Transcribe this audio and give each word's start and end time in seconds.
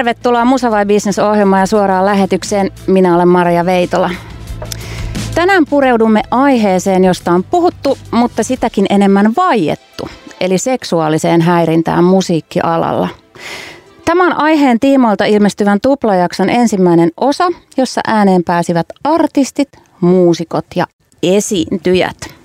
Tervetuloa 0.00 0.44
Musa 0.44 0.70
vai 0.70 0.86
Business 0.86 1.18
ohjelmaan 1.18 1.60
ja 1.60 1.66
suoraan 1.66 2.06
lähetykseen. 2.06 2.70
Minä 2.86 3.14
olen 3.14 3.28
Maria 3.28 3.66
Veitola. 3.66 4.10
Tänään 5.34 5.64
pureudumme 5.70 6.22
aiheeseen, 6.30 7.04
josta 7.04 7.30
on 7.30 7.44
puhuttu, 7.44 7.98
mutta 8.10 8.42
sitäkin 8.42 8.86
enemmän 8.90 9.32
vaiettu, 9.36 10.08
eli 10.40 10.58
seksuaaliseen 10.58 11.40
häirintään 11.40 12.04
musiikkialalla. 12.04 13.08
Tämä 14.04 14.26
on 14.26 14.40
aiheen 14.40 14.80
tiimoilta 14.80 15.24
ilmestyvän 15.24 15.80
tuplajakson 15.80 16.50
ensimmäinen 16.50 17.10
osa, 17.16 17.48
jossa 17.76 18.00
ääneen 18.06 18.44
pääsivät 18.44 18.86
artistit, 19.04 19.68
muusikot 20.00 20.66
ja 20.76 20.86
esiintyjät. 21.22 22.39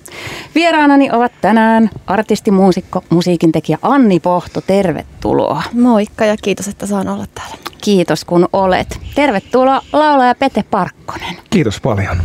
Vieraanani 0.54 1.10
ovat 1.12 1.32
tänään 1.40 1.90
artisti, 2.06 2.50
muusikko, 2.50 3.04
musiikintekijä 3.10 3.78
Anni 3.82 4.20
Pohto. 4.20 4.60
Tervetuloa. 4.60 5.62
Moikka 5.72 6.24
ja 6.24 6.36
kiitos, 6.42 6.68
että 6.68 6.86
saan 6.86 7.08
olla 7.08 7.26
täällä. 7.34 7.56
Kiitos 7.80 8.24
kun 8.24 8.48
olet. 8.52 9.00
Tervetuloa 9.14 9.82
laulaja 9.92 10.34
Pete 10.34 10.62
Parkkonen. 10.62 11.36
Kiitos 11.50 11.80
paljon. 11.80 12.16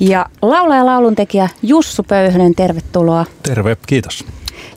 Ja 0.00 0.26
laulaja 0.42 0.86
lauluntekijä 0.86 1.48
Jussu 1.62 2.02
Pöyhönen, 2.02 2.54
tervetuloa. 2.54 3.26
Terve, 3.42 3.76
kiitos. 3.86 4.24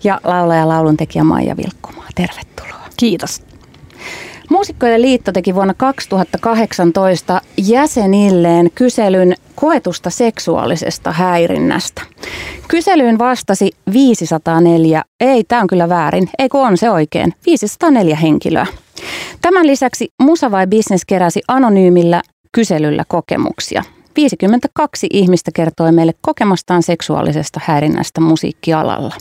Ja 0.03 0.21
laulaja 0.23 0.67
lauluntekijä 0.67 1.23
Maija 1.23 1.57
Vilkkumaa, 1.57 2.07
tervetuloa. 2.15 2.87
Kiitos. 2.97 3.52
Muusikkojen 4.49 5.01
liitto 5.01 5.31
teki 5.31 5.55
vuonna 5.55 5.73
2018 5.73 7.41
jäsenilleen 7.57 8.71
kyselyn 8.75 9.35
koetusta 9.55 10.09
seksuaalisesta 10.09 11.11
häirinnästä. 11.11 12.01
Kyselyyn 12.67 13.19
vastasi 13.19 13.71
504, 13.93 15.03
ei 15.19 15.43
tämä 15.43 15.61
on 15.61 15.67
kyllä 15.67 15.89
väärin, 15.89 16.29
eikö 16.39 16.57
on 16.57 16.77
se 16.77 16.89
oikein, 16.89 17.33
504 17.45 18.15
henkilöä. 18.15 18.67
Tämän 19.41 19.67
lisäksi 19.67 20.09
Musa 20.21 20.51
vai 20.51 20.67
Business 20.67 21.05
keräsi 21.05 21.41
anonyymillä 21.47 22.21
kyselyllä 22.51 23.03
kokemuksia. 23.07 23.83
52 24.15 25.07
ihmistä 25.13 25.51
kertoi 25.55 25.91
meille 25.91 26.13
kokemastaan 26.21 26.83
seksuaalisesta 26.83 27.59
häirinnästä 27.63 28.21
musiikkialalla. 28.21 29.15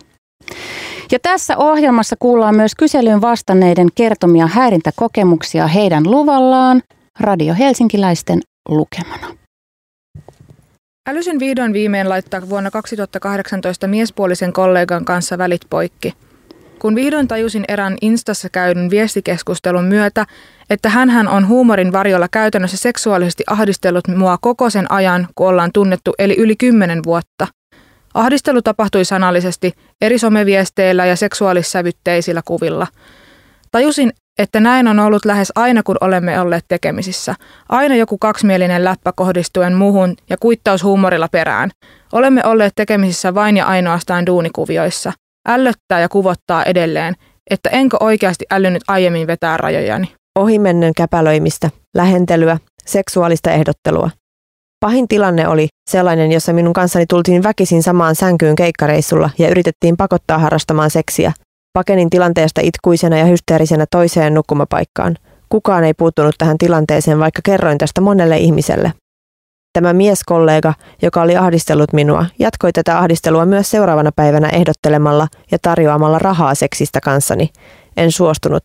Ja 1.13 1.19
tässä 1.19 1.57
ohjelmassa 1.57 2.17
kuullaan 2.19 2.57
myös 2.57 2.75
kyselyyn 2.75 3.21
vastanneiden 3.21 3.89
kertomia 3.95 4.47
häirintäkokemuksia 4.47 5.67
heidän 5.67 6.11
luvallaan 6.11 6.83
Radio 7.21 7.55
Helsinkiläisten 7.59 8.41
lukemana. 8.69 9.37
Älysin 11.09 11.39
vihdoin 11.39 11.73
viimein 11.73 12.09
laittaa 12.09 12.49
vuonna 12.49 12.71
2018 12.71 13.87
miespuolisen 13.87 14.53
kollegan 14.53 15.05
kanssa 15.05 15.39
välit 15.39 15.61
poikki. 15.71 16.15
Kun 16.79 16.95
vihdoin 16.95 17.29
tajusin 17.29 17.65
erään 17.69 17.97
Instassa 18.01 18.49
käydyn 18.49 18.91
viestikeskustelun 18.91 19.85
myötä, 19.85 20.27
että 20.71 20.89
hän 20.89 21.29
on 21.29 21.49
huumorin 21.49 21.93
varjolla 21.93 22.29
käytännössä 22.29 22.77
seksuaalisesti 22.77 23.45
ahdistellut 23.47 24.09
mua 24.09 24.39
koko 24.41 24.71
sen 24.71 24.93
ajan, 24.93 25.29
kun 25.35 25.49
ollaan 25.49 25.71
tunnettu, 25.75 26.13
eli 26.19 26.35
yli 26.39 26.57
kymmenen 26.57 27.05
vuotta– 27.05 27.47
Ahdistelu 28.15 28.63
tapahtui 28.63 29.05
sanallisesti 29.05 29.73
eri 30.03 30.19
someviesteillä 30.19 31.07
ja 31.07 31.17
seksuaalissävytteisillä 31.17 32.43
kuvilla. 32.45 32.87
Tajusin, 33.71 34.13
että 34.39 34.61
näin 34.61 34.89
on 34.89 34.99
ollut 34.99 35.25
lähes 35.25 35.53
aina, 35.55 35.83
kun 35.83 35.97
olemme 36.01 36.41
olleet 36.41 36.65
tekemisissä. 36.69 37.35
Aina 37.69 37.97
joku 37.97 38.19
kaksimielinen 38.19 38.85
läppä 38.85 39.13
kohdistuen 39.17 39.75
muuhun 39.75 40.15
ja 40.31 40.37
kuittaus 40.41 40.85
huumorilla 40.85 41.29
perään. 41.29 41.71
Olemme 42.13 42.41
olleet 42.45 42.73
tekemisissä 42.77 43.35
vain 43.35 43.57
ja 43.57 43.67
ainoastaan 43.67 44.27
duunikuvioissa. 44.27 45.13
Ällöttää 45.49 46.01
ja 46.01 46.09
kuvottaa 46.09 46.65
edelleen, 46.65 47.15
että 47.51 47.69
enkö 47.69 47.97
oikeasti 48.01 48.45
älynnyt 48.51 48.83
aiemmin 48.89 49.27
vetää 49.27 49.57
rajojani. 49.57 50.15
Ohimennen 50.39 50.93
käpälöimistä, 50.97 51.71
lähentelyä, 51.97 52.59
seksuaalista 52.87 53.51
ehdottelua– 53.51 54.11
Pahin 54.83 55.09
tilanne 55.09 55.49
oli 55.49 55.69
sellainen, 55.91 56.33
jossa 56.33 56.53
minun 56.53 56.73
kanssani 56.73 57.05
tultiin 57.09 57.43
väkisin 57.43 57.83
samaan 57.83 58.15
sänkyyn 58.15 58.55
keikkareissulla 58.55 59.31
ja 59.39 59.49
yritettiin 59.49 59.97
pakottaa 59.97 60.39
harrastamaan 60.39 60.91
seksiä. 60.91 61.33
Pakenin 61.73 62.11
tilanteesta 62.11 62.61
itkuisena 62.65 63.19
ja 63.19 63.25
hysteerisenä 63.25 63.87
toiseen 63.91 64.35
nukkumapaikkaan. 64.35 65.17
Kukaan 65.49 65.85
ei 65.85 65.95
puuttunut 65.95 66.35
tähän 66.39 66.59
tilanteeseen, 66.59 67.19
vaikka 67.19 67.41
kerroin 67.45 67.79
tästä 67.79 68.01
monelle 68.01 68.39
ihmiselle. 68.39 68.93
Tämä 69.73 69.93
mieskollega, 69.93 70.75
joka 71.03 71.23
oli 71.23 71.37
ahdistellut 71.37 71.93
minua, 71.93 72.27
jatkoi 72.39 72.73
tätä 72.73 72.99
ahdistelua 72.99 73.47
myös 73.47 73.71
seuraavana 73.71 74.11
päivänä 74.17 74.49
ehdottelemalla 74.49 75.29
ja 75.51 75.59
tarjoamalla 75.63 76.19
rahaa 76.19 76.55
seksistä 76.55 77.01
kanssani. 77.01 77.51
En 77.97 78.13
suostunut. 78.13 78.63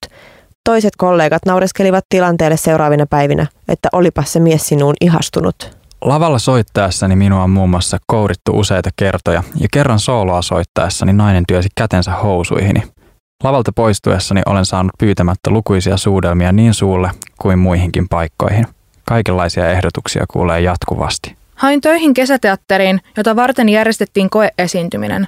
Toiset 0.64 0.96
kollegat 0.98 1.46
naureskelivat 1.46 2.04
tilanteelle 2.10 2.58
seuraavina 2.58 3.06
päivinä, 3.10 3.48
että 3.68 3.90
olipa 3.92 4.24
se 4.24 4.40
mies 4.40 4.68
sinuun 4.68 4.96
ihastunut. 5.02 5.78
Lavalla 6.02 6.40
soittaessani 6.40 7.16
minua 7.16 7.44
on 7.44 7.50
muun 7.50 7.70
muassa 7.70 7.98
kourittu 8.08 8.60
useita 8.60 8.90
kertoja 8.96 9.44
ja 9.60 9.68
kerran 9.74 10.00
sooloa 10.00 10.42
soittaessani 10.42 11.14
nainen 11.14 11.44
työsi 11.48 11.70
kätensä 11.76 12.12
housuihini. 12.12 12.84
Lavalta 13.44 13.72
poistuessani 13.72 14.42
olen 14.46 14.66
saanut 14.66 14.92
pyytämättä 15.00 15.50
lukuisia 15.50 15.98
suudelmia 15.98 16.52
niin 16.52 16.74
suulle 16.74 17.12
kuin 17.42 17.60
muihinkin 17.60 18.10
paikkoihin. 18.10 18.66
Kaikenlaisia 19.06 19.70
ehdotuksia 19.70 20.26
kuulee 20.32 20.62
jatkuvasti. 20.62 21.36
Hain 21.56 21.82
töihin 21.82 22.14
kesäteatteriin, 22.14 23.02
jota 23.18 23.36
varten 23.36 23.70
järjestettiin 23.70 24.30
koeesiintyminen. 24.30 25.28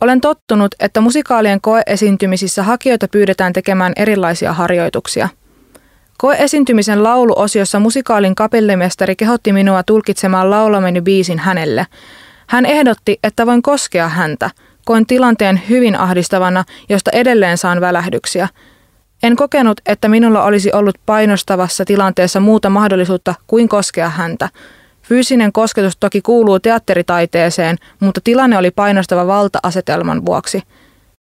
Olen 0.00 0.20
tottunut, 0.20 0.74
että 0.80 1.00
musikaalien 1.00 1.60
koeesiintymisissä 1.60 2.62
hakijoita 2.62 3.08
pyydetään 3.08 3.52
tekemään 3.52 3.92
erilaisia 3.96 4.52
harjoituksia– 4.52 5.28
Koe-esiintymisen 6.20 7.02
lauluosiossa 7.02 7.80
musikaalin 7.80 8.34
kapellimestari 8.34 9.16
kehotti 9.16 9.52
minua 9.52 9.82
tulkitsemaan 9.82 10.50
laulamani 10.50 11.00
biisin 11.00 11.38
hänelle. 11.38 11.86
Hän 12.46 12.66
ehdotti, 12.66 13.18
että 13.24 13.46
voin 13.46 13.62
koskea 13.62 14.08
häntä. 14.08 14.50
Koin 14.84 15.06
tilanteen 15.06 15.62
hyvin 15.68 15.96
ahdistavana, 15.96 16.64
josta 16.88 17.10
edelleen 17.14 17.58
saan 17.58 17.80
välähdyksiä. 17.80 18.48
En 19.22 19.36
kokenut, 19.36 19.80
että 19.86 20.08
minulla 20.08 20.44
olisi 20.44 20.72
ollut 20.72 20.98
painostavassa 21.06 21.84
tilanteessa 21.84 22.40
muuta 22.40 22.70
mahdollisuutta 22.70 23.34
kuin 23.46 23.68
koskea 23.68 24.08
häntä. 24.08 24.48
Fyysinen 25.02 25.52
kosketus 25.52 25.96
toki 25.96 26.20
kuuluu 26.20 26.60
teatteritaiteeseen, 26.60 27.76
mutta 28.00 28.20
tilanne 28.24 28.58
oli 28.58 28.70
painostava 28.70 29.26
valta-asetelman 29.26 30.26
vuoksi– 30.26 30.62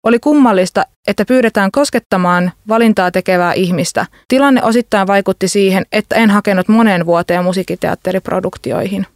oli 0.06 0.18
kummallista, 0.18 0.84
että 1.08 1.24
pyydetään 1.24 1.70
koskettamaan 1.70 2.52
valintaa 2.68 3.10
tekevää 3.10 3.52
ihmistä. 3.52 4.06
Tilanne 4.28 4.62
osittain 4.62 5.06
vaikutti 5.06 5.48
siihen, 5.48 5.86
että 5.92 6.16
en 6.16 6.30
hakenut 6.30 6.68
moneen 6.68 7.06
vuoteen 7.06 7.44
musiikkiteatteriproduktioihin. 7.44 9.06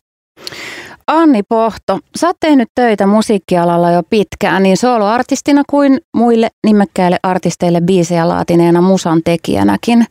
Anni 1.06 1.42
Pohto, 1.48 1.98
sä 2.16 2.26
oot 2.26 2.36
tehnyt 2.40 2.68
töitä 2.74 3.06
musiikkialalla 3.06 3.90
jo 3.90 4.02
pitkään, 4.10 4.62
niin 4.62 4.76
soloartistina 4.76 5.62
kuin 5.70 6.00
muille 6.16 6.48
nimekkäille 6.66 7.18
artisteille 7.22 7.80
biisejä 7.80 8.28
laatineena 8.28 8.80
musan 8.80 9.20
tekijänäkin. 9.24 10.06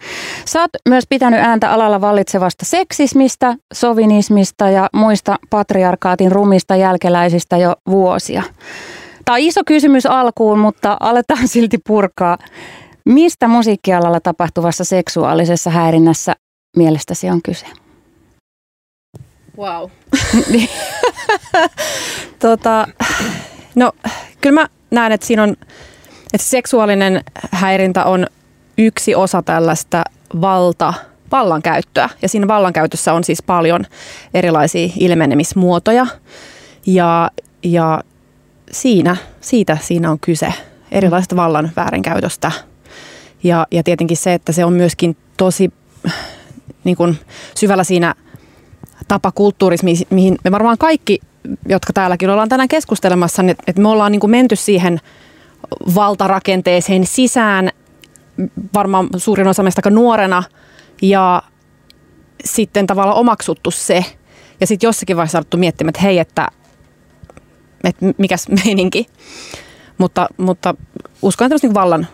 Sä 0.46 0.61
oot 0.61 0.72
myös 0.90 1.03
pitänyt 1.09 1.40
ääntä 1.40 1.72
alalla 1.72 2.01
vallitsevasta 2.01 2.66
seksismistä, 2.66 3.56
sovinismista 3.73 4.69
ja 4.69 4.90
muista 4.94 5.35
patriarkaatin 5.50 6.31
rumista 6.31 6.75
jälkeläisistä 6.75 7.57
jo 7.57 7.75
vuosia. 7.90 8.44
Tämä 9.29 9.35
on 9.35 9.41
iso 9.41 9.62
kysymys 9.66 10.06
alkuun, 10.06 10.59
mutta 10.59 10.97
aletaan 11.00 11.47
silti 11.57 11.78
purkaa. 11.88 12.38
Mistä 13.06 13.47
musiikkialalla 13.47 14.19
tapahtuvassa 14.19 14.84
seksuaalisessa 14.84 15.69
häirinnässä 15.69 16.35
mielestäsi 16.78 17.29
on 17.29 17.41
kyse? 17.41 17.66
Wow. 19.57 19.90
tota, 22.40 22.87
no, 23.76 23.91
kyllä 24.41 24.61
mä 24.61 24.67
näen, 24.91 25.11
että 25.11 25.28
siinä 25.28 25.43
on, 25.43 25.55
että 26.34 26.47
seksuaalinen 26.47 27.23
häirintä 27.52 28.05
on 28.05 28.28
yksi 28.78 29.16
osa 29.16 29.41
tällaista 29.41 30.03
valta, 30.41 30.93
vallankäyttöä. 31.31 32.09
Ja 32.22 32.29
siinä 32.29 32.47
vallankäytössä 32.47 33.14
on 33.14 33.23
siis 33.23 33.43
paljon 33.43 33.85
erilaisia 34.34 34.90
ilmenemismuotoja. 34.99 36.08
Ja, 36.85 37.31
ja 37.64 38.03
siinä, 38.71 39.17
siitä 39.41 39.77
siinä 39.81 40.11
on 40.11 40.19
kyse, 40.19 40.53
erilaisesta 40.91 41.35
vallan 41.35 41.71
väärinkäytöstä. 41.75 42.51
Ja, 43.43 43.67
ja 43.71 43.83
tietenkin 43.83 44.17
se, 44.17 44.33
että 44.33 44.51
se 44.51 44.66
on 44.66 44.73
myöskin 44.73 45.17
tosi 45.37 45.73
niin 46.83 46.95
kuin 46.95 47.19
syvällä 47.55 47.83
siinä 47.83 48.16
tapakulttuurissa, 49.07 49.85
mihin 50.09 50.37
me 50.43 50.51
varmaan 50.51 50.77
kaikki, 50.77 51.19
jotka 51.69 51.93
täälläkin 51.93 52.29
ollaan 52.29 52.49
tänään 52.49 52.69
keskustelemassa, 52.69 53.43
että 53.67 53.81
me 53.81 53.89
ollaan 53.89 54.11
niin 54.11 54.19
kuin 54.19 54.31
menty 54.31 54.55
siihen 54.55 54.99
valtarakenteeseen 55.95 57.05
sisään 57.05 57.69
varmaan 58.73 59.09
suurin 59.17 59.47
osa 59.47 59.63
meistä 59.63 59.89
nuorena 59.89 60.43
ja 61.01 61.43
sitten 62.45 62.87
tavallaan 62.87 63.17
omaksuttu 63.17 63.71
se. 63.71 64.05
Ja 64.61 64.67
sitten 64.67 64.87
jossakin 64.87 65.17
vaiheessa 65.17 65.37
alettu 65.37 65.57
miettimään, 65.57 65.89
että 65.89 66.01
hei, 66.01 66.19
että 66.19 66.47
että 67.84 68.05
mikäs 68.17 68.47
meininki. 68.66 69.05
Mutta, 69.97 70.28
mutta 70.37 70.76
uskon, 71.22 71.46
että 71.46 71.67
niin 71.67 71.73
vallan, 71.73 72.08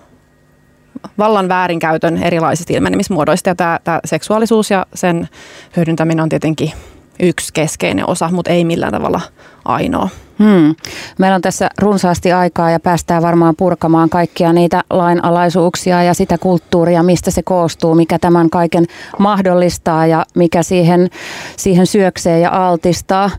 vallan 1.18 1.48
väärinkäytön 1.48 2.24
erilaisista 2.24 2.74
ilmenemismuodoista. 2.74 3.50
Ja 3.50 3.56
tämä, 3.56 3.80
tämä 3.84 4.00
seksuaalisuus 4.06 4.72
ja 4.72 4.86
sen 4.94 5.30
hyödyntäminen 5.78 6.24
on 6.24 6.30
tietenkin 6.30 6.72
yksi 7.20 7.54
keskeinen 7.54 8.10
osa, 8.10 8.30
mutta 8.32 8.52
ei 8.52 8.66
millään 8.66 8.94
tavalla 8.94 9.22
ainoa. 9.66 10.10
Hmm. 10.40 10.76
Meillä 11.18 11.36
on 11.36 11.42
tässä 11.42 11.70
runsaasti 11.80 12.32
aikaa 12.32 12.72
ja 12.72 12.80
päästään 12.80 13.22
varmaan 13.24 13.56
purkamaan 13.56 14.10
kaikkia 14.10 14.54
niitä 14.54 14.84
lainalaisuuksia 14.90 16.04
ja 16.04 16.14
sitä 16.14 16.38
kulttuuria, 16.38 17.04
mistä 17.04 17.32
se 17.32 17.44
koostuu, 17.44 17.96
mikä 17.96 18.20
tämän 18.20 18.50
kaiken 18.50 18.86
mahdollistaa 19.20 20.08
ja 20.08 20.26
mikä 20.36 20.64
siihen, 20.64 21.10
siihen 21.58 21.88
syöksee 21.88 22.40
ja 22.40 22.68
altistaa. 22.68 23.30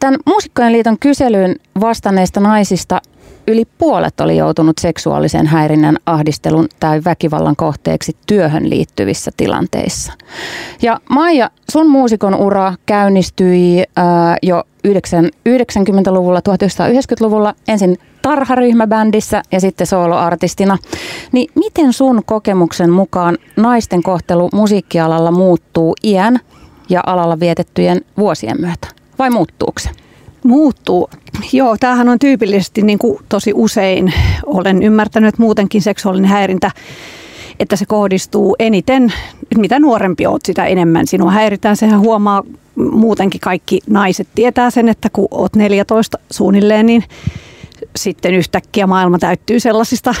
Tämän 0.00 0.20
Muusikkojen 0.26 0.72
liiton 0.72 0.98
kyselyyn 0.98 1.56
vastanneista 1.80 2.40
naisista 2.40 3.00
yli 3.48 3.64
puolet 3.78 4.20
oli 4.20 4.36
joutunut 4.36 4.78
seksuaalisen 4.78 5.46
häirinnän, 5.46 5.96
ahdistelun 6.06 6.68
tai 6.80 7.00
väkivallan 7.04 7.56
kohteeksi 7.56 8.16
työhön 8.26 8.70
liittyvissä 8.70 9.30
tilanteissa. 9.36 10.12
Ja 10.82 11.00
Maija, 11.08 11.50
sun 11.72 11.90
muusikon 11.90 12.34
ura 12.34 12.74
käynnistyi 12.86 13.84
jo 14.42 14.62
90-luvulla, 14.88 16.40
1990-luvulla 16.40 17.54
ensin 17.68 17.98
tarharyhmäbändissä 18.22 19.42
ja 19.52 19.60
sitten 19.60 19.86
soloartistina. 19.86 20.78
Niin 21.32 21.50
miten 21.54 21.92
sun 21.92 22.22
kokemuksen 22.26 22.90
mukaan 22.90 23.38
naisten 23.56 24.02
kohtelu 24.02 24.48
musiikkialalla 24.52 25.30
muuttuu 25.30 25.94
iän 26.04 26.40
ja 26.88 27.00
alalla 27.06 27.40
vietettyjen 27.40 28.00
vuosien 28.18 28.60
myötä? 28.60 28.88
Vai 29.18 29.30
muuttuuko 29.30 29.78
se? 29.80 29.90
Muuttuu. 30.44 31.10
Joo, 31.52 31.76
tämähän 31.80 32.08
on 32.08 32.18
tyypillisesti 32.18 32.82
niin 32.82 32.98
kuin 32.98 33.18
tosi 33.28 33.52
usein. 33.54 34.12
Olen 34.46 34.82
ymmärtänyt, 34.82 35.28
että 35.28 35.42
muutenkin 35.42 35.82
seksuaalinen 35.82 36.30
häirintä 36.30 36.70
että 37.60 37.76
se 37.76 37.86
kohdistuu 37.86 38.56
eniten, 38.58 39.12
mitä 39.56 39.78
nuorempi 39.78 40.26
oot, 40.26 40.44
sitä 40.44 40.66
enemmän 40.66 41.06
sinua 41.06 41.30
häiritään. 41.30 41.76
Sehän 41.76 42.00
huomaa 42.00 42.42
muutenkin 42.74 43.40
kaikki 43.40 43.80
naiset 43.86 44.28
tietää 44.34 44.70
sen, 44.70 44.88
että 44.88 45.08
kun 45.12 45.28
oot 45.30 45.56
14 45.56 46.18
suunnilleen, 46.30 46.86
niin 46.86 47.04
sitten 47.96 48.34
yhtäkkiä 48.34 48.86
maailma 48.86 49.18
täyttyy 49.18 49.60
sellaisista 49.60 50.14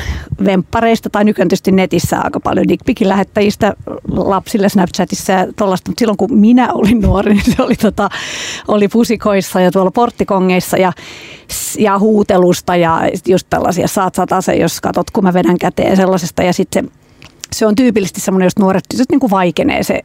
vemppareista 0.44 1.10
tai 1.10 1.24
nykyään 1.24 1.48
tietysti 1.48 1.72
netissä 1.72 2.20
aika 2.20 2.40
paljon 2.40 2.68
dickpikin 2.68 3.08
lähettäjistä 3.08 3.74
lapsille 4.08 4.68
Snapchatissa 4.68 5.32
ja 5.32 5.46
tollaista. 5.56 5.90
Mutta 5.90 6.00
silloin 6.00 6.16
kun 6.16 6.38
minä 6.38 6.72
olin 6.72 7.00
nuori, 7.00 7.34
niin 7.34 7.56
se 7.56 7.62
oli, 7.62 7.76
tota, 7.76 8.08
oli 8.68 8.88
pusikoissa 8.88 9.60
ja 9.60 9.70
tuolla 9.70 9.90
porttikongeissa 9.90 10.76
ja, 10.76 10.92
ja 11.78 11.98
huutelusta 11.98 12.76
ja 12.76 13.00
just 13.26 13.46
tällaisia 13.50 13.88
saat 13.88 14.14
satase, 14.14 14.54
jos 14.54 14.80
katot 14.80 15.10
kun 15.10 15.24
mä 15.24 15.34
vedän 15.34 15.58
käteen 15.58 15.96
sellaisesta 15.96 16.42
ja 16.42 16.52
sitten 16.52 16.90
se 17.52 17.66
on 17.66 17.74
tyypillisesti 17.74 18.20
semmoinen, 18.20 18.46
jos 18.46 18.58
nuoret 18.58 18.84
tytöt 18.90 19.10
niin 19.10 19.20
kuin 19.20 19.30
vaikenee. 19.30 19.82
Se, 19.82 20.00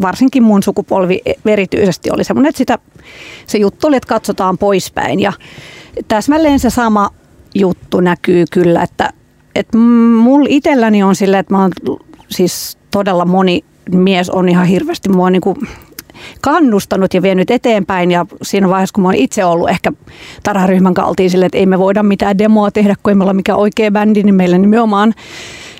varsinkin 0.00 0.42
mun 0.42 0.62
sukupolvi 0.62 1.22
erityisesti 1.46 2.10
oli 2.10 2.24
semmoinen, 2.24 2.48
että 2.48 2.58
sitä, 2.58 2.78
se 3.46 3.58
juttu 3.58 3.86
oli, 3.86 3.96
että 3.96 4.06
katsotaan 4.06 4.58
poispäin. 4.58 5.20
Ja 5.20 5.32
täsmälleen 6.08 6.58
se 6.58 6.70
sama 6.70 7.10
juttu 7.54 8.00
näkyy 8.00 8.44
kyllä, 8.52 8.82
että, 8.82 9.10
että 9.54 9.78
mulla 9.78 10.46
itselläni 10.48 11.02
on 11.02 11.16
sillä, 11.16 11.38
että 11.38 11.54
mä 11.54 11.60
oon 11.60 11.72
siis 12.28 12.78
todella 12.90 13.24
moni 13.24 13.64
mies 13.92 14.30
on 14.30 14.48
ihan 14.48 14.66
hirveästi 14.66 15.08
mua 15.08 15.30
niin 15.30 15.40
kuin 15.40 15.56
kannustanut 16.40 17.14
ja 17.14 17.22
vienyt 17.22 17.50
eteenpäin 17.50 18.10
ja 18.10 18.26
siinä 18.42 18.68
vaiheessa, 18.68 18.94
kun 18.94 19.02
mä 19.02 19.08
oon 19.08 19.14
itse 19.14 19.44
ollut 19.44 19.70
ehkä 19.70 19.92
tarharyhmän 20.42 20.94
kaltiin 20.94 21.30
sille, 21.30 21.46
että 21.46 21.58
ei 21.58 21.66
me 21.66 21.78
voida 21.78 22.02
mitään 22.02 22.38
demoa 22.38 22.70
tehdä, 22.70 22.94
kun 23.02 23.10
ei 23.10 23.14
me 23.14 23.24
olla 23.24 23.34
mikään 23.34 23.58
oikea 23.58 23.90
bändi, 23.90 24.22
niin 24.22 24.34
meillä 24.34 24.58
nimenomaan 24.58 25.14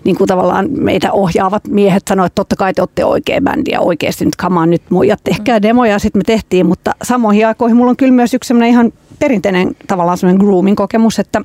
niin 0.04 0.16
kuin 0.16 0.28
tavallaan 0.28 0.68
meitä 0.70 1.12
ohjaavat 1.12 1.68
miehet 1.68 2.02
sanoivat, 2.08 2.30
että 2.30 2.34
totta 2.34 2.56
kai 2.56 2.74
te 2.74 2.82
olette 2.82 3.04
oikea 3.04 3.40
bändi 3.40 3.70
ja 3.70 3.80
oikeasti 3.80 4.24
nyt 4.24 4.36
kamaan 4.36 4.70
nyt 4.70 4.82
muijat, 4.90 5.20
tehkää 5.24 5.62
demoja, 5.62 5.98
sitten 5.98 6.20
me 6.20 6.24
tehtiin, 6.24 6.66
mutta 6.66 6.94
samoihin 7.02 7.46
aikoihin 7.46 7.76
mulla 7.76 7.90
on 7.90 7.96
kyllä 7.96 8.12
myös 8.12 8.34
yksi 8.34 8.48
sellainen 8.48 8.70
ihan 8.70 8.92
perinteinen 9.24 9.76
tavallaan 9.86 10.18
semmoinen 10.18 10.46
grooming 10.46 10.76
kokemus, 10.76 11.18
että 11.18 11.40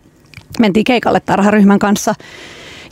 mentiin 0.60 0.84
keikalle 0.84 1.20
tarharyhmän 1.20 1.80
kanssa, 1.80 2.16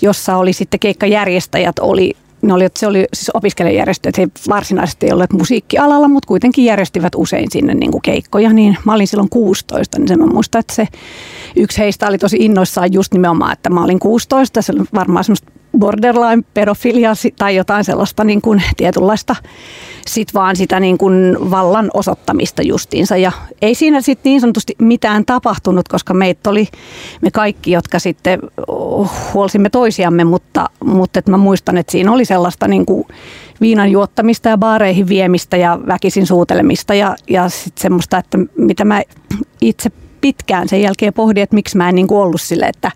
jossa 0.01 0.37
oli 0.37 0.53
sitten 0.53 0.79
keikkajärjestäjät, 0.79 1.79
oli 1.79 2.13
ne 2.41 2.53
oli, 2.53 2.67
se 2.75 2.87
oli 2.87 3.05
siis 3.13 3.31
opiskelijajärjestö, 3.33 4.09
että 4.09 4.21
he 4.21 4.27
varsinaisesti 4.49 5.05
ei 5.05 5.11
olleet 5.11 5.33
musiikkialalla, 5.33 6.07
mutta 6.07 6.27
kuitenkin 6.27 6.65
järjestivät 6.65 7.13
usein 7.15 7.51
sinne 7.51 7.73
niin 7.73 7.91
kuin 7.91 8.01
keikkoja. 8.01 8.53
Niin 8.53 8.77
mä 8.85 8.93
olin 8.93 9.07
silloin 9.07 9.29
16, 9.29 9.99
niin 9.99 10.07
se 10.07 10.15
mä 10.15 10.25
muistan, 10.25 10.59
että 10.59 10.75
se 10.75 10.87
yksi 11.55 11.77
heistä 11.77 12.07
oli 12.07 12.17
tosi 12.17 12.37
innoissaan 12.39 12.93
just 12.93 13.13
nimenomaan, 13.13 13.53
että 13.53 13.69
mä 13.69 13.83
olin 13.83 13.99
16. 13.99 14.61
Se 14.61 14.71
oli 14.71 14.85
varmaan 14.93 15.23
semmoista 15.23 15.51
borderline 15.79 16.43
pedofilia 16.53 17.13
tai 17.37 17.55
jotain 17.55 17.83
sellaista 17.83 18.23
niin 18.23 18.41
kuin 18.41 18.63
tietynlaista 18.77 19.35
sit 20.07 20.33
vaan 20.33 20.55
sitä 20.55 20.79
niin 20.79 20.97
kuin 20.97 21.37
vallan 21.51 21.89
osoittamista 21.93 22.61
justiinsa. 22.61 23.17
Ja 23.17 23.31
ei 23.61 23.75
siinä 23.75 24.01
sitten 24.01 24.29
niin 24.29 24.41
sanotusti 24.41 24.75
mitään 24.79 25.25
tapahtunut, 25.25 25.87
koska 25.87 26.13
meitä 26.13 26.49
oli 26.49 26.67
me 27.21 27.31
kaikki, 27.31 27.71
jotka 27.71 27.99
sitten 27.99 28.39
huolsimme 29.33 29.69
toisiamme, 29.69 30.23
mutta, 30.23 30.69
mutta 30.83 31.19
että 31.19 31.31
mä 31.31 31.37
muistan, 31.37 31.77
että 31.77 31.91
siinä 31.91 32.11
oli 32.11 32.25
sellaista 32.25 32.67
niin 32.67 32.85
kuin 32.85 33.07
viinan 33.61 33.91
juottamista 33.91 34.49
ja 34.49 34.57
baareihin 34.57 35.07
viemistä 35.07 35.57
ja 35.57 35.79
väkisin 35.87 36.27
suutelemista 36.27 36.93
ja, 36.93 37.15
ja 37.29 37.49
sitten 37.49 37.81
semmoista, 37.81 38.17
että 38.17 38.37
mitä 38.57 38.85
mä 38.85 39.01
itse 39.61 39.91
pitkään 40.21 40.69
sen 40.69 40.81
jälkeen 40.81 41.13
pohdin, 41.13 41.43
että 41.43 41.55
miksi 41.55 41.77
mä 41.77 41.89
en 41.89 41.95
niin 41.95 42.07
kuin 42.07 42.19
ollut 42.19 42.41
sille, 42.41 42.65
että 42.65 42.91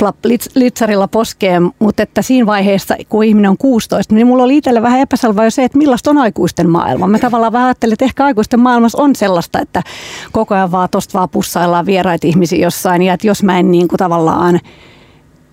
flap 0.00 0.16
litsarilla 0.54 1.08
poskeen, 1.08 1.70
mutta 1.78 2.02
että 2.02 2.22
siinä 2.22 2.46
vaiheessa, 2.46 2.96
kun 3.08 3.24
ihminen 3.24 3.50
on 3.50 3.58
16, 3.58 4.14
niin 4.14 4.26
mulla 4.26 4.42
oli 4.42 4.56
itselle 4.56 4.82
vähän 4.82 5.00
epäselvää 5.00 5.44
jo 5.44 5.50
se, 5.50 5.64
että 5.64 5.78
millaista 5.78 6.10
on 6.10 6.18
aikuisten 6.18 6.70
maailma. 6.70 7.06
Mä 7.06 7.18
tavallaan 7.18 7.52
vähän 7.52 7.66
ajattelin, 7.66 7.92
että 7.92 8.04
ehkä 8.04 8.24
aikuisten 8.24 8.60
maailmassa 8.60 9.02
on 9.02 9.16
sellaista, 9.16 9.58
että 9.58 9.82
koko 10.32 10.54
ajan 10.54 10.72
vaan 10.72 10.88
tosta 10.90 11.18
vaan 11.18 11.28
pussaillaan 11.28 11.86
vieraita 11.86 12.26
ihmisiä 12.26 12.58
jossain 12.58 13.02
ja 13.02 13.14
että 13.14 13.26
jos 13.26 13.42
mä 13.42 13.58
en 13.58 13.70
niin 13.70 13.88
kuin 13.88 13.98
tavallaan 13.98 14.60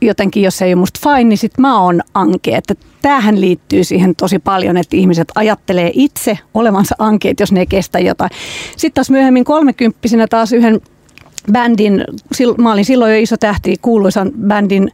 jotenkin, 0.02 0.44
jos 0.44 0.62
ei 0.62 0.74
ole 0.74 0.80
musta 0.80 1.00
fine, 1.04 1.24
niin 1.24 1.38
sit 1.38 1.58
mä 1.58 1.82
oon 1.82 2.02
anke. 2.14 2.56
Että 2.56 2.74
tämähän 3.02 3.42
liittyy 3.42 3.84
siihen 3.84 4.16
tosi 4.16 4.40
paljon, 4.40 4.78
että 4.78 4.98
ihmiset 4.98 5.28
ajattelee 5.36 5.92
itse 5.94 6.40
olevansa 6.54 6.96
ankeet, 7.00 7.40
jos 7.40 7.52
ne 7.52 7.60
ei 7.60 7.68
kestä 7.68 8.00
jotain. 8.00 8.32
Sitten 8.78 8.94
taas 8.94 9.10
myöhemmin 9.10 9.44
kolmekymppisenä 9.44 10.28
taas 10.28 10.54
yhden 10.54 10.82
bändin, 11.52 12.04
mä 12.58 12.72
olin 12.72 12.86
silloin 12.86 13.12
jo 13.12 13.22
iso 13.22 13.38
tähti, 13.38 13.76
kuuluisan 13.82 14.32
bändin 14.48 14.92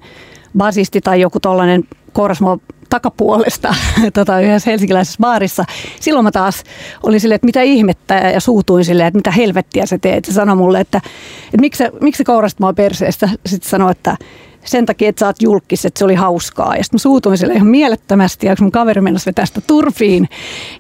basisti 0.58 1.02
tai 1.02 1.22
joku 1.22 1.40
tollainen 1.40 1.84
kourasmo 2.14 2.58
takapuolesta 2.90 3.76
tota, 4.14 4.40
yhdessä 4.40 4.70
helsinkiläisessä 4.70 5.18
baarissa. 5.22 5.66
Silloin 6.00 6.24
mä 6.24 6.32
taas 6.32 6.64
olin 7.04 7.20
silleen, 7.20 7.36
että 7.36 7.46
mitä 7.46 7.62
ihmettä 7.62 8.14
ja 8.14 8.40
suutuin 8.40 8.86
silleen, 8.86 9.08
että 9.08 9.18
mitä 9.18 9.32
helvettiä 9.32 9.86
sä 9.86 9.98
teet. 9.98 10.26
Se 10.26 10.34
sanoi 10.34 10.56
mulle, 10.56 10.80
että, 10.80 10.98
että 11.46 11.62
miksi, 11.62 11.84
miksi 12.02 12.24
kourasit 12.24 12.60
mua 12.60 12.74
perseestä. 12.74 13.30
Sitten 13.46 13.70
sanoi, 13.70 13.92
että 13.92 14.18
sen 14.66 14.86
takia, 14.86 15.10
että 15.10 15.20
sä 15.20 15.26
oot 15.26 15.42
julkis, 15.42 15.86
että 15.86 16.00
se 16.00 16.06
oli 16.06 16.16
hauskaa. 16.16 16.76
Ja 16.76 16.84
sitten 16.84 16.98
mä 16.98 17.02
suutuin 17.02 17.38
sille 17.38 17.54
ihan 17.54 17.68
mielettömästi, 17.68 18.48
ja 18.48 18.56
mun 18.62 18.72
kaveri 18.72 19.02
mennessä 19.02 19.34
tästä 19.34 19.62
turfiin. 19.62 20.30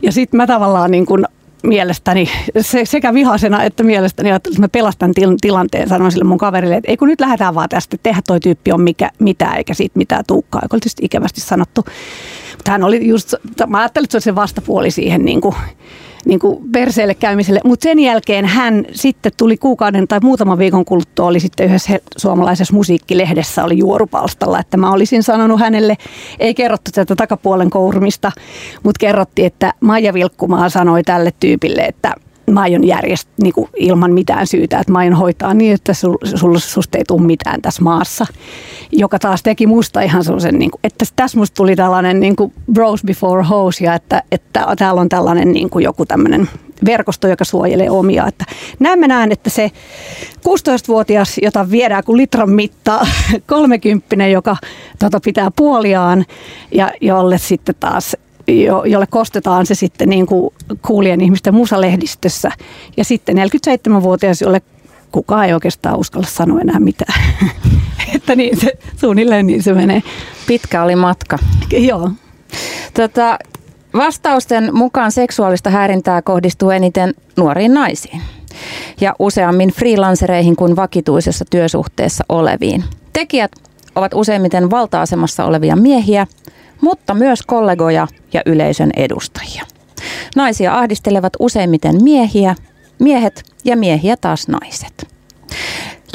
Ja 0.04 0.12
sitten 0.12 0.38
mä 0.38 0.48
tavallaan 0.48 0.92
niin 0.92 1.06
kun 1.06 1.26
mielestäni 1.64 2.30
se, 2.62 2.86
sekä 2.86 3.14
vihasena 3.14 3.64
että 3.64 3.84
mielestäni 3.84 4.30
että 4.30 4.50
mä 4.60 4.68
pelastan 4.70 5.14
til, 5.14 5.36
tilanteen. 5.42 5.90
Sanoin 5.90 6.12
sille 6.12 6.26
mun 6.26 6.38
kaverille, 6.38 6.76
että 6.76 6.92
ei 6.92 6.98
kun 6.98 7.08
nyt 7.08 7.22
lähdetään 7.22 7.56
vaan 7.56 7.70
tästä, 7.70 7.98
tehdä 8.04 8.22
toi 8.28 8.40
tyyppi 8.40 8.72
on 8.72 8.82
mikä, 8.82 9.10
mitä 9.20 9.54
eikä 9.54 9.74
siitä 9.74 9.98
mitään 9.98 10.24
tuukkaa, 10.28 10.62
joka 10.64 10.76
oli 10.76 10.80
tietysti 10.80 11.06
ikävästi 11.06 11.42
sanottu. 11.42 11.86
Mutta 12.58 12.72
hän 12.72 12.84
oli 12.84 13.08
just, 13.08 13.34
mä 13.68 13.80
ajattelin, 13.80 14.06
että 14.06 14.12
se 14.12 14.18
oli 14.18 14.22
se 14.22 14.36
vastapuoli 14.36 14.92
siihen 14.92 15.26
niin 15.26 15.42
kuin, 15.42 15.56
niin 16.26 16.40
kuin 16.40 16.72
perseelle 16.72 17.14
käymiselle. 17.14 17.60
Mutta 17.64 17.84
sen 17.84 18.00
jälkeen 18.00 18.46
hän 18.46 18.86
sitten 18.92 19.32
tuli 19.38 19.58
kuukauden 19.58 20.08
tai 20.08 20.20
muutaman 20.20 20.58
viikon 20.58 20.86
kuluttua, 20.86 21.26
oli 21.26 21.40
sitten 21.40 21.66
yhdessä 21.66 22.00
suomalaisessa 22.18 22.74
musiikkilehdessä, 22.74 23.64
oli 23.64 23.78
juorupalstalla, 23.78 24.60
että 24.60 24.78
mä 24.78 24.92
olisin 24.92 25.24
sanonut 25.24 25.60
hänelle, 25.60 25.98
ei 26.40 26.54
kerrottu 26.54 26.92
tätä 26.94 27.16
takapuolen 27.16 27.70
kourumista, 27.70 28.32
mutta 28.84 29.00
kerrottiin, 29.00 29.46
että 29.48 29.74
Maija 29.80 30.14
Vilkkumaa 30.14 30.70
sanoi 30.70 31.04
tälle 31.04 31.34
tyypille, 31.40 31.82
että 31.82 32.14
mä 32.52 32.62
aion 32.62 32.88
järjest, 32.88 33.28
niin 33.42 33.54
kuin 33.54 33.70
ilman 33.76 34.14
mitään 34.14 34.48
syytä, 34.48 34.80
että 34.80 34.92
mä 34.92 35.00
aion 35.00 35.14
hoitaa 35.14 35.54
niin, 35.54 35.74
että 35.74 35.94
sul, 35.94 36.18
sul, 36.36 36.58
susta 36.58 36.98
ei 36.98 37.04
tule 37.08 37.22
mitään 37.22 37.62
tässä 37.62 37.82
maassa. 37.82 38.26
Joka 38.92 39.20
taas 39.20 39.44
teki 39.44 39.68
musta 39.68 40.02
ihan 40.02 40.24
sellaisen, 40.24 40.60
niin 40.60 40.72
kuin, 40.72 40.80
että 40.84 41.06
tässä 41.16 41.38
musta 41.38 41.56
tuli 41.56 41.76
tällainen 41.76 42.20
niin 42.20 42.36
kuin 42.36 42.54
bros 42.74 43.04
before 43.04 43.44
hoes 43.44 43.82
ja 43.82 43.94
että, 43.94 44.24
että 44.32 44.66
täällä 44.78 45.02
on 45.02 45.10
tällainen 45.10 45.52
niin 45.52 45.70
kuin 45.70 45.84
joku 45.84 46.06
tämmöinen 46.06 46.50
verkosto, 46.86 47.28
joka 47.28 47.46
suojelee 47.46 47.90
omia. 47.90 48.28
Että 48.28 48.46
näin 48.80 49.00
mä 49.00 49.08
näen, 49.08 49.32
että 49.32 49.50
se 49.50 49.72
16-vuotias, 50.48 51.38
jota 51.42 51.72
viedään 51.72 52.04
kuin 52.04 52.18
litran 52.18 52.50
mittaa, 52.50 53.08
30 53.48 54.28
joka 54.28 54.58
tota, 55.00 55.20
pitää 55.20 55.52
puoliaan 55.52 56.26
ja 56.72 56.92
jolle 57.02 57.38
sitten 57.38 57.76
taas 57.80 58.16
jolle 58.86 59.08
kostetaan 59.10 59.66
se 59.66 59.76
sitten 59.76 60.10
niin 60.10 60.26
kuin 60.26 60.54
kuulien 60.88 61.22
ihmisten 61.22 61.54
musalehdistössä. 61.54 62.52
Ja 62.98 63.04
sitten 63.04 63.38
47-vuotias, 63.38 64.42
jolle 64.42 64.62
kukaan 65.12 65.46
ei 65.46 65.54
oikeastaan 65.54 66.00
uskalla 66.00 66.28
sanoa 66.28 66.62
enää 66.62 66.80
mitään. 66.80 67.24
että 68.16 68.36
niin 68.36 68.60
se, 68.60 68.72
suunnilleen 68.96 69.48
niin 69.48 69.64
se 69.64 69.74
menee. 69.74 70.04
Pitkä 70.48 70.84
oli 70.84 70.96
matka. 70.96 71.40
Joo. 71.72 72.12
Tota, 72.94 73.40
vastausten 73.94 74.76
mukaan 74.76 75.12
seksuaalista 75.12 75.70
häirintää 75.70 76.22
kohdistuu 76.22 76.70
eniten 76.70 77.14
nuoriin 77.38 77.74
naisiin 77.74 78.22
ja 79.02 79.16
useammin 79.20 79.70
freelancereihin 79.70 80.56
kuin 80.56 80.76
vakituisessa 80.76 81.46
työsuhteessa 81.50 82.24
oleviin. 82.30 82.84
Tekijät 83.14 83.52
ovat 83.96 84.14
useimmiten 84.14 84.72
valta-asemassa 84.72 85.46
olevia 85.46 85.76
miehiä, 85.76 86.28
mutta 86.84 87.14
myös 87.14 87.42
kollegoja 87.42 88.08
ja 88.34 88.42
yleisön 88.46 88.90
edustajia. 88.96 89.64
Naisia 90.36 90.74
ahdistelevat 90.74 91.34
useimmiten 91.40 92.04
miehiä, 92.04 92.56
miehet 93.00 93.44
ja 93.66 93.78
miehiä 93.78 94.18
taas 94.18 94.48
naiset. 94.48 95.08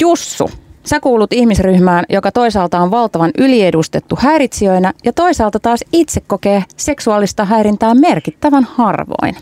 Jussu, 0.00 0.50
sä 0.84 1.00
kuulut 1.00 1.32
ihmisryhmään, 1.32 2.04
joka 2.08 2.32
toisaalta 2.32 2.80
on 2.80 2.90
valtavan 2.90 3.30
yliedustettu 3.38 4.18
häiritsijöinä 4.20 4.92
ja 5.04 5.12
toisaalta 5.12 5.60
taas 5.60 5.84
itse 5.92 6.20
kokee 6.20 6.64
seksuaalista 6.76 7.44
häirintää 7.44 7.94
merkittävän 7.94 8.64
harvoin. 8.64 9.36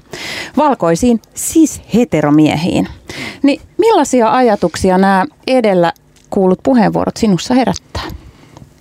Valkoisiin 0.57 1.21
siis 1.35 1.83
heteromiehiin. 1.95 2.89
Niin 3.43 3.61
millaisia 3.79 4.33
ajatuksia 4.33 4.99
nämä 4.99 5.25
edellä 5.47 5.93
kuulut 6.31 6.59
puheenvuorot 6.63 7.17
sinussa 7.17 7.55
herättää? 7.55 8.03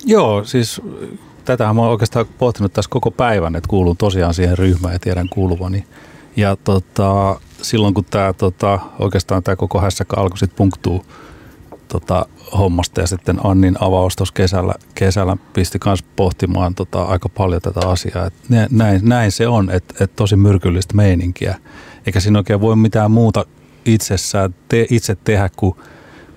Joo, 0.04 0.44
siis 0.44 0.82
tätähän 1.46 1.76
mä 1.76 1.82
oon 1.82 1.90
oikeastaan 1.90 2.26
pohtinut 2.38 2.72
tässä 2.72 2.88
koko 2.90 3.10
päivän, 3.10 3.56
että 3.56 3.68
kuulun 3.68 3.96
tosiaan 3.96 4.34
siihen 4.34 4.58
ryhmään 4.58 4.94
ja 4.94 4.98
tiedän 4.98 5.28
kuuluvani. 5.28 5.86
Ja 6.36 6.56
tota, 6.56 7.40
silloin 7.62 7.94
kun 7.94 8.04
tämä 8.04 8.32
tota, 8.32 8.78
oikeastaan 8.98 9.42
tämä 9.42 9.56
koko 9.56 9.80
hässäkkä 9.80 10.16
alkoi 10.16 10.38
sitten 10.38 10.56
punktuu 10.56 11.04
tota, 11.88 12.26
hommasta 12.58 13.00
ja 13.00 13.06
sitten 13.06 13.38
Annin 13.44 13.76
avaus 13.80 14.16
tuossa 14.16 14.34
kesällä, 14.34 14.74
kesällä 14.94 15.36
pisti 15.52 15.78
myös 15.84 16.02
pohtimaan 16.02 16.74
tota, 16.74 17.02
aika 17.02 17.28
paljon 17.28 17.62
tätä 17.62 17.88
asiaa. 17.88 18.26
Et 18.26 18.34
näin, 18.70 19.00
näin 19.02 19.32
se 19.32 19.48
on, 19.48 19.70
että 19.70 20.04
et 20.04 20.16
tosi 20.16 20.36
myrkyllistä 20.36 20.94
meininkiä. 20.94 21.56
Eikä 22.06 22.20
siinä 22.20 22.38
oikein 22.38 22.60
voi 22.60 22.76
mitään 22.76 23.10
muuta 23.10 23.44
itsessään 23.84 24.54
te, 24.68 24.86
itse 24.90 25.16
tehdä 25.24 25.50
kuin 25.56 25.76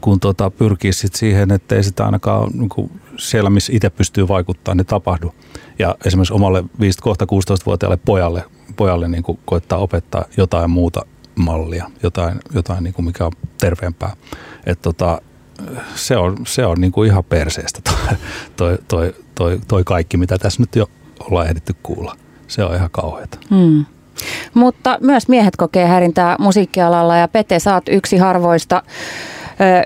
kun 0.02 0.20
tota, 0.20 0.50
pyrkii 0.50 0.94
sit 0.94 1.16
siihen, 1.16 1.52
että 1.52 1.76
ei 1.76 1.84
sitä 1.84 2.06
ainakaan 2.06 2.52
niin 2.54 2.70
kuin 2.70 2.92
siellä, 3.20 3.50
missä 3.50 3.74
itse 3.76 3.90
pystyy 3.90 4.28
vaikuttamaan, 4.28 4.78
niin 4.78 4.86
tapahdu. 4.86 5.34
Ja 5.80 5.96
esimerkiksi 6.06 6.34
omalle 6.34 6.64
5 6.80 7.00
kohta 7.00 7.26
16-vuotiaalle 7.26 8.00
pojalle, 8.06 8.44
pojalle 8.76 9.08
niin 9.08 9.24
kuin 9.24 9.40
koittaa 9.46 9.80
opettaa 9.80 10.26
jotain 10.38 10.70
muuta 10.70 11.06
mallia, 11.36 11.92
jotain, 12.04 12.40
jotain 12.54 12.84
niin 12.84 12.94
kuin 12.94 13.06
mikä 13.06 13.26
on 13.26 13.32
terveempää. 13.60 14.16
Et 14.66 14.82
tota, 14.82 15.22
se 15.96 16.18
on, 16.18 16.38
se 16.48 16.66
on 16.66 16.82
niin 16.82 16.92
kuin 16.92 17.10
ihan 17.10 17.24
perseestä 17.24 17.82
toi, 17.82 18.18
toi, 18.56 18.78
toi, 18.88 19.14
toi, 19.36 19.60
toi 19.68 19.84
kaikki, 19.84 20.18
mitä 20.18 20.38
tässä 20.38 20.62
nyt 20.62 20.76
jo 20.76 20.90
ollaan 21.20 21.48
ehditty 21.48 21.76
kuulla. 21.84 22.16
Se 22.48 22.64
on 22.64 22.76
ihan 22.76 22.90
kauheata. 22.92 23.38
Hmm. 23.50 23.86
Mutta 24.54 24.98
myös 25.02 25.28
miehet 25.28 25.56
kokee 25.56 25.88
häirintää 25.88 26.36
musiikkialalla 26.40 27.18
ja 27.18 27.28
Pete, 27.28 27.58
oot 27.74 27.84
yksi 27.90 28.18
harvoista 28.18 28.84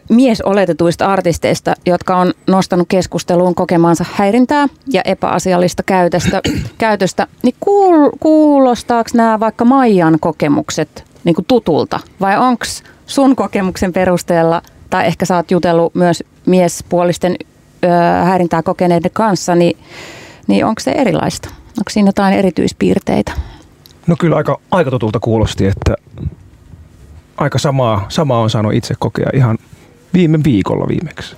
miesoletetuista 0.09 1.05
artisteista, 1.05 1.73
jotka 1.85 2.17
on 2.17 2.33
nostanut 2.47 2.87
keskusteluun 2.87 3.55
kokemaansa 3.55 4.05
häirintää 4.11 4.67
ja 4.87 5.01
epäasiallista 5.05 5.83
käytöstä, 5.83 6.41
käytöstä 6.77 7.27
niin 7.43 7.55
kuul, 7.59 8.09
kuulostaako 8.19 9.09
nämä 9.13 9.39
vaikka 9.39 9.65
Maijan 9.65 10.17
kokemukset 10.19 11.03
niin 11.23 11.35
kuin 11.35 11.45
tutulta 11.45 11.99
vai 12.21 12.37
onko 12.37 12.65
sun 13.05 13.35
kokemuksen 13.35 13.93
perusteella, 13.93 14.61
tai 14.89 15.05
ehkä 15.07 15.25
sä 15.25 15.35
oot 15.35 15.51
jutellut 15.51 15.95
myös 15.95 16.23
miespuolisten 16.45 17.35
ö, 17.83 17.87
häirintää 18.23 18.63
kokeneiden 18.63 19.11
kanssa, 19.13 19.55
niin, 19.55 19.77
niin 20.47 20.65
onko 20.65 20.79
se 20.79 20.91
erilaista? 20.91 21.49
Onko 21.49 21.89
siinä 21.89 22.07
jotain 22.07 22.33
erityispiirteitä? 22.33 23.31
No 24.07 24.15
kyllä 24.19 24.35
aika, 24.35 24.59
aika 24.71 24.91
tutulta 24.91 25.19
kuulosti, 25.19 25.65
että 25.67 25.95
aika 27.37 27.59
samaa, 27.59 28.05
samaa 28.09 28.39
on 28.39 28.49
saanut 28.49 28.73
itse 28.73 28.93
kokea 28.99 29.29
ihan 29.33 29.57
viime 30.13 30.39
viikolla 30.43 30.87
viimeksi. 30.87 31.35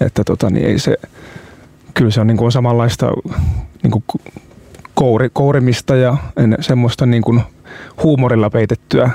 Että 0.00 0.24
tota, 0.24 0.50
niin 0.50 0.66
ei 0.66 0.78
se, 0.78 0.96
kyllä 1.94 2.10
se 2.10 2.20
on 2.20 2.26
niin 2.26 2.36
kuin 2.36 2.52
samanlaista 2.52 3.10
niin 3.82 3.90
kuin 3.90 4.04
kouri, 4.94 5.30
kourimista 5.32 5.96
ja 5.96 6.16
semmoista 6.60 7.06
niin 7.06 7.22
kuin 7.22 7.40
huumorilla 8.02 8.50
peitettyä 8.50 9.10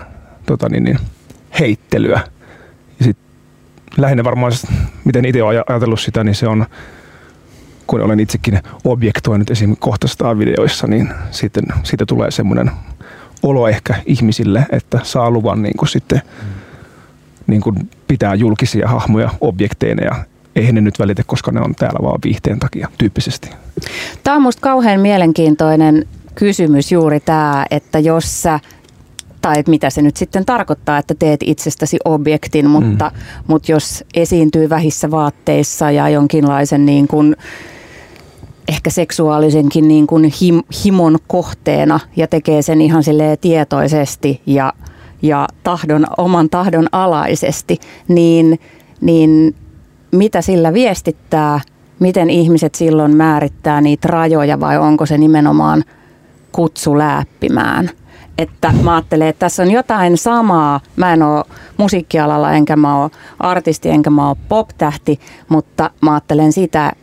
tota, 0.46 0.70
niin, 0.70 0.84
niin, 0.84 1.00
heittelyä. 1.60 2.22
Ja 3.00 3.06
sit 3.06 3.18
lähinnä 3.98 4.24
varmaan, 4.24 4.52
miten 5.06 5.26
itse 5.26 5.44
olen 5.44 5.64
ajatellut 5.70 6.00
sitä, 6.00 6.24
niin 6.24 6.36
se 6.36 6.48
on, 6.48 6.66
kun 7.88 8.02
olen 8.02 8.20
itsekin 8.20 8.60
objektoinut 8.84 9.52
esim. 9.52 9.76
kohtaistaan 9.80 10.40
videoissa, 10.40 10.88
niin 10.88 11.14
sitten 11.32 11.64
siitä 11.84 12.06
tulee 12.06 12.32
semmoinen 12.32 12.72
olo 13.44 13.68
ehkä 13.68 13.96
ihmisille, 14.06 14.66
että 14.72 15.00
saa 15.04 15.32
luvan 15.32 15.62
niin 15.62 15.78
kuin 15.78 15.90
sitten 15.90 16.22
niin 17.48 17.62
kuin 17.62 17.90
pitää 18.08 18.36
julkisia 18.36 18.88
hahmoja 18.88 19.30
objekteina 19.42 20.04
ja 20.04 20.16
eihän 20.56 20.76
ne 20.76 20.82
nyt 20.82 21.00
välitä, 21.00 21.24
koska 21.26 21.52
ne 21.52 21.62
on 21.62 21.76
täällä 21.76 22.00
vaan 22.02 22.20
viihteen 22.24 22.60
takia 22.60 22.88
tyyppisesti. 22.98 23.50
Tämä 24.24 24.36
on 24.36 24.42
minusta 24.42 24.62
kauhean 24.62 25.00
mielenkiintoinen 25.00 26.08
kysymys 26.36 26.92
juuri 26.92 27.20
tämä, 27.20 27.66
että 27.72 28.00
jos 28.00 28.42
sä 28.42 28.60
tai 29.42 29.60
että 29.60 29.70
mitä 29.70 29.90
se 29.90 30.02
nyt 30.02 30.18
sitten 30.18 30.46
tarkoittaa, 30.46 30.98
että 30.98 31.16
teet 31.20 31.40
itsestäsi 31.44 31.98
objektin, 32.06 32.70
mutta, 32.70 33.12
mm. 33.14 33.44
mutta 33.48 33.72
jos 33.72 34.04
esiintyy 34.14 34.70
vähissä 34.70 35.12
vaatteissa 35.12 35.92
ja 35.92 36.10
jonkinlaisen 36.10 36.86
niin 36.86 37.08
kuin, 37.08 37.36
ehkä 38.68 38.90
seksuaalisenkin 38.90 39.88
niin 39.88 40.08
kuin 40.08 40.34
him, 40.42 40.64
himon 40.86 41.18
kohteena 41.28 42.00
ja 42.16 42.28
tekee 42.28 42.62
sen 42.62 42.82
ihan 42.82 43.04
tietoisesti 43.42 44.42
ja, 44.46 44.74
ja 45.22 45.48
tahdon, 45.64 46.06
oman 46.18 46.50
tahdon 46.50 46.88
alaisesti, 46.92 47.80
niin, 48.08 48.60
niin 49.02 49.56
mitä 50.12 50.42
sillä 50.42 50.74
viestittää, 50.74 51.60
miten 52.00 52.30
ihmiset 52.30 52.76
silloin 52.76 53.16
määrittää 53.16 53.82
niitä 53.82 54.08
rajoja 54.08 54.60
vai 54.60 54.78
onko 54.78 55.06
se 55.06 55.18
nimenomaan 55.18 55.84
kutsu 56.52 56.98
läppimään– 56.98 57.90
että 58.38 58.74
mä 58.84 58.96
ajattelen, 58.96 59.28
että 59.28 59.40
tässä 59.40 59.64
on 59.64 59.72
jotain 59.72 60.18
samaa. 60.18 60.80
Mä 60.96 61.14
en 61.14 61.24
ole 61.24 61.46
musiikkialalla, 61.78 62.52
enkä 62.52 62.76
mä 62.76 63.04
ole 63.04 63.12
artisti, 63.40 63.90
enkä 63.90 64.10
mä 64.10 64.30
ole 64.30 64.38
pop-tähti, 64.50 65.20
mutta 65.50 65.90
mä 66.02 66.14
ajattelen 66.14 66.52
sitä, 66.54 66.94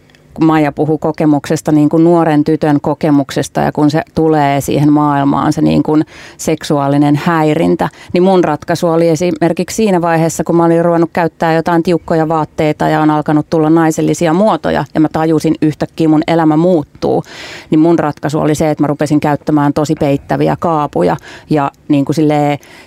Maija 0.41 0.73
puhuu 0.73 0.99
kokemuksesta, 0.99 1.73
niin 1.73 1.89
kuin 1.89 2.05
nuoren 2.05 2.45
tytön 2.45 2.81
kokemuksesta 2.81 3.61
ja 3.61 3.73
kun 3.73 3.91
se 3.91 4.03
tulee 4.15 4.61
siihen 4.61 4.93
maailmaan 4.93 5.53
se 5.53 5.63
niin 5.63 5.83
kuin 5.83 6.05
seksuaalinen 6.37 7.17
häirintä, 7.17 7.89
niin 8.13 8.23
mun 8.23 8.45
ratkaisu 8.45 8.89
oli 8.89 9.09
esimerkiksi 9.09 9.77
siinä 9.77 10.03
vaiheessa, 10.03 10.45
kun 10.45 10.57
mä 10.57 10.65
olin 10.65 10.85
ruvennut 10.85 11.11
käyttää 11.13 11.55
jotain 11.55 11.83
tiukkoja 11.83 12.29
vaatteita 12.29 12.89
ja 12.89 13.01
on 13.01 13.11
alkanut 13.11 13.51
tulla 13.51 13.71
naisellisia 13.71 14.33
muotoja 14.33 14.85
ja 14.95 15.01
mä 15.01 15.09
tajusin 15.13 15.55
yhtäkkiä 15.63 16.09
mun 16.09 16.23
elämä 16.27 16.57
muuttuu, 16.57 17.25
niin 17.71 17.79
mun 17.79 17.99
ratkaisu 17.99 18.39
oli 18.39 18.55
se, 18.55 18.71
että 18.71 18.83
mä 18.83 18.87
rupesin 18.87 19.21
käyttämään 19.21 19.73
tosi 19.73 19.95
peittäviä 20.01 20.57
kaapuja 20.61 21.17
ja 21.51 21.71
niin 21.89 22.05
kuin 22.05 22.17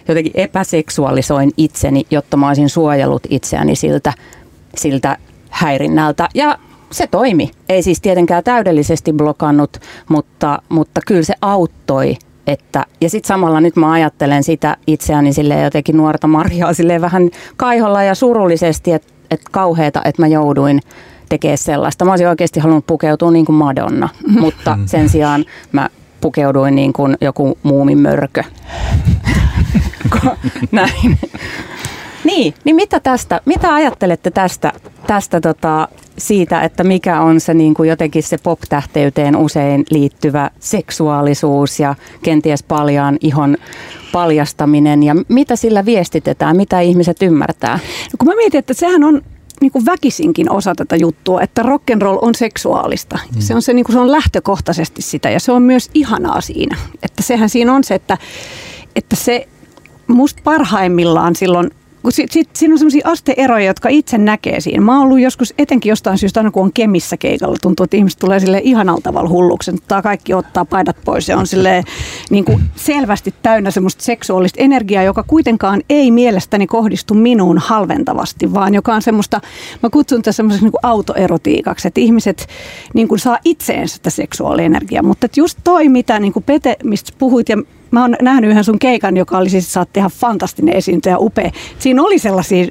jotenkin 0.08 0.34
epäseksuaalisoin 0.36 1.52
itseni, 1.58 2.06
jotta 2.12 2.38
mä 2.38 2.48
olisin 2.48 2.70
suojellut 2.70 3.24
itseäni 3.30 3.76
siltä, 3.76 4.14
siltä 4.76 5.18
häirinnältä. 5.50 6.30
Ja 6.34 6.58
se 6.94 7.08
toimi. 7.08 7.52
Ei 7.70 7.84
siis 7.84 8.02
tietenkään 8.02 8.44
täydellisesti 8.44 9.14
blokannut, 9.14 9.78
mutta, 10.10 10.62
mutta 10.70 11.02
kyllä 11.08 11.24
se 11.24 11.34
auttoi. 11.42 12.18
Että, 12.48 12.86
ja 13.02 13.10
sitten 13.10 13.28
samalla 13.28 13.62
nyt 13.62 13.76
mä 13.76 13.92
ajattelen 13.92 14.44
sitä 14.44 14.78
itseäni 14.88 15.34
sille 15.34 15.62
jotenkin 15.62 15.98
nuorta 15.98 16.28
Marjaa 16.28 16.74
sille 16.74 17.02
vähän 17.02 17.30
kaiholla 17.58 18.04
ja 18.04 18.16
surullisesti, 18.16 18.92
että 18.92 19.14
et 19.32 19.42
kauheeta, 19.52 20.02
että 20.06 20.22
mä 20.22 20.28
jouduin 20.28 20.80
tekemään 21.30 21.58
sellaista. 21.58 22.06
Mä 22.06 22.12
olisin 22.12 22.28
oikeasti 22.28 22.60
halunnut 22.60 22.88
pukeutua 22.88 23.32
niin 23.32 23.46
kuin 23.46 23.56
Madonna, 23.56 24.10
mutta 24.42 24.80
sen 24.86 25.10
sijaan 25.10 25.46
mä 25.72 25.90
pukeuduin 26.22 26.76
niin 26.76 26.94
kuin 26.94 27.18
joku 27.22 27.58
muumimörkö. 27.64 28.44
Näin. 30.72 31.20
Niin, 32.38 32.54
niin 32.64 32.76
mitä 32.76 33.00
tästä, 33.00 33.42
mitä 33.46 33.74
ajattelette 33.74 34.32
tästä, 34.32 34.74
tästä 35.08 35.42
tota, 35.42 35.88
siitä, 36.18 36.62
että 36.62 36.84
mikä 36.84 37.22
on 37.22 37.40
se 37.40 37.54
niin 37.54 37.74
kuin 37.74 37.90
jotenkin 37.90 38.24
se 38.24 38.38
pop-tähteyteen 38.38 39.36
usein 39.36 39.86
liittyvä 39.90 40.50
seksuaalisuus 40.60 41.80
ja 41.80 41.96
kenties 42.24 42.64
paljaan 42.64 43.18
ihon 43.22 43.58
paljastaminen 44.12 45.04
ja 45.04 45.16
mitä 45.28 45.56
sillä 45.56 45.86
viestitetään, 45.86 46.58
mitä 46.58 46.80
ihmiset 46.80 47.22
ymmärtää? 47.22 47.80
No 47.84 48.18
kun 48.18 48.28
mä 48.28 48.36
mietin, 48.36 48.60
että 48.60 48.74
sehän 48.74 49.04
on 49.04 49.22
niin 49.62 49.72
kuin 49.72 49.86
väkisinkin 49.86 50.52
osa 50.52 50.76
tätä 50.76 50.96
juttua, 50.96 51.42
että 51.42 51.62
rock'n'roll 51.62 52.20
on 52.22 52.36
seksuaalista. 52.36 53.20
Mm. 53.36 53.42
Se, 53.42 53.56
on 53.56 53.62
se, 53.62 53.74
niin 53.74 53.86
kuin 53.86 53.94
se 53.94 54.00
on 54.00 54.12
lähtökohtaisesti 54.12 55.02
sitä 55.02 55.30
ja 55.30 55.40
se 55.40 55.52
on 55.52 55.62
myös 55.62 55.90
ihanaa 55.94 56.42
siinä. 56.42 56.78
Että 57.04 57.24
sehän 57.24 57.50
siinä 57.50 57.74
on 57.74 57.84
se, 57.84 57.96
että, 57.96 58.18
että 58.96 59.16
se 59.16 59.48
musta 60.08 60.42
parhaimmillaan 60.44 61.36
silloin 61.36 61.72
kun 62.04 62.12
sit, 62.12 62.32
sit, 62.32 62.50
siinä 62.56 62.74
on 62.74 62.78
sellaisia 62.78 63.08
asteeroja, 63.10 63.66
jotka 63.66 63.90
itse 63.90 64.18
näkee 64.18 64.60
siinä. 64.60 64.82
Mä 64.82 64.98
oon 64.98 65.02
ollut 65.02 65.20
joskus, 65.20 65.54
etenkin 65.58 65.90
jostain 65.90 66.18
syystä, 66.18 66.40
aina 66.40 66.52
kun 66.52 66.64
on 66.64 66.74
Kemissä 66.74 67.18
keikalla, 67.18 67.58
tuntuu, 67.62 67.84
että 67.84 67.98
ihmiset 67.98 68.20
tulee 68.20 68.40
sille 68.40 68.62
ihanalta 68.64 69.02
tavalla 69.02 69.30
hulluksi. 69.30 69.72
Tämä 69.88 70.02
kaikki 70.02 70.34
ottaa 70.34 70.66
paidat 70.66 70.98
pois 71.06 71.30
ja 71.30 71.38
on 71.38 71.48
sille 71.48 71.84
niin 72.30 72.46
kuin 72.46 72.64
selvästi 72.76 73.34
täynnä 73.42 73.72
semmoista 73.72 74.04
seksuaalista 74.04 74.62
energiaa, 74.62 75.04
joka 75.04 75.24
kuitenkaan 75.24 75.82
ei 75.90 76.12
mielestäni 76.12 76.68
kohdistu 76.68 77.14
minuun 77.14 77.58
halventavasti, 77.58 78.54
vaan 78.54 78.74
joka 78.74 78.94
on 78.94 79.02
semmoista, 79.02 79.42
mä 79.84 79.90
kutsun 79.90 80.22
tätä 80.22 80.32
semmoiseksi 80.32 80.66
niin 80.66 80.74
autoerotiikaksi, 80.84 81.88
että 81.88 82.02
ihmiset 82.02 82.48
niin 82.94 83.08
kuin 83.08 83.20
saa 83.20 83.38
itseensä 83.46 83.96
sitä 83.96 84.10
seksuaalienergiaa. 84.10 85.04
Mutta 85.04 85.28
just 85.36 85.60
toi, 85.64 85.90
mitä 85.90 86.20
niin 86.20 86.34
kuin 86.34 86.44
Pete, 86.44 86.76
mistä 86.84 87.12
puhuit 87.18 87.50
ja 87.50 87.58
Mä 87.94 88.02
oon 88.02 88.16
nähnyt 88.22 88.50
yhden 88.50 88.64
sun 88.64 88.80
keikan, 88.80 89.18
joka 89.18 89.38
oli 89.38 89.50
siis, 89.50 89.74
saat 89.74 89.98
ihan 89.98 90.12
fantastinen 90.12 90.76
esiintyjä, 90.76 91.18
upea. 91.18 91.52
Siinä 91.80 92.04
oli 92.04 92.20
sellaisia 92.20 92.68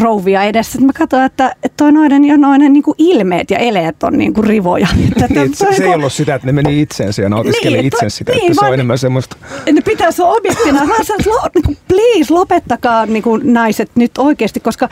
rouvia 0.00 0.42
edessä, 0.42 0.72
että 0.74 0.86
mä 0.86 0.92
katsoin, 0.92 1.24
että 1.24 1.56
toi 1.76 1.92
noiden 1.92 2.24
ja 2.24 2.36
noiden 2.36 2.72
niin 2.72 2.82
kuin 2.82 2.94
ilmeet 2.98 3.50
ja 3.50 3.58
eleet 3.58 4.02
on 4.02 4.18
niin 4.18 4.34
kuin 4.34 4.44
rivoja. 4.44 4.88
Että, 5.22 5.34
niin, 5.34 5.54
se, 5.54 5.66
se 5.76 5.84
ei 5.84 5.94
ollut 5.94 6.12
sitä, 6.12 6.34
että 6.34 6.46
ne 6.46 6.52
meni 6.52 6.80
itseensä 6.80 7.22
ja 7.22 7.28
nautiskeli 7.28 7.76
niin, 7.76 7.86
itse 7.86 8.10
sitä, 8.10 8.32
niin, 8.32 8.42
että 8.42 8.60
se 8.60 8.66
on 8.66 8.74
enemmän 8.74 8.98
semmoista. 8.98 9.36
Ne 9.72 9.80
pitäisi 9.80 10.22
olla 10.22 10.34
objektina. 10.34 10.84
Mä 10.84 10.94
sanoin, 11.02 11.50
niin 11.54 11.64
kuin, 11.64 11.78
please 11.88 12.34
lopettakaa 12.34 13.06
niin 13.06 13.22
kuin 13.22 13.52
naiset 13.52 13.90
nyt 13.94 14.18
oikeasti, 14.18 14.60
koska 14.60 14.88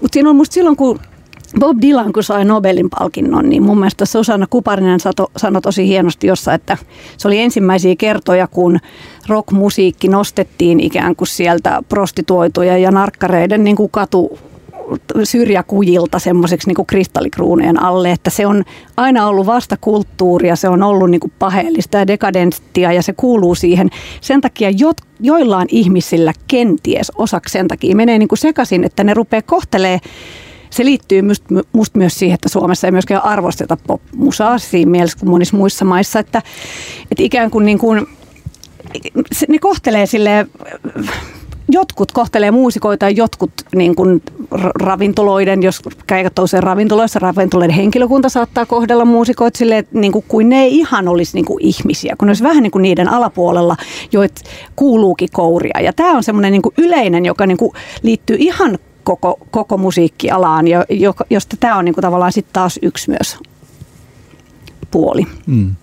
mutta 0.00 0.14
siinä 0.14 0.30
on 0.30 0.36
musta 0.36 0.54
silloin, 0.54 0.76
kun 0.76 1.00
Bob 1.58 1.78
Dylan, 1.82 2.12
kun 2.12 2.22
sai 2.22 2.44
Nobelin 2.44 2.90
palkinnon, 2.90 3.48
niin 3.48 3.62
mun 3.62 3.78
mielestä 3.78 4.06
Susanna 4.06 4.46
Kuparinen 4.50 5.00
sanoi 5.36 5.62
tosi 5.62 5.86
hienosti 5.86 6.26
jossa, 6.26 6.54
että 6.54 6.76
se 7.16 7.28
oli 7.28 7.40
ensimmäisiä 7.40 7.94
kertoja, 7.98 8.46
kun 8.46 8.78
rockmusiikki 9.28 10.08
nostettiin 10.08 10.80
ikään 10.80 11.16
kuin 11.16 11.28
sieltä 11.28 11.82
prostituoituja 11.88 12.78
ja 12.78 12.90
narkkareiden 12.90 13.64
niin 13.64 13.76
kuin 13.76 13.90
katu 13.90 14.38
syrjäkujilta 15.24 16.18
semmoiseksi 16.18 16.68
niin 16.68 16.86
kristallikruuneen 16.86 17.82
alle, 17.82 18.10
että 18.10 18.30
se 18.30 18.46
on 18.46 18.64
aina 18.96 19.26
ollut 19.26 19.46
vastakulttuuria, 19.46 20.56
se 20.56 20.68
on 20.68 20.82
ollut 20.82 21.10
niin 21.10 21.20
kuin 21.20 21.32
paheellista 21.38 21.98
ja 21.98 22.06
dekadenttia 22.06 22.92
ja 22.92 23.02
se 23.02 23.12
kuuluu 23.12 23.54
siihen. 23.54 23.90
Sen 24.20 24.40
takia 24.40 24.70
jo, 24.70 24.92
joillain 25.20 25.68
ihmisillä 25.70 26.32
kenties 26.48 27.12
osaksi 27.14 27.52
sen 27.52 27.68
takia 27.68 27.96
menee 27.96 28.18
niin 28.18 28.28
kuin 28.28 28.38
sekaisin, 28.38 28.84
että 28.84 29.04
ne 29.04 29.14
rupeaa 29.14 29.42
kohtelemaan 29.42 30.00
se 30.70 30.84
liittyy 30.84 31.22
musta 31.22 31.54
must 31.72 31.94
myös 31.94 32.18
siihen, 32.18 32.34
että 32.34 32.48
Suomessa 32.48 32.86
ei 32.86 32.92
myöskään 32.92 33.24
arvosteta 33.24 33.76
pop-musaa 33.86 34.58
siinä 34.58 34.90
mielessä 34.90 35.18
kuin 35.18 35.30
monissa 35.30 35.56
muissa 35.56 35.84
maissa, 35.84 36.18
että, 36.18 36.42
että 37.10 37.22
ikään 37.22 37.50
kuin, 37.50 37.66
niin 37.66 37.78
kuin 37.78 38.06
ne 39.48 39.58
kohtelee 39.58 40.06
sille 40.06 40.46
jotkut 41.72 42.12
kohtelee 42.12 42.50
muusikoita 42.50 43.06
ja 43.06 43.10
jotkut 43.10 43.52
niin 43.74 43.94
kuin 43.94 44.22
ravintoloiden, 44.74 45.62
jos 45.62 45.82
käyvät 46.06 46.38
usein 46.38 46.62
ravintoloissa, 46.62 47.18
ravintoloiden 47.18 47.76
henkilökunta 47.76 48.28
saattaa 48.28 48.66
kohdella 48.66 49.04
muusikoita 49.04 49.58
silleen, 49.58 49.86
niin 49.92 50.12
kuin, 50.12 50.24
kuin 50.28 50.48
ne 50.48 50.62
ei 50.62 50.76
ihan 50.76 51.08
olisi 51.08 51.34
niin 51.34 51.44
kuin 51.44 51.64
ihmisiä, 51.64 52.14
kun 52.18 52.26
ne 52.26 52.30
olisi 52.30 52.44
vähän 52.44 52.62
niin 52.62 52.70
kuin 52.70 52.82
niiden 52.82 53.08
alapuolella, 53.08 53.76
joit 54.12 54.42
kuuluukin 54.76 55.28
kouria. 55.32 55.80
Ja 55.80 55.92
tämä 55.92 56.16
on 56.16 56.22
semmoinen 56.22 56.52
niin 56.52 56.62
yleinen, 56.78 57.26
joka 57.26 57.46
niin 57.46 57.58
kuin 57.58 57.72
liittyy 58.02 58.36
ihan 58.38 58.78
koko, 59.04 59.38
koko 59.50 59.76
musiikkialaan, 59.76 60.68
jo, 60.68 60.84
jo, 60.90 61.14
josta 61.30 61.56
tämä 61.60 61.76
on 61.76 61.84
niinku 61.84 62.00
tavallaan 62.00 62.32
sitten 62.32 62.52
taas 62.52 62.78
yksi 62.82 63.10
myös 63.10 63.38
puoli. 64.90 65.26
Mm. 65.46 65.74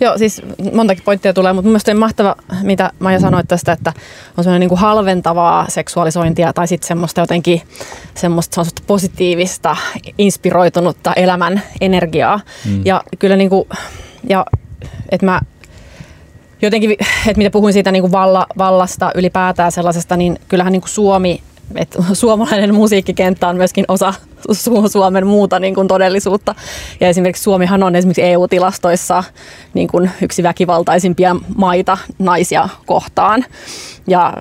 Joo, 0.00 0.18
siis 0.18 0.42
montakin 0.72 1.04
pointtia 1.04 1.32
tulee, 1.32 1.52
mutta 1.52 1.68
mielestäni 1.68 1.96
on 1.96 2.00
mahtava, 2.00 2.36
mitä 2.62 2.90
Maija 2.98 3.20
sanoi 3.20 3.44
tästä, 3.44 3.72
että 3.72 3.92
on 4.36 4.44
sellainen 4.44 4.60
niin 4.60 4.68
kuin 4.68 4.78
halventavaa 4.78 5.66
seksuaalisointia 5.68 6.52
tai 6.52 6.68
sitten 6.68 6.88
semmoista 6.88 7.20
jotenkin 7.20 7.62
semmoista, 8.14 8.54
semmoista 8.54 8.82
positiivista, 8.86 9.76
inspiroitunutta 10.18 11.12
elämän 11.12 11.62
energiaa. 11.80 12.40
Mm. 12.64 12.82
Ja 12.84 13.02
kyllä 13.18 13.36
niin 13.36 13.50
kuin, 13.50 13.68
ja 14.28 14.46
että 15.10 15.26
mä 15.26 15.40
jotenkin, 16.62 16.90
että 17.26 17.38
mitä 17.38 17.50
puhuin 17.50 17.72
siitä 17.72 17.92
niin 17.92 18.02
kuin 18.02 18.12
valla, 18.12 18.46
vallasta 18.58 19.12
ylipäätään 19.14 19.72
sellaisesta, 19.72 20.16
niin 20.16 20.38
kyllähän 20.48 20.72
niin 20.72 20.82
kuin 20.82 20.90
Suomi 20.90 21.42
että 21.74 22.02
suomalainen 22.12 22.74
musiikkikenttä 22.74 23.48
on 23.48 23.56
myöskin 23.56 23.84
osa 23.88 24.14
Suomen 24.92 25.26
muuta 25.26 25.58
niin 25.58 25.74
kuin 25.74 25.88
todellisuutta. 25.88 26.54
Ja 27.00 27.08
esimerkiksi 27.08 27.42
Suomihan 27.42 27.82
on 27.82 27.96
esimerkiksi 27.96 28.22
EU-tilastoissa 28.22 29.24
niin 29.74 29.88
kuin 29.88 30.10
yksi 30.22 30.42
väkivaltaisimpia 30.42 31.36
maita 31.56 31.98
naisia 32.18 32.68
kohtaan. 32.86 33.44
Ja, 34.06 34.32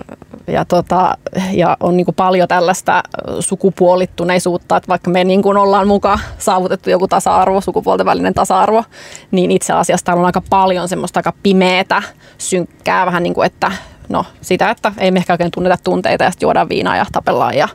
ja, 0.48 0.66
tota, 0.66 1.18
ja 1.52 1.78
on 1.80 1.98
niin 1.98 2.06
kuin 2.06 2.16
paljon 2.16 2.48
tällaista 2.48 3.04
sukupuolittuneisuutta, 3.40 4.78
että 4.78 4.88
vaikka 4.88 5.10
me 5.10 5.24
niin 5.24 5.42
kuin 5.42 5.58
ollaan 5.58 5.88
mukaan 5.88 6.20
saavutettu 6.38 6.90
joku 6.90 7.08
tasa-arvo, 7.08 7.62
sukupuolten 7.62 8.06
välinen 8.06 8.34
tasa-arvo, 8.34 8.84
niin 9.32 9.52
itse 9.52 9.74
asiassa 9.74 10.06
täällä 10.06 10.20
on 10.22 10.26
aika 10.26 10.42
paljon 10.50 10.88
semmoista 10.88 11.20
aika 11.20 11.34
pimeätä, 11.44 12.04
synkkää, 12.38 13.06
vähän 13.06 13.24
niin 13.24 13.34
kuin, 13.34 13.46
että 13.46 13.72
no 14.10 14.26
sitä, 14.42 14.70
että 14.70 14.94
ei 14.98 15.12
me 15.12 15.20
ehkä 15.20 15.34
oikein 15.34 15.52
tunneta 15.52 15.78
tunteita 15.84 16.24
ja 16.24 16.32
sitten 16.32 16.46
juodaan 16.48 16.70
viinaa 16.70 16.98
ja 16.98 17.06
tapellaan 17.12 17.58
ja 17.58 17.70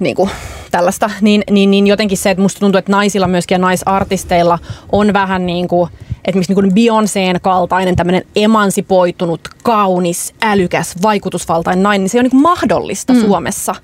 niin 0.00 0.16
kuin 0.16 0.30
tällaista, 0.70 1.10
niin, 1.20 1.44
niin, 1.50 1.70
niin 1.70 1.86
jotenkin 1.86 2.18
se, 2.18 2.30
että 2.30 2.42
musta 2.42 2.60
tuntuu, 2.60 2.78
että 2.78 2.92
naisilla 2.92 3.28
myöskin 3.28 3.54
ja 3.54 3.58
naisartisteilla 3.58 4.58
on 4.92 5.12
vähän 5.12 5.46
niin 5.46 5.68
kuin, 5.68 5.90
että 6.24 6.38
miksi 6.38 6.54
niin 6.54 6.72
Beyoncéen 6.72 7.40
kaltainen 7.42 7.96
tämmöinen 7.96 8.22
emansipoitunut, 8.36 9.40
kaunis, 9.62 10.34
älykäs, 10.42 10.94
vaikutusvaltainen 11.02 11.82
nainen, 11.82 12.02
niin 12.02 12.10
se 12.10 12.18
on 12.18 12.24
niin 12.24 12.42
mahdollista 12.42 13.12
mm. 13.12 13.20
Suomessa 13.20 13.74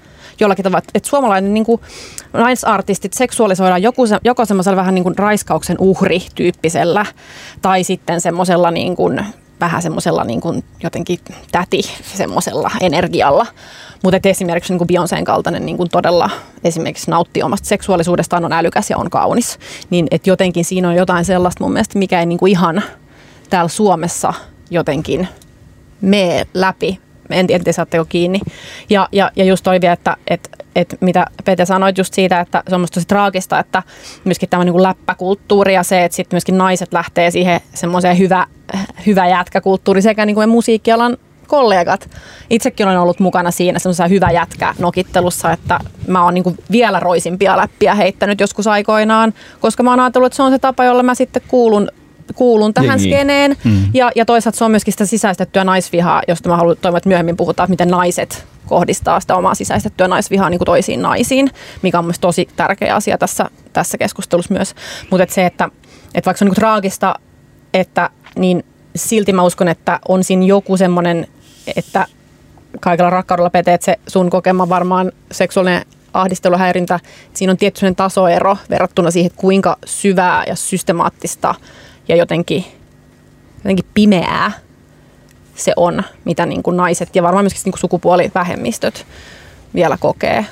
jollakin 0.40 0.62
tavalla, 0.62 0.82
että 0.94 1.08
suomalainen 1.08 1.54
niin 1.54 1.64
kuin, 1.64 1.80
naisartistit 2.32 3.12
seksuaalisoidaan 3.12 3.82
joku, 3.82 4.02
joko 4.24 4.44
semmoisella 4.44 4.76
vähän 4.76 4.94
niin 4.94 5.02
kuin 5.02 5.18
raiskauksen 5.18 5.76
uhri-tyyppisellä 5.78 7.06
tai 7.62 7.84
sitten 7.84 8.20
semmoisella 8.20 8.70
niin 8.70 8.96
kuin 8.96 9.24
vähän 9.60 9.82
semmoisella 9.82 10.24
niin 10.24 10.40
kuin 10.40 10.64
jotenkin 10.82 11.18
täti 11.52 11.82
semmoisella 12.02 12.70
energialla. 12.80 13.46
Mutta 14.02 14.28
esimerkiksi 14.28 14.72
niin 14.72 14.88
Beyoncéen 14.88 15.24
kaltainen 15.24 15.66
niin 15.66 15.76
kuin 15.76 15.88
todella 15.90 16.30
esimerkiksi 16.64 17.10
nauttii 17.10 17.42
omasta 17.42 17.68
seksuaalisuudestaan, 17.68 18.44
on 18.44 18.52
älykäs 18.52 18.90
ja 18.90 18.98
on 18.98 19.10
kaunis. 19.10 19.58
Niin 19.90 20.06
että 20.10 20.30
jotenkin 20.30 20.64
siinä 20.64 20.88
on 20.88 20.94
jotain 20.94 21.24
sellaista 21.24 21.64
mun 21.64 21.72
mielestä, 21.72 21.98
mikä 21.98 22.20
ei 22.20 22.26
niin 22.26 22.38
kuin 22.38 22.50
ihan 22.50 22.82
täällä 23.50 23.68
Suomessa 23.68 24.34
jotenkin 24.70 25.28
mene 26.00 26.46
läpi. 26.54 27.00
En 27.30 27.46
tiedä, 27.46 27.72
saatteko 27.72 28.04
kiinni. 28.04 28.40
Ja, 28.90 29.08
ja, 29.12 29.30
ja 29.36 29.44
just 29.44 29.64
toi 29.64 29.80
vielä, 29.80 29.92
että, 29.92 30.16
että, 30.26 30.57
että 30.80 30.96
mitä 31.00 31.26
Pete 31.44 31.64
sanoit 31.64 31.98
just 31.98 32.14
siitä, 32.14 32.40
että 32.40 32.62
se 32.68 32.74
on 32.74 32.86
tosi 32.94 33.06
traagista, 33.06 33.58
että 33.58 33.82
myöskin 34.24 34.48
tämä 34.48 34.64
niin 34.64 34.82
läppäkulttuuri 34.82 35.74
ja 35.74 35.82
se, 35.82 36.04
että 36.04 36.16
sitten 36.16 36.36
myöskin 36.36 36.58
naiset 36.58 36.92
lähtee 36.92 37.30
siihen 37.30 37.60
semmoiseen 37.74 38.18
hyvä, 38.18 38.46
hyvä 39.06 39.28
jätkäkulttuuri 39.28 40.02
sekä 40.02 40.26
niin 40.26 40.34
kuin 40.34 40.48
musiikkialan 40.48 41.16
kollegat. 41.46 42.10
Itsekin 42.50 42.86
olen 42.86 43.00
ollut 43.00 43.20
mukana 43.20 43.50
siinä 43.50 43.78
semmoisessa 43.78 44.08
hyvä 44.08 44.30
jätkä 44.30 44.74
nokittelussa, 44.78 45.52
että 45.52 45.80
mä 46.06 46.24
oon 46.24 46.34
niin 46.34 46.58
vielä 46.70 47.00
roisimpia 47.00 47.56
läppiä 47.56 47.94
heittänyt 47.94 48.40
joskus 48.40 48.66
aikoinaan, 48.66 49.34
koska 49.60 49.82
mä 49.82 49.90
oon 49.90 50.00
ajatellut, 50.00 50.26
että 50.26 50.36
se 50.36 50.42
on 50.42 50.50
se 50.50 50.58
tapa, 50.58 50.84
jolla 50.84 51.02
mä 51.02 51.14
sitten 51.14 51.42
kuulun 51.48 51.88
kuulun 52.34 52.74
tähän 52.74 52.88
Jengi. 52.88 53.04
skeneen. 53.04 53.56
Mm. 53.64 53.82
Ja, 53.94 54.10
ja 54.14 54.24
toisaalta 54.24 54.58
se 54.58 54.64
on 54.64 54.70
myöskin 54.70 54.92
sitä 54.92 55.06
sisäistettyä 55.06 55.64
naisvihaa, 55.64 56.22
josta 56.28 56.48
mä 56.48 56.56
haluan 56.56 56.76
toivon, 56.80 56.96
että 56.96 57.08
myöhemmin 57.08 57.36
puhutaan, 57.36 57.64
että 57.64 57.72
miten 57.72 57.88
naiset 57.88 58.46
kohdistaa 58.68 59.20
sitä 59.20 59.36
omaa 59.36 59.54
sisäistettyä 59.54 60.08
naisvihaa 60.08 60.50
niin 60.50 60.58
kuin 60.58 60.66
toisiin 60.66 61.02
naisiin, 61.02 61.50
mikä 61.82 61.98
on 61.98 62.04
myös 62.04 62.18
tosi 62.18 62.48
tärkeä 62.56 62.94
asia 62.94 63.18
tässä, 63.18 63.50
tässä 63.72 63.98
keskustelussa 63.98 64.54
myös. 64.54 64.74
Mutta 65.10 65.22
et 65.22 65.30
se, 65.30 65.46
että, 65.46 65.68
että 66.14 66.28
vaikka 66.28 66.38
se 66.38 66.44
on 66.44 66.48
niin 66.48 66.54
traagista, 66.54 67.14
että 67.74 68.10
niin 68.36 68.64
silti 68.96 69.32
mä 69.32 69.42
uskon, 69.42 69.68
että 69.68 70.00
on 70.08 70.24
siinä 70.24 70.44
joku 70.44 70.76
semmoinen, 70.76 71.26
että 71.76 72.06
kaikella 72.80 73.10
rakkaudella 73.10 73.50
Pete, 73.50 73.74
että 73.74 73.84
se 73.84 73.98
sun 74.06 74.30
kokema 74.30 74.68
varmaan 74.68 75.12
seksuaalinen 75.32 75.86
ahdisteluhäirintä, 76.12 77.00
siinä 77.34 77.50
on 77.50 77.56
tietty 77.56 77.94
tasoero 77.96 78.56
verrattuna 78.70 79.10
siihen, 79.10 79.26
että 79.26 79.40
kuinka 79.40 79.76
syvää 79.86 80.44
ja 80.46 80.56
systemaattista 80.56 81.54
ja 82.08 82.16
jotenkin, 82.16 82.64
jotenkin 83.56 83.84
pimeää 83.94 84.52
se 85.58 85.72
on, 85.76 86.02
mitä 86.24 86.46
niin 86.46 86.62
kuin 86.62 86.76
naiset 86.76 87.16
ja 87.16 87.22
varmaan 87.22 87.44
myöskin 87.44 87.60
niin 87.64 87.72
kuin 87.72 87.80
sukupuolivähemmistöt 87.80 89.06
vielä 89.74 89.98
kokee. 90.00 90.46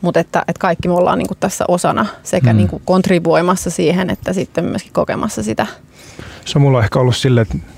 Mutta 0.00 0.20
että, 0.20 0.44
että 0.48 0.60
kaikki 0.60 0.88
me 0.88 0.94
ollaan 0.94 1.18
niin 1.18 1.28
kuin 1.28 1.38
tässä 1.40 1.64
osana 1.68 2.06
sekä 2.22 2.52
mm. 2.52 2.56
niin 2.56 2.68
kuin 2.68 2.82
kontribuoimassa 2.84 3.70
siihen, 3.70 4.10
että 4.10 4.32
sitten 4.32 4.64
myöskin 4.64 4.92
kokemassa 4.92 5.42
sitä. 5.42 5.66
Se 6.44 6.58
on 6.58 6.62
mulla 6.62 6.84
ehkä 6.84 6.98
ollut 6.98 7.16
silleen, 7.16 7.46
että 7.50 7.68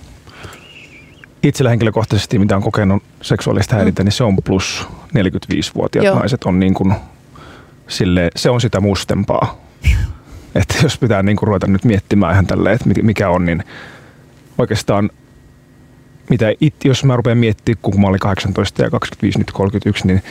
itsellä 1.42 1.70
henkilökohtaisesti, 1.70 2.38
mitä 2.38 2.56
on 2.56 2.62
kokenut 2.62 3.02
seksuaalista 3.22 3.74
häirintää, 3.74 4.02
mm. 4.02 4.06
niin 4.06 4.12
se 4.12 4.24
on 4.24 4.36
plus 4.44 4.88
45-vuotiaat 5.18 6.06
Joo. 6.06 6.18
naiset 6.18 6.44
on 6.44 6.60
niin 6.60 6.74
kuin, 6.74 6.94
sille, 7.88 8.30
se 8.36 8.50
on 8.50 8.60
sitä 8.60 8.80
mustempaa. 8.80 9.60
Että 10.54 10.74
jos 10.82 10.98
pitää 10.98 11.22
niin 11.22 11.36
kuin 11.36 11.46
ruveta 11.46 11.66
nyt 11.66 11.84
miettimään 11.84 12.32
ihan 12.32 12.46
tälleen, 12.46 12.74
että 12.74 13.02
mikä 13.02 13.30
on, 13.30 13.44
niin 13.44 13.64
oikeastaan 14.58 15.10
mitä 16.28 16.52
it, 16.60 16.74
jos 16.84 17.04
mä 17.04 17.16
rupean 17.16 17.38
miettimään, 17.38 17.78
kun 17.82 18.00
mä 18.00 18.06
olin 18.06 18.20
18 18.20 18.82
ja 18.82 18.90
25, 18.90 19.38
nyt 19.38 19.52
31, 19.52 20.06
niin 20.06 20.22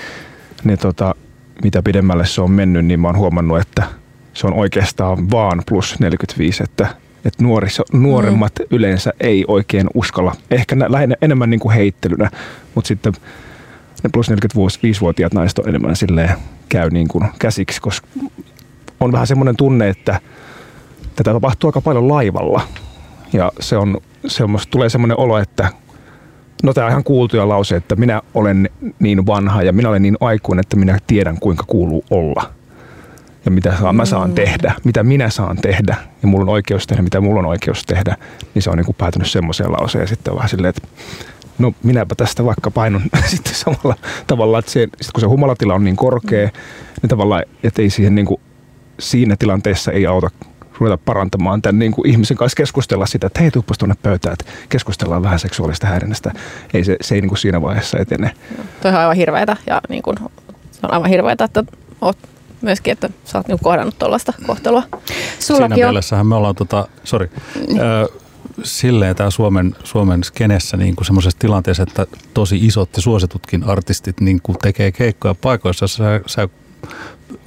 niin 0.64 0.80
tota, 0.80 1.16
mitä 1.64 1.82
pidemmälle 1.84 2.26
se 2.26 2.42
on 2.42 2.52
mennyt, 2.52 2.86
niin 2.86 3.00
mä 3.00 3.08
oon 3.08 3.18
huomannut, 3.18 3.60
että 3.60 3.84
se 4.34 4.48
on 4.48 4.54
oikeastaan 4.54 5.32
vaan 5.32 5.64
plus 5.70 6.00
45, 6.00 6.64
että, 6.64 6.88
että 7.26 7.44
nuoriso, 7.44 7.84
nuoremmat 7.94 8.54
mm. 8.60 8.66
yleensä 8.72 9.14
ei 9.20 9.46
oikein 9.48 9.88
uskalla, 9.94 10.36
ehkä 10.52 10.76
lähinnä 10.88 11.16
enemmän 11.22 11.50
niin 11.50 11.60
kuin 11.60 11.76
heittelynä, 11.76 12.30
mutta 12.76 12.88
sitten 12.88 13.14
ne 14.04 14.10
plus 14.14 14.32
45-vuotiaat 14.32 15.34
naiset 15.34 15.60
on 15.60 15.70
enemmän 15.70 15.96
silleen 15.96 16.30
käy 16.70 16.90
niin 16.90 17.08
kuin 17.08 17.26
käsiksi, 17.40 17.82
koska 17.82 18.08
on 19.00 19.12
vähän 19.12 19.28
semmoinen 19.28 19.58
tunne, 19.58 19.90
että 19.90 20.20
tätä 21.16 21.34
tapahtuu 21.34 21.68
aika 21.68 21.82
paljon 21.82 22.08
laivalla. 22.08 22.62
Ja 23.34 23.52
se 23.60 23.78
on, 23.78 23.98
semmoista, 24.28 24.72
tulee 24.72 24.90
semmoinen 24.90 25.20
olo, 25.20 25.38
että 25.38 25.72
no 26.64 26.74
tämä 26.74 26.86
on 26.86 26.92
ihan 26.92 27.04
kuultuja 27.04 27.48
lause, 27.48 27.76
että 27.76 27.96
minä 27.96 28.22
olen 28.34 28.70
niin 29.00 29.26
vanha 29.26 29.64
ja 29.64 29.74
minä 29.74 29.90
olen 29.90 30.02
niin 30.02 30.18
aikuinen, 30.20 30.62
että 30.62 30.78
minä 30.78 30.98
tiedän 31.08 31.38
kuinka 31.40 31.64
kuuluu 31.68 32.04
olla. 32.10 32.52
Ja 33.46 33.52
mitä 33.52 33.78
saa, 33.80 33.94
mä 33.94 34.06
saan 34.06 34.30
mm. 34.30 34.36
tehdä, 34.36 34.74
mitä 34.84 35.04
minä 35.04 35.30
saan 35.30 35.58
tehdä 35.58 35.96
ja 36.22 36.28
mulla 36.28 36.44
on 36.44 36.50
oikeus 36.50 36.88
tehdä, 36.88 37.02
mitä 37.02 37.22
mulla 37.22 37.40
on 37.40 37.46
oikeus 37.46 37.84
tehdä. 37.84 38.16
Niin 38.54 38.64
se 38.64 38.70
on 38.70 38.78
niin 38.78 38.86
kuin 38.86 38.96
päätynyt 38.96 39.32
semmoiseen 39.32 39.72
lauseen 39.72 40.02
ja 40.02 40.08
sitten 40.08 40.32
on 40.32 40.38
vähän 40.38 40.50
silleen, 40.50 40.70
että 40.70 40.88
no 41.60 41.74
minäpä 41.84 42.16
tästä 42.16 42.46
vaikka 42.46 42.72
painun 42.72 43.02
sitten 43.36 43.56
samalla 43.56 43.96
tavalla, 44.28 44.60
että 44.60 44.72
se, 44.72 44.88
sit 45.02 45.12
kun 45.12 45.22
se 45.22 45.28
humalatila 45.28 45.74
on 45.74 45.84
niin 45.84 45.96
korkea, 45.96 46.50
niin 47.02 47.10
tavallaan, 47.10 47.44
että 47.64 47.82
ei 47.82 47.90
siihen 47.90 48.16
niin 48.16 48.26
kuin, 48.26 48.42
siinä 49.00 49.36
tilanteessa 49.36 49.92
ei 49.92 50.08
auta 50.08 50.30
ruveta 50.80 50.98
parantamaan 50.98 51.62
tämän 51.62 51.80
niin 51.80 51.92
kuin 51.92 52.10
ihmisen 52.10 52.38
kanssa 52.38 52.56
keskustella 52.56 53.06
sitä, 53.06 53.28
että 53.28 53.42
hei 53.42 53.52
tuuppas 53.52 53.78
tuonne 53.78 53.96
pöytään, 54.02 54.34
että 54.34 54.46
keskustellaan 54.70 55.24
vähän 55.24 55.40
seksuaalista 55.40 55.88
häirinnästä. 55.88 56.32
Ei 56.74 56.84
se, 56.84 56.98
se 57.02 57.16
ei 57.16 57.22
niin 57.22 57.30
kuin 57.30 57.40
siinä 57.40 57.62
vaiheessa 57.62 57.98
etene. 57.98 58.32
Toi 58.82 58.92
on 58.92 58.98
aivan 58.98 59.16
hirveätä 59.16 59.58
ja 59.68 59.82
niin 59.90 60.04
kuin, 60.04 60.18
se 60.72 60.80
on 60.84 60.94
aivan 60.94 61.10
hirveätä, 61.10 61.44
että 61.44 61.64
oot 62.02 62.18
myöskin, 62.62 62.92
että 62.92 63.10
sä 63.26 63.38
oot 63.38 63.48
niin 63.48 63.60
kohdannut 63.64 64.00
tuollaista 64.00 64.34
kohtelua. 64.48 64.84
Sullakin 64.90 65.40
siinä 65.40 65.66
on... 65.76 65.80
mielessähän 65.80 66.28
me 66.28 66.36
ollaan, 66.36 66.56
tota, 66.56 66.88
sorry, 67.04 67.30
niin. 67.68 67.82
ö, 67.82 68.08
silleen 68.64 69.16
tämä 69.16 69.30
Suomen, 69.30 69.76
Suomen 69.84 70.24
skenessä 70.24 70.78
niin 70.78 70.96
kuin 70.96 71.06
semmoisessa 71.06 71.40
tilanteessa, 71.40 71.84
että 71.84 72.06
tosi 72.34 72.66
isot 72.66 72.90
ja 72.96 73.02
suositutkin 73.02 73.64
artistit 73.64 74.20
niin 74.20 74.40
kuin 74.44 74.58
tekee 74.62 74.92
keikkoja 74.92 75.36
paikoissa, 75.42 75.84
jossa 75.84 76.04
sä, 76.04 76.22
sä 76.28 76.50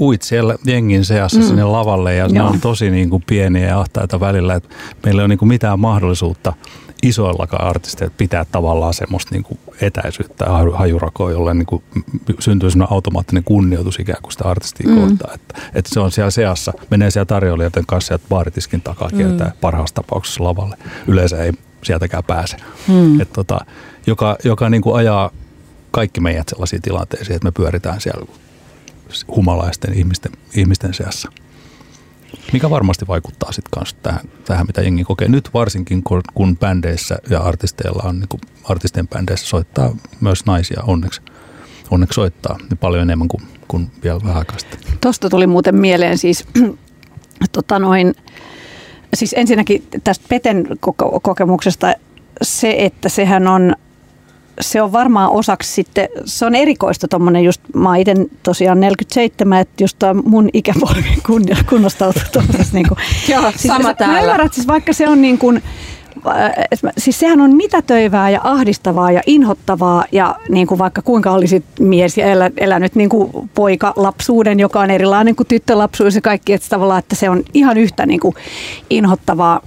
uit 0.00 0.22
siellä 0.22 0.56
jengin 0.64 1.04
seassa 1.04 1.40
mm. 1.40 1.46
sinne 1.46 1.64
lavalle 1.64 2.14
ja 2.14 2.24
Joo. 2.24 2.32
ne 2.32 2.42
on 2.42 2.60
tosi 2.60 2.90
niin 2.90 3.10
kuin 3.10 3.22
pieniä 3.26 3.68
ja 3.68 3.80
ahtaita 3.80 4.20
välillä, 4.20 4.54
että 4.54 4.68
meillä 5.04 5.20
ei 5.20 5.22
ole 5.22 5.28
niin 5.28 5.38
kuin 5.38 5.48
mitään 5.48 5.80
mahdollisuutta 5.80 6.52
isoillakaan 7.02 7.68
artisteilla 7.68 8.14
pitää 8.16 8.44
tavallaan 8.52 8.94
semmoista 8.94 9.34
niin 9.34 9.42
kuin 9.42 9.58
etäisyyttä 9.80 10.44
ja 10.44 10.50
hajurakoa, 10.78 11.30
jolle 11.30 11.54
niin 11.54 11.66
kuin 11.66 11.82
syntyy 12.38 12.70
semmoinen 12.70 12.92
automaattinen 12.92 13.44
kunnioitus 13.44 13.98
ikään 13.98 14.22
kuin 14.22 14.32
sitä 14.32 14.44
artistia 14.44 14.88
mm. 14.88 15.00
kohtaan. 15.00 15.34
Että, 15.34 15.54
että 15.74 15.90
se 15.94 16.00
on 16.00 16.12
siellä 16.12 16.30
seassa, 16.30 16.72
menee 16.90 17.10
siellä 17.10 17.26
tarjoilijoiden 17.26 17.86
kanssa 17.86 18.14
ja 18.14 18.18
baaritiskin 18.28 18.80
takaa 18.80 19.08
kiertää 19.08 19.48
mm. 19.48 19.60
parhaassa 19.60 19.94
tapauksessa 19.94 20.44
lavalle. 20.44 20.76
Yleensä 21.06 21.44
ei 21.44 21.52
sieltäkään 21.82 22.24
pääse. 22.24 22.56
Mm. 22.88 23.20
Että 23.20 23.34
tota, 23.34 23.60
joka 24.06 24.36
joka 24.44 24.70
niin 24.70 24.82
kuin 24.82 24.96
ajaa 24.96 25.30
kaikki 25.90 26.20
meidät 26.20 26.48
sellaisiin 26.48 26.82
tilanteisiin, 26.82 27.36
että 27.36 27.46
me 27.46 27.52
pyöritään 27.52 28.00
siellä 28.00 28.26
humalaisten 29.36 29.94
ihmisten, 29.94 30.32
ihmisten 30.56 30.94
seassa. 30.94 31.32
Mikä 32.52 32.70
varmasti 32.70 33.08
vaikuttaa 33.08 33.52
sitten 33.52 33.70
kanssa 33.70 33.96
tähän, 34.02 34.20
tähän, 34.44 34.66
mitä 34.66 34.82
jengi 34.82 35.04
kokee. 35.04 35.28
Nyt 35.28 35.50
varsinkin, 35.54 36.02
kun, 36.02 36.20
kun 36.34 36.56
bändeissä 36.56 37.18
ja 37.30 37.40
artisteilla 37.40 38.08
on, 38.08 38.20
niin 38.20 38.28
kuin 38.28 38.40
artistien 38.64 39.08
bändeissä 39.08 39.46
soittaa 39.46 39.96
myös 40.20 40.46
naisia 40.46 40.82
onneksi. 40.86 41.20
Onneksi 41.90 42.14
soittaa 42.14 42.58
niin 42.58 42.78
paljon 42.78 43.02
enemmän 43.02 43.28
kuin, 43.28 43.42
kuin 43.68 43.90
vielä 44.04 44.20
vähän 44.24 44.36
aikaa. 44.36 44.56
Tuosta 45.00 45.30
tuli 45.30 45.46
muuten 45.46 45.76
mieleen 45.76 46.18
siis, 46.18 46.46
tota 47.52 47.78
noin, 47.78 48.14
siis 49.14 49.34
ensinnäkin 49.38 49.86
tästä 50.04 50.24
Peten 50.28 50.66
kokemuksesta 51.22 51.94
se, 52.42 52.74
että 52.78 53.08
sehän 53.08 53.48
on 53.48 53.74
se 54.60 54.82
on 54.82 54.92
varmaan 54.92 55.30
osaksi 55.30 55.72
sitten, 55.72 56.08
se 56.24 56.46
on 56.46 56.54
erikoista 56.54 57.08
tuommoinen 57.08 57.44
just, 57.44 57.60
mä 57.74 57.96
itse 57.96 58.14
tosiaan 58.42 58.80
47, 58.80 59.60
että 59.60 59.84
just 59.84 59.96
mun 60.24 60.48
ikäpolvi 60.52 61.18
kunnostautuu 61.70 62.22
tuollaisessa 62.32 62.74
niin 62.74 62.88
kuin, 62.88 62.98
Joo, 63.32 63.50
siis 63.50 63.62
sama 63.62 63.94
täällä. 63.94 64.14
Mä 64.14 64.20
ymmärrän, 64.20 64.48
siis 64.52 64.66
vaikka 64.66 64.92
se 64.92 65.08
on 65.08 65.22
niin 65.22 65.38
kuin, 65.38 65.62
äh, 66.26 66.52
siis 66.98 67.18
sehän 67.18 67.40
on 67.40 67.56
mitätöivää 67.56 68.30
ja 68.30 68.40
ahdistavaa 68.44 69.12
ja 69.12 69.22
inhottavaa 69.26 70.04
ja 70.12 70.36
niin 70.48 70.66
kuin 70.66 70.78
vaikka 70.78 71.02
kuinka 71.02 71.30
olisit 71.30 71.64
mies 71.80 72.18
ja 72.18 72.26
elä, 72.26 72.50
elänyt 72.56 72.94
niin 72.94 73.08
kuin 73.08 73.50
poika 73.54 73.92
lapsuuden, 73.96 74.60
joka 74.60 74.80
on 74.80 74.90
erilainen 74.90 75.36
kuin 75.36 75.46
tyttölapsuus 75.46 76.14
ja 76.14 76.20
kaikki, 76.20 76.52
että 76.52 76.68
tavallaan, 76.70 76.98
että 76.98 77.14
se 77.14 77.30
on 77.30 77.42
ihan 77.54 77.76
yhtä 77.76 78.06
niin 78.06 78.20
kuin 78.20 78.34
inhottavaa 78.90 79.60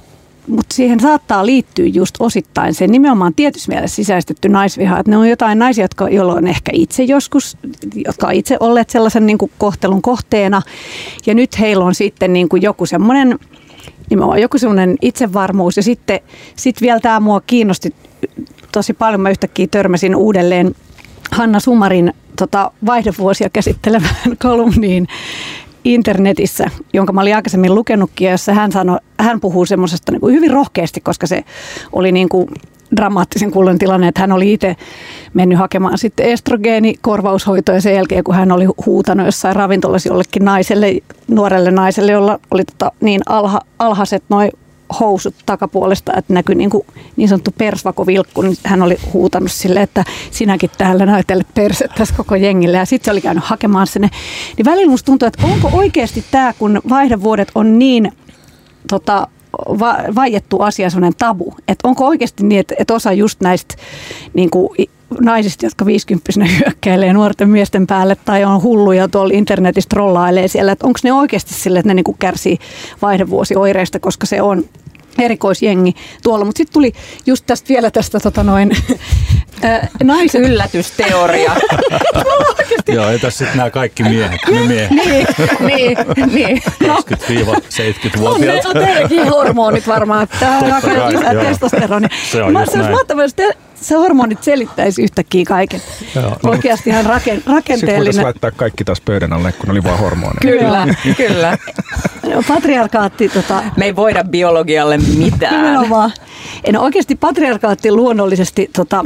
mutta 0.47 0.75
siihen 0.75 0.99
saattaa 0.99 1.45
liittyä 1.45 1.85
just 1.85 2.15
osittain 2.19 2.73
se 2.73 2.87
nimenomaan 2.87 3.33
tietyssä 3.33 3.71
mielessä 3.71 3.95
sisäistetty 3.95 4.49
naisviha. 4.49 4.99
Että 4.99 5.11
ne 5.11 5.17
on 5.17 5.29
jotain 5.29 5.59
naisia, 5.59 5.83
jotka, 5.83 6.09
joilla 6.09 6.33
on 6.33 6.47
ehkä 6.47 6.71
itse 6.73 7.03
joskus, 7.03 7.57
jotka 8.05 8.27
on 8.27 8.33
itse 8.33 8.57
olleet 8.59 8.89
sellaisen 8.89 9.25
niin 9.25 9.37
kuin 9.37 9.51
kohtelun 9.57 10.01
kohteena. 10.01 10.61
Ja 11.25 11.33
nyt 11.33 11.59
heillä 11.59 11.85
on 11.85 11.95
sitten 11.95 12.33
niin 12.33 12.49
kuin 12.49 12.61
joku 12.61 12.85
semmoinen 12.85 13.39
nimenomaan 14.09 14.41
joku 14.41 14.57
semmoinen 14.57 14.95
itsevarmuus. 15.01 15.77
Ja 15.77 15.83
sitten 15.83 16.19
sit 16.55 16.81
vielä 16.81 16.99
tämä 16.99 17.19
mua 17.19 17.41
kiinnosti 17.41 17.95
tosi 18.71 18.93
paljon. 18.93 19.21
Mä 19.21 19.29
yhtäkkiä 19.29 19.67
törmäsin 19.71 20.15
uudelleen 20.15 20.75
Hanna 21.31 21.59
Sumarin 21.59 22.13
tota, 22.37 22.71
vaihdevuosia 22.85 23.49
käsittelevään 23.49 24.37
kolumniin 24.41 25.07
internetissä, 25.83 26.65
jonka 26.93 27.13
mä 27.13 27.21
olin 27.21 27.35
aikaisemmin 27.35 27.75
lukenutkin, 27.75 28.31
jossa 28.31 28.53
hän, 28.53 28.71
sanoi, 28.71 28.97
hän 29.19 29.39
puhuu 29.39 29.65
semmoisesta 29.65 30.11
niin 30.11 30.33
hyvin 30.35 30.51
rohkeasti, 30.51 31.01
koska 31.01 31.27
se 31.27 31.43
oli 31.91 32.11
niin 32.11 32.29
kuin 32.29 32.47
dramaattisen 32.95 33.51
kuulen 33.51 33.79
tilanne, 33.79 34.07
että 34.07 34.21
hän 34.21 34.31
oli 34.31 34.53
itse 34.53 34.75
mennyt 35.33 35.59
hakemaan 35.59 35.97
sitten 35.97 36.25
estrogeenikorvaushoitoa 36.25 37.79
sen 37.79 37.95
jälkeen, 37.95 38.23
kun 38.23 38.35
hän 38.35 38.51
oli 38.51 38.65
huutanut 38.85 39.25
jossain 39.25 39.55
ravintolassa 39.55 40.09
jollekin 40.09 40.45
naiselle, 40.45 40.97
nuorelle 41.27 41.71
naiselle, 41.71 42.11
jolla 42.11 42.39
oli 42.51 42.63
tota 42.65 42.91
niin 43.01 43.21
alha, 43.25 43.61
alhaiset 43.79 44.23
noin 44.29 44.51
housut 44.99 45.35
takapuolesta, 45.45 46.13
että 46.17 46.33
näkyi 46.33 46.55
niin, 46.55 46.69
kuin 46.69 46.85
niin 47.15 47.29
sanottu 47.29 47.51
persvakovilkku, 47.57 48.41
niin 48.41 48.57
hän 48.63 48.81
oli 48.81 48.97
huutanut 49.13 49.51
sille, 49.51 49.81
että 49.81 50.03
sinäkin 50.31 50.69
täällä 50.77 51.05
näytelle 51.05 51.45
perse 51.53 51.87
tässä 51.97 52.15
koko 52.17 52.35
jengille. 52.35 52.77
Ja 52.77 52.85
sitten 52.85 53.05
se 53.05 53.11
oli 53.11 53.21
käynyt 53.21 53.43
hakemaan 53.43 53.87
sinne. 53.87 54.09
Niin 54.57 54.65
välillä 54.65 54.91
musta 54.91 55.05
tuntuu, 55.05 55.27
että 55.27 55.45
onko 55.45 55.69
oikeasti 55.73 56.25
tämä, 56.31 56.53
kun 56.59 56.81
vaihdevuodet 56.89 57.51
on 57.55 57.79
niin 57.79 58.11
tota, 58.89 59.27
va, 59.79 59.97
vaiettu 60.15 60.59
asia, 60.59 60.89
sellainen 60.89 61.17
tabu. 61.17 61.53
Että 61.67 61.87
onko 61.87 62.07
oikeasti 62.07 62.43
niin, 62.43 62.59
että, 62.59 62.75
että 62.79 62.93
osa 62.93 63.13
just 63.13 63.41
näistä 63.41 63.75
niin 64.33 64.49
kuin, 64.49 64.69
naisista, 65.21 65.65
jotka 65.65 65.85
50 65.85 66.31
hyökkäilee 66.59 67.13
nuorten 67.13 67.49
miesten 67.49 67.87
päälle 67.87 68.17
tai 68.25 68.43
on 68.43 68.63
hulluja 68.63 69.07
tuolla 69.07 69.33
internetissä 69.33 69.89
trollailee 69.89 70.47
siellä, 70.47 70.71
että 70.71 70.87
onko 70.87 70.99
ne 71.03 71.13
oikeasti 71.13 71.53
sille, 71.53 71.79
että 71.79 71.87
ne 71.87 71.93
niin 71.93 72.03
kuin 72.03 72.17
kärsii 72.19 72.57
vaihdevuosioireista, 73.01 73.99
koska 73.99 74.25
se 74.25 74.41
on 74.41 74.65
erikoisjengi 75.19 75.95
tuolla. 76.23 76.45
Mutta 76.45 76.57
sitten 76.57 76.73
tuli 76.73 76.93
just 77.25 77.45
tästä 77.45 77.69
vielä 77.69 77.91
tästä 77.91 78.19
tota 78.19 78.43
noin, 78.43 78.71
naisyllätysteoria. 80.03 81.51
Joo, 82.93 83.09
ei 83.09 83.19
tässä 83.19 83.37
sitten 83.37 83.57
nämä 83.57 83.69
kaikki 83.69 84.03
miehet, 84.03 84.41
me 84.51 84.59
miehet. 84.59 84.89
niin, 84.89 85.27
niin, 85.59 85.97
niin. 86.33 86.61
20-70-vuotiaat. 86.83 88.65
On, 88.65 88.77
on 88.77 88.85
teilläkin 88.85 89.29
hormonit 89.29 89.87
varmaan. 89.87 90.27
Tämä 90.39 90.57
on 90.57 91.13
lisää 91.13 91.35
testosteroni. 91.35 92.07
Se 92.31 92.43
on 92.43 92.53
just 92.53 92.75
näin 92.75 93.53
se 93.83 93.95
hormonit 93.95 94.43
selittäisi 94.43 95.03
yhtäkkiä 95.03 95.45
kaiken. 95.45 95.81
Joo, 96.15 96.37
no, 96.43 96.51
Oikeasti 96.51 96.89
ihan 96.89 97.05
raken, 97.05 97.43
rakenteellinen. 97.45 98.13
Sitten 98.13 98.25
laittaa 98.25 98.51
kaikki 98.51 98.83
taas 98.83 99.01
pöydän 99.01 99.33
alle, 99.33 99.51
kun 99.51 99.71
oli 99.71 99.83
vaan 99.83 99.99
hormoneja. 99.99 100.39
Kyllä, 100.41 100.87
kyllä. 101.17 101.57
Patriarkaatti. 102.47 103.29
Tota, 103.29 103.63
Me 103.77 103.85
ei 103.85 103.95
voida 103.95 104.23
biologialle 104.23 104.97
mitään. 104.97 105.55
Nimenomaan. 105.55 106.11
En 106.63 106.79
oikeasti 106.79 107.15
patriarkaatti 107.15 107.91
luonnollisesti 107.91 108.69
tota, 108.75 109.05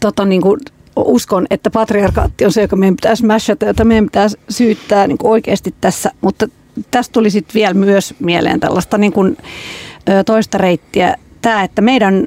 tota, 0.00 0.24
niin 0.24 0.42
kuin, 0.42 0.60
uskon, 0.96 1.46
että 1.50 1.70
patriarkaatti 1.70 2.44
on 2.44 2.52
se, 2.52 2.62
joka 2.62 2.76
meidän 2.76 2.96
pitäisi 2.96 3.26
mashata, 3.26 3.66
jota 3.66 3.84
meidän 3.84 4.04
pitäisi 4.04 4.38
syyttää 4.48 5.06
niin 5.06 5.18
kuin 5.18 5.30
oikeasti 5.30 5.74
tässä, 5.80 6.10
mutta 6.20 6.48
tästä 6.90 7.12
tuli 7.12 7.30
sitten 7.30 7.54
vielä 7.54 7.74
myös 7.74 8.14
mieleen 8.18 8.60
tällaista 8.60 8.98
niin 8.98 9.12
kuin, 9.12 9.36
toista 10.26 10.58
reittiä. 10.58 11.16
Tämä, 11.42 11.62
että 11.62 11.82
meidän 11.82 12.26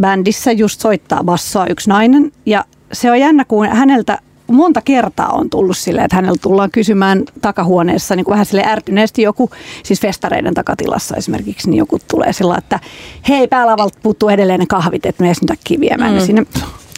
bändissä 0.00 0.52
just 0.52 0.80
soittaa 0.80 1.24
bassoa 1.24 1.66
yksi 1.66 1.90
nainen 1.90 2.32
ja 2.46 2.64
se 2.92 3.10
on 3.10 3.20
jännä, 3.20 3.44
kun 3.44 3.66
häneltä 3.66 4.18
monta 4.52 4.80
kertaa 4.80 5.28
on 5.28 5.50
tullut 5.50 5.76
silleen, 5.76 6.04
että 6.04 6.16
hänellä 6.16 6.38
tullaan 6.42 6.70
kysymään 6.70 7.22
takahuoneessa 7.42 8.16
niin 8.16 8.24
kuin 8.24 8.32
vähän 8.32 8.46
sille 8.46 8.64
ärtyneesti 8.66 9.22
joku, 9.22 9.50
siis 9.82 10.00
festareiden 10.00 10.54
takatilassa 10.54 11.16
esimerkiksi, 11.16 11.70
niin 11.70 11.78
joku 11.78 11.98
tulee 12.10 12.32
sillä 12.32 12.56
että 12.58 12.80
hei, 13.28 13.48
päälavalta 13.48 13.98
puuttuu 14.02 14.28
edelleen 14.28 14.60
ne 14.60 14.66
kahvit, 14.66 15.06
että 15.06 15.22
me 15.22 15.28
nyt 15.28 15.80
viemään 15.80 16.12
mm. 16.12 16.18
ne 16.18 16.26
sinne 16.26 16.46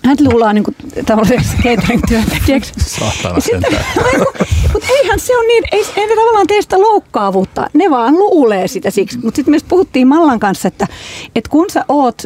hän 0.05 0.17
luulaa 0.21 0.53
niin 0.53 0.65
kuin, 0.65 0.77
tämmöiseksi 1.07 1.57
catering-työntekijäksi. 1.57 2.73
Saatana. 2.99 3.35
Mutta 4.73 4.89
eihän 4.99 5.21
se 5.21 5.37
ole 5.37 5.47
niin, 5.47 5.65
ei, 5.73 5.85
ei 5.97 6.07
ne 6.07 6.15
tavallaan 6.17 6.47
tee 6.47 6.63
sitä 6.63 6.81
loukkaavuutta, 6.81 7.71
ne 7.73 7.91
vaan 7.91 8.15
luulee 8.15 8.69
sitä 8.69 8.91
siksi. 8.91 9.19
Mutta 9.19 9.37
sitten 9.37 9.53
myös 9.53 9.65
puhuttiin 9.65 10.09
Mallan 10.09 10.41
kanssa, 10.41 10.69
että, 10.69 10.87
että 11.35 11.51
kun 11.51 11.71
sä 11.71 11.85
oot 11.89 12.23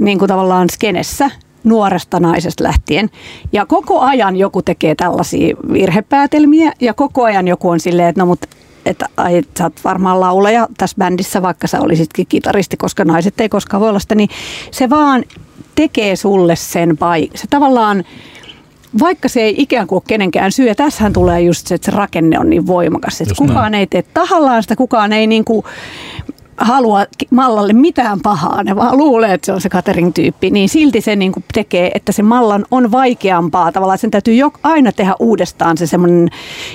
niin 0.00 0.18
kuin 0.18 0.28
tavallaan 0.28 0.70
skenessä, 0.70 1.30
nuoresta 1.66 2.20
naisesta 2.20 2.64
lähtien. 2.64 3.10
Ja 3.52 3.66
koko 3.66 4.00
ajan 4.00 4.36
joku 4.36 4.62
tekee 4.62 4.94
tällaisia 4.94 5.56
virhepäätelmiä 5.72 6.72
ja 6.80 6.94
koko 6.94 7.24
ajan 7.24 7.48
joku 7.48 7.70
on 7.70 7.80
silleen, 7.80 8.08
että 8.08 8.22
no 8.22 8.26
mutta 8.26 8.48
että 8.86 9.06
ai, 9.16 9.42
sä 9.58 9.64
oot 9.64 9.84
varmaan 9.84 10.20
lauleja 10.20 10.68
tässä 10.78 10.96
bändissä, 10.98 11.42
vaikka 11.42 11.66
sä 11.66 11.80
olisitkin 11.80 12.26
kitaristi, 12.28 12.76
koska 12.76 13.04
naiset 13.04 13.40
ei 13.40 13.48
koskaan 13.48 13.80
voi 13.80 13.88
olla 13.88 13.98
sitä, 13.98 14.14
niin 14.14 14.28
se 14.70 14.90
vaan 14.90 15.24
tekee 15.74 16.16
sulle 16.16 16.56
sen 16.56 16.96
paikan. 16.96 17.38
Se 17.38 17.46
tavallaan, 17.50 18.04
vaikka 19.00 19.28
se 19.28 19.40
ei 19.40 19.54
ikään 19.58 19.86
kuin 19.86 19.96
ole 19.96 20.02
kenenkään 20.06 20.52
syy, 20.52 20.66
ja 20.66 20.74
tässähän 20.74 21.12
tulee 21.12 21.40
just 21.40 21.66
se, 21.66 21.74
että 21.74 21.90
se 21.90 21.96
rakenne 21.96 22.38
on 22.38 22.50
niin 22.50 22.66
voimakas, 22.66 23.20
että 23.20 23.30
Just 23.30 23.38
kukaan 23.38 23.72
näin. 23.72 23.74
ei 23.74 23.86
tee 23.86 24.02
tahallaan 24.02 24.62
sitä, 24.62 24.76
kukaan 24.76 25.12
ei 25.12 25.26
niin 25.26 25.44
kuin 25.44 25.64
halua 26.58 27.04
Mallalle 27.30 27.72
mitään 27.72 28.20
pahaa, 28.20 28.62
ne 28.62 28.76
vaan 28.76 28.96
luulee, 28.96 29.34
että 29.34 29.46
se 29.46 29.52
on 29.52 29.60
se 29.60 29.68
catering-tyyppi, 29.68 30.50
niin 30.50 30.68
silti 30.68 31.00
se 31.00 31.16
niin 31.16 31.32
kuin 31.32 31.44
tekee, 31.52 31.90
että 31.94 32.12
se 32.12 32.22
Mallan 32.22 32.64
on 32.70 32.92
vaikeampaa. 32.92 33.72
Tavallaan 33.72 33.98
sen 33.98 34.10
täytyy 34.10 34.34
jo 34.34 34.52
aina 34.62 34.92
tehdä 34.92 35.14
uudestaan 35.18 35.78
se 35.78 35.86
semmoinen 35.86 36.28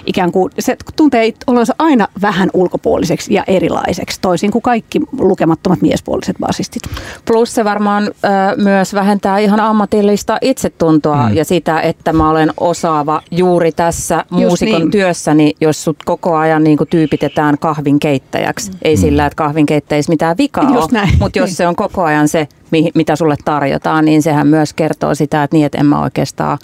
ikään 0.06 0.32
kuin, 0.32 0.52
se 0.60 0.78
tuntee 0.96 1.34
olonsa 1.48 1.76
aina 1.80 2.08
vähän 2.22 2.50
ulkopuoliseksi 2.54 3.34
ja 3.34 3.44
erilaiseksi, 3.48 4.22
toisin 4.22 4.52
kuin 4.52 4.62
kaikki 4.62 5.00
lukemattomat 5.20 5.82
miespuoliset 5.82 6.36
basistit. 6.39 6.84
Plus 7.26 7.56
se 7.56 7.63
varmaan 7.63 8.04
ö, 8.04 8.12
myös 8.58 8.94
vähentää 8.94 9.39
ihan 9.39 9.60
ammatillista 9.60 10.38
itsetuntoa 10.41 11.30
mm. 11.30 11.36
ja 11.36 11.46
sitä, 11.46 11.82
että 11.82 12.13
mä 12.13 12.30
olen 12.30 12.54
osaava 12.60 13.22
juuri 13.32 13.72
tässä 13.72 14.26
muusikon 14.30 14.82
niin. 14.82 14.91
työssäni, 14.91 15.54
jos 15.62 15.84
sut 15.84 15.98
koko 16.06 16.36
ajan 16.36 16.63
niin 16.63 16.78
kuin 16.78 16.88
tyypitetään 16.88 17.58
kahvin 17.58 18.00
keittäjäksi. 18.00 18.72
Ei 18.82 18.98
sillä, 18.98 19.26
että 19.26 19.36
kahvin 19.36 19.65
keittäjässä 19.72 20.12
mitään 20.12 20.38
vikaa 20.38 20.64
Just 20.64 20.94
ole, 20.94 21.10
mutta 21.20 21.40
jos 21.40 21.58
se 21.58 21.68
on 21.68 21.76
koko 21.76 22.04
ajan 22.04 22.28
se, 22.28 22.48
mi- 22.72 22.92
mitä 22.96 23.16
sulle 23.16 23.36
tarjotaan, 23.46 24.06
niin 24.06 24.22
sehän 24.22 24.48
myös 24.48 24.74
kertoo 24.74 25.16
sitä, 25.16 25.44
että 25.44 25.56
niin, 25.56 25.66
että 25.66 25.78
en 25.78 25.86
mä 25.86 26.02
oikeastaan 26.02 26.58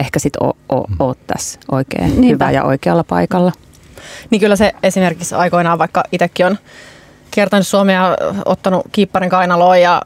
ehkä 0.00 0.18
sit 0.18 0.36
oo, 0.36 0.56
oo, 0.68 0.86
oo 0.98 1.14
tässä 1.26 1.60
oikein 1.70 2.20
Niinpä. 2.20 2.26
hyvä 2.28 2.50
ja 2.50 2.64
oikealla 2.64 3.04
paikalla. 3.04 3.52
Niin 4.30 4.40
kyllä 4.40 4.56
se 4.56 4.72
esimerkiksi 4.82 5.34
aikoinaan, 5.34 5.78
vaikka 5.78 6.04
itsekin 6.12 6.46
on 6.46 6.58
kiertänyt 7.30 7.66
Suomea, 7.66 8.16
ottanut 8.44 8.82
kiipparin 8.92 9.30
kainaloon 9.30 9.80
ja 9.80 10.02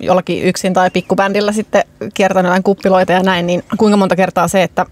jollakin 0.00 0.42
yksin 0.42 0.74
tai 0.74 0.90
pikkubändillä 0.90 1.52
sitten 1.52 1.84
kiertänyt 2.14 2.48
jotain 2.48 2.62
kuppiloita 2.62 3.12
ja 3.12 3.22
näin, 3.22 3.46
niin 3.46 3.62
kuinka 3.76 3.96
monta 3.96 4.16
kertaa 4.16 4.48
se, 4.48 4.62
että, 4.62 4.86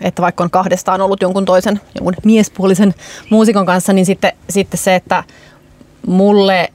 että 0.00 0.22
vaikka 0.22 0.44
on 0.44 0.50
kahdestaan 0.50 1.00
ollut 1.00 1.22
jonkun 1.22 1.44
toisen, 1.44 1.80
jonkun 1.94 2.14
miespuolisen 2.24 2.94
muusikon 3.30 3.66
kanssa, 3.66 3.92
niin 3.92 4.06
sitten, 4.06 4.32
sitten 4.50 4.78
se, 4.78 4.94
että 4.94 5.24
mulle 6.06 6.72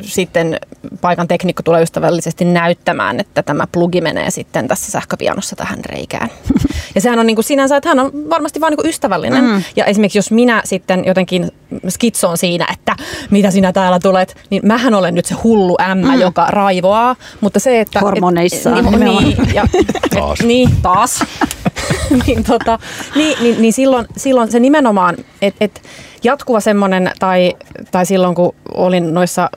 sitten 0.00 0.60
paikan 1.00 1.28
teknikko 1.28 1.62
tulee 1.62 1.82
ystävällisesti 1.82 2.44
näyttämään, 2.44 3.20
että 3.20 3.42
tämä 3.42 3.66
plugi 3.72 4.00
menee 4.00 4.30
sitten 4.30 4.68
tässä 4.68 4.92
sähköpianossa 4.92 5.56
tähän 5.56 5.78
reikään. 5.84 6.30
Ja 6.94 7.00
sehän 7.00 7.18
on 7.18 7.26
niin 7.26 7.36
kuin 7.36 7.44
sinänsä, 7.44 7.76
että 7.76 7.88
hän 7.88 7.98
on 7.98 8.10
varmasti 8.30 8.60
vain 8.60 8.74
niin 8.76 8.88
ystävällinen. 8.88 9.44
Mm. 9.44 9.62
Ja 9.76 9.84
esimerkiksi 9.84 10.18
jos 10.18 10.30
minä 10.30 10.62
sitten 10.64 11.04
jotenkin 11.06 11.50
skitsoon 11.88 12.38
siinä, 12.38 12.66
että 12.72 12.96
mitä 13.30 13.50
sinä 13.50 13.72
täällä 13.72 13.98
tulet, 13.98 14.36
niin 14.50 14.62
mähän 14.66 14.94
olen 14.94 15.14
nyt 15.14 15.26
se 15.26 15.34
hullu 15.34 15.76
ämmä, 15.90 16.14
mm. 16.14 16.20
joka 16.20 16.46
raivoaa. 16.46 17.16
Mutta 17.40 17.60
se, 17.60 17.80
että... 17.80 18.00
Hormoneissaan 18.00 18.78
Et, 18.78 18.84
nimenomaan. 18.84 19.24
niin, 19.24 19.54
ja, 19.54 19.66
Taas. 20.14 20.40
Et, 20.40 20.46
niin, 20.46 20.70
taas. 20.82 21.24
niin, 22.26 22.44
tota, 22.44 22.78
niin, 23.14 23.42
niin, 23.42 23.62
niin 23.62 23.72
silloin, 23.72 24.06
silloin 24.16 24.50
se 24.50 24.60
nimenomaan, 24.60 25.16
että 25.42 25.64
et 25.64 25.82
jatkuva 26.22 26.60
semmoinen, 26.60 27.12
tai, 27.18 27.54
tai 27.90 28.06
silloin 28.06 28.34
kun 28.34 28.54
olin 28.74 29.14
noissa 29.14 29.50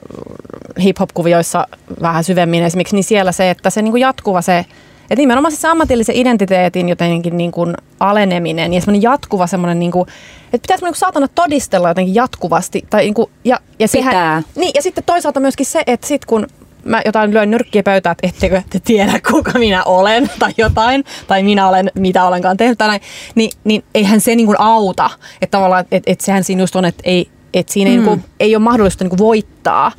hip-hop-kuvioissa 0.82 1.66
vähän 2.02 2.24
syvemmin 2.24 2.64
esimerkiksi, 2.64 2.96
niin 2.96 3.04
siellä 3.04 3.32
se, 3.32 3.50
että 3.50 3.70
se 3.70 3.82
niin 3.82 3.92
kuin 3.92 4.00
jatkuva 4.00 4.42
se, 4.42 4.58
että 5.02 5.16
nimenomaan 5.16 5.52
se 5.52 5.68
ammatillisen 5.68 6.16
identiteetin 6.16 6.88
jotenkin 6.88 7.36
niin 7.36 7.50
kuin 7.52 7.74
aleneminen 8.00 8.72
ja 8.74 8.80
semmoinen 8.80 9.02
jatkuva 9.02 9.46
semmoinen, 9.46 9.78
niin 9.78 9.92
kuin, 9.92 10.08
että 10.44 10.62
pitäisi 10.62 10.84
niin 10.84 10.92
kuin 10.92 10.98
saatana 10.98 11.28
todistella 11.28 11.88
jotenkin 11.88 12.14
jatkuvasti. 12.14 12.84
Tai 12.90 13.00
niin 13.02 13.14
kuin, 13.14 13.30
ja, 13.44 13.60
ja 13.78 13.88
sehän- 13.88 14.10
Pitää. 14.10 14.42
niin, 14.56 14.70
ja 14.74 14.82
sitten 14.82 15.04
toisaalta 15.04 15.40
myöskin 15.40 15.66
se, 15.66 15.82
että 15.86 16.06
sit 16.06 16.24
kun 16.24 16.46
mä 16.84 17.02
jotain 17.04 17.34
lyön 17.34 17.50
nyrkkiä 17.50 17.82
pöytään, 17.82 18.12
että 18.12 18.26
ettekö 18.26 18.62
te 18.70 18.80
tiedä, 18.84 19.20
kuka 19.30 19.58
minä 19.58 19.84
olen 19.84 20.30
tai 20.38 20.52
jotain, 20.56 21.04
tai 21.26 21.42
minä 21.42 21.68
olen, 21.68 21.90
mitä 21.94 22.24
olenkaan 22.24 22.56
tehnyt 22.56 22.78
tai 22.78 22.88
näin, 22.88 23.00
niin, 23.34 23.50
niin 23.64 23.84
eihän 23.94 24.20
se 24.20 24.36
niin 24.36 24.46
kuin 24.46 24.60
auta. 24.60 25.10
Että 25.42 25.58
tavallaan, 25.58 25.84
että 25.90 26.12
et 26.12 26.20
sehän 26.20 26.44
siinä 26.44 26.62
just 26.62 26.76
on, 26.76 26.84
että 26.84 27.02
ei, 27.04 27.28
et 27.54 27.68
siinä 27.68 27.90
ei, 27.90 27.96
Mm. 27.96 28.04
niin 28.04 28.08
kuin, 28.08 28.24
ei 28.40 28.56
ole 28.56 28.62
mahdollista 28.62 29.04
niin 29.04 29.10
kuin 29.10 29.18
voittaa, 29.18 29.92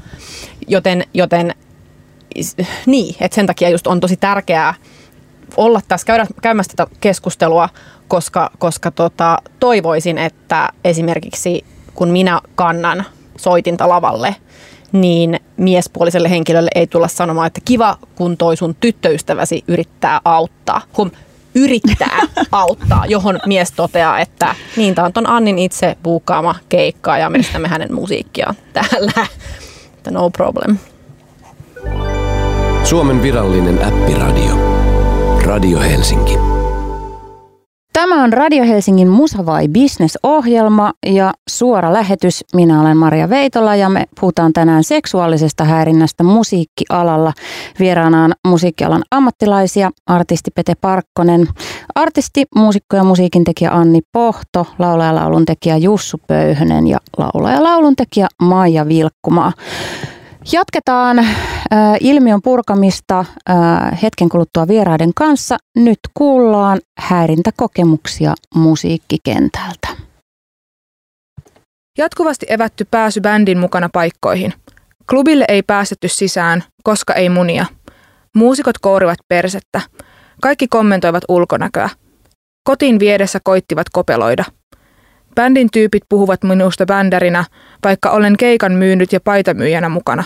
joten, 0.68 1.04
joten 1.14 1.56
niin, 2.86 3.16
että 3.20 3.36
sen 3.36 3.46
takia 3.46 3.70
just 3.70 3.88
on 3.88 4.00
tosi 4.00 4.18
tärkeää 4.18 4.74
olla 5.58 5.82
tässä, 5.88 6.08
käydä, 6.08 6.28
käymässä 6.42 6.74
tätä 6.76 6.92
keskustelua, 7.02 7.70
koska, 8.08 8.52
koska 8.58 8.92
tota, 8.92 9.38
toivoisin, 9.60 10.18
että 10.18 10.70
esimerkiksi 10.84 11.66
kun 11.96 12.10
minä 12.10 12.42
kannan 12.56 13.06
soitinta 13.38 13.90
lavalle, 13.90 14.36
niin 14.96 15.40
miespuoliselle 15.58 16.30
henkilölle 16.30 16.70
ei 16.76 16.88
tulla 16.88 17.08
sanomaan, 17.08 17.48
että 17.48 17.62
kiva, 17.66 17.98
kun 18.16 18.38
toi 18.38 18.58
sun 18.58 18.76
tyttöystäväsi 18.80 19.64
yrittää 19.68 20.22
auttaa. 20.26 20.82
Hum, 20.98 21.12
yrittää 21.56 22.20
auttaa, 22.52 23.06
johon 23.06 23.40
mies 23.46 23.72
toteaa, 23.72 24.20
että 24.20 24.56
niin, 24.78 24.96
tämä 24.96 25.06
on 25.06 25.14
ton 25.14 25.30
Annin 25.30 25.60
itse 25.60 25.98
buukkaama 26.04 26.56
keikka 26.70 27.18
ja 27.18 27.30
me 27.30 27.68
hänen 27.68 27.94
musiikkiaan 27.94 28.56
täällä. 28.74 29.28
Että 29.98 30.12
no 30.12 30.30
problem. 30.30 30.78
Suomen 32.84 33.22
virallinen 33.22 33.80
äppiradio. 33.84 34.56
Radio 35.46 35.80
Helsinki. 35.80 36.55
Tämä 37.96 38.24
on 38.24 38.34
Radio 38.34 38.64
Helsingin 38.64 39.08
Musa 39.08 39.46
vai 39.46 39.68
Business-ohjelma 39.68 40.94
ja 41.06 41.34
suora 41.50 41.94
lähetys. 41.94 42.44
Minä 42.56 42.82
olen 42.82 42.98
Maria 42.98 43.30
Veitola 43.30 43.76
ja 43.76 43.90
me 43.90 44.06
puhutaan 44.20 44.54
tänään 44.54 44.84
seksuaalisesta 44.84 45.64
häirinnästä 45.64 46.24
musiikkialalla. 46.24 47.34
Vieraana 47.80 48.24
on 48.24 48.34
musiikkialan 48.48 49.04
ammattilaisia, 49.12 49.92
artisti 50.08 50.52
Pete 50.56 50.74
Parkkonen, 50.82 51.48
artisti, 51.96 52.44
muusikko 52.56 52.96
ja 52.96 53.04
musiikintekijä 53.04 53.72
Anni 53.72 54.02
Pohto, 54.12 54.68
laulaja 54.80 55.10
ja 55.10 55.16
lauluntekijä 55.16 55.78
Jussu 55.78 56.18
Pöyhönen 56.28 56.88
ja 56.88 56.98
laulaja 57.18 57.56
ja 57.56 57.64
lauluntekijä 57.64 58.28
Maija 58.42 58.88
Vilkkumaa. 58.88 59.54
Jatketaan 60.52 61.20
äh, 61.20 61.28
ilmiön 62.00 62.42
purkamista 62.42 63.20
äh, 63.20 64.02
hetken 64.02 64.30
kuluttua 64.30 64.68
vieraiden 64.68 65.12
kanssa. 65.16 65.58
Nyt 65.76 66.00
kuullaan 66.14 66.80
häirintäkokemuksia 66.98 68.34
musiikkikentältä. 68.56 69.88
Jatkuvasti 71.98 72.46
evätty 72.50 72.88
pääsy 72.92 73.22
bändin 73.22 73.58
mukana 73.58 73.90
paikkoihin. 73.94 74.54
Klubille 75.10 75.46
ei 75.48 75.64
päästetty 75.64 76.08
sisään, 76.08 76.64
koska 76.84 77.14
ei 77.14 77.30
munia. 77.30 77.66
Muusikot 78.36 78.78
kourivat 78.78 79.20
persettä. 79.28 79.82
Kaikki 80.42 80.68
kommentoivat 80.68 81.24
ulkonäköä. 81.30 81.90
Kotiin 82.64 83.00
viedessä 83.00 83.40
koittivat 83.44 83.88
kopeloida. 83.94 84.44
Bändin 85.36 85.72
tyypit 85.72 86.04
puhuvat 86.10 86.44
minusta 86.44 86.86
bändärinä, 86.86 87.46
vaikka 87.84 88.10
olen 88.10 88.38
keikan 88.38 88.72
myynyt 88.72 89.14
ja 89.14 89.20
paitamyyjänä 89.20 89.90
mukana. 89.90 90.24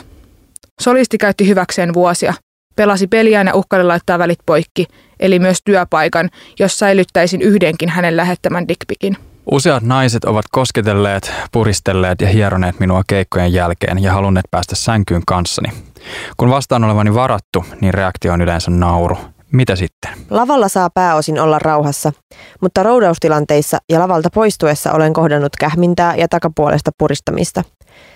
Solisti 0.79 1.17
käytti 1.17 1.47
hyväkseen 1.47 1.93
vuosia. 1.93 2.33
Pelasi 2.75 3.07
peliään 3.07 3.47
ja 3.47 3.55
uhkaili 3.55 3.83
laittaa 3.85 4.19
välit 4.19 4.39
poikki, 4.45 4.85
eli 5.19 5.39
myös 5.39 5.57
työpaikan, 5.65 6.29
jos 6.59 6.79
säilyttäisin 6.79 7.41
yhdenkin 7.41 7.89
hänen 7.89 8.17
lähettämän 8.17 8.67
dickpikin. 8.67 9.17
Useat 9.51 9.83
naiset 9.83 10.23
ovat 10.25 10.45
kosketelleet, 10.51 11.31
puristelleet 11.51 12.21
ja 12.21 12.27
hieroneet 12.27 12.79
minua 12.79 13.01
keikkojen 13.07 13.53
jälkeen 13.53 14.03
ja 14.03 14.13
halunneet 14.13 14.45
päästä 14.51 14.75
sänkyyn 14.75 15.21
kanssani. 15.27 15.69
Kun 16.37 16.49
vastaan 16.49 16.83
olevani 16.83 17.13
varattu, 17.13 17.65
niin 17.81 17.93
reaktio 17.93 18.33
on 18.33 18.41
yleensä 18.41 18.71
nauru. 18.71 19.17
Mitä 19.51 19.75
sitten? 19.75 20.11
Lavalla 20.29 20.67
saa 20.67 20.89
pääosin 20.93 21.39
olla 21.39 21.59
rauhassa, 21.59 22.11
mutta 22.61 22.83
roudaustilanteissa 22.83 23.77
ja 23.89 23.99
lavalta 23.99 24.29
poistuessa 24.33 24.93
olen 24.93 25.13
kohdannut 25.13 25.55
kähmintää 25.59 26.15
ja 26.15 26.27
takapuolesta 26.27 26.91
puristamista. 26.97 27.63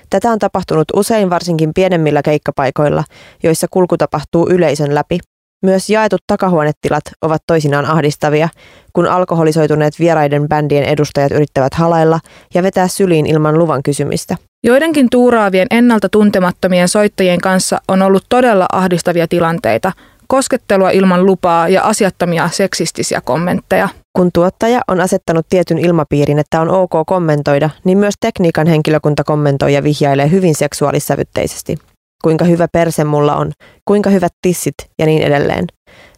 Tätä 0.09 0.31
on 0.31 0.39
tapahtunut 0.39 0.87
usein 0.95 1.29
varsinkin 1.29 1.73
pienemmillä 1.73 2.21
keikkapaikoilla, 2.21 3.03
joissa 3.43 3.67
kulku 3.71 3.97
tapahtuu 3.97 4.49
yleisön 4.49 4.95
läpi. 4.95 5.19
Myös 5.63 5.89
jaetut 5.89 6.21
takahuonetilat 6.27 7.03
ovat 7.21 7.41
toisinaan 7.47 7.85
ahdistavia, 7.85 8.49
kun 8.93 9.07
alkoholisoituneet 9.07 9.99
vieraiden 9.99 10.49
bändien 10.49 10.83
edustajat 10.83 11.31
yrittävät 11.31 11.73
halailla 11.73 12.19
ja 12.53 12.63
vetää 12.63 12.87
syliin 12.87 13.25
ilman 13.25 13.59
luvan 13.59 13.83
kysymistä. 13.83 14.37
Joidenkin 14.63 15.09
tuuraavien 15.09 15.67
ennalta 15.71 16.09
tuntemattomien 16.09 16.87
soittajien 16.87 17.41
kanssa 17.41 17.81
on 17.87 18.01
ollut 18.01 18.25
todella 18.29 18.65
ahdistavia 18.71 19.27
tilanteita, 19.27 19.91
koskettelua 20.27 20.89
ilman 20.89 21.25
lupaa 21.25 21.69
ja 21.69 21.83
asiattomia 21.83 22.49
seksistisiä 22.51 23.21
kommentteja. 23.21 23.89
Kun 24.17 24.29
tuottaja 24.33 24.81
on 24.87 24.99
asettanut 24.99 25.45
tietyn 25.49 25.77
ilmapiirin, 25.77 26.39
että 26.39 26.61
on 26.61 26.69
ok 26.69 26.91
kommentoida, 27.05 27.69
niin 27.83 27.97
myös 27.97 28.13
tekniikan 28.19 28.67
henkilökunta 28.67 29.23
kommentoi 29.23 29.73
ja 29.73 29.83
vihjailee 29.83 30.31
hyvin 30.31 30.55
seksuaalissävytteisesti. 30.55 31.77
Kuinka 32.23 32.45
hyvä 32.45 32.67
perse 32.67 33.03
mulla 33.03 33.35
on, 33.35 33.51
kuinka 33.85 34.09
hyvät 34.09 34.33
tissit 34.41 34.75
ja 34.99 35.05
niin 35.05 35.21
edelleen. 35.21 35.67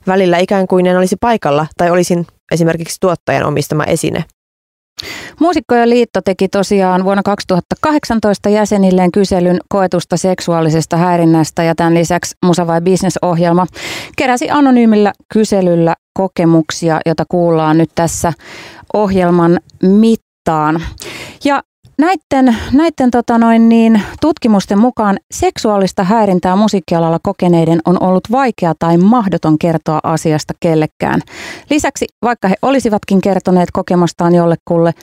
Välillä 0.07 0.37
ikään 0.37 0.67
kuin 0.67 0.85
en 0.85 0.97
olisi 0.97 1.15
paikalla 1.21 1.67
tai 1.77 1.89
olisin 1.89 2.27
esimerkiksi 2.51 2.97
tuottajan 2.99 3.45
omistama 3.45 3.83
esine. 3.83 4.23
Muusikkojen 5.39 5.89
liitto 5.89 6.21
teki 6.21 6.47
tosiaan 6.47 7.03
vuonna 7.03 7.23
2018 7.23 8.49
jäsenilleen 8.49 9.11
kyselyn 9.11 9.57
koetusta 9.69 10.17
seksuaalisesta 10.17 10.97
häirinnästä 10.97 11.63
ja 11.63 11.75
tämän 11.75 11.93
lisäksi 11.93 12.35
Musa 12.45 12.67
vai 12.67 12.81
Business-ohjelma 12.81 13.67
keräsi 14.17 14.49
anonyymillä 14.49 15.13
kyselyllä 15.33 15.95
kokemuksia, 16.17 16.99
jota 17.05 17.23
kuullaan 17.29 17.77
nyt 17.77 17.89
tässä 17.95 18.33
ohjelman 18.93 19.59
mittaan. 19.83 20.81
Ja 21.43 21.61
Näiden, 21.97 22.57
näiden 22.73 23.11
tota 23.11 23.37
noin 23.37 23.69
niin, 23.69 24.01
tutkimusten 24.21 24.79
mukaan 24.79 25.17
seksuaalista 25.31 26.03
häirintää 26.03 26.55
musiikkialalla 26.55 27.19
kokeneiden 27.23 27.81
on 27.85 28.03
ollut 28.03 28.31
vaikea 28.31 28.73
tai 28.79 28.97
mahdoton 28.97 29.59
kertoa 29.59 29.99
asiasta 30.03 30.53
kellekään. 30.59 31.21
Lisäksi, 31.69 32.05
vaikka 32.23 32.47
he 32.47 32.55
olisivatkin 32.61 33.21
kertoneet 33.21 33.71
kokemastaan 33.73 34.35
jollekulle, 34.35 34.93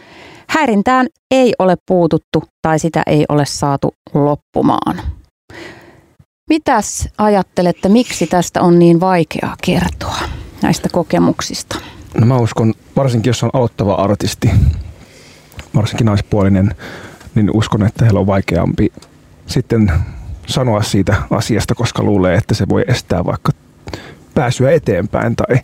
häirintään 0.48 1.06
ei 1.30 1.54
ole 1.58 1.76
puututtu 1.86 2.42
tai 2.62 2.78
sitä 2.78 3.02
ei 3.06 3.24
ole 3.28 3.44
saatu 3.46 3.94
loppumaan. 4.14 5.00
Mitäs 6.50 7.08
ajattelette, 7.18 7.88
miksi 7.88 8.26
tästä 8.26 8.62
on 8.62 8.78
niin 8.78 9.00
vaikeaa 9.00 9.56
kertoa 9.64 10.41
näistä 10.62 10.88
kokemuksista? 10.92 11.78
No 12.20 12.26
mä 12.26 12.36
uskon, 12.36 12.74
varsinkin 12.96 13.30
jos 13.30 13.42
on 13.42 13.50
aloittava 13.52 13.94
artisti, 13.94 14.50
varsinkin 15.76 16.04
naispuolinen, 16.04 16.74
niin 17.34 17.50
uskon, 17.54 17.86
että 17.86 18.04
heillä 18.04 18.20
on 18.20 18.26
vaikeampi 18.26 18.92
sitten 19.46 19.92
sanoa 20.46 20.82
siitä 20.82 21.16
asiasta, 21.30 21.74
koska 21.74 22.02
luulee, 22.02 22.36
että 22.36 22.54
se 22.54 22.68
voi 22.68 22.84
estää 22.88 23.24
vaikka 23.24 23.52
pääsyä 24.34 24.70
eteenpäin 24.70 25.36
tai 25.36 25.56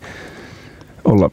olla, 1.05 1.31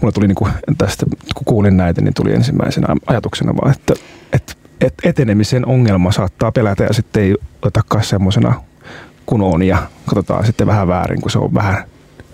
mulle 0.00 0.12
tuli 0.12 0.26
niin 0.26 0.34
kuin 0.34 0.52
tästä, 0.78 1.06
kun 1.34 1.44
kuulin 1.44 1.76
näitä, 1.76 2.00
niin 2.00 2.14
tuli 2.14 2.32
ensimmäisenä 2.32 2.86
ajatuksena 3.06 3.56
vaan, 3.56 3.72
että, 3.72 3.94
että, 4.32 4.52
että 4.80 5.08
etenemisen 5.08 5.66
ongelma 5.66 6.12
saattaa 6.12 6.52
pelätä 6.52 6.84
ja 6.84 6.92
sitten 6.92 7.22
ei 7.22 7.34
otetakaan 7.62 8.04
semmoisena 8.04 8.60
kun 9.26 9.42
on 9.42 9.62
ja 9.62 9.78
katsotaan 10.06 10.46
sitten 10.46 10.66
vähän 10.66 10.88
väärin, 10.88 11.20
kun 11.20 11.30
se 11.30 11.38
on 11.38 11.54
vähän 11.54 11.84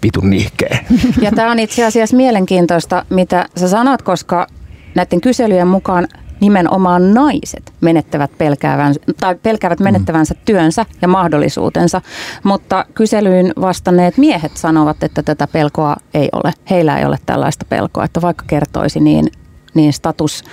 vitun 0.02 0.30
nihkeä. 0.30 0.84
Ja 1.20 1.30
tämä 1.32 1.50
on 1.50 1.58
itse 1.58 1.84
asiassa 1.84 2.16
mielenkiintoista, 2.16 3.04
mitä 3.10 3.46
sä 3.56 3.68
sanot, 3.68 4.02
koska 4.02 4.46
näiden 4.94 5.20
kyselyjen 5.20 5.68
mukaan 5.68 6.08
nimenomaan 6.40 7.14
naiset 7.14 7.72
menettävät 7.80 8.30
pelkäävän, 8.38 8.94
tai 9.20 9.34
pelkäävät 9.34 9.80
mm. 9.80 9.84
menettävänsä 9.84 10.34
työnsä 10.44 10.86
ja 11.02 11.08
mahdollisuutensa, 11.08 12.00
mutta 12.44 12.84
kyselyyn 12.94 13.52
vastanneet 13.60 14.16
miehet 14.18 14.56
sanovat, 14.56 15.02
että 15.02 15.22
tätä 15.22 15.46
pelkoa 15.46 15.96
ei 16.14 16.28
ole. 16.32 16.52
Heillä 16.70 16.98
ei 16.98 17.04
ole 17.04 17.18
tällaista 17.26 17.64
pelkoa, 17.68 18.04
että 18.04 18.22
vaikka 18.22 18.44
kertoisi, 18.48 19.00
niin, 19.00 19.32
niin 19.74 19.92
status 19.92 20.44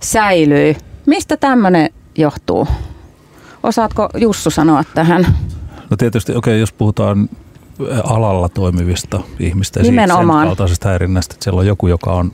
säilyy. 0.00 0.76
Mistä 1.06 1.36
tämmöinen 1.36 1.90
johtuu? 2.18 2.68
Osaatko 3.62 4.08
Jussu 4.16 4.50
sanoa 4.50 4.84
tähän? 4.94 5.26
No 5.90 5.96
tietysti, 5.96 6.32
okei, 6.32 6.52
okay, 6.52 6.60
jos 6.60 6.72
puhutaan 6.72 7.28
alalla 8.04 8.48
toimivista 8.48 9.20
ihmistä 9.40 9.80
ja 9.80 9.84
Nimenomaan. 9.84 10.40
sen 10.40 10.48
kaltaisesta 10.48 10.88
häirinnästä, 10.88 11.34
että 11.34 11.44
siellä 11.44 11.60
on 11.60 11.66
joku, 11.66 11.86
joka 11.88 12.12
on 12.12 12.32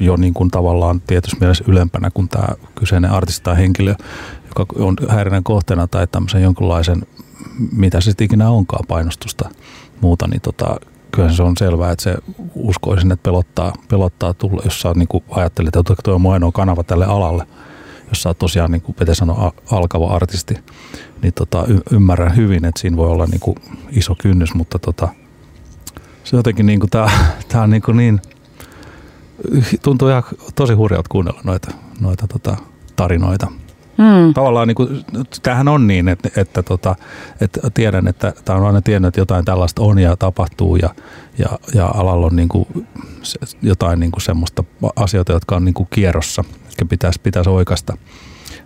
jo 0.00 0.16
niin 0.16 0.34
kuin 0.34 0.50
tavallaan 0.50 1.00
tietysti 1.00 1.36
mielessä 1.40 1.64
ylempänä 1.68 2.10
kuin 2.14 2.28
tämä 2.28 2.48
kyseinen 2.74 3.10
artisti 3.10 3.44
tai 3.44 3.56
henkilö, 3.56 3.94
joka 4.48 4.66
on 4.78 4.96
häirinnän 5.08 5.44
kohteena 5.44 5.86
tai 5.86 6.06
tämmöisen 6.06 6.42
jonkunlaisen, 6.42 7.02
mitä 7.72 8.00
se 8.00 8.04
sitten 8.04 8.24
ikinä 8.24 8.50
onkaan, 8.50 8.84
painostusta 8.88 9.50
muuta, 10.00 10.26
niin 10.28 10.40
tota, 10.40 10.76
kyllä 11.12 11.32
se 11.32 11.42
on 11.42 11.56
selvää, 11.56 11.90
että 11.90 12.02
se 12.02 12.14
uskoisin, 12.54 13.12
että 13.12 13.22
pelottaa, 13.22 13.72
pelottaa 13.88 14.34
tulla, 14.34 14.62
jos 14.64 14.80
sä 14.80 14.92
niin 14.94 15.08
ajattelet, 15.30 15.76
että 15.76 15.94
tuo 16.04 16.14
on 16.14 16.32
ainoa 16.32 16.52
kanava 16.52 16.82
tälle 16.82 17.06
alalle, 17.06 17.46
jos 18.08 18.22
sä 18.22 18.28
oot 18.28 18.38
tosiaan, 18.38 18.70
niin 18.70 18.82
kuin 18.82 18.94
Pete 18.94 19.14
sanoi, 19.14 19.52
alkava 19.70 20.06
artisti, 20.06 20.54
niin 21.24 21.34
tota, 21.34 21.64
y- 21.68 21.96
ymmärrän 21.96 22.36
hyvin, 22.36 22.64
että 22.64 22.80
siinä 22.80 22.96
voi 22.96 23.08
olla 23.08 23.26
niin 23.26 23.40
kuin 23.40 23.56
iso 23.90 24.14
kynnys, 24.14 24.54
mutta 24.54 24.78
tota, 24.78 25.08
se 26.24 26.36
jotenkin 26.36 26.66
niin 26.66 26.80
kuin 26.80 26.90
tämä, 26.90 27.10
tämä 27.48 27.64
on 27.64 27.70
niin, 27.70 27.82
kuin 27.82 27.96
niin 27.96 28.20
tuntuu 29.82 30.08
ihan 30.08 30.22
tosi 30.54 30.72
hurjalta 30.72 31.08
kuunnella 31.08 31.40
noita, 31.44 31.70
noita 32.00 32.26
tota, 32.26 32.56
tarinoita. 32.96 33.46
Hmm. 33.98 34.34
Tavallaan 34.34 34.68
niin 34.68 34.74
kuin, 34.74 35.04
tämähän 35.42 35.68
on 35.68 35.86
niin, 35.86 36.08
että, 36.08 36.28
että, 36.36 36.62
tota, 36.62 36.96
että 37.40 37.60
tiedän, 37.74 38.08
että 38.08 38.32
tämä 38.44 38.58
on 38.58 38.66
aina 38.66 38.82
tiennyt, 38.82 39.08
että 39.08 39.20
jotain 39.20 39.44
tällaista 39.44 39.82
on 39.82 39.98
ja 39.98 40.16
tapahtuu 40.16 40.76
ja, 40.76 40.94
ja, 41.38 41.58
ja 41.74 41.86
alalla 41.86 42.26
on 42.26 42.36
niin 42.36 42.48
kuin, 42.48 42.68
jotain 43.62 44.00
niin 44.00 44.12
kuin 44.12 44.22
semmoista 44.22 44.64
asioita, 44.96 45.32
jotka 45.32 45.56
on 45.56 45.64
niin 45.64 45.74
kuin 45.74 45.88
kierrossa, 45.90 46.44
jotka 46.64 46.84
pitäisi, 46.84 47.20
pitäisi 47.22 47.50
oikasta. 47.50 47.96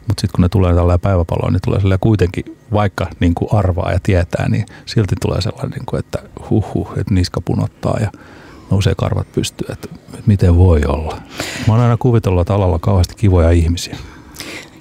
Mutta 0.09 0.21
sitten 0.21 0.37
kun 0.37 0.43
ne 0.43 0.49
tulee 0.49 0.75
tällä 0.75 0.99
päiväpaloon, 0.99 1.53
niin 1.53 1.61
tulee 1.65 1.81
sellainen 1.81 2.01
kuitenkin, 2.01 2.45
vaikka 2.73 3.07
niin 3.21 3.35
kuin 3.35 3.49
arvaa 3.53 3.93
ja 3.93 3.99
tietää, 4.03 4.49
niin 4.49 4.67
silti 4.87 5.15
tulee 5.21 5.41
sellainen, 5.41 5.71
niin 5.71 5.87
kuin, 5.87 6.01
että 6.01 6.19
huh, 6.51 6.93
että 6.97 7.15
niska 7.15 7.41
punottaa 7.41 7.99
ja 8.01 8.11
nousee 8.71 8.95
karvat 8.97 9.33
pystyyn, 9.33 9.73
että 9.73 9.89
miten 10.27 10.57
voi 10.57 10.81
olla. 10.87 11.17
Mä 11.69 11.75
oon 11.75 11.83
aina 11.83 11.97
kuvitellut, 11.97 12.41
että 12.41 12.55
alalla 12.55 12.75
on 12.75 12.81
kauheasti 12.81 13.15
kivoja 13.17 13.51
ihmisiä. 13.51 13.97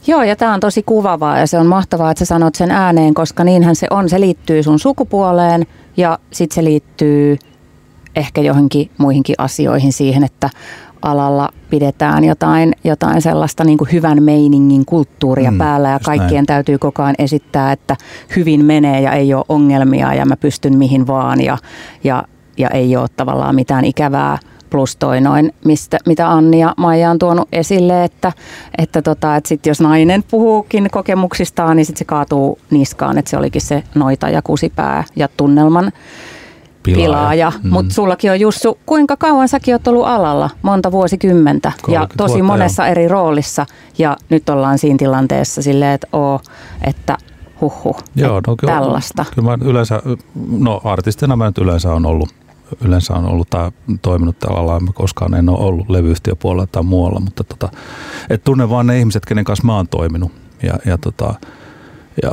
Joo, 0.07 0.23
ja 0.23 0.35
tämä 0.35 0.53
on 0.53 0.59
tosi 0.59 0.83
kuvavaa 0.83 1.39
ja 1.39 1.47
se 1.47 1.57
on 1.57 1.67
mahtavaa, 1.67 2.11
että 2.11 2.25
sä 2.25 2.29
sanot 2.29 2.55
sen 2.55 2.71
ääneen, 2.71 3.13
koska 3.13 3.43
niinhän 3.43 3.75
se 3.75 3.87
on. 3.89 4.09
Se 4.09 4.19
liittyy 4.19 4.63
sun 4.63 4.79
sukupuoleen 4.79 5.67
ja 5.97 6.19
sitten 6.31 6.55
se 6.55 6.63
liittyy 6.63 7.37
ehkä 8.15 8.41
johonkin 8.41 8.91
muihinkin 8.97 9.35
asioihin 9.37 9.93
siihen, 9.93 10.23
että 10.23 10.49
alalla 11.01 11.49
pidetään 11.69 12.23
jotain, 12.23 12.73
jotain 12.83 13.21
sellaista 13.21 13.63
niin 13.63 13.77
kuin 13.77 13.91
hyvän 13.91 14.23
meiningin 14.23 14.85
kulttuuria 14.85 15.51
mm, 15.51 15.57
päällä 15.57 15.89
ja 15.89 15.99
kaikkien 16.05 16.31
näin. 16.31 16.45
täytyy 16.45 16.77
koko 16.77 17.03
ajan 17.03 17.15
esittää, 17.19 17.71
että 17.71 17.95
hyvin 18.35 18.65
menee 18.65 19.01
ja 19.01 19.11
ei 19.11 19.33
ole 19.33 19.45
ongelmia 19.49 20.13
ja 20.13 20.25
mä 20.25 20.37
pystyn 20.37 20.77
mihin 20.77 21.07
vaan 21.07 21.41
ja, 21.41 21.57
ja 22.03 22.23
ja 22.57 22.69
ei 22.69 22.95
ole 22.95 23.07
tavallaan 23.15 23.55
mitään 23.55 23.85
ikävää 23.85 24.37
plus 24.69 24.95
toi 24.95 25.21
noin, 25.21 25.53
mistä, 25.65 25.97
mitä 26.05 26.31
Anni 26.31 26.59
ja 26.59 26.73
Maija 26.77 27.11
on 27.11 27.19
tuonut 27.19 27.47
esille, 27.51 28.03
että, 28.03 28.31
että, 28.77 29.01
tota, 29.01 29.35
että 29.35 29.47
sit 29.47 29.65
jos 29.65 29.81
nainen 29.81 30.23
puhuukin 30.31 30.87
kokemuksistaan, 30.91 31.77
niin 31.77 31.85
sit 31.85 31.97
se 31.97 32.05
kaatuu 32.05 32.59
niskaan, 32.69 33.17
että 33.17 33.31
se 33.31 33.37
olikin 33.37 33.61
se 33.61 33.83
noita 33.95 34.29
ja 34.29 34.41
kusipää 34.41 35.03
ja 35.15 35.27
tunnelman 35.37 35.91
pilaaja. 36.95 37.11
pilaaja. 37.17 37.51
Mm. 37.63 37.69
Mutta 37.69 37.93
sullakin 37.93 38.31
on 38.31 38.39
Jussu, 38.39 38.77
kuinka 38.85 39.17
kauan 39.17 39.47
säkin 39.47 39.75
oot 39.75 39.87
ollut 39.87 40.07
alalla? 40.07 40.49
Monta 40.61 40.91
vuosikymmentä 40.91 41.71
ja 41.87 42.07
tosi 42.17 42.41
monessa 42.41 42.85
jo. 42.85 42.91
eri 42.91 43.07
roolissa 43.07 43.65
ja 43.97 44.17
nyt 44.29 44.49
ollaan 44.49 44.77
siinä 44.77 44.97
tilanteessa 44.97 45.61
silleen, 45.61 45.93
että 45.93 46.07
oo, 46.13 46.41
että 46.83 47.17
huhhuh, 47.61 48.03
Joo, 48.15 48.41
no, 48.47 48.55
kyllä, 48.55 48.73
tällaista. 48.73 49.25
Kyllä 49.35 49.57
mä 49.57 49.65
yleensä, 49.65 50.01
no 50.51 50.81
artistina 50.83 51.35
mä 51.35 51.45
nyt 51.45 51.57
yleensä 51.57 51.93
on 51.93 52.05
ollut 52.05 52.29
yleensä 52.81 53.13
on 53.13 53.25
ollut 53.25 53.49
tai 53.49 53.71
toiminut 54.01 54.39
tällä 54.39 54.55
lailla, 54.55 54.79
mä 54.79 54.91
koskaan 54.93 55.33
en 55.33 55.49
ole 55.49 55.59
ollut 55.59 55.89
levyyhtiöpuolella 55.89 56.67
tai 56.67 56.83
muualla, 56.83 57.19
mutta 57.19 57.43
tota, 57.43 57.69
et 58.29 58.43
tunne 58.43 58.69
vaan 58.69 58.87
ne 58.87 58.99
ihmiset, 58.99 59.25
kenen 59.25 59.45
kanssa 59.45 59.65
mä 59.65 59.75
oon 59.75 59.87
toiminut. 59.87 60.31
Ja, 60.63 60.73
ja, 60.85 60.97
tota, 60.97 61.35
ja 62.23 62.31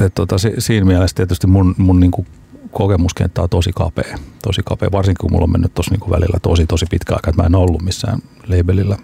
et 0.00 0.14
tota, 0.14 0.36
siinä 0.58 0.86
mielessä 0.86 1.14
tietysti 1.14 1.46
mun, 1.46 1.74
mun 1.78 2.00
niinku 2.00 2.26
kokemuskenttä 2.72 3.42
on 3.42 3.48
tosi 3.48 3.70
kapea, 3.74 4.18
tosi 4.42 4.62
kapea, 4.64 4.92
varsinkin 4.92 5.20
kun 5.20 5.32
mulla 5.32 5.44
on 5.44 5.52
mennyt 5.52 5.74
tuossa 5.74 5.92
niinku 5.92 6.10
välillä 6.10 6.38
tosi 6.42 6.66
tosi 6.66 6.86
pitkä 6.90 7.14
aika, 7.14 7.30
että 7.30 7.42
mä 7.42 7.46
en 7.46 7.54
ollut 7.54 7.82
missään 7.82 8.18
labelillä 8.48 8.96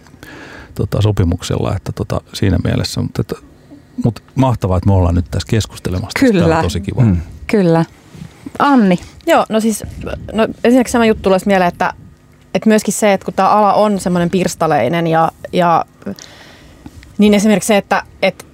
tota, 0.74 1.02
sopimuksella, 1.02 1.76
että 1.76 1.92
tota, 1.92 2.20
siinä 2.32 2.58
mielessä, 2.64 3.02
mutta, 3.02 3.20
että, 3.20 3.34
mutta 4.04 4.22
mahtavaa, 4.34 4.76
että 4.76 4.90
me 4.90 4.94
ollaan 4.94 5.14
nyt 5.14 5.30
tässä 5.30 5.48
keskustelemassa. 5.50 6.20
Kyllä. 6.20 6.44
Tämä 6.44 6.56
on 6.56 6.64
tosi 6.64 6.80
kiva. 6.80 7.02
Mm. 7.02 7.16
Kyllä. 7.46 7.84
Anni. 8.58 8.98
Joo, 9.26 9.46
no 9.48 9.60
siis 9.60 9.84
no 10.32 10.48
ensinnäkin 10.64 10.92
sama 10.92 11.06
juttu 11.06 11.22
tulee 11.22 11.38
mieleen, 11.46 11.68
että, 11.68 11.92
että 12.54 12.68
myöskin 12.68 12.94
se, 12.94 13.12
että 13.12 13.24
kun 13.24 13.34
tämä 13.34 13.48
ala 13.48 13.74
on 13.74 14.00
semmoinen 14.00 14.30
pirstaleinen 14.30 15.06
ja, 15.06 15.32
ja 15.52 15.84
niin 17.18 17.34
esimerkiksi 17.34 17.68
se, 17.68 17.76
että, 17.76 18.02
että 18.22 18.44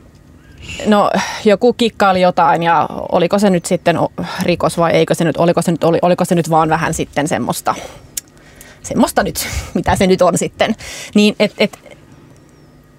no 0.86 1.10
joku 1.44 1.72
kikkaili 1.72 2.20
jotain 2.20 2.62
ja 2.62 2.88
oliko 3.12 3.38
se 3.38 3.50
nyt 3.50 3.66
sitten 3.66 3.98
rikos 4.42 4.78
vai 4.78 4.92
eikö 4.92 5.14
se 5.14 5.24
nyt, 5.24 5.36
oliko 5.36 5.62
se 5.62 5.72
nyt, 5.72 5.84
oli, 5.84 5.98
oliko 6.02 6.24
se 6.24 6.34
nyt 6.34 6.50
vaan 6.50 6.68
vähän 6.68 6.94
sitten 6.94 7.28
semmoista, 7.28 7.74
semmoista 8.82 9.22
nyt, 9.22 9.48
mitä 9.74 9.96
se 9.96 10.06
nyt 10.06 10.22
on 10.22 10.38
sitten. 10.38 10.74
Niin 11.14 11.36
et, 11.38 11.52
et, 11.58 11.78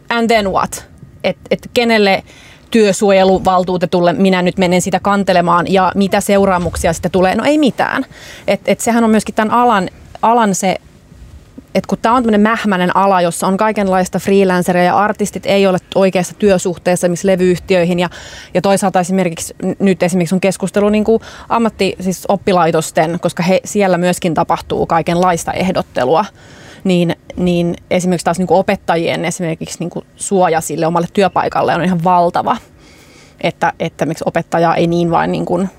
and 0.09 0.28
then 0.28 0.51
what? 0.51 0.86
Että 1.24 1.41
et 1.51 1.70
kenelle 1.74 2.24
työsuojeluvaltuutetulle 2.72 4.14
minä 4.14 4.41
nyt 4.41 4.57
menen 4.57 4.82
sitä 4.82 4.99
kantelemaan 4.99 5.74
ja 5.74 5.91
mitä 5.95 6.22
seuraamuksia 6.22 6.93
sitten 6.93 7.12
tulee? 7.12 7.36
No 7.36 7.43
ei 7.43 7.57
mitään. 7.57 8.05
Et, 8.47 8.62
et 8.66 8.80
sehän 8.80 9.03
on 9.03 9.09
myöskin 9.09 9.36
tämän 9.36 9.53
alan, 9.53 9.89
alan 10.22 10.55
se 10.55 10.78
että 11.76 11.88
kun 11.88 11.97
tämä 12.01 12.15
on 12.15 12.24
tämmöinen 12.24 12.41
mähmäinen 12.41 12.95
ala, 12.95 13.22
jossa 13.22 13.47
on 13.47 13.57
kaikenlaista 13.57 14.19
freelanceria 14.19 14.84
ja 14.84 14.97
artistit 14.97 15.45
ei 15.45 15.67
ole 15.67 15.78
oikeassa 15.95 16.36
työsuhteessa 16.39 17.09
missä 17.09 17.28
levyyhtiöihin 17.28 17.99
ja, 17.99 18.09
ja 18.53 18.61
toisaalta 18.61 18.99
esimerkiksi 18.99 19.55
nyt 19.80 20.03
esimerkiksi 20.03 20.36
on 20.36 20.41
keskustelu 20.41 20.89
niin 20.89 21.03
kuin 21.03 21.22
ammatti, 21.49 21.95
siis 21.99 22.26
oppilaitosten, 22.28 23.19
koska 23.22 23.43
he, 23.43 23.61
siellä 23.65 23.97
myöskin 23.97 24.34
tapahtuu 24.34 24.86
kaikenlaista 24.86 25.53
ehdottelua 25.53 26.26
niin, 26.84 27.15
niin 27.36 27.76
esimerkiksi 27.91 28.26
taas 28.26 28.38
niin 28.38 28.47
kuin 28.47 28.57
opettajien 28.57 29.26
esimerkiksi 29.26 29.80
niin 29.80 29.89
kuin 29.89 30.05
suoja 30.15 30.61
sille 30.61 30.88
omalle 30.88 31.07
työpaikalle 31.13 31.76
on 31.76 31.84
ihan 31.84 32.03
valtava. 32.03 32.57
Että, 33.41 33.74
että 33.80 34.05
miksi 34.05 34.24
opettaja 34.28 34.76
ei 34.76 34.88
niin 34.88 35.11
vain 35.11 35.32
niin 35.32 35.45
kuin 35.45 35.69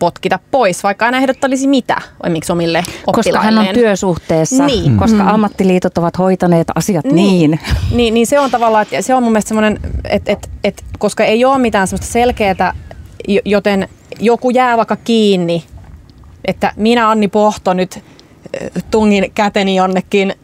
potkita 0.00 0.38
pois, 0.50 0.82
vaikka 0.82 1.04
aina 1.04 1.18
ehdottelisi 1.18 1.66
mitä 1.66 1.96
miksi 2.28 2.52
omille 2.52 2.78
oppilailleen. 3.06 3.14
Koska 3.14 3.42
hän 3.42 3.58
on 3.58 3.74
työsuhteessa, 3.74 4.66
niin. 4.66 4.96
koska 4.96 5.22
mm. 5.22 5.28
ammattiliitot 5.28 5.98
ovat 5.98 6.18
hoitaneet 6.18 6.68
asiat 6.74 7.04
niin. 7.04 7.50
niin. 7.50 7.60
Niin, 7.90 8.14
niin 8.14 8.26
se 8.26 8.40
on 8.40 8.50
tavallaan, 8.50 8.82
että 8.82 9.02
se 9.02 9.14
on 9.14 9.22
mun 9.22 9.32
mielestä 9.32 9.48
semmoinen, 9.48 9.80
että, 10.08 10.32
että, 10.32 10.48
että 10.64 10.82
koska 10.98 11.24
ei 11.24 11.44
ole 11.44 11.58
mitään 11.58 11.86
semmoista 11.86 12.12
selkeää, 12.12 12.74
joten 13.44 13.88
joku 14.20 14.50
jää 14.50 14.76
vaikka 14.76 14.96
kiinni, 14.96 15.64
että 16.44 16.72
minä 16.76 17.10
Anni 17.10 17.28
Pohto 17.28 17.74
nyt 17.74 18.04
tungin 18.90 19.32
käteni 19.34 19.76
jonnekin 19.76 20.34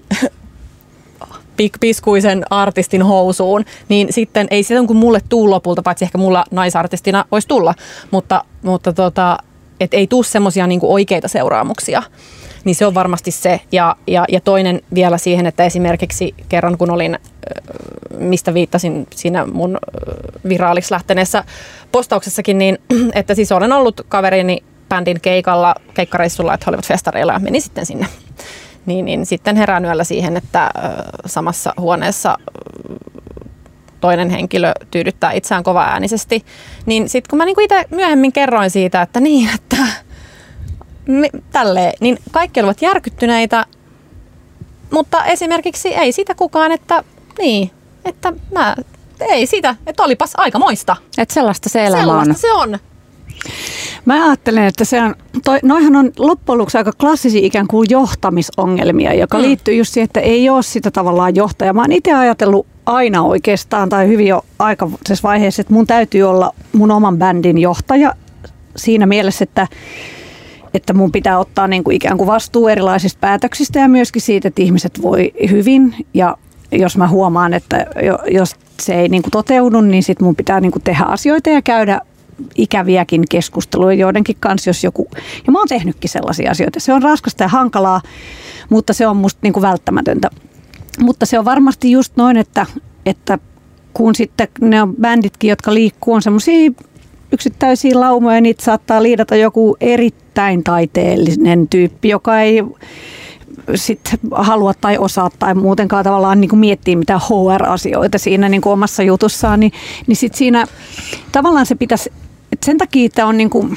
piskuisen 1.80 2.44
artistin 2.50 3.02
housuun, 3.02 3.64
niin 3.88 4.09
sitten 4.11 4.46
ei 4.50 4.62
sitä 4.62 4.80
kun 4.86 4.96
mulle 4.96 5.20
tuu 5.28 5.50
lopulta, 5.50 5.82
paitsi 5.82 6.04
ehkä 6.04 6.18
mulla 6.18 6.44
naisartistina 6.50 7.24
voisi 7.30 7.48
tulla, 7.48 7.74
mutta, 8.11 8.44
mutta 8.62 8.92
tota, 8.92 9.38
et 9.80 9.94
ei 9.94 10.07
tule 10.07 10.24
semmoisia 10.24 10.66
niin 10.66 10.80
oikeita 10.82 11.28
seuraamuksia. 11.28 12.02
Niin 12.64 12.74
se 12.74 12.86
on 12.86 12.94
varmasti 12.94 13.30
se. 13.30 13.61
Ja, 13.72 13.96
ja, 14.07 14.24
ja 14.28 14.40
toinen 14.40 14.80
vielä 14.94 15.18
siihen, 15.18 15.46
että 15.46 15.64
esimerkiksi 15.64 16.34
kerran 16.48 16.78
kun 16.78 16.90
olin, 16.90 17.18
mistä 18.18 18.54
viittasin 18.54 19.07
siinä 19.14 19.46
mun 19.46 19.78
viraaliksi 20.48 20.92
lähteneessä 20.92 21.44
postauksessakin, 21.92 22.59
niin 22.59 22.78
että 23.14 23.34
siis 23.34 23.52
olen 23.52 23.72
ollut 23.72 24.00
kaverini 24.09 24.62
bändin 24.88 25.20
keikalla, 25.20 25.74
keikkareissulla, 25.94 26.54
että 26.54 26.64
he 26.66 26.70
olivat 26.70 26.86
festareilla 26.86 27.32
ja 27.32 27.38
meni 27.38 27.61
sitten 27.61 27.86
sinne. 27.86 28.07
Niin, 28.87 29.05
niin 29.05 29.26
sitten 29.26 29.57
herään 29.57 29.84
yöllä 29.84 30.05
siihen, 30.05 30.37
että 30.37 30.70
samassa 31.26 31.74
huoneessa 31.80 32.39
toinen 34.01 34.30
henkilö 34.30 34.72
tyydyttää 34.91 35.32
itseään 35.32 35.62
kova 35.62 35.84
äänisesti. 35.84 36.45
Niin 36.87 37.09
sitten 37.09 37.30
kun 37.30 37.37
mä 37.37 37.45
niinku 37.45 37.61
itse 37.61 37.84
myöhemmin 37.91 38.32
kerroin 38.32 38.70
siitä, 38.70 39.03
että 39.03 39.20
niin, 39.20 39.51
että 39.55 39.76
me, 41.07 41.30
tälleen, 41.53 41.93
niin 42.01 42.18
kaikki 42.30 42.61
olivat 42.61 42.82
järkyttyneitä, 42.82 43.64
mutta 44.91 45.24
esimerkiksi 45.24 45.95
ei 45.95 46.12
sitä 46.12 46.34
kukaan, 46.34 46.72
että 46.72 47.05
niin, 47.39 47.70
että 48.05 48.32
mä, 48.53 48.76
ei 49.20 49.47
sitä, 49.47 49.76
että 49.87 50.03
olipas 50.03 50.32
aika 50.37 50.59
moista. 50.59 50.97
Että 51.18 51.34
sellaista 51.34 51.68
se 51.68 51.87
elämä 51.87 52.03
sellaista 52.03 52.30
on. 52.30 52.37
se 52.37 52.53
on. 52.53 52.78
Mä 54.07 54.26
ajattelen, 54.26 54.64
että 54.64 54.84
se 54.84 55.02
on, 55.02 55.14
toi, 55.44 55.59
noihan 55.62 55.96
on 55.96 56.12
loppujen 56.18 56.59
lopuksi 56.59 56.78
aika 56.78 56.92
klassisia 57.00 57.46
ikään 57.46 57.66
kuin 57.66 57.86
johtamisongelmia, 57.90 59.14
joka 59.14 59.38
mm. 59.38 59.42
liittyy 59.42 59.74
just 59.74 59.92
siihen, 59.92 60.04
että 60.04 60.20
ei 60.20 60.48
ole 60.48 60.62
sitä 60.62 60.90
tavallaan 60.90 61.36
johtajaa. 61.36 61.72
Mä 61.72 61.80
oon 61.80 61.92
itse 61.92 62.14
ajatellut 62.14 62.66
aina 62.86 63.22
oikeastaan 63.22 63.88
tai 63.88 64.09
hyvin 64.09 64.26
jo 64.26 64.44
aikaisessa 64.59 65.28
vaiheessa, 65.28 65.61
että 65.61 65.74
mun 65.74 65.86
täytyy 65.86 66.22
olla 66.22 66.54
mun 66.72 66.90
oman 66.90 67.18
bändin 67.18 67.59
johtaja 67.59 68.14
siinä 68.76 69.07
mielessä, 69.07 69.42
että 69.42 69.66
että 70.74 70.92
mun 70.92 71.12
pitää 71.12 71.38
ottaa 71.38 71.68
niin 71.68 71.84
kuin 71.84 71.96
ikään 71.96 72.18
kuin 72.18 72.26
vastuu 72.26 72.68
erilaisista 72.68 73.18
päätöksistä 73.20 73.78
ja 73.78 73.88
myöskin 73.88 74.22
siitä, 74.22 74.48
että 74.48 74.62
ihmiset 74.62 75.02
voi 75.02 75.32
hyvin. 75.50 75.94
Ja 76.14 76.36
jos 76.72 76.96
mä 76.96 77.09
huomaan, 77.09 77.54
että 77.54 77.86
jos 78.30 78.57
se 78.80 78.94
ei 78.94 79.09
niin 79.09 79.22
kuin 79.22 79.30
toteudu, 79.30 79.80
niin 79.80 80.02
sit 80.02 80.20
mun 80.20 80.36
pitää 80.36 80.61
niin 80.61 80.72
kuin 80.72 80.82
tehdä 80.82 81.04
asioita 81.04 81.50
ja 81.50 81.62
käydä 81.62 82.00
ikäviäkin 82.55 83.22
keskusteluja 83.30 83.95
joidenkin 83.95 84.37
kanssa, 84.41 84.70
jos 84.70 84.84
joku, 84.84 85.09
ja 85.47 85.53
mä 85.53 85.59
oon 85.59 85.68
tehnytkin 85.68 86.11
sellaisia 86.11 86.51
asioita. 86.51 86.80
Se 86.80 86.93
on 86.93 87.03
raskasta 87.03 87.45
ja 87.45 87.49
hankalaa, 87.49 88.01
mutta 88.68 88.93
se 88.93 89.07
on 89.07 89.16
musta 89.16 89.39
niin 89.43 89.53
kuin 89.53 89.62
välttämätöntä. 89.62 90.30
Mutta 91.01 91.26
se 91.26 91.39
on 91.39 91.45
varmasti 91.45 91.91
just 91.91 92.12
noin, 92.16 92.37
että, 92.37 92.66
että 93.07 93.39
kun 93.95 94.14
sitten 94.14 94.49
ne 94.61 94.82
on 94.82 94.97
bänditkin, 94.97 95.51
jotka 95.51 95.74
liikkuu, 95.74 96.14
on 96.14 96.22
semmoisia 96.22 96.70
yksittäisiä 97.32 98.01
laumoja, 98.01 98.41
niitä 98.41 98.64
saattaa 98.64 99.03
liidata 99.03 99.37
joku 99.37 99.76
erittäin 99.80 100.64
taiteellinen 100.64 101.68
tyyppi, 101.68 102.09
joka 102.09 102.41
ei 102.41 102.62
sit 103.74 104.14
halua 104.30 104.74
tai 104.74 104.99
osaa 104.99 105.30
tai 105.39 105.55
muutenkaan 105.55 106.05
tavallaan 106.05 106.41
niin 106.41 106.49
kuin 106.49 106.61
miettiä 106.61 106.97
mitään 106.97 107.20
HR-asioita 107.20 108.18
siinä 108.18 108.49
niin 108.49 108.61
kuin 108.61 108.72
omassa 108.72 109.03
jutussaan, 109.03 109.61
niin, 109.61 109.72
niin 110.07 110.16
sit 110.16 110.34
siinä 110.34 110.66
tavallaan 111.32 111.66
se 111.66 111.74
pitäisi 111.74 112.12
et 112.53 112.62
sen 112.62 112.78
takia 112.78 113.09
tämä 113.14 113.28
on 113.28 113.36
niinku 113.36 113.68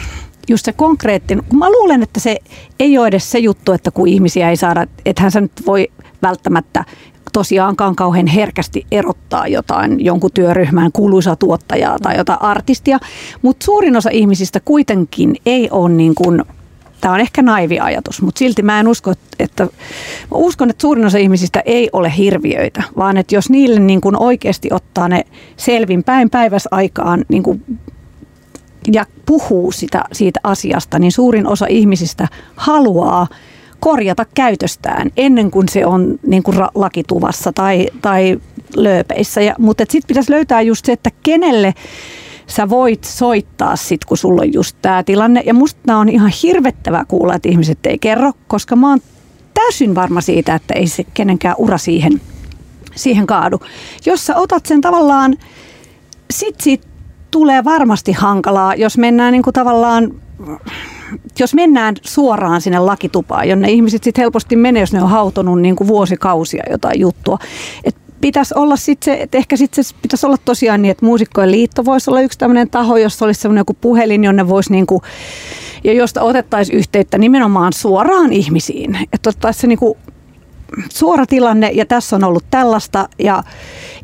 just 0.49 0.65
se 0.65 0.73
konkreettinen, 0.73 1.43
kun 1.49 1.59
mä 1.59 1.71
luulen, 1.71 2.03
että 2.03 2.19
se 2.19 2.37
ei 2.79 2.97
ole 2.97 3.07
edes 3.07 3.31
se 3.31 3.39
juttu, 3.39 3.71
että 3.71 3.91
kun 3.91 4.07
ihmisiä 4.07 4.49
ei 4.49 4.57
saada, 4.57 4.87
että 5.05 5.21
hän 5.21 5.31
nyt 5.35 5.65
voi 5.65 5.87
välttämättä 6.21 6.85
tosiaankaan 7.33 7.95
kauhean 7.95 8.27
herkästi 8.27 8.85
erottaa 8.91 9.47
jotain 9.47 10.05
jonkun 10.05 10.31
työryhmän 10.33 10.91
kuuluisaa 10.91 11.35
tuottajaa 11.35 11.97
tai 11.99 12.17
jotain 12.17 12.41
artistia, 12.41 12.99
mutta 13.41 13.65
suurin 13.65 13.97
osa 13.97 14.09
ihmisistä 14.09 14.59
kuitenkin 14.59 15.35
ei 15.45 15.69
ole 15.71 15.89
niin 15.89 16.15
kuin 16.15 16.43
Tämä 17.01 17.13
on 17.13 17.19
ehkä 17.19 17.41
naivi 17.41 17.79
ajatus, 17.79 18.21
mutta 18.21 18.39
silti 18.39 18.61
mä 18.61 18.79
en 18.79 18.87
usko, 18.87 19.13
että, 19.39 19.63
mä 19.63 19.69
uskon, 20.31 20.69
että 20.69 20.81
suurin 20.81 21.05
osa 21.05 21.17
ihmisistä 21.17 21.61
ei 21.65 21.89
ole 21.93 22.13
hirviöitä, 22.17 22.83
vaan 22.97 23.17
että 23.17 23.35
jos 23.35 23.49
niille 23.49 23.79
niin 23.79 24.01
kuin 24.01 24.21
oikeasti 24.21 24.69
ottaa 24.71 25.07
ne 25.07 25.23
selvin 25.57 26.03
päin 26.03 26.29
päivässä 26.29 26.69
aikaan 26.71 27.25
niin 27.29 27.43
kuin 27.43 27.63
ja 28.93 29.05
puhuu 29.25 29.71
sitä, 29.71 30.03
siitä 30.11 30.39
asiasta, 30.43 30.99
niin 30.99 31.11
suurin 31.11 31.47
osa 31.47 31.65
ihmisistä 31.69 32.27
haluaa 32.55 33.27
korjata 33.79 34.25
käytöstään 34.35 35.11
ennen 35.17 35.51
kuin 35.51 35.69
se 35.69 35.85
on 35.85 36.19
niin 36.27 36.43
kuin 36.43 36.57
lakituvassa 36.75 37.51
tai, 37.53 37.87
tai 38.01 38.39
lööpeissä. 38.75 39.41
Ja, 39.41 39.55
mutta 39.59 39.83
sitten 39.89 40.07
pitäisi 40.07 40.31
löytää 40.31 40.61
just 40.61 40.85
se, 40.85 40.91
että 40.91 41.09
kenelle 41.23 41.73
sä 42.47 42.69
voit 42.69 43.03
soittaa 43.03 43.75
sit, 43.75 44.05
kun 44.05 44.17
sulla 44.17 44.41
on 44.41 44.53
just 44.53 44.75
tämä 44.81 45.03
tilanne. 45.03 45.43
Ja 45.45 45.53
musta 45.53 45.97
on 45.97 46.09
ihan 46.09 46.31
hirvettävää 46.43 47.05
kuulla, 47.07 47.35
että 47.35 47.49
ihmiset 47.49 47.85
ei 47.85 47.97
kerro, 47.97 48.31
koska 48.47 48.75
mä 48.75 48.89
oon 48.89 48.99
täysin 49.53 49.95
varma 49.95 50.21
siitä, 50.21 50.55
että 50.55 50.73
ei 50.73 50.87
se 50.87 51.03
kenenkään 51.13 51.55
ura 51.57 51.77
siihen, 51.77 52.21
siihen 52.95 53.27
kaadu. 53.27 53.59
Jos 54.05 54.25
sä 54.25 54.35
otat 54.35 54.65
sen 54.65 54.81
tavallaan 54.81 55.37
sit 56.31 56.61
siitä 56.61 56.87
tulee 57.31 57.63
varmasti 57.63 58.11
hankalaa, 58.11 58.75
jos 58.75 58.97
mennään 58.97 59.31
niin 59.31 59.43
kuin 59.43 59.53
tavallaan 59.53 60.13
jos 61.39 61.53
mennään 61.53 61.95
suoraan 62.01 62.61
sinne 62.61 62.79
lakitupaan, 62.79 63.49
jonne 63.49 63.71
ihmiset 63.71 64.03
sitten 64.03 64.21
helposti 64.21 64.55
menee, 64.55 64.79
jos 64.79 64.93
ne 64.93 65.03
on 65.03 65.09
hautonut 65.09 65.61
niin 65.61 65.75
kuin 65.75 65.87
vuosikausia 65.87 66.63
jotain 66.69 66.99
juttua. 66.99 67.37
Et 67.83 67.95
pitäisi 68.21 68.53
olla 68.57 68.75
sitten 68.75 69.05
se, 69.05 69.21
että 69.21 69.37
ehkä 69.37 69.57
sitten 69.57 69.83
se 69.83 69.95
pitäisi 70.01 70.25
olla 70.25 70.37
tosiaan 70.45 70.81
niin, 70.81 70.91
että 70.91 71.05
muusikkojen 71.05 71.51
liitto 71.51 71.85
voisi 71.85 72.09
olla 72.09 72.21
yksi 72.21 72.39
tämmöinen 72.39 72.69
taho, 72.69 72.97
jossa 72.97 73.25
olisi 73.25 73.41
semmoinen 73.41 73.61
joku 73.61 73.77
puhelin, 73.81 74.23
jonne 74.23 74.47
voisi 74.47 74.71
niin 74.71 74.87
kuin, 74.87 75.01
ja 75.83 75.93
josta 75.93 76.21
otettaisiin 76.21 76.77
yhteyttä 76.77 77.17
nimenomaan 77.17 77.73
suoraan 77.73 78.33
ihmisiin. 78.33 78.97
Että 79.13 79.29
otettaisiin 79.29 79.61
se 79.61 79.67
niin 79.67 79.79
kuin 79.79 79.97
suora 80.89 81.25
tilanne 81.25 81.71
ja 81.73 81.85
tässä 81.85 82.15
on 82.15 82.23
ollut 82.23 82.43
tällaista 82.51 83.09
ja 83.19 83.43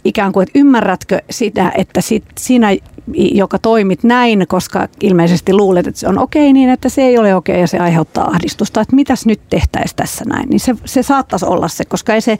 ikään 0.04 0.32
kuin, 0.32 0.44
että 0.44 0.60
ymmärrätkö 0.60 1.22
sitä, 1.30 1.72
että 1.78 2.02
sit 2.02 2.24
sinä, 2.38 2.68
joka 3.14 3.60
toimit 3.60 4.04
näin, 4.04 4.46
koska 4.48 4.88
ilmeisesti 5.02 5.54
luulet, 5.54 5.88
että 5.88 6.00
se 6.00 6.08
on 6.08 6.20
okei, 6.20 6.54
niin 6.54 6.70
että 6.70 6.90
se 6.90 7.02
ei 7.02 7.18
ole 7.18 7.36
okei 7.36 7.62
ja 7.62 7.68
se 7.68 7.78
aiheuttaa 7.78 8.28
ahdistusta, 8.28 8.82
että 8.82 8.96
mitäs 8.96 9.26
nyt 9.26 9.42
tehtäisiin 9.50 9.96
tässä 9.96 10.26
näin, 10.26 10.50
niin 10.50 10.60
se, 10.60 10.76
se 10.86 11.04
saattaisi 11.04 11.46
olla 11.46 11.68
se, 11.68 11.86
koska 11.86 12.14
ei, 12.14 12.22
se, 12.22 12.38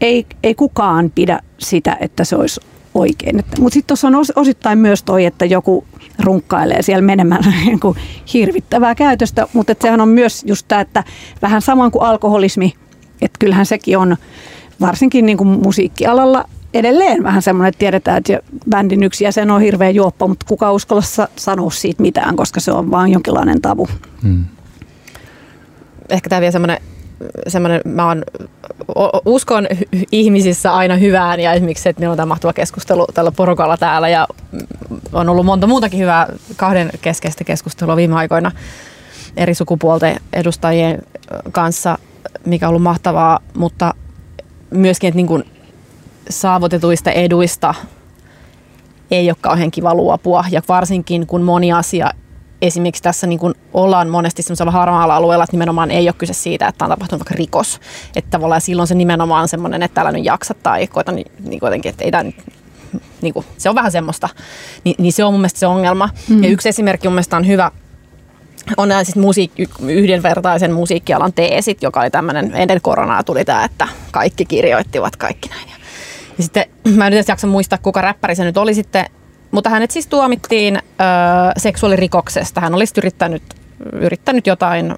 ei, 0.00 0.26
ei 0.42 0.54
kukaan 0.54 1.12
pidä 1.14 1.40
sitä, 1.58 1.96
että 2.00 2.24
se 2.24 2.36
olisi 2.36 2.60
oikein. 2.94 3.36
Mutta 3.36 3.74
sitten 3.74 3.86
tuossa 3.86 4.08
on 4.08 4.24
osittain 4.36 4.78
myös 4.78 5.02
toi, 5.02 5.24
että 5.24 5.44
joku 5.44 5.84
runkkailee 6.18 6.82
siellä 6.82 7.02
menemään 7.02 7.44
niin 7.66 7.80
hirvittävää 8.34 8.94
käytöstä, 8.94 9.46
mutta 9.52 9.74
sehän 9.82 10.00
on 10.00 10.08
myös 10.08 10.44
just 10.46 10.68
tämä, 10.68 10.80
että 10.80 11.04
vähän 11.42 11.62
samoin 11.62 11.90
kuin 11.90 12.02
alkoholismi, 12.02 12.74
että 13.22 13.38
kyllähän 13.38 13.66
sekin 13.66 13.98
on 13.98 14.16
varsinkin 14.80 15.26
niin 15.26 15.38
kuin 15.38 15.48
musiikkialalla 15.48 16.44
edelleen 16.74 17.22
vähän 17.22 17.42
semmoinen, 17.42 17.68
että 17.68 17.78
tiedetään, 17.78 18.18
että 18.18 18.40
bändin 18.70 19.02
yksi 19.02 19.24
jäsen 19.24 19.50
on 19.50 19.60
hirveän 19.60 19.94
juoppa, 19.94 20.28
mutta 20.28 20.46
kuka 20.48 20.72
uskalla 20.72 21.02
sanoa 21.36 21.70
siitä 21.70 22.02
mitään, 22.02 22.36
koska 22.36 22.60
se 22.60 22.72
on 22.72 22.90
vain 22.90 23.12
jonkinlainen 23.12 23.60
tabu. 23.60 23.88
Hmm. 24.22 24.44
Ehkä 26.08 26.28
tämä 26.28 26.40
vielä 26.40 26.52
semmoinen 26.52 26.78
semmoinen, 27.48 27.80
mä 27.84 28.06
oon, 28.06 28.24
uskon 29.24 29.66
ihmisissä 30.12 30.74
aina 30.74 30.96
hyvään 30.96 31.40
ja 31.40 31.52
esimerkiksi 31.52 31.82
se, 31.82 31.90
että 31.90 32.00
meillä 32.00 32.12
on 32.12 32.16
tämä 32.16 32.26
mahtava 32.26 32.52
keskustelu 32.52 33.06
tällä 33.14 33.32
porukalla 33.32 33.76
täällä 33.76 34.08
ja 34.08 34.28
on 35.12 35.28
ollut 35.28 35.46
monta 35.46 35.66
muutakin 35.66 36.00
hyvää 36.00 36.26
kahden 36.56 36.90
keskeistä 37.02 37.44
keskustelua 37.44 37.96
viime 37.96 38.14
aikoina 38.14 38.52
eri 39.36 39.54
sukupuolten 39.54 40.20
edustajien 40.32 41.02
kanssa, 41.52 41.98
mikä 42.46 42.66
on 42.66 42.68
ollut 42.68 42.82
mahtavaa, 42.82 43.40
mutta 43.54 43.94
myöskin, 44.70 45.08
että 45.08 45.16
niin 45.16 45.26
kuin 45.26 45.44
saavutetuista 46.30 47.10
eduista 47.10 47.74
ei 49.10 49.30
ole 49.30 49.36
kauhean 49.40 49.70
kiva 49.70 49.94
luopua 49.94 50.44
ja 50.50 50.62
varsinkin 50.68 51.26
kun 51.26 51.42
moni 51.42 51.72
asia 51.72 52.10
esimerkiksi 52.62 53.02
tässä 53.02 53.26
niin 53.26 53.38
kuin 53.38 53.54
ollaan 53.72 54.08
monesti 54.08 54.42
semmoisella 54.42 54.72
harmaalla 54.72 55.16
alueella, 55.16 55.44
että 55.44 55.54
nimenomaan 55.54 55.90
ei 55.90 56.08
ole 56.08 56.14
kyse 56.18 56.32
siitä, 56.32 56.68
että 56.68 56.84
on 56.84 56.90
tapahtunut 56.90 57.20
vaikka 57.20 57.34
rikos. 57.34 57.80
Että 58.16 58.30
tavallaan 58.30 58.60
silloin 58.60 58.88
se 58.88 58.94
nimenomaan 58.94 59.48
semmoinen, 59.48 59.82
että 59.82 59.94
täällä 59.94 60.12
nyt 60.12 60.24
jaksa 60.24 60.54
tai 60.54 60.86
koeta 60.86 61.12
niin, 61.12 61.32
niin 61.44 61.60
kuitenkin, 61.60 61.90
että 61.90 62.04
ei 62.04 62.10
tämä 62.10 62.30
niin 63.22 63.34
kuin, 63.34 63.46
se 63.58 63.68
on 63.68 63.74
vähän 63.74 63.92
semmoista, 63.92 64.28
Ni, 64.84 64.94
niin 64.98 65.12
se 65.12 65.24
on 65.24 65.32
mun 65.32 65.40
mielestä 65.40 65.60
se 65.60 65.66
ongelma. 65.66 66.08
Mm. 66.28 66.42
Ja 66.42 66.48
yksi 66.48 66.68
esimerkki 66.68 67.08
mun 67.08 67.14
mielestä 67.14 67.36
on 67.36 67.46
hyvä, 67.46 67.70
on 68.76 68.88
nämä 68.88 69.04
siis 69.04 69.16
musiik- 69.16 69.68
yhdenvertaisen 69.88 70.72
musiikkialan 70.72 71.32
teesit, 71.32 71.82
joka 71.82 72.00
oli 72.00 72.10
tämmöinen, 72.10 72.52
ennen 72.54 72.80
koronaa 72.80 73.24
tuli 73.24 73.44
tämä, 73.44 73.64
että 73.64 73.88
kaikki 74.10 74.44
kirjoittivat 74.44 75.16
kaikki 75.16 75.48
näin. 75.48 75.68
Ja 76.38 76.42
sitten 76.42 76.64
mä 76.94 77.06
en 77.06 77.12
edes 77.12 77.28
jaksa 77.28 77.46
muistaa, 77.46 77.78
kuka 77.78 78.00
räppäri 78.00 78.34
se 78.34 78.44
nyt 78.44 78.56
oli 78.56 78.74
sitten 78.74 79.06
mutta 79.50 79.70
hänet 79.70 79.90
siis 79.90 80.06
tuomittiin 80.06 80.76
ö, 80.76 80.80
seksuaalirikoksesta. 81.56 82.60
Hän 82.60 82.74
olisi 82.74 82.94
yrittänyt, 82.96 83.42
yrittänyt 83.92 84.46
jotain 84.46 84.94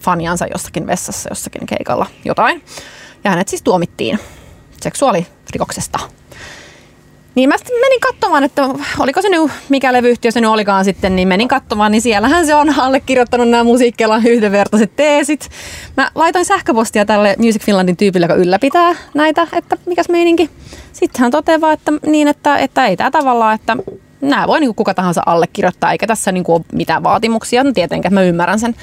faniansa 0.00 0.46
jossakin 0.46 0.86
vessassa, 0.86 1.28
jossakin 1.30 1.66
keikalla 1.66 2.06
jotain. 2.24 2.62
Ja 3.24 3.30
hänet 3.30 3.48
siis 3.48 3.62
tuomittiin 3.62 4.18
seksuaalirikoksesta. 4.80 5.98
Niin 7.36 7.48
mä 7.48 7.58
sitten 7.58 7.80
menin 7.80 8.00
katsomaan, 8.00 8.44
että 8.44 8.62
oliko 8.98 9.22
se 9.22 9.28
nyt, 9.28 9.50
mikä 9.68 9.92
levyyhtiö 9.92 10.30
se 10.30 10.40
nyt 10.40 10.50
olikaan 10.50 10.84
sitten, 10.84 11.16
niin 11.16 11.28
menin 11.28 11.48
katsomaan, 11.48 11.92
niin 11.92 12.02
siellähän 12.02 12.46
se 12.46 12.54
on 12.54 12.80
allekirjoittanut 12.80 13.48
nämä 13.48 13.64
musiikkialan 13.64 14.26
yhdenvertaiset 14.26 14.96
teesit. 14.96 15.50
Mä 15.96 16.10
laitoin 16.14 16.44
sähköpostia 16.44 17.04
tälle 17.04 17.36
Music 17.38 17.62
Finlandin 17.62 17.96
tyypille, 17.96 18.24
joka 18.24 18.34
ylläpitää 18.34 18.94
näitä, 19.14 19.46
että 19.52 19.76
mikäs 19.86 20.08
meininki. 20.08 20.50
Sitten 20.92 21.20
hän 21.20 21.30
toteaa, 21.30 21.72
että 21.72 21.92
niin, 22.06 22.28
että, 22.28 22.58
että 22.58 22.86
ei 22.86 22.96
tämä 22.96 23.10
tavallaan, 23.10 23.54
että 23.54 23.76
nämä 24.20 24.46
voi 24.46 24.60
niin 24.60 24.74
kuka 24.74 24.94
tahansa 24.94 25.22
allekirjoittaa, 25.26 25.92
eikä 25.92 26.06
tässä 26.06 26.32
niin 26.32 26.44
kuin 26.44 26.56
ole 26.56 26.64
mitään 26.72 27.02
vaatimuksia. 27.02 27.64
No 27.64 27.72
tietenkään, 27.72 28.14
mä 28.14 28.22
ymmärrän 28.22 28.58
sen. 28.58 28.74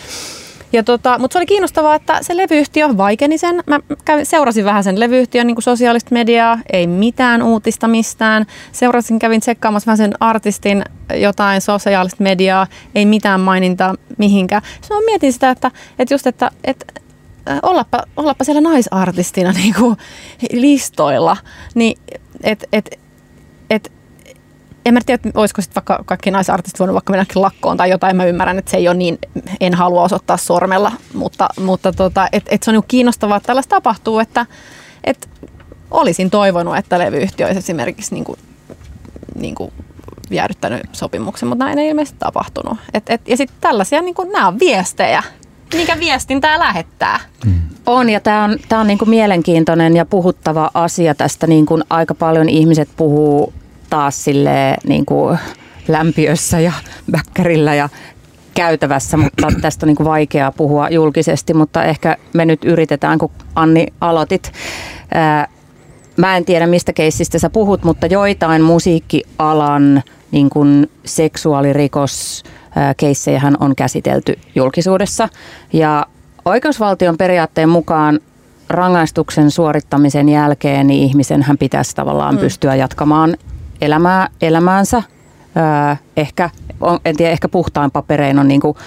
Ja 0.73 0.83
tota, 0.83 1.19
mutta 1.19 1.33
se 1.33 1.39
oli 1.39 1.45
kiinnostavaa, 1.45 1.95
että 1.95 2.17
se 2.21 2.37
levyyhtiö 2.37 2.97
vaikeni 2.97 3.37
sen. 3.37 3.63
Mä 3.67 3.79
kävin, 4.05 4.25
seurasin 4.25 4.65
vähän 4.65 4.83
sen 4.83 4.99
levyyhtiön 4.99 5.47
niin 5.47 5.55
kuin 5.55 5.63
sosiaalista 5.63 6.09
mediaa, 6.13 6.59
ei 6.73 6.87
mitään 6.87 7.43
uutista 7.43 7.87
mistään. 7.87 8.45
Seurasin, 8.71 9.19
kävin 9.19 9.41
tsekkaamassa 9.41 9.85
vähän 9.85 9.97
sen 9.97 10.13
artistin 10.19 10.83
jotain 11.15 11.61
sosiaalista 11.61 12.23
mediaa, 12.23 12.67
ei 12.95 13.05
mitään 13.05 13.39
mainintaa 13.39 13.95
mihinkään. 14.17 14.61
Sitten 14.81 14.97
mä 14.97 15.05
mietin 15.05 15.33
sitä, 15.33 15.49
että, 15.49 15.71
että 15.99 16.13
just, 16.13 16.27
että, 16.27 16.51
että 16.63 16.85
äh, 17.49 17.59
ollapa, 17.61 18.03
ollapa 18.17 18.43
siellä 18.43 18.61
naisartistina 18.61 19.51
niin 19.63 19.73
kuin 19.73 19.97
listoilla, 20.51 21.37
niin 21.75 21.99
että 22.43 22.67
et, 22.73 22.99
et, 23.69 23.91
en 24.85 24.93
mä 24.93 24.99
tiedä, 25.05 25.21
olisiko 25.33 25.61
sitten 25.61 25.75
vaikka 25.75 26.03
kaikki 26.05 26.31
naisartistit 26.31 26.79
voinut 26.79 26.93
vaikka 26.93 27.11
mennäkin 27.11 27.41
lakkoon 27.41 27.77
tai 27.77 27.89
jotain. 27.89 28.15
Mä 28.15 28.25
ymmärrän, 28.25 28.59
että 28.59 28.71
se 28.71 28.77
ei 28.77 28.87
ole 28.87 28.97
niin, 28.97 29.17
en 29.59 29.73
halua 29.73 30.03
osoittaa 30.03 30.37
sormella, 30.37 30.91
mutta, 31.13 31.49
mutta 31.59 31.91
tota, 31.91 32.27
et, 32.31 32.43
et 32.49 32.63
se 32.63 32.71
on 32.71 32.75
niin 32.75 32.83
kiinnostavaa, 32.87 33.37
että 33.37 33.47
tällaista 33.47 33.75
tapahtuu, 33.75 34.19
että 34.19 34.45
et 35.03 35.29
olisin 35.91 36.29
toivonut, 36.29 36.77
että 36.77 36.99
levyyhtiö 36.99 37.45
olisi 37.45 37.59
esimerkiksi 37.59 38.13
niin 38.13 38.23
kuin, 38.23 38.39
niin 39.35 39.55
kuin 39.55 39.73
jäädyttänyt 40.29 40.81
sopimuksen, 40.91 41.49
mutta 41.49 41.65
näin 41.65 41.79
ei 41.79 41.89
ilmeisesti 41.89 42.19
tapahtunut. 42.19 42.77
Et, 42.93 43.09
et, 43.09 43.27
ja 43.27 43.37
sitten 43.37 43.57
tällaisia, 43.61 44.01
niin 44.01 44.15
kuin, 44.15 44.31
nämä 44.31 44.47
on 44.47 44.59
viestejä, 44.59 45.23
mikä 45.73 45.99
viestin 45.99 46.41
tämä 46.41 46.59
lähettää. 46.59 47.19
Mm. 47.45 47.53
On 47.85 48.09
ja 48.09 48.19
tämä 48.19 48.43
on, 48.43 48.57
tää 48.69 48.79
on 48.79 48.87
niinku 48.87 49.05
mielenkiintoinen 49.05 49.95
ja 49.95 50.05
puhuttava 50.05 50.71
asia 50.73 51.15
tästä. 51.15 51.47
Niinku 51.47 51.79
aika 51.89 52.15
paljon 52.15 52.49
ihmiset 52.49 52.89
puhuu 52.97 53.53
taas 53.93 54.23
sille 54.23 54.77
niinku 54.87 55.37
lämpiössä 55.87 56.59
ja 56.59 56.71
väkkärillä 57.11 57.75
ja 57.75 57.89
käytävässä, 58.53 59.17
mutta 59.17 59.47
tästä 59.61 59.85
on 59.85 59.87
niin 59.87 59.95
kuin 59.95 60.07
vaikeaa 60.07 60.51
puhua 60.51 60.89
julkisesti, 60.89 61.53
mutta 61.53 61.83
ehkä 61.83 62.17
me 62.33 62.45
nyt 62.45 62.65
yritetään, 62.65 63.19
kun 63.19 63.31
Anni 63.55 63.87
aloitit. 64.01 64.51
Ää, 65.13 65.47
mä 66.17 66.37
en 66.37 66.45
tiedä, 66.45 66.67
mistä 66.67 66.93
keissistä 66.93 67.39
sä 67.39 67.49
puhut, 67.49 67.83
mutta 67.83 68.07
joitain 68.07 68.61
musiikkialan 68.61 70.03
niin 70.31 70.49
kuin 70.49 70.91
seksuaalirikos 71.05 72.43
keissejähän 72.97 73.57
on 73.59 73.75
käsitelty 73.75 74.39
julkisuudessa. 74.55 75.29
Ja 75.73 76.05
oikeusvaltion 76.45 77.17
periaatteen 77.17 77.69
mukaan 77.69 78.19
rangaistuksen 78.69 79.51
suorittamisen 79.51 80.29
jälkeen 80.29 80.87
niin 80.87 81.03
ihmisen 81.03 81.43
hän 81.43 81.57
pitäisi 81.57 81.95
tavallaan 81.95 82.35
mm. 82.35 82.41
pystyä 82.41 82.75
jatkamaan 82.75 83.37
elämää, 83.85 84.27
elämäänsä. 84.41 85.03
Öö, 85.57 85.95
ehkä, 86.17 86.49
en 87.05 87.15
tiedä, 87.15 87.31
ehkä 87.31 87.47
puhtain 87.47 87.91
paperein 87.91 88.39
on 88.39 88.47
niin 88.47 88.61
kuin 88.61 88.77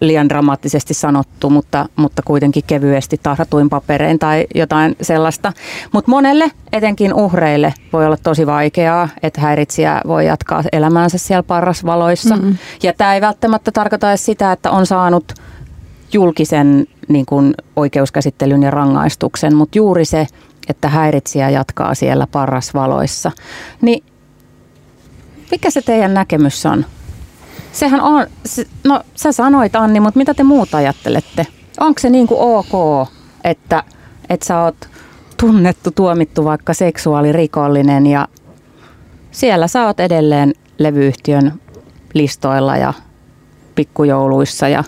liian 0.00 0.28
dramaattisesti 0.28 0.94
sanottu, 0.94 1.50
mutta, 1.50 1.86
mutta 1.96 2.22
kuitenkin 2.22 2.62
kevyesti 2.66 3.20
tahratuin 3.22 3.70
paperein 3.70 4.18
tai 4.18 4.46
jotain 4.54 4.96
sellaista. 5.02 5.52
Mutta 5.92 6.10
monelle, 6.10 6.50
etenkin 6.72 7.14
uhreille, 7.14 7.74
voi 7.92 8.06
olla 8.06 8.16
tosi 8.16 8.46
vaikeaa, 8.46 9.08
että 9.22 9.40
häiritsijä 9.40 10.00
voi 10.06 10.26
jatkaa 10.26 10.62
elämäänsä 10.72 11.18
siellä 11.18 11.42
parrasvaloissa. 11.42 12.36
Mm-hmm. 12.36 12.56
Ja 12.82 12.92
tämä 12.92 13.14
ei 13.14 13.20
välttämättä 13.20 13.72
tarkoita 13.72 14.08
edes 14.08 14.24
sitä, 14.24 14.52
että 14.52 14.70
on 14.70 14.86
saanut 14.86 15.34
julkisen 16.12 16.86
niin 17.08 17.26
kuin 17.26 17.54
oikeuskäsittelyn 17.76 18.62
ja 18.62 18.70
rangaistuksen, 18.70 19.56
mutta 19.56 19.78
juuri 19.78 20.04
se, 20.04 20.26
että 20.68 20.88
häiritsijä 20.88 21.50
jatkaa 21.50 21.94
siellä 21.94 22.26
parrasvaloissa. 22.26 23.30
Niin 23.80 24.04
mikä 25.52 25.70
se 25.70 25.82
teidän 25.82 26.14
näkemys 26.14 26.66
on? 26.66 26.84
Sehän 27.72 28.00
on, 28.00 28.26
no 28.84 29.00
sä 29.14 29.32
sanoit 29.32 29.76
Anni, 29.76 30.00
mutta 30.00 30.18
mitä 30.18 30.34
te 30.34 30.42
muuta 30.42 30.76
ajattelette? 30.76 31.46
Onko 31.80 32.00
se 32.00 32.10
niin 32.10 32.26
kuin 32.26 32.40
ok, 32.40 33.08
että, 33.44 33.82
että 34.30 34.46
sä 34.46 34.60
oot 34.60 34.88
tunnettu, 35.40 35.90
tuomittu 35.90 36.44
vaikka 36.44 36.74
seksuaalirikollinen 36.74 38.06
ja 38.06 38.28
siellä 39.30 39.68
sä 39.68 39.86
oot 39.86 40.00
edelleen 40.00 40.52
levyyhtiön 40.78 41.60
listoilla 42.14 42.76
ja 42.76 42.92
pikkujouluissa 43.74 44.68
ja 44.68 44.84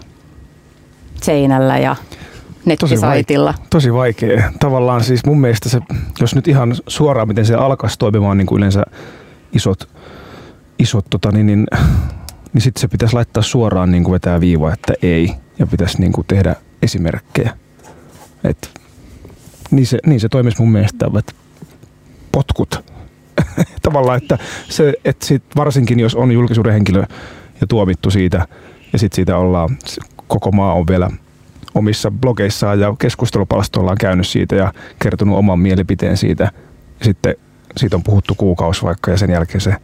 seinällä 1.23 1.79
ja 1.79 1.97
nettisaitilla. 2.65 3.55
Tosi 3.71 3.93
vaikea, 3.93 4.27
tosi 4.27 4.33
vaikea. 4.33 4.53
Tavallaan 4.61 5.05
siis 5.05 5.27
mun 5.27 5.41
mielestä 5.41 5.69
se, 5.69 5.81
jos 6.21 6.35
nyt 6.35 6.49
ihan 6.49 6.75
suoraan 6.87 7.29
miten 7.29 7.47
se 7.47 7.55
alkaisi 7.55 7.99
toimimaan 7.99 8.39
niin 8.39 8.47
kuin 8.47 8.59
yleensä 8.59 8.83
isot, 9.53 9.89
isot 10.79 11.07
tota, 11.11 11.33
niin, 11.33 11.47
niin, 11.47 11.67
niin 12.53 12.63
sitten 12.63 12.81
se 12.81 12.89
pitäisi 12.89 13.15
laittaa 13.15 13.43
suoraan 13.43 13.91
niin 13.91 14.05
kuin 14.05 14.13
vetää 14.13 14.41
viiva, 14.41 14.73
että 14.73 14.93
ei. 15.03 15.31
Ja 15.59 15.67
pitäisi 15.67 16.01
niin 16.01 16.13
kuin 16.13 16.27
tehdä 16.27 16.57
esimerkkejä. 16.83 17.51
Et, 18.45 18.71
niin, 19.71 19.87
se, 19.87 19.99
niin 20.07 20.21
se 20.21 20.29
toimisi 20.29 20.57
mun 20.59 20.73
mielestä, 20.73 21.07
että 21.19 21.33
potkut. 22.33 22.85
Tavallaan, 23.83 24.19
että, 24.19 24.39
se, 24.69 24.95
että 25.05 25.27
sit 25.27 25.43
varsinkin 25.57 26.01
jos 26.01 26.15
on 26.15 26.33
julkisuuden 26.33 26.73
henkilö 26.73 27.05
ja 27.61 27.67
tuomittu 27.67 28.11
siitä, 28.11 28.47
ja 28.93 28.99
sitten 28.99 29.17
siitä 29.17 29.37
ollaan, 29.37 29.79
koko 30.27 30.53
maa 30.53 30.75
on 30.75 30.87
vielä 30.87 31.11
omissa 31.75 32.11
blogeissaan 32.11 32.81
ja 32.81 32.95
keskustelupalstoillaan 32.99 33.99
käynyt 34.01 34.27
siitä 34.27 34.57
ja 34.57 34.73
kertonut 35.03 35.39
oman 35.39 35.59
mielipiteen 35.59 36.17
siitä. 36.17 36.51
Sitten 37.03 37.35
siitä 37.77 37.97
on 37.97 38.03
puhuttu 38.03 38.35
kuukausi 38.35 38.83
vaikka 38.83 39.11
ja 39.11 39.17
sen 39.17 39.31
jälkeen 39.31 39.61
se 39.61 39.77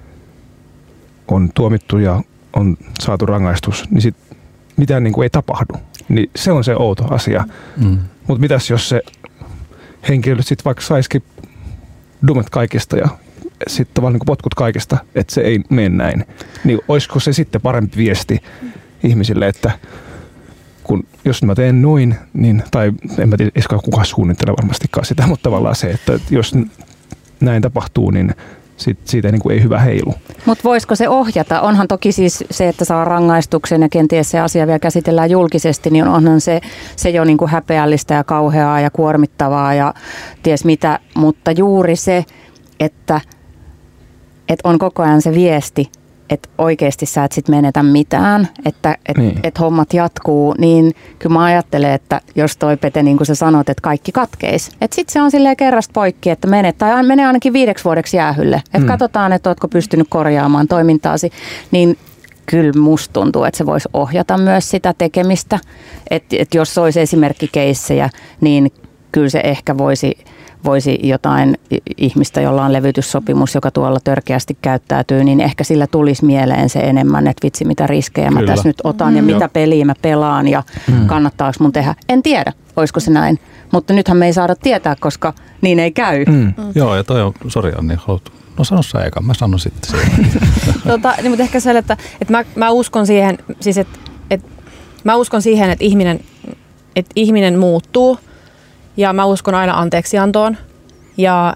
on 1.31 1.51
tuomittu 1.55 1.99
ja 1.99 2.23
on 2.53 2.77
saatu 3.01 3.27
rangaistus, 3.27 3.91
niin 3.91 4.03
sit 4.03 4.17
mitään 4.77 5.05
niin 5.05 5.13
kuin 5.13 5.23
ei 5.23 5.31
tapahdu. 5.31 5.75
Niin 6.09 6.31
se 6.37 6.53
on 6.53 6.65
se 6.65 6.77
outo 6.77 7.15
asia. 7.15 7.45
Mm. 7.77 7.99
Mutta 8.27 8.41
mitäs 8.41 8.71
jos 8.71 8.89
se 8.89 9.03
henkilö 10.09 10.43
sitten 10.43 10.65
vaikka 10.65 10.83
saisikin 10.83 11.23
dumet 12.27 12.51
kaikista 12.51 12.97
ja 12.97 13.09
sitten 13.67 13.95
tavallaan 13.95 14.19
niin 14.19 14.27
potkut 14.27 14.55
kaikista, 14.55 14.99
että 15.15 15.35
se 15.35 15.41
ei 15.41 15.61
mene 15.69 15.89
näin. 15.89 16.25
Niin 16.65 16.81
olisiko 16.89 17.21
se 17.21 17.33
sitten 17.33 17.61
parempi 17.61 17.97
viesti 17.97 18.39
ihmisille, 19.03 19.49
että 19.49 19.71
kun 20.85 21.07
jos 21.25 21.43
mä 21.43 21.55
teen 21.55 21.83
noin, 21.83 22.15
niin, 22.33 22.63
tai 22.71 22.93
en 23.19 23.29
mä 23.29 23.37
tiedä, 23.37 23.53
kukaan 23.85 24.07
suunnittele 24.07 24.57
varmastikaan 24.57 25.05
sitä, 25.05 25.27
mutta 25.27 25.43
tavallaan 25.43 25.77
se, 25.77 25.91
että 25.91 26.21
jos 26.31 26.55
näin 27.41 27.63
tapahtuu, 27.63 28.11
niin 28.11 28.35
siitä, 28.81 29.01
siitä 29.05 29.33
niin 29.33 29.43
kuin, 29.43 29.55
ei 29.55 29.63
hyvä 29.63 29.79
heilu. 29.79 30.15
Mutta 30.47 30.65
voisiko 30.65 30.97
se 30.97 31.09
ohjata? 31.09 31.61
Onhan 31.61 31.89
toki 31.89 32.13
siis 32.13 32.45
se, 32.51 32.69
että 32.69 32.85
saa 32.85 33.05
rangaistuksen 33.05 33.83
ja 33.83 33.89
kenties 33.89 34.31
se 34.31 34.41
asia 34.41 34.67
vielä 34.67 34.79
käsitellään 34.79 35.31
julkisesti, 35.31 35.91
niin 35.91 36.09
onhan 36.09 36.41
se, 36.41 36.61
se 36.97 37.11
jo 37.11 37.25
niin 37.25 37.39
kuin 37.39 37.51
häpeällistä 37.51 38.15
ja 38.15 38.25
kauheaa 38.25 38.81
ja 38.81 38.91
kuormittavaa 38.91 39.75
ja 39.75 39.95
ties 40.43 40.65
mitä. 40.65 40.99
Mutta 41.15 41.51
juuri 41.51 41.97
se, 41.97 42.25
että, 42.81 43.21
että 44.49 44.69
on 44.69 44.79
koko 44.79 45.03
ajan 45.03 45.23
se 45.23 45.35
viesti, 45.35 45.91
että 46.31 46.49
oikeasti 46.59 47.07
sä 47.07 47.25
et 47.25 47.33
sit 47.33 47.49
menetä 47.49 47.83
mitään, 47.83 48.49
että 48.65 48.97
et, 49.09 49.17
niin. 49.17 49.41
et 49.43 49.59
hommat 49.61 49.95
jatkuu, 49.95 50.55
niin 50.59 50.95
kyllä 51.19 51.33
mä 51.33 51.45
ajattelen, 51.45 51.93
että 51.93 52.21
jos 52.35 52.57
toi 52.57 52.77
Pete, 52.77 53.03
niin 53.03 53.17
kuin 53.17 53.27
sä 53.27 53.35
sanot, 53.35 53.69
että 53.69 53.83
kaikki 53.83 54.13
katkeis, 54.13 54.71
että 54.81 54.95
sitten 54.95 55.13
se 55.13 55.23
on 55.23 55.31
silleen 55.31 55.57
kerrasta 55.57 55.93
poikki, 55.93 56.31
että 56.31 56.49
menet, 56.49 56.79
tai 56.79 57.03
menee 57.03 57.27
ainakin 57.27 57.53
viideksi 57.53 57.85
vuodeksi 57.85 58.17
jäähylle, 58.17 58.57
että 58.57 58.79
mm. 58.79 58.87
katsotaan, 58.87 59.33
että 59.33 59.51
ootko 59.51 59.69
pystynyt 59.69 60.07
korjaamaan 60.11 60.69
toimintaasi, 60.69 61.31
niin 61.71 61.99
kyllä 62.47 62.81
musta 62.81 63.13
tuntuu, 63.13 63.45
että 63.45 63.59
se 63.59 63.67
voisi 63.67 63.89
ohjata 63.93 64.39
myös 64.39 64.71
sitä 64.71 64.95
tekemistä, 64.99 65.59
että, 66.11 66.37
että 66.39 66.59
jos 66.59 66.79
olisi 66.79 67.01
esimerkkikeissejä, 67.01 68.11
niin 68.41 68.73
kyllä 69.13 69.29
se 69.29 69.41
ehkä 69.45 69.79
voisi 69.79 70.19
voisi 70.65 70.99
jotain 71.03 71.59
ihmistä, 71.97 72.41
jolla 72.41 72.65
on 72.65 72.73
levytyssopimus, 72.73 73.55
joka 73.55 73.71
tuolla 73.71 74.01
törkeästi 74.05 74.59
käyttäytyy, 74.63 75.25
niin 75.25 75.41
ehkä 75.41 75.65
sillä 75.65 75.87
tulisi 75.87 76.25
mieleen 76.25 76.69
se 76.69 76.79
enemmän, 76.79 77.27
että 77.27 77.45
vitsi 77.45 77.65
mitä 77.65 77.87
riskejä 77.87 78.29
Kyllä. 78.29 78.41
mä 78.41 78.47
tässä 78.47 78.69
nyt 78.69 78.81
otan 78.85 79.11
mm. 79.11 79.17
ja 79.17 79.23
mitä 79.23 79.49
peliä 79.49 79.85
mä 79.85 79.95
pelaan 80.03 80.49
ja 80.49 80.63
mm. 80.91 81.07
kannattaako 81.07 81.57
mun 81.61 81.73
tehdä. 81.73 81.95
En 82.09 82.23
tiedä, 82.23 82.53
olisiko 82.77 83.01
se 83.01 83.11
näin, 83.11 83.39
mutta 83.73 83.93
nythän 83.93 84.17
me 84.17 84.27
ei 84.27 84.33
saada 84.33 84.55
tietää, 84.55 84.97
koska 85.01 85.35
niin 85.61 85.79
ei 85.79 85.91
käy. 85.91 86.25
Mm. 86.25 86.35
Mm. 86.35 86.55
Joo, 86.75 86.97
ja 86.97 87.05
toi 87.05 87.23
on, 87.23 87.33
sori 87.49 87.73
Anni, 87.79 87.95
No 88.59 88.65
sano 88.65 88.83
sä 88.83 89.05
eka, 89.05 89.21
mä 89.21 89.35
sanon 89.35 89.59
sitten 89.59 90.01
tota, 90.87 91.15
niin, 91.17 91.31
mutta 91.31 91.43
ehkä 91.43 91.61
se, 91.61 91.79
että, 91.79 91.97
että 92.21 92.33
mä, 92.33 92.45
mä 92.57 92.71
uskon 92.71 93.07
siihen, 93.07 93.39
siis 93.61 93.79
että, 93.79 93.99
että 94.31 94.49
mä 95.05 95.17
uskon 95.17 95.43
siihen, 95.43 95.71
että 95.71 95.85
ihminen, 95.85 96.21
että 96.97 97.13
ihminen 97.15 97.59
muuttuu– 97.59 98.19
ja 99.01 99.13
mä 99.13 99.25
uskon 99.25 99.55
aina 99.55 99.81
anteeksiantoon. 99.81 100.57
Ja, 101.17 101.55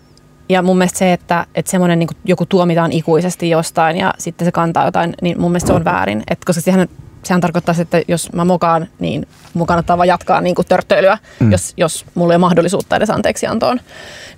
ja 0.48 0.62
mun 0.62 0.78
mielestä 0.78 0.98
se, 0.98 1.12
että, 1.12 1.46
että 1.54 1.70
semmoinen 1.70 1.98
niin 1.98 2.08
joku 2.24 2.46
tuomitaan 2.46 2.92
ikuisesti 2.92 3.50
jostain 3.50 3.96
ja 3.96 4.14
sitten 4.18 4.44
se 4.44 4.52
kantaa 4.52 4.84
jotain, 4.84 5.14
niin 5.22 5.40
mun 5.40 5.50
mielestä 5.50 5.66
se 5.66 5.72
on 5.72 5.84
väärin. 5.84 6.22
Et 6.30 6.44
koska 6.44 6.60
sehän, 6.60 6.88
sehän 7.22 7.40
tarkoittaa, 7.40 7.74
että 7.78 8.02
jos 8.08 8.32
mä 8.32 8.44
mokaan, 8.44 8.86
niin 8.98 9.28
mun 9.54 9.66
kannattaa 9.66 9.96
vaan 9.96 10.08
jatkaa 10.08 10.40
niin 10.40 10.54
kuin 10.54 10.68
törttöilyä, 10.68 11.18
mm. 11.40 11.52
jos, 11.52 11.72
jos 11.76 12.04
mulla 12.14 12.32
ei 12.32 12.36
ole 12.36 12.40
mahdollisuutta 12.40 12.96
edes 12.96 13.10
anteeksiantoon. 13.10 13.80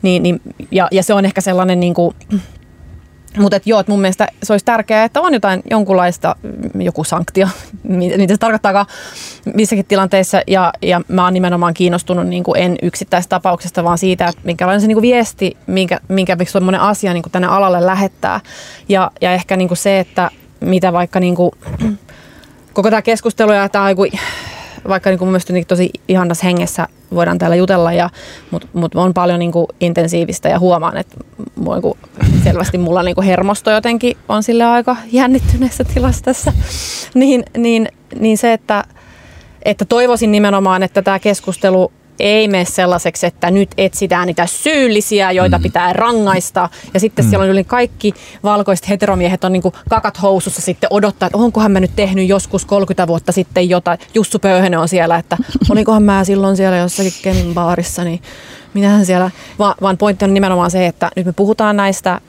Niin, 0.03 0.23
niin, 0.23 0.41
ja, 0.71 0.89
ja 0.91 1.03
se 1.03 1.15
on 1.15 1.25
ehkä 1.25 1.41
sellainen 1.41 1.81
niin 1.81 1.95
kuin, 1.95 2.15
mutta 3.39 3.61
joo, 3.65 3.81
että 3.81 3.93
mun 3.93 4.01
mielestä 4.01 4.29
se 4.43 4.53
olisi 4.53 4.65
tärkeää, 4.65 5.05
että 5.05 5.21
on 5.21 5.35
jotain 5.35 5.63
jonkunlaista, 5.71 6.37
mm, 6.43 6.81
joku 6.81 7.05
sanktio, 7.05 7.49
mitä 7.89 8.35
se 8.35 8.39
tarkoittaakaan 8.39 8.87
missäkin 9.55 9.85
tilanteissa. 9.85 10.41
Ja, 10.47 10.73
ja 10.83 11.01
mä 11.09 11.25
oon 11.25 11.35
nimenomaan 11.35 11.75
kiinnostunut 11.75 12.27
niin 12.27 12.43
kuin 12.43 12.61
en 12.63 12.77
yksittäistä 12.83 13.31
tapauksesta, 13.31 13.85
vaan 13.85 13.99
siitä, 13.99 14.27
että 14.27 14.41
minkälainen 14.45 14.81
se 14.81 14.87
niin 14.87 14.97
kuin 14.97 15.03
viesti, 15.03 15.57
minkä, 15.67 16.01
minkä 16.09 16.37
semmoinen 16.45 16.81
asia 16.81 17.13
niin 17.13 17.23
kuin 17.23 17.33
tänne 17.33 17.49
alalle 17.49 17.87
lähettää. 17.87 18.41
Ja, 18.89 19.11
ja 19.21 19.33
ehkä 19.33 19.57
niin 19.57 19.69
kuin 19.69 19.79
se, 19.79 20.01
että 20.01 20.31
mitä 20.61 20.93
vaikka 20.93 21.21
niin 21.21 21.35
kuin, 21.35 21.51
koko 22.73 22.91
tämä 22.91 23.03
keskustelu 23.03 23.53
ja 23.53 23.69
tämä 23.69 23.85
vaikka 24.89 25.11
niin 25.11 25.19
kuin 25.19 25.27
mun 25.27 25.33
mielestä 25.33 25.69
tosi 25.69 25.91
ihanassa 26.09 26.47
hengessä 26.47 26.89
voidaan 27.15 27.39
täällä 27.39 27.57
jutella, 27.57 27.93
ja, 27.93 28.11
mutta 28.51 28.69
mut 28.73 28.95
on 28.95 29.15
paljon 29.15 29.39
niin 29.39 29.53
kuin 29.53 29.67
intensiivistä 29.81 30.49
ja 30.49 30.59
huomaan, 30.59 30.97
että 30.97 31.17
niin 31.57 31.83
kuin, 31.83 31.99
selvästi 32.45 32.79
mulla 32.79 33.03
niin 33.03 33.15
kuin 33.15 33.27
hermosto 33.27 33.71
jotenkin 33.71 34.17
on 34.29 34.43
sille 34.43 34.65
aika 34.65 34.97
jännittyneessä 35.13 35.85
tilassa 35.85 36.25
tässä. 36.25 36.53
Niin, 37.15 37.45
niin, 37.57 37.89
niin 38.21 38.39
se, 38.39 38.53
että, 38.53 38.85
että 39.63 39.85
toivoisin 39.85 40.33
nimenomaan, 40.33 40.83
että 40.83 41.03
tämä 41.03 41.19
keskustelu 41.19 41.93
ei 42.21 42.49
mene 42.49 42.65
sellaiseksi, 42.65 43.27
että 43.27 43.51
nyt 43.51 43.71
etsitään 43.79 44.27
niitä 44.27 44.47
syyllisiä, 44.47 45.33
joita 45.33 45.59
mm. 45.59 45.63
pitää 45.63 45.93
rangaista. 45.93 46.69
Ja 46.95 47.01
sitten 47.01 47.25
mm. 47.25 47.29
siellä 47.29 47.45
on 47.45 47.51
yli 47.51 47.65
kaikki 47.65 48.15
valkoiset 48.43 48.89
heteromiehet 48.89 49.45
on 49.45 49.53
niin 49.53 49.63
kuin 49.63 49.75
kakat 49.89 50.23
housussa 50.23 50.63
sitten 50.63 50.89
odottaa, 50.93 51.27
että 51.27 51.39
onkohan 51.39 51.73
mä 51.73 51.81
nyt 51.81 51.97
tehnyt 51.97 52.29
joskus 52.29 52.65
30 52.65 53.07
vuotta 53.07 53.33
sitten 53.33 53.69
jotain. 53.69 53.99
Jussu 54.15 54.39
Pöyhönen 54.39 54.81
on 54.81 54.89
siellä, 54.89 55.17
että 55.17 55.37
olikohan 55.71 56.03
mä 56.03 56.25
silloin 56.25 56.57
siellä 56.57 56.77
jossakin 56.77 57.13
Kemin 57.23 57.55
baarissa, 57.55 58.05
niin 58.05 58.23
mitähän 58.75 59.07
siellä. 59.07 59.31
Va- 59.59 59.77
vaan 59.83 59.99
pointti 59.99 60.25
on 60.25 60.35
nimenomaan 60.35 60.71
se, 60.71 60.87
että 60.87 61.11
nyt 61.17 61.27
me 61.27 61.33
puhutaan 61.33 61.77
näistä, 61.77 62.21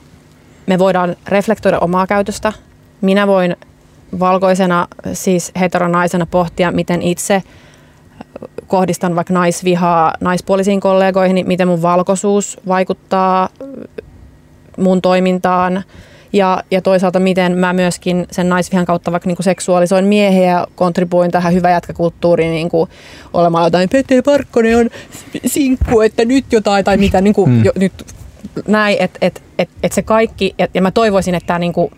me 0.66 0.78
voidaan 0.78 1.16
reflektoida 1.26 1.78
omaa 1.78 2.06
käytöstä. 2.06 2.52
Minä 3.00 3.26
voin 3.26 3.56
valkoisena, 4.18 4.88
siis 5.12 5.52
heteronaisena 5.60 6.26
pohtia, 6.26 6.72
miten 6.72 7.02
itse– 7.02 7.42
kohdistan 8.68 9.16
vaikka 9.16 9.34
naisvihaa 9.34 10.14
naispuolisiin 10.20 10.80
kollegoihin, 10.80 11.34
niin 11.34 11.48
miten 11.48 11.68
mun 11.68 11.82
valkoisuus 11.82 12.60
vaikuttaa 12.68 13.48
mun 14.76 15.02
toimintaan 15.02 15.84
ja, 16.32 16.62
ja 16.70 16.82
toisaalta 16.82 17.20
miten 17.20 17.58
mä 17.58 17.72
myöskin 17.72 18.26
sen 18.30 18.48
naisvihan 18.48 18.86
kautta 18.86 19.12
vaikka 19.12 19.26
niinku 19.26 19.42
seksuaalisoin 19.42 20.04
miehiä 20.04 20.50
ja 20.50 20.66
kontribuoin 20.74 21.30
tähän 21.30 21.54
hyvä 21.54 21.70
jätkäkulttuuriin 21.70 22.50
niinku 22.50 22.88
olemaan 23.32 23.64
jotain 23.64 23.88
Petteri 23.88 24.22
Parkkonen 24.22 24.78
on 24.78 24.90
sinkku, 25.46 26.00
että 26.00 26.24
nyt 26.24 26.44
jotain 26.52 26.84
tai 26.84 26.96
mitä 26.96 27.20
niinku, 27.20 27.46
mm. 27.46 27.64
jo, 27.64 27.72
nyt 27.78 27.92
näin, 28.66 28.96
että 29.00 29.18
et, 29.22 29.42
et, 29.58 29.68
et 29.82 29.92
se 29.92 30.02
kaikki 30.02 30.54
ja, 30.58 30.68
ja 30.74 30.82
mä 30.82 30.90
toivoisin, 30.90 31.34
että 31.34 31.46
tämä 31.46 31.58
niinku, 31.58 31.90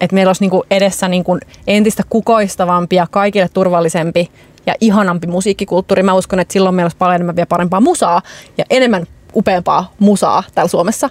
että 0.00 0.14
meillä 0.14 0.30
olisi 0.30 0.42
niinku 0.42 0.64
edessä 0.70 1.08
niinku 1.08 1.38
entistä 1.66 2.02
kukoistavampi 2.10 2.96
ja 2.96 3.06
kaikille 3.10 3.48
turvallisempi 3.54 4.30
ja 4.66 4.74
ihanampi 4.80 5.26
musiikkikulttuuri. 5.26 6.02
Mä 6.02 6.14
uskon, 6.14 6.40
että 6.40 6.52
silloin 6.52 6.74
meillä 6.74 6.86
olisi 6.86 6.96
paljon 6.96 7.14
enemmän 7.14 7.36
vielä 7.36 7.46
parempaa 7.46 7.80
musaa 7.80 8.22
ja 8.58 8.64
enemmän 8.70 9.06
upeampaa 9.36 9.92
musaa 9.98 10.42
täällä 10.54 10.68
Suomessa, 10.68 11.10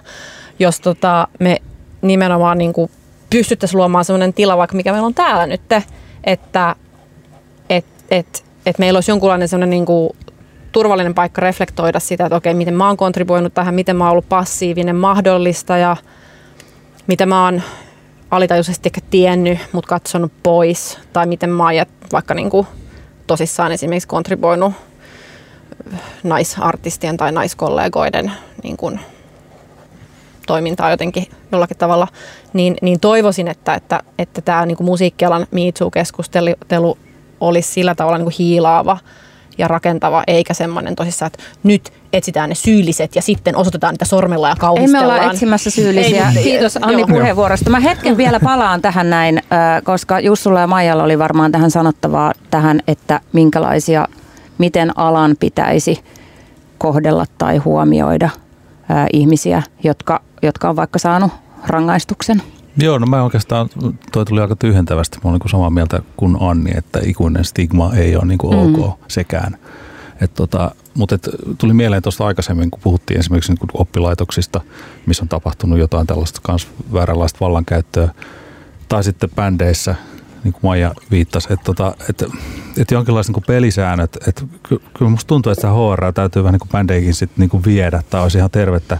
jos 0.58 0.80
tota, 0.80 1.28
me 1.38 1.56
nimenomaan 2.02 2.58
niin 2.58 2.72
kuin 2.72 2.90
pystyttäisiin 3.30 3.78
luomaan 3.78 4.04
sellainen 4.04 4.34
tila, 4.34 4.56
vaikka 4.56 4.76
mikä 4.76 4.92
meillä 4.92 5.06
on 5.06 5.14
täällä 5.14 5.46
nyt, 5.46 5.60
että 6.24 6.76
et, 7.70 7.84
et, 8.10 8.44
et 8.66 8.78
meillä 8.78 8.96
olisi 8.96 9.10
jonkunlainen 9.10 9.48
sellainen 9.48 9.70
niin 9.70 9.86
kuin 9.86 10.10
turvallinen 10.72 11.14
paikka 11.14 11.40
reflektoida 11.40 12.00
sitä, 12.00 12.26
että 12.26 12.36
okei, 12.36 12.54
miten 12.54 12.74
mä 12.74 12.86
oon 12.86 12.96
kontribuoinut 12.96 13.54
tähän, 13.54 13.74
miten 13.74 13.96
mä 13.96 14.04
oon 14.04 14.12
ollut 14.12 14.28
passiivinen 14.28 14.96
mahdollista 14.96 15.76
ja 15.76 15.96
mitä 17.06 17.26
mä 17.26 17.44
oon 17.44 17.62
alitajuisesti 18.30 18.88
ehkä 18.88 19.00
tiennyt, 19.10 19.58
mutta 19.72 19.88
katsonut 19.88 20.32
pois, 20.42 20.98
tai 21.12 21.26
miten 21.26 21.50
mä 21.50 21.62
oon 21.62 21.86
vaikka 22.12 22.34
niin 22.34 22.50
kuin 22.50 22.66
tosissaan 23.30 23.72
esimerkiksi 23.72 24.08
kontribuoinut 24.08 24.72
naisartistien 26.22 27.16
tai 27.16 27.32
naiskollegoiden 27.32 28.32
niin 28.62 28.76
kuin, 28.76 29.00
toimintaa 30.46 30.90
jotenkin 30.90 31.26
jollakin 31.52 31.76
tavalla, 31.76 32.08
niin, 32.52 32.76
niin 32.82 33.00
toivoisin, 33.00 33.48
että, 33.48 33.74
että, 33.74 34.02
että 34.18 34.40
tämä 34.40 34.66
niin 34.66 34.76
kuin 34.76 34.84
musiikkialan 34.84 35.46
Me 35.50 35.60
keskustelu 35.92 36.98
olisi 37.40 37.72
sillä 37.72 37.94
tavalla 37.94 38.18
niin 38.18 38.24
kuin 38.26 38.34
hiilaava 38.38 38.98
ja 39.60 39.68
rakentava, 39.68 40.24
eikä 40.26 40.54
semmoinen 40.54 40.96
tosissaan, 40.96 41.26
että 41.26 41.42
nyt 41.62 41.92
etsitään 42.12 42.48
ne 42.48 42.54
syylliset 42.54 43.16
ja 43.16 43.22
sitten 43.22 43.56
osoitetaan 43.56 43.94
niitä 43.94 44.04
sormella 44.04 44.48
ja 44.48 44.56
kauhistellaan. 44.58 45.10
Ei 45.10 45.18
me 45.18 45.22
olla 45.22 45.32
etsimässä 45.32 45.70
syyllisiä. 45.70 46.32
Ei, 46.36 46.42
Kiitos 46.42 46.78
Anni 46.82 47.00
joo. 47.00 47.08
puheenvuorosta. 47.08 47.70
Mä 47.70 47.80
hetken 47.80 48.16
vielä 48.16 48.40
palaan 48.40 48.82
tähän 48.82 49.10
näin, 49.10 49.42
koska 49.84 50.20
Jussulla 50.20 50.60
ja 50.60 50.66
Maijalla 50.66 51.02
oli 51.02 51.18
varmaan 51.18 51.52
tähän 51.52 51.70
sanottavaa 51.70 52.32
tähän, 52.50 52.80
että 52.88 53.20
minkälaisia, 53.32 54.08
miten 54.58 54.98
alan 54.98 55.36
pitäisi 55.40 56.00
kohdella 56.78 57.24
tai 57.38 57.56
huomioida 57.56 58.30
ihmisiä, 59.12 59.62
jotka, 59.84 60.20
jotka 60.42 60.68
on 60.68 60.76
vaikka 60.76 60.98
saanut 60.98 61.32
rangaistuksen. 61.66 62.42
Joo, 62.76 62.98
no 62.98 63.06
mä 63.06 63.22
oikeastaan, 63.22 63.68
toi 64.12 64.24
tuli 64.24 64.40
aika 64.40 64.56
tyhjentävästi. 64.56 65.18
Mä 65.24 65.30
olen 65.30 65.40
niin 65.44 65.50
samaa 65.50 65.70
mieltä 65.70 66.02
kuin 66.16 66.36
Anni, 66.40 66.70
että 66.76 67.00
ikuinen 67.04 67.44
stigma 67.44 67.94
ei 67.94 68.16
ole 68.16 68.24
niin 68.24 68.38
kuin 68.38 68.56
mm. 68.56 68.74
ok 68.74 68.98
sekään. 69.08 69.56
Et 70.20 70.34
tota, 70.34 70.74
mutta 70.94 71.14
et, 71.14 71.28
tuli 71.58 71.72
mieleen 71.72 72.02
tuosta 72.02 72.26
aikaisemmin, 72.26 72.70
kun 72.70 72.80
puhuttiin 72.82 73.20
esimerkiksi 73.20 73.52
niin 73.52 73.68
oppilaitoksista, 73.74 74.60
missä 75.06 75.24
on 75.24 75.28
tapahtunut 75.28 75.78
jotain 75.78 76.06
tällaista 76.06 76.40
kans 76.42 76.68
vääränlaista 76.92 77.38
vallankäyttöä, 77.40 78.08
tai 78.88 79.04
sitten 79.04 79.30
bändeissä, 79.36 79.94
niin 80.44 80.52
kuin 80.52 80.62
Maija 80.62 80.94
viittasi, 81.10 81.52
että, 81.52 81.64
tota, 81.64 81.94
että, 82.08 82.26
että 82.78 82.94
jonkinlaiset 82.94 83.36
niin 83.36 83.44
pelisäännöt, 83.46 84.16
että 84.26 84.42
kyllä 84.68 85.10
musta 85.10 85.28
tuntuu, 85.28 85.52
että 85.52 85.60
sitä 85.60 85.72
HR 85.72 86.12
täytyy 86.12 86.42
vähän 86.42 86.52
niin 86.52 86.60
kuin 86.60 86.70
bändeikin 86.70 87.14
sit 87.14 87.30
niin 87.36 87.50
kuin 87.50 87.64
viedä, 87.64 88.02
tai 88.10 88.22
olisi 88.22 88.38
ihan 88.38 88.50
tervettä 88.50 88.98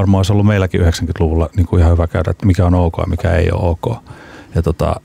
varmaan 0.00 0.18
olisi 0.18 0.32
ollut 0.32 0.46
meilläkin 0.46 0.80
90-luvulla 0.80 1.48
niin 1.56 1.66
kuin 1.66 1.80
ihan 1.80 1.92
hyvä 1.92 2.06
käydä, 2.06 2.30
että 2.30 2.46
mikä 2.46 2.66
on 2.66 2.74
ok 2.74 2.94
ja 2.98 3.06
mikä 3.06 3.30
ei 3.30 3.50
ole 3.52 3.70
ok. 3.70 3.96
Ja 4.54 4.62
tota, 4.62 5.00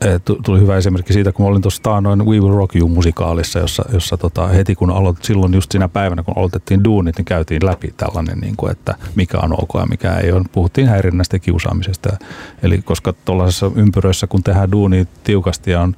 eh, 0.00 0.20
tuli 0.44 0.60
hyvä 0.60 0.76
esimerkki 0.76 1.12
siitä, 1.12 1.32
kun 1.32 1.44
mä 1.44 1.50
olin 1.50 1.62
tuossa 1.62 2.00
noin 2.00 2.26
We 2.26 2.40
Will 2.40 2.56
Rock 2.56 2.76
You-musikaalissa, 2.76 3.58
jossa, 3.58 3.84
jossa 3.92 4.16
tota, 4.16 4.46
heti 4.46 4.74
kun 4.74 4.90
aloitin, 4.90 5.24
silloin 5.24 5.54
just 5.54 5.72
siinä 5.72 5.88
päivänä, 5.88 6.22
kun 6.22 6.34
aloitettiin 6.36 6.84
duunit, 6.84 7.16
niin 7.16 7.24
käytiin 7.24 7.66
läpi 7.66 7.94
tällainen, 7.96 8.38
niin 8.38 8.56
kuin, 8.56 8.72
että 8.72 8.94
mikä 9.14 9.38
on 9.38 9.52
ok 9.52 9.70
ja 9.74 9.86
mikä 9.86 10.14
ei 10.14 10.32
ole. 10.32 10.44
Puhuttiin 10.52 10.88
häirinnästä 10.88 11.36
ja 11.36 11.40
kiusaamisesta. 11.40 12.16
Eli 12.62 12.82
koska 12.82 13.12
tuollaisessa 13.12 13.70
ympyröissä, 13.76 14.26
kun 14.26 14.42
tehdään 14.42 14.72
duunia 14.72 15.04
tiukasti 15.24 15.70
ja 15.70 15.80
on, 15.80 15.96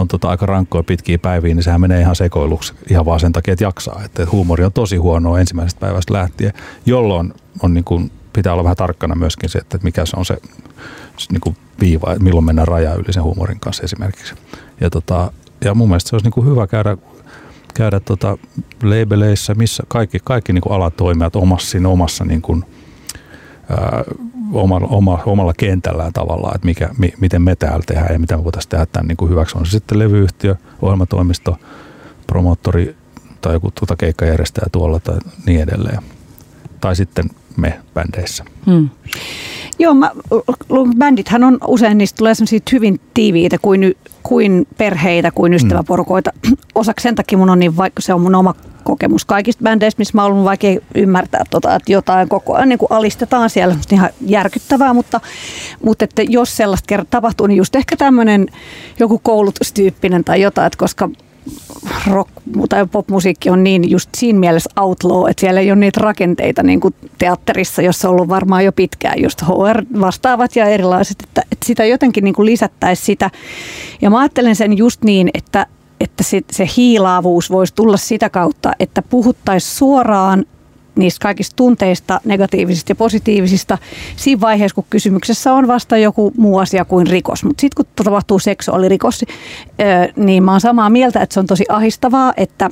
on 0.00 0.08
tota 0.08 0.28
aika 0.28 0.46
rankkoja 0.46 0.82
pitkiä 0.82 1.18
päiviä, 1.18 1.54
niin 1.54 1.62
sehän 1.62 1.80
menee 1.80 2.00
ihan 2.00 2.16
sekoiluksi 2.16 2.74
ihan 2.90 3.04
vaan 3.04 3.20
sen 3.20 3.32
takia, 3.32 3.52
että 3.52 3.64
jaksaa. 3.64 4.02
Että 4.04 4.26
huumori 4.32 4.64
on 4.64 4.72
tosi 4.72 4.96
huonoa 4.96 5.40
ensimmäisestä 5.40 5.80
päivästä 5.80 6.14
lähtien, 6.14 6.52
jolloin 6.86 7.34
on 7.62 7.74
niin 7.74 7.84
kuin, 7.84 8.10
pitää 8.32 8.52
olla 8.52 8.64
vähän 8.64 8.76
tarkkana 8.76 9.14
myöskin 9.14 9.48
se, 9.48 9.58
että 9.58 9.78
mikä 9.82 10.06
se 10.06 10.16
on 10.16 10.24
se 10.24 10.36
niin 11.30 11.40
kuin 11.40 11.56
viiva, 11.80 12.12
että 12.12 12.24
milloin 12.24 12.44
mennään 12.44 12.68
raja 12.68 12.94
yli 12.94 13.12
sen 13.12 13.22
huumorin 13.22 13.60
kanssa 13.60 13.82
esimerkiksi. 13.82 14.34
Ja, 14.80 14.90
tota, 14.90 15.32
ja 15.64 15.74
mun 15.74 15.88
mielestä 15.88 16.10
se 16.10 16.16
olisi 16.16 16.26
niin 16.26 16.32
kuin 16.32 16.46
hyvä 16.46 16.66
käydä, 16.66 16.96
käydä 17.74 18.00
tota 18.00 18.38
labeleissä, 18.82 19.54
missä 19.54 19.82
kaikki, 19.88 20.18
kaikki 20.24 20.52
niin 20.52 20.62
kuin 20.62 20.72
alatoimijat 20.72 21.36
omassa, 21.36 21.70
siinä 21.70 21.88
omassa 21.88 22.24
niin 22.24 22.42
kuin, 22.42 22.64
ää, 23.70 24.04
omalla, 24.52 24.88
oma, 24.88 25.22
omalla 25.26 25.52
kentällään 25.56 26.12
tavallaan, 26.12 26.54
että 26.54 26.66
mikä, 26.66 26.88
mi, 26.98 27.12
miten 27.20 27.42
me 27.42 27.56
täällä 27.56 27.84
tehdään 27.86 28.12
ja 28.12 28.18
mitä 28.18 28.36
me 28.36 28.44
voitaisiin 28.44 28.70
tehdä 28.70 28.86
tämän 28.86 29.08
niin 29.08 29.16
kuin 29.16 29.30
hyväksi. 29.30 29.58
On 29.58 29.66
se 29.66 29.70
sitten 29.70 29.98
levyyhtiö, 29.98 30.56
ohjelmatoimisto, 30.82 31.56
promoottori 32.26 32.96
tai 33.40 33.52
joku 33.52 33.70
tuota 33.70 33.96
keikkajärjestäjä 33.96 34.66
tuolla 34.72 35.00
tai 35.00 35.18
niin 35.46 35.60
edelleen. 35.60 36.02
Tai 36.80 36.96
sitten 36.96 37.30
me 37.56 37.80
bändeissä. 37.94 38.44
Hmm. 38.66 38.88
Joo, 39.78 39.94
mä, 39.94 40.10
bändithän 40.98 41.44
on 41.44 41.58
usein, 41.66 41.98
niistä 41.98 42.18
tulee 42.18 42.34
hyvin 42.72 43.00
tiiviitä 43.14 43.56
kuin, 43.62 43.96
kuin 44.22 44.66
perheitä, 44.78 45.30
kuin 45.30 45.54
ystäväporukoita. 45.54 46.30
Mm. 46.46 46.56
Osaksi 46.74 47.02
sen 47.02 47.14
takia 47.14 47.38
mun 47.38 47.50
on 47.50 47.58
niin, 47.58 47.76
vaikka 47.76 48.02
se 48.02 48.14
on 48.14 48.20
mun 48.20 48.34
oma 48.34 48.54
kokemus 48.84 49.24
kaikista 49.24 49.62
bändeistä, 49.62 50.00
missä 50.00 50.12
mä 50.14 50.24
oon 50.24 50.44
vaikea 50.44 50.80
ymmärtää, 50.94 51.44
tota, 51.50 51.74
että 51.74 51.92
jotain 51.92 52.28
koko 52.28 52.54
ajan 52.54 52.68
niin 52.68 52.78
alistetaan 52.90 53.50
siellä, 53.50 53.74
on 53.74 53.80
ihan 53.92 54.10
järkyttävää, 54.26 54.94
mutta, 54.94 55.20
mutta 55.84 56.04
että 56.04 56.22
jos 56.22 56.56
sellaista 56.56 56.86
kerran 56.86 57.06
tapahtuu, 57.10 57.46
niin 57.46 57.58
just 57.58 57.76
ehkä 57.76 57.96
tämmöinen 57.96 58.46
joku 58.98 59.18
koulutustyyppinen 59.18 60.24
tai 60.24 60.40
jotain, 60.40 60.66
että 60.66 60.78
koska 60.78 61.08
rock 62.06 62.30
tai 62.68 62.86
popmusiikki 62.86 63.50
on 63.50 63.64
niin 63.64 63.90
just 63.90 64.10
siinä 64.16 64.38
mielessä 64.38 64.70
outlaw, 64.80 65.30
että 65.30 65.40
siellä 65.40 65.60
ei 65.60 65.70
ole 65.70 65.80
niitä 65.80 66.00
rakenteita 66.00 66.62
niin 66.62 66.80
kuin 66.80 66.94
teatterissa, 67.18 67.82
jossa 67.82 68.08
on 68.08 68.14
ollut 68.14 68.28
varmaan 68.28 68.64
jo 68.64 68.72
pitkään 68.72 69.22
just 69.22 69.42
HR-vastaavat 69.42 70.56
ja 70.56 70.64
erilaiset, 70.64 71.16
että, 71.22 71.42
että 71.52 71.66
sitä 71.66 71.84
jotenkin 71.84 72.24
niin 72.24 72.34
kuin 72.34 72.58
sitä. 72.94 73.30
Ja 74.02 74.10
mä 74.10 74.18
ajattelen 74.18 74.56
sen 74.56 74.78
just 74.78 75.04
niin, 75.04 75.30
että, 75.34 75.66
että 76.00 76.22
se, 76.22 76.40
se 76.52 76.68
hiilaavuus 76.76 77.50
voisi 77.50 77.74
tulla 77.74 77.96
sitä 77.96 78.30
kautta, 78.30 78.72
että 78.80 79.02
puhuttaisiin 79.02 79.76
suoraan 79.76 80.44
niistä 80.94 81.22
kaikista 81.22 81.56
tunteista, 81.56 82.20
negatiivisista 82.24 82.90
ja 82.90 82.96
positiivisista, 82.96 83.78
siinä 84.16 84.40
vaiheessa, 84.40 84.74
kun 84.74 84.84
kysymyksessä 84.90 85.52
on 85.52 85.68
vasta 85.68 85.96
joku 85.96 86.32
muu 86.36 86.58
asia 86.58 86.84
kuin 86.84 87.06
rikos. 87.06 87.44
Mutta 87.44 87.60
sitten 87.60 87.84
kun 87.84 88.04
tapahtuu 88.04 88.38
seksuaalirikos, 88.38 89.24
niin 90.16 90.42
mä 90.42 90.50
oon 90.50 90.60
samaa 90.60 90.90
mieltä, 90.90 91.20
että 91.20 91.34
se 91.34 91.40
on 91.40 91.46
tosi 91.46 91.64
ahistavaa, 91.68 92.32
että, 92.36 92.70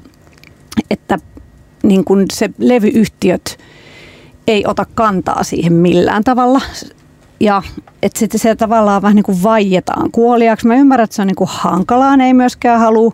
että 0.90 1.18
niin 1.82 2.04
kun 2.04 2.24
se 2.32 2.50
levyyhtiöt 2.58 3.58
ei 4.46 4.64
ota 4.66 4.86
kantaa 4.94 5.42
siihen 5.42 5.72
millään 5.72 6.24
tavalla. 6.24 6.60
Ja 7.40 7.62
että 8.02 8.18
sitten 8.18 8.40
se 8.40 8.56
tavallaan 8.56 9.02
vähän 9.02 9.16
niin 9.16 9.24
kuin 9.24 9.42
vaietaan 9.42 10.10
kuoliaksi. 10.10 10.66
Mä 10.66 10.74
ymmärrän, 10.74 11.04
että 11.04 11.16
se 11.16 11.22
on 11.22 11.28
niin 11.28 11.36
kuin 11.36 11.50
hankalaa, 11.52 12.16
ne 12.16 12.26
ei 12.26 12.34
myöskään 12.34 12.80
halua 12.80 13.12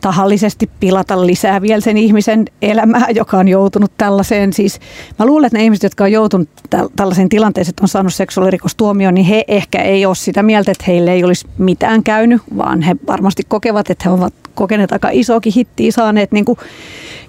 tahallisesti 0.00 0.70
pilata 0.80 1.26
lisää 1.26 1.62
vielä 1.62 1.80
sen 1.80 1.96
ihmisen 1.96 2.44
elämää, 2.62 3.06
joka 3.14 3.38
on 3.38 3.48
joutunut 3.48 3.92
tällaiseen. 3.98 4.52
Siis 4.52 4.80
mä 5.18 5.26
luulen, 5.26 5.46
että 5.46 5.58
ne 5.58 5.64
ihmiset, 5.64 5.82
jotka 5.82 6.04
on 6.04 6.12
joutunut 6.12 6.48
tällaiseen 6.96 7.28
tilanteeseen, 7.28 7.70
että 7.70 7.84
on 7.84 7.88
saanut 7.88 8.14
seksuaalirikostuomioon, 8.14 9.14
niin 9.14 9.26
he 9.26 9.44
ehkä 9.48 9.82
ei 9.82 10.06
ole 10.06 10.14
sitä 10.14 10.42
mieltä, 10.42 10.72
että 10.72 10.84
heille 10.86 11.12
ei 11.12 11.24
olisi 11.24 11.46
mitään 11.58 12.02
käynyt, 12.02 12.42
vaan 12.56 12.82
he 12.82 12.96
varmasti 13.06 13.42
kokevat, 13.48 13.90
että 13.90 14.08
he 14.08 14.14
ovat 14.14 14.34
kokeneet 14.54 14.92
aika 14.92 15.08
isoakin 15.12 15.52
hittiä 15.56 15.92
saaneet 15.92 16.32
niin 16.32 16.44
kuin 16.44 16.58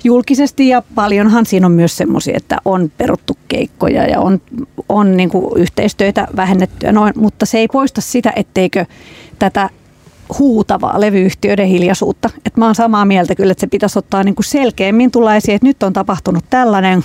julkisesti. 0.03 0.67
Ja 0.67 0.83
paljonhan 0.95 1.45
siinä 1.45 1.65
on 1.65 1.71
myös 1.71 1.97
semmoisia, 1.97 2.37
että 2.37 2.57
on 2.65 2.91
peruttu 2.97 3.37
keikkoja 3.47 4.05
ja 4.05 4.19
on, 4.19 4.41
on 4.89 5.17
niin 5.17 5.29
kuin 5.29 5.57
yhteistöitä 5.57 6.27
vähennetty, 6.35 6.91
noin, 6.91 7.13
mutta 7.15 7.45
se 7.45 7.57
ei 7.57 7.67
poista 7.67 8.01
sitä, 8.01 8.33
etteikö 8.35 8.85
tätä 9.39 9.69
huutavaa 10.39 11.01
levyyhtiöiden 11.01 11.67
hiljaisuutta. 11.67 12.29
Et 12.45 12.57
mä 12.57 12.65
oon 12.65 12.75
samaa 12.75 13.05
mieltä 13.05 13.35
kyllä, 13.35 13.51
että 13.51 13.61
se 13.61 13.67
pitäisi 13.67 13.99
ottaa 13.99 14.23
niin 14.23 14.35
kuin 14.35 14.45
selkeämmin 14.45 15.11
tulla 15.11 15.35
esiin, 15.35 15.55
että 15.55 15.67
nyt 15.67 15.83
on 15.83 15.93
tapahtunut 15.93 16.45
tällainen 16.49 17.03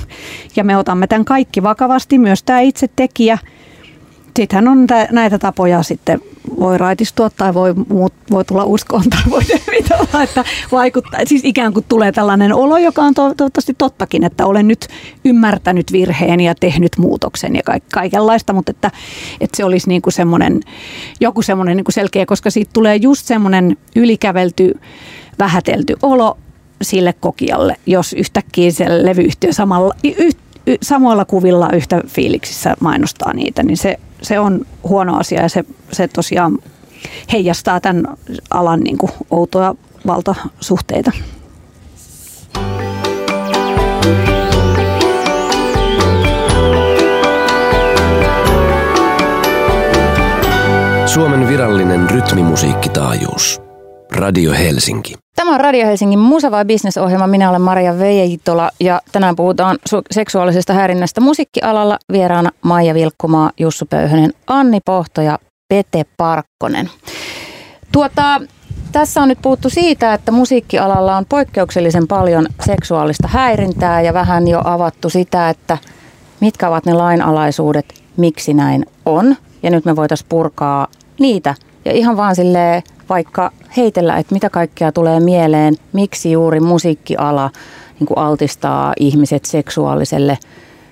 ja 0.57 0.65
me 0.65 0.77
otamme 0.77 1.07
tämän 1.07 1.25
kaikki 1.25 1.63
vakavasti, 1.63 2.19
myös 2.19 2.43
tämä 2.43 2.61
itse 2.61 2.87
tekijä– 2.97 3.39
sittenhän 4.39 4.69
on 4.69 4.87
näitä 5.11 5.39
tapoja 5.39 5.83
sitten 5.83 6.21
voi 6.61 6.79
raitistua 6.79 7.31
tai 7.31 7.55
voi, 7.55 7.75
muut, 7.89 8.13
voi 8.31 8.45
tulla 8.45 8.65
uskoon 8.65 9.03
tai 9.11 9.21
voi 9.31 9.43
olla, 9.99 10.23
että 10.23 10.45
vaikuttaa. 10.73 11.21
Siis 11.25 11.45
ikään 11.45 11.73
kuin 11.73 11.85
tulee 11.89 12.13
tällainen 12.13 12.55
olo, 12.55 12.79
joka 12.79 13.03
on 13.03 13.15
toivottavasti 13.15 13.75
tottakin, 13.79 14.25
että 14.25 14.47
olen 14.47 14.69
nyt 14.69 14.89
ymmärtänyt 15.25 15.93
virheen 15.93 16.41
ja 16.41 16.55
tehnyt 16.55 16.93
muutoksen 16.99 17.57
ja 17.57 17.63
kaikenlaista, 17.93 18.53
mutta 18.53 18.71
että, 18.71 18.91
että 19.41 19.57
se 19.57 19.65
olisi 19.65 19.89
niin 19.89 20.03
kuin 20.03 20.13
semmoinen, 20.13 20.61
joku 21.21 21.43
semmoinen 21.43 21.77
niin 21.77 21.85
kuin 21.85 21.95
selkeä, 21.95 22.27
koska 22.27 22.51
siitä 22.51 22.71
tulee 22.73 22.97
just 22.97 23.27
semmoinen 23.27 23.77
ylikävelty, 23.97 24.81
vähätelty 25.39 25.97
olo 26.03 26.39
sille 26.83 27.15
kokijalle, 27.21 27.77
jos 27.87 28.13
yhtäkkiä 28.13 28.71
se 28.71 29.05
levyyhtiö 29.05 29.53
samalla, 29.53 29.95
yht, 30.19 30.39
samoilla 30.83 31.25
kuvilla 31.25 31.71
yhtä 31.73 32.03
fiiliksissä 32.07 32.77
mainostaa 32.81 33.33
niitä, 33.33 33.63
niin 33.63 33.77
se, 33.77 33.99
se 34.23 34.39
on 34.39 34.67
huono 34.83 35.19
asia 35.19 35.43
ja 35.43 35.49
se, 35.49 35.65
se 35.93 36.09
tosiaan 36.09 36.59
heijastaa 37.33 37.81
tämän 37.81 38.05
alan 38.51 38.81
niin 38.81 38.99
kuin 38.99 39.13
outoja 39.31 39.75
valtasuhteita. 40.07 41.13
Suomen 51.07 51.49
virallinen 51.49 52.11
rytmimusiikkitaajuus. 52.11 53.68
Radio 54.13 54.53
Helsinki. 54.53 55.15
Tämä 55.37 55.55
on 55.55 55.61
Radio 55.61 55.87
Helsingin 55.87 56.19
Musa 56.19 56.51
vai 56.51 56.65
Business-ohjelma. 56.65 57.27
Minä 57.27 57.51
olen 57.51 57.63
Maria 57.63 57.99
Veijitola 57.99 58.71
ja 58.81 59.01
tänään 59.13 59.37
puhutaan 59.37 59.79
su- 59.89 60.03
seksuaalisesta 60.11 60.73
häirinnästä 60.73 61.21
musiikkialalla. 61.21 61.99
Vieraana 62.13 62.51
Maija 62.63 62.95
Vilkkumaa, 62.95 63.51
Jussu 63.61 63.87
Pöyhönen, 63.91 64.33
Anni 64.47 64.79
Pohto 64.85 65.21
ja 65.23 65.39
Pete 65.69 66.05
Parkkonen. 66.17 66.91
Tuota, 67.93 68.41
tässä 68.93 69.23
on 69.23 69.29
nyt 69.29 69.39
puhuttu 69.43 69.71
siitä, 69.71 70.15
että 70.15 70.33
musiikkialalla 70.33 71.17
on 71.17 71.27
poikkeuksellisen 71.29 72.09
paljon 72.09 72.47
seksuaalista 72.67 73.29
häirintää 73.29 74.03
ja 74.03 74.15
vähän 74.15 74.49
jo 74.49 74.61
avattu 74.65 75.11
sitä, 75.11 75.49
että 75.49 75.79
mitkä 76.41 76.69
ovat 76.69 76.87
ne 76.87 76.93
lainalaisuudet, 76.93 77.95
miksi 78.17 78.55
näin 78.55 78.87
on. 79.07 79.37
Ja 79.63 79.71
nyt 79.71 79.85
me 79.85 79.97
voitaisiin 79.97 80.29
purkaa 80.29 80.87
niitä 81.21 81.55
ja 81.85 81.93
ihan 81.93 82.17
vaan 82.17 82.37
silleen 82.37 82.83
vaikka 83.09 83.53
heitellä, 83.77 84.17
että 84.17 84.35
mitä 84.35 84.51
kaikkea 84.51 84.93
tulee 84.93 85.21
mieleen, 85.21 85.75
miksi 85.93 86.33
juuri 86.33 86.61
musiikkiala 86.61 87.51
niin 88.01 88.07
kuin 88.07 88.19
altistaa 88.19 88.93
ihmiset 89.01 89.45
seksuaaliselle 89.45 90.39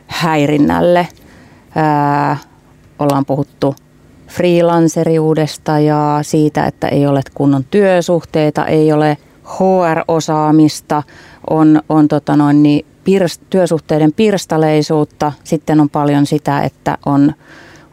häirinnälle. 0.06 1.08
Ää, 1.74 2.36
ollaan 2.98 3.24
puhuttu 3.24 3.74
freelanceriudesta 4.28 5.78
ja 5.78 6.18
siitä, 6.22 6.66
että 6.66 6.88
ei 6.88 7.06
ole 7.06 7.20
kunnon 7.34 7.64
työsuhteita, 7.64 8.66
ei 8.66 8.92
ole 8.92 9.18
HR-osaamista, 9.44 11.02
on, 11.50 11.82
on 11.88 12.08
tota 12.08 12.36
noin, 12.36 12.62
niin 12.62 12.86
pirst, 13.04 13.42
työsuhteiden 13.50 14.12
pirstaleisuutta. 14.12 15.32
Sitten 15.44 15.80
on 15.80 15.90
paljon 15.90 16.26
sitä, 16.26 16.62
että 16.62 16.98
on, 17.06 17.34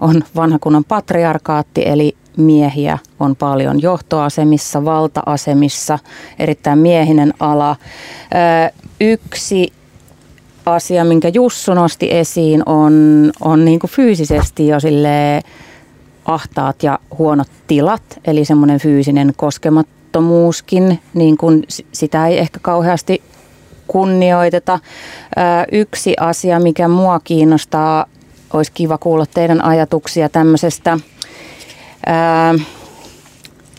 on 0.04 0.24
vanha 0.36 0.60
kunnon 0.60 0.84
patriarkaatti, 0.84 1.84
eli 1.86 2.16
miehiä 2.38 2.97
on 3.20 3.36
paljon 3.36 3.82
johtoasemissa, 3.82 4.86
valta-asemissa, 4.86 5.99
erittäin 6.39 6.80
miehinen 6.80 7.34
ala. 7.39 7.76
Yksi 9.01 9.74
asia, 10.66 11.06
minkä 11.06 11.28
Jussu 11.28 11.74
nosti 11.74 12.12
esiin, 12.12 12.64
on, 12.66 12.93
on 13.41 13.66
niin 13.66 13.80
kuin 13.80 13.91
fyysisesti 13.91 14.68
jo 14.68 14.78
ahtaat 16.26 16.84
ja 16.84 16.99
huonot 17.18 17.47
tilat, 17.68 18.20
eli 18.26 18.45
semmoinen 18.45 18.80
fyysinen 18.80 19.34
koskemattomuuskin, 19.36 20.99
niin 21.14 21.38
kuin 21.38 21.64
sitä 21.91 22.28
ei 22.28 22.39
ehkä 22.39 22.60
kauheasti 22.62 23.24
kunnioiteta. 23.88 24.80
Yksi 25.72 26.14
asia, 26.20 26.60
mikä 26.60 26.88
mua 26.88 27.20
kiinnostaa, 27.24 28.06
olisi 28.54 28.72
kiva 28.72 28.97
kuulla 28.97 29.26
teidän 29.26 29.64
ajatuksia 29.64 30.30
tämmöisestä 30.30 30.97
ää, 32.06 32.54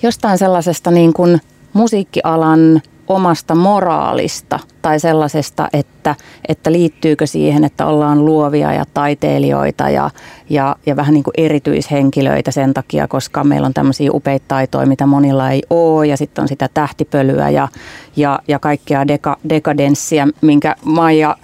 jostain 0.02 0.38
sellaisesta 0.38 0.90
niin 0.90 1.12
kuin 1.12 1.40
musiikkialan 1.72 2.82
omasta 3.08 3.54
moraalista 3.54 4.58
tai 4.82 5.00
sellaisesta, 5.00 5.68
että, 5.72 6.14
että 6.48 6.72
liittyykö 6.72 7.26
siihen, 7.26 7.64
että 7.64 7.86
ollaan 7.86 8.24
luovia 8.24 8.72
ja 8.72 8.84
taiteilijoita 8.94 9.90
ja, 9.90 10.10
ja, 10.50 10.76
ja 10.86 10.96
vähän 10.96 11.14
niin 11.14 11.24
kuin 11.24 11.34
erityishenkilöitä 11.38 12.50
sen 12.50 12.74
takia, 12.74 13.08
koska 13.08 13.44
meillä 13.44 13.66
on 13.66 13.74
tämmöisiä 13.74 14.10
upeita 14.12 14.44
taitoja, 14.48 14.86
mitä 14.86 15.06
monilla 15.06 15.50
ei 15.50 15.62
ole 15.70 16.06
ja 16.06 16.16
sitten 16.16 16.42
on 16.42 16.48
sitä 16.48 16.68
tähtipölyä 16.74 17.50
ja, 17.50 17.68
ja, 18.16 18.38
ja 18.48 18.58
kaikkea 18.58 19.08
deka, 19.08 19.36
dekadenssia, 19.48 20.28
minkä 20.40 20.76
Maija 20.84 21.36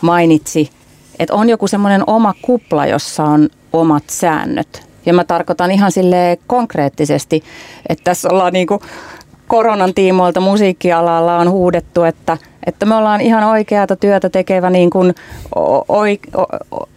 mainitsi, 0.00 0.70
että 1.18 1.34
on 1.34 1.48
joku 1.48 1.68
semmoinen 1.68 2.02
oma 2.06 2.34
kupla, 2.42 2.86
jossa 2.86 3.24
on 3.24 3.48
omat 3.72 4.04
säännöt. 4.06 4.88
Ja 5.06 5.12
mä 5.12 5.24
tarkoitan 5.24 5.70
ihan 5.70 5.92
sille 5.92 6.38
konkreettisesti, 6.46 7.42
että 7.88 8.04
tässä 8.04 8.28
ollaan 8.32 8.52
niin 8.52 8.66
kuin 8.66 8.80
koronan 9.48 9.94
tiimoilta 9.94 10.40
musiikkialalla 10.40 11.38
on 11.38 11.50
huudettu, 11.50 12.02
että, 12.02 12.38
että 12.66 12.86
me 12.86 12.94
ollaan 12.94 13.20
ihan 13.20 13.44
oikeata 13.44 13.96
työtä 13.96 14.28
tekevä, 14.30 14.70
niin 14.70 14.90
kuin, 14.90 15.14
oi, 15.88 16.18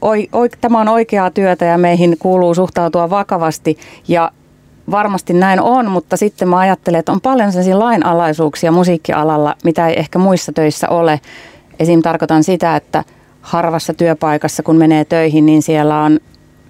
oi, 0.02 0.30
oi, 0.32 0.50
tämä 0.62 0.82
on 0.82 0.88
oikeaa 0.88 1.32
työtä 1.32 1.66
ja 1.66 1.78
meihin 1.78 2.16
kuuluu 2.20 2.56
suhtautua 2.56 3.10
vakavasti 3.10 3.78
ja 4.08 4.32
varmasti 4.92 5.34
näin 5.34 5.62
on, 5.62 5.92
mutta 5.92 6.18
sitten 6.18 6.48
mä 6.48 6.58
ajattelen, 6.58 7.00
että 7.00 7.12
on 7.12 7.22
paljon 7.22 7.52
sellaisia 7.52 7.80
lainalaisuuksia 7.80 8.72
musiikkialalla, 8.72 9.56
mitä 9.64 9.88
ei 9.88 10.00
ehkä 10.00 10.20
muissa 10.20 10.52
töissä 10.52 10.90
ole. 10.90 11.20
Esim. 11.80 12.02
tarkoitan 12.02 12.44
sitä, 12.44 12.76
että 12.76 13.04
harvassa 13.48 13.94
työpaikassa, 13.94 14.64
kun 14.64 14.76
menee 14.76 15.06
töihin, 15.06 15.46
niin 15.46 15.62
siellä 15.62 16.04
on 16.04 16.20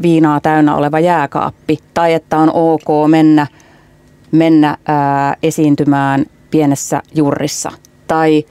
viinaa 0.01 0.39
täynnä 0.39 0.75
oleva 0.75 0.99
jääkaappi 0.99 1.79
tai 1.93 2.13
että 2.13 2.37
on 2.37 2.51
ok 2.53 3.09
mennä– 3.09 3.47
mennä 4.31 4.77
ää, 4.87 5.35
esiintymään 5.43 6.25
pienessä 6.51 7.01
jurrissa 7.15 7.71
tai 8.07 8.45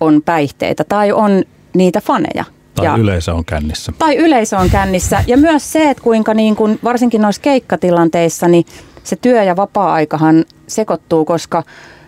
on 0.00 0.22
päihteitä 0.24 0.84
tai 0.84 1.12
on 1.12 1.44
niitä 1.74 2.00
faneja. 2.00 2.44
Tai 2.74 2.84
ja, 2.84 2.96
yleisö 2.96 3.34
on 3.34 3.44
kännissä. 3.44 3.92
Tai 3.98 4.16
yleisö 4.16 4.58
on 4.58 4.70
kännissä. 4.70 5.24
Ja 5.26 5.36
myös 5.36 5.72
se, 5.72 5.90
että 5.90 6.02
kuinka 6.02 6.34
niin 6.34 6.56
kuin, 6.56 6.78
varsinkin 6.84 7.22
noissa 7.22 7.42
keikkatilanteissa, 7.42 8.48
niin 8.48 8.64
se 9.04 9.16
työ- 9.16 9.42
ja 9.42 9.56
vapaa-aikahan 9.56 10.44
sekoittuu, 10.66 11.24
koska, 11.24 11.62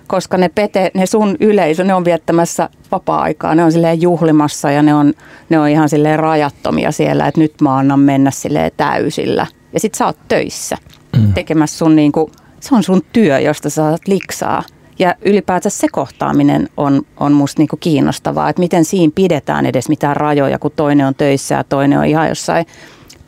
koska 0.08 0.36
ne, 0.36 0.48
pete, 0.48 0.90
ne 0.94 1.06
sun 1.06 1.36
yleisö, 1.40 1.84
ne 1.84 1.94
on 1.94 2.04
viettämässä 2.04 2.68
vapaa-aikaa, 2.92 3.54
ne 3.54 3.64
on 3.64 3.72
silleen 3.72 4.02
juhlimassa 4.02 4.70
ja 4.70 4.82
ne 4.82 4.94
on, 4.94 5.12
ne 5.48 5.58
on 5.58 5.68
ihan 5.68 5.88
silleen 5.88 6.18
rajattomia 6.18 6.92
siellä, 6.92 7.26
että 7.26 7.40
nyt 7.40 7.60
mä 7.60 7.76
annan 7.76 8.00
mennä 8.00 8.30
silleen 8.30 8.70
täysillä. 8.76 9.46
Ja 9.72 9.80
sit 9.80 9.94
sä 9.94 10.06
oot 10.06 10.18
töissä 10.28 10.76
mm. 11.16 11.32
tekemässä 11.32 11.78
sun 11.78 11.96
niin 11.96 12.12
kuin 12.12 12.32
se 12.60 12.74
on 12.74 12.82
sun 12.82 13.02
työ, 13.12 13.38
josta 13.38 13.70
sä 13.70 13.74
saat 13.74 14.08
liksaa. 14.08 14.62
Ja 14.98 15.14
ylipäätään 15.24 15.70
se 15.70 15.86
kohtaaminen 15.92 16.68
on, 16.76 17.02
on 17.20 17.32
musta 17.32 17.60
niinku 17.60 17.76
kiinnostavaa, 17.76 18.48
että 18.48 18.60
miten 18.60 18.84
siinä 18.84 19.12
pidetään 19.14 19.66
edes 19.66 19.88
mitään 19.88 20.16
rajoja, 20.16 20.58
kun 20.58 20.72
toinen 20.76 21.06
on 21.06 21.14
töissä 21.14 21.54
ja 21.54 21.64
toinen 21.64 21.98
on 21.98 22.04
ihan 22.04 22.28
jossain 22.28 22.66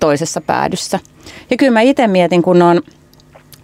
toisessa 0.01 0.41
päädyssä. 0.41 0.99
Ja 1.51 1.57
kyllä 1.57 1.73
mä 1.73 1.81
itse 1.81 2.07
mietin, 2.07 2.43
kun 2.43 2.63
on 2.63 2.83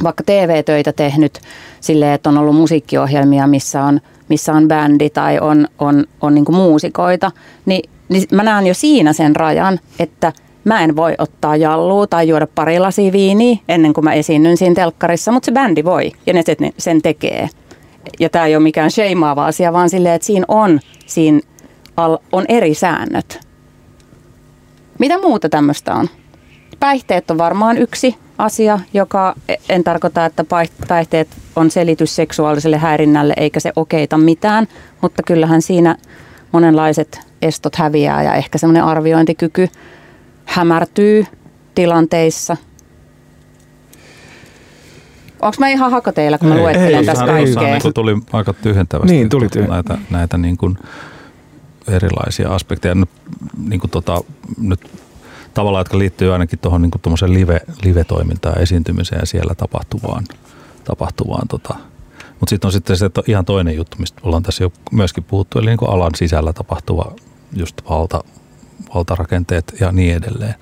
vaikka 0.03 0.25
TV-töitä 0.25 0.93
tehnyt 0.93 1.41
silleen, 1.81 2.13
että 2.13 2.29
on 2.29 2.39
ollut 2.39 2.57
musiikkiohjelmia, 2.57 3.47
missä 3.47 3.85
on, 3.85 4.01
missä 4.29 4.53
on 4.53 4.69
bändi 4.69 5.11
tai 5.11 5.39
on, 5.39 5.69
on, 5.79 6.05
on 6.21 6.35
niinku 6.35 6.53
muusikoita, 6.53 7.31
niin, 7.67 7.91
niin 8.09 8.25
mä 8.33 8.43
näen 8.43 8.67
jo 8.67 8.75
siinä 8.75 9.13
sen 9.13 9.37
rajan, 9.37 9.81
että– 9.99 10.33
Mä 10.67 10.85
en 10.85 10.97
voi 10.97 11.15
ottaa 11.19 11.57
jallua 11.57 12.07
tai 12.07 12.29
juoda 12.29 12.47
pari 12.55 12.79
lasia 12.79 13.13
viiniä 13.13 13.57
ennen 13.69 13.93
kuin 13.93 14.05
mä 14.05 14.13
esiinnyn 14.13 14.57
siinä 14.57 14.75
telkkarissa, 14.75 15.33
mutta 15.33 15.47
se 15.47 15.53
bändi 15.53 15.85
voi 15.85 16.13
ja 16.27 16.33
ne 16.33 16.43
sen 16.79 17.03
tekee. 17.03 17.49
Ja 18.21 18.29
tämä 18.29 18.47
ei 18.47 18.57
ole 18.57 18.63
mikään 18.63 18.91
sheimaava 18.91 19.47
asia, 19.47 19.73
vaan 19.73 19.91
silleen, 19.91 20.15
että 20.15 20.27
siinä 20.27 20.45
on, 20.49 20.81
siinä 21.07 21.41
on 22.33 22.45
eri 22.49 22.75
säännöt. 22.75 23.41
Mitä 24.99 25.19
muuta 25.19 25.49
tämmöistä 25.49 25.95
on? 25.95 26.09
Päihteet 26.81 27.31
on 27.31 27.39
varmaan 27.39 27.79
yksi 27.79 28.17
asia, 28.39 28.81
joka 28.95 29.35
en 29.69 29.85
tarkoita, 29.85 30.27
että 30.27 30.45
päihteet 30.89 31.29
on 31.57 31.71
selitys 31.71 32.17
seksuaaliselle 32.17 32.79
häirinnälle 32.79 33.35
eikä 33.37 33.61
se 33.61 33.73
okeita 33.77 34.19
mitään, 34.19 34.67
mutta 35.01 35.23
kyllähän 35.23 35.63
siinä 35.63 35.97
monenlaiset 36.53 37.21
estot 37.43 37.77
häviää 37.77 38.23
ja 38.23 38.35
ehkä 38.35 38.59
semmoinen 38.59 38.85
arviointikyky 38.85 39.69
hämärtyy 40.45 41.27
tilanteissa. 41.75 42.57
Onko 45.43 45.57
mä 45.59 45.69
ihan 45.69 45.91
hakoteilla, 45.91 46.39
kun 46.39 46.49
mä 46.49 46.55
ei, 46.55 46.61
luettelen 46.61 47.01
ei, 47.01 47.07
tässä 47.07 47.27
kaikkea? 47.27 47.63
Niin 47.63 47.95
tuli 47.95 48.17
aika 48.33 48.53
tyhjentävästi 48.53 49.13
niin, 49.13 49.29
tuli 49.29 49.49
tyhjentävästi. 49.49 49.89
näitä, 49.89 50.05
näitä 50.11 50.39
niin 50.39 50.57
kuin 50.57 50.79
erilaisia 51.89 52.55
aspekteja. 52.55 52.95
Nyt, 52.95 53.09
niin 53.69 53.81
kuin 53.81 53.91
tota, 53.91 54.21
nyt 54.59 54.81
tavallaan, 55.57 55.81
jotka 55.81 55.99
liittyy 55.99 56.33
ainakin 56.33 56.59
tuohon 56.59 56.83
niin 56.83 56.91
live, 57.27 57.61
live-toimintaan, 57.83 58.61
esiintymiseen 58.61 59.21
ja 59.21 59.27
siellä 59.27 59.55
tapahtuvaan, 59.55 60.25
tapahtuvaan 60.85 61.49
tota. 61.49 61.75
mutta 62.41 62.51
sitten 62.51 62.69
on 62.69 62.73
sitten 62.73 62.97
se 62.97 63.11
ihan 63.27 63.45
toinen 63.45 63.77
juttu, 63.77 63.97
mistä 64.01 64.21
ollaan 64.23 64.43
tässä 64.43 64.65
jo 64.65 64.73
myöskin 64.93 65.25
puhuttu, 65.25 65.59
eli 65.59 65.67
niin 65.67 65.79
kuin 65.79 65.91
alan 65.91 66.15
sisällä 66.15 66.53
tapahtuva 66.53 67.13
just 67.53 67.77
valta, 67.91 68.25
valtarakenteet 68.95 69.77
ja 69.81 69.93
niin 69.93 70.17
edelleen. 70.17 70.55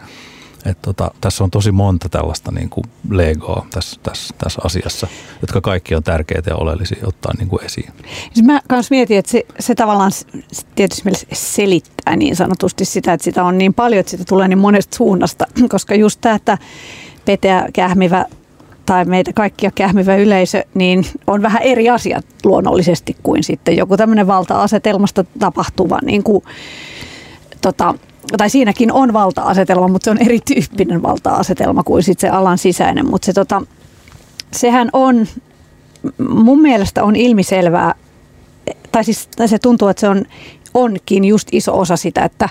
Et 0.64 0.82
tota, 0.82 1.10
tässä 1.20 1.44
on 1.44 1.50
tosi 1.50 1.72
monta 1.72 2.08
tällaista 2.08 2.52
niin 2.52 2.70
kuin 2.70 2.84
legoa 3.10 3.66
tässä, 3.70 4.00
tässä, 4.02 4.34
tässä 4.38 4.60
asiassa, 4.64 5.06
jotka 5.40 5.60
kaikki 5.60 5.94
on 5.94 6.02
tärkeitä 6.02 6.50
ja 6.50 6.56
oleellisia 6.56 7.06
ottaa 7.06 7.32
niin 7.38 7.48
kuin 7.48 7.64
esiin. 7.64 7.92
Siis 8.32 8.46
mä 8.46 8.60
myös 8.70 8.90
mietin, 8.90 9.18
että 9.18 9.30
se, 9.30 9.46
se 9.60 9.74
tavallaan 9.74 10.12
tietysti 10.74 11.10
selittää 11.32 12.16
niin 12.16 12.36
sanotusti 12.36 12.84
sitä, 12.84 13.12
että 13.12 13.24
sitä 13.24 13.44
on 13.44 13.58
niin 13.58 13.74
paljon, 13.74 14.00
että 14.00 14.10
sitä 14.10 14.24
tulee 14.28 14.48
niin 14.48 14.58
monesta 14.58 14.96
suunnasta, 14.96 15.46
koska 15.68 15.94
just 15.94 16.20
tämä, 16.20 16.34
että 16.34 16.58
peteä, 17.24 17.68
kähmivä 17.72 18.24
tai 18.86 19.04
meitä 19.04 19.32
kaikkia 19.32 19.70
kähmivä 19.74 20.16
yleisö, 20.16 20.64
niin 20.74 21.06
on 21.26 21.42
vähän 21.42 21.62
eri 21.62 21.90
asiat 21.90 22.26
luonnollisesti 22.44 23.16
kuin 23.22 23.44
sitten 23.44 23.76
joku 23.76 23.96
tämmöinen 23.96 24.26
valta-asetelmasta 24.26 25.24
tapahtuva 25.38 25.98
niin 26.02 26.22
kuin, 26.22 26.44
tota, 27.60 27.94
tai 28.36 28.50
siinäkin 28.50 28.92
on 28.92 29.12
valta-asetelma, 29.12 29.88
mutta 29.88 30.04
se 30.04 30.10
on 30.10 30.22
erityyppinen 30.22 31.02
valta-asetelma 31.02 31.82
kuin 31.82 32.02
sit 32.02 32.20
se 32.20 32.28
alan 32.28 32.58
sisäinen. 32.58 33.10
Mutta 33.10 33.26
se, 33.26 33.32
tota, 33.32 33.62
sehän 34.52 34.90
on, 34.92 35.26
mun 36.28 36.60
mielestä 36.60 37.04
on 37.04 37.16
ilmiselvää, 37.16 37.94
tai 38.92 39.04
siis 39.04 39.28
tai 39.36 39.48
se 39.48 39.58
tuntuu, 39.58 39.88
että 39.88 40.00
se 40.00 40.08
on, 40.08 40.24
onkin 40.74 41.24
just 41.24 41.48
iso 41.52 41.78
osa 41.78 41.96
sitä, 41.96 42.24
että, 42.24 42.48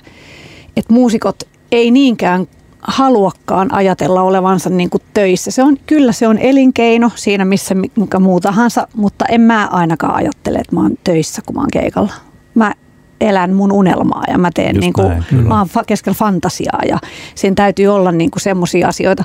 että 0.78 0.94
muusikot 0.94 1.44
ei 1.72 1.92
niinkään 1.92 2.48
haluakaan 2.82 3.74
ajatella 3.74 4.22
olevansa 4.22 4.70
niin 4.70 4.90
kuin 4.90 5.04
töissä. 5.14 5.52
Se 5.52 5.64
on, 5.64 5.78
kyllä 5.86 6.12
se 6.12 6.28
on 6.28 6.38
elinkeino 6.38 7.12
siinä 7.16 7.46
missä 7.46 7.76
mikä 7.76 8.20
muu 8.20 8.40
tahansa, 8.40 8.88
mutta 8.96 9.26
en 9.26 9.42
mä 9.42 9.68
ainakaan 9.72 10.16
ajattele, 10.16 10.58
että 10.58 10.76
mä 10.76 10.82
oon 10.82 10.94
töissä, 11.04 11.42
kun 11.46 11.56
mä 11.56 11.62
oon 11.62 11.72
keikalla. 11.74 12.14
Mä 12.56 12.74
elän 13.22 13.54
mun 13.54 13.72
unelmaa 13.72 14.24
ja 14.28 14.38
mä 14.38 14.50
teen 14.54 14.76
niin 14.76 14.94
kuin, 14.94 15.08
näin, 15.08 15.48
mä 15.48 15.58
oon 15.58 15.68
keskellä 15.88 16.16
fantasiaa 16.16 16.80
ja 16.88 16.98
siinä 17.36 17.56
täytyy 17.56 17.88
olla 17.88 18.12
niin 18.12 18.30
semmoisia 18.38 18.88
asioita. 18.88 19.24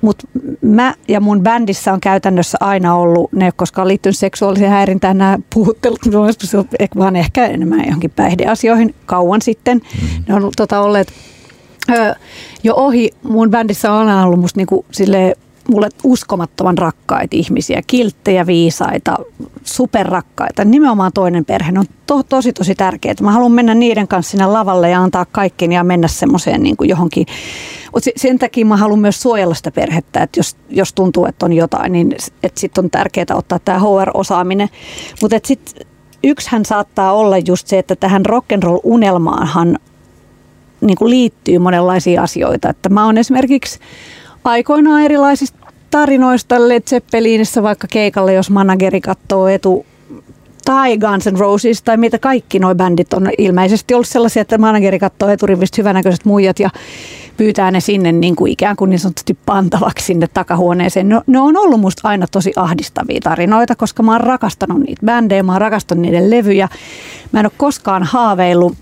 Mutta 0.00 0.26
mä 0.60 0.94
ja 1.08 1.20
mun 1.20 1.42
bändissä 1.42 1.92
on 1.92 2.00
käytännössä 2.00 2.58
aina 2.60 2.94
ollut, 2.94 3.32
ne 3.32 3.52
koska 3.56 3.82
on 3.82 3.88
liittynyt 3.88 4.18
seksuaaliseen 4.18 4.70
häirintään, 4.70 5.18
nämä 5.18 5.38
puhuttelut, 5.54 5.98
vaan 6.98 7.16
ehkä 7.16 7.46
enemmän 7.46 7.84
johonkin 7.86 8.10
päihdeasioihin 8.10 8.94
kauan 9.06 9.42
sitten. 9.42 9.78
Mm. 9.78 10.24
Ne 10.28 10.34
on 10.34 10.50
tota, 10.56 10.80
olleet 10.80 11.12
ö, 11.90 12.14
jo 12.62 12.74
ohi. 12.74 13.10
Mun 13.22 13.50
bändissä 13.50 13.92
on 13.92 13.98
aina 13.98 14.24
ollut 14.24 14.40
musta 14.40 14.60
niinku, 14.60 14.84
silleen, 14.90 15.36
mulle 15.72 15.88
uskomattoman 16.04 16.78
rakkaita 16.78 17.36
ihmisiä, 17.36 17.82
kilttejä, 17.86 18.46
viisaita, 18.46 19.16
superrakkaita. 19.64 20.64
Nimenomaan 20.64 21.12
toinen 21.12 21.44
perhe 21.44 21.72
on 21.78 21.84
to, 22.06 22.22
tosi 22.22 22.52
tosi 22.52 22.74
tärkeää. 22.74 23.14
Mä 23.20 23.32
haluan 23.32 23.52
mennä 23.52 23.74
niiden 23.74 24.08
kanssa 24.08 24.30
sinne 24.30 24.46
lavalle 24.46 24.90
ja 24.90 25.02
antaa 25.02 25.26
kaikkeni 25.32 25.74
ja 25.74 25.84
mennä 25.84 26.08
semmoiseen 26.08 26.62
niin 26.62 26.76
kuin 26.76 26.88
johonkin. 26.88 27.26
Mutta 27.92 28.10
sen 28.16 28.38
takia 28.38 28.66
mä 28.66 28.76
haluan 28.76 29.00
myös 29.00 29.22
suojella 29.22 29.54
sitä 29.54 29.70
perhettä, 29.70 30.22
että 30.22 30.38
jos, 30.38 30.56
jos 30.68 30.92
tuntuu, 30.92 31.26
että 31.26 31.46
on 31.46 31.52
jotain, 31.52 31.92
niin 31.92 32.14
sitten 32.56 32.84
on 32.84 32.90
tärkeää 32.90 33.26
ottaa 33.34 33.58
tämä 33.58 33.78
HR-osaaminen. 33.78 34.68
Mutta 35.22 35.36
sitten 35.44 35.86
yksihän 36.24 36.64
saattaa 36.64 37.12
olla 37.12 37.38
just 37.38 37.66
se, 37.66 37.78
että 37.78 37.96
tähän 37.96 38.22
rock'n'roll-unelmaanhan 38.26 39.78
niin 40.80 40.96
kuin 40.98 41.10
liittyy 41.10 41.58
monenlaisia 41.58 42.22
asioita. 42.22 42.68
Että 42.68 42.88
mä 42.88 43.06
oon 43.06 43.18
esimerkiksi 43.18 43.78
aikoinaan 44.44 45.02
erilaisista 45.02 45.58
tarinoista 45.92 46.68
Led 46.68 46.82
Zeppelinissä 46.90 47.62
vaikka 47.62 47.86
keikalle, 47.90 48.32
jos 48.32 48.50
manageri 48.50 49.00
katsoo 49.00 49.48
etu 49.48 49.86
tai 50.64 50.98
Guns 50.98 51.26
N' 51.26 51.38
Roses 51.38 51.82
tai 51.82 51.96
mitä 51.96 52.18
kaikki 52.18 52.58
nuo 52.58 52.74
bändit 52.74 53.12
on 53.12 53.30
ilmeisesti 53.38 53.94
ollut 53.94 54.08
sellaisia, 54.08 54.42
että 54.42 54.58
manageri 54.58 54.98
katsoo 54.98 55.28
eturivistä 55.28 55.74
hyvänäköiset 55.78 56.24
muijat 56.24 56.60
ja 56.60 56.70
pyytää 57.36 57.70
ne 57.70 57.80
sinne 57.80 58.12
niin 58.12 58.36
kuin 58.36 58.52
ikään 58.52 58.76
kuin 58.76 58.90
niin 58.90 58.98
sanotusti 58.98 59.38
pantavaksi 59.46 60.04
sinne 60.04 60.26
takahuoneeseen. 60.34 61.08
No, 61.08 61.22
ne 61.26 61.40
on 61.40 61.56
ollut 61.56 61.80
musta 61.80 62.08
aina 62.08 62.26
tosi 62.26 62.52
ahdistavia 62.56 63.20
tarinoita, 63.22 63.76
koska 63.76 64.02
mä 64.02 64.12
oon 64.12 64.20
rakastanut 64.20 64.80
niitä 64.80 65.06
bändejä, 65.06 65.42
mä 65.42 65.52
oon 65.52 65.60
rakastanut 65.60 66.02
niiden 66.02 66.30
levyjä. 66.30 66.68
Mä 67.32 67.40
en 67.40 67.46
ole 67.46 67.52
koskaan 67.56 68.02
haaveillut 68.02 68.74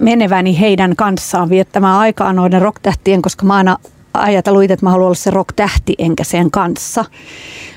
meneväni 0.00 0.60
heidän 0.60 0.96
kanssaan 0.96 1.50
viettämään 1.50 1.98
aikaa 1.98 2.32
noiden 2.32 2.62
rocktähtien, 2.62 3.22
koska 3.22 3.46
mä 3.46 3.54
aina 3.54 3.78
ajatellut 4.14 4.62
itse, 4.62 4.74
että 4.74 4.86
mä 4.86 4.90
haluan 4.90 5.06
olla 5.06 5.14
se 5.14 5.30
rocktähti 5.30 5.94
enkä 5.98 6.24
sen 6.24 6.50
kanssa. 6.50 7.04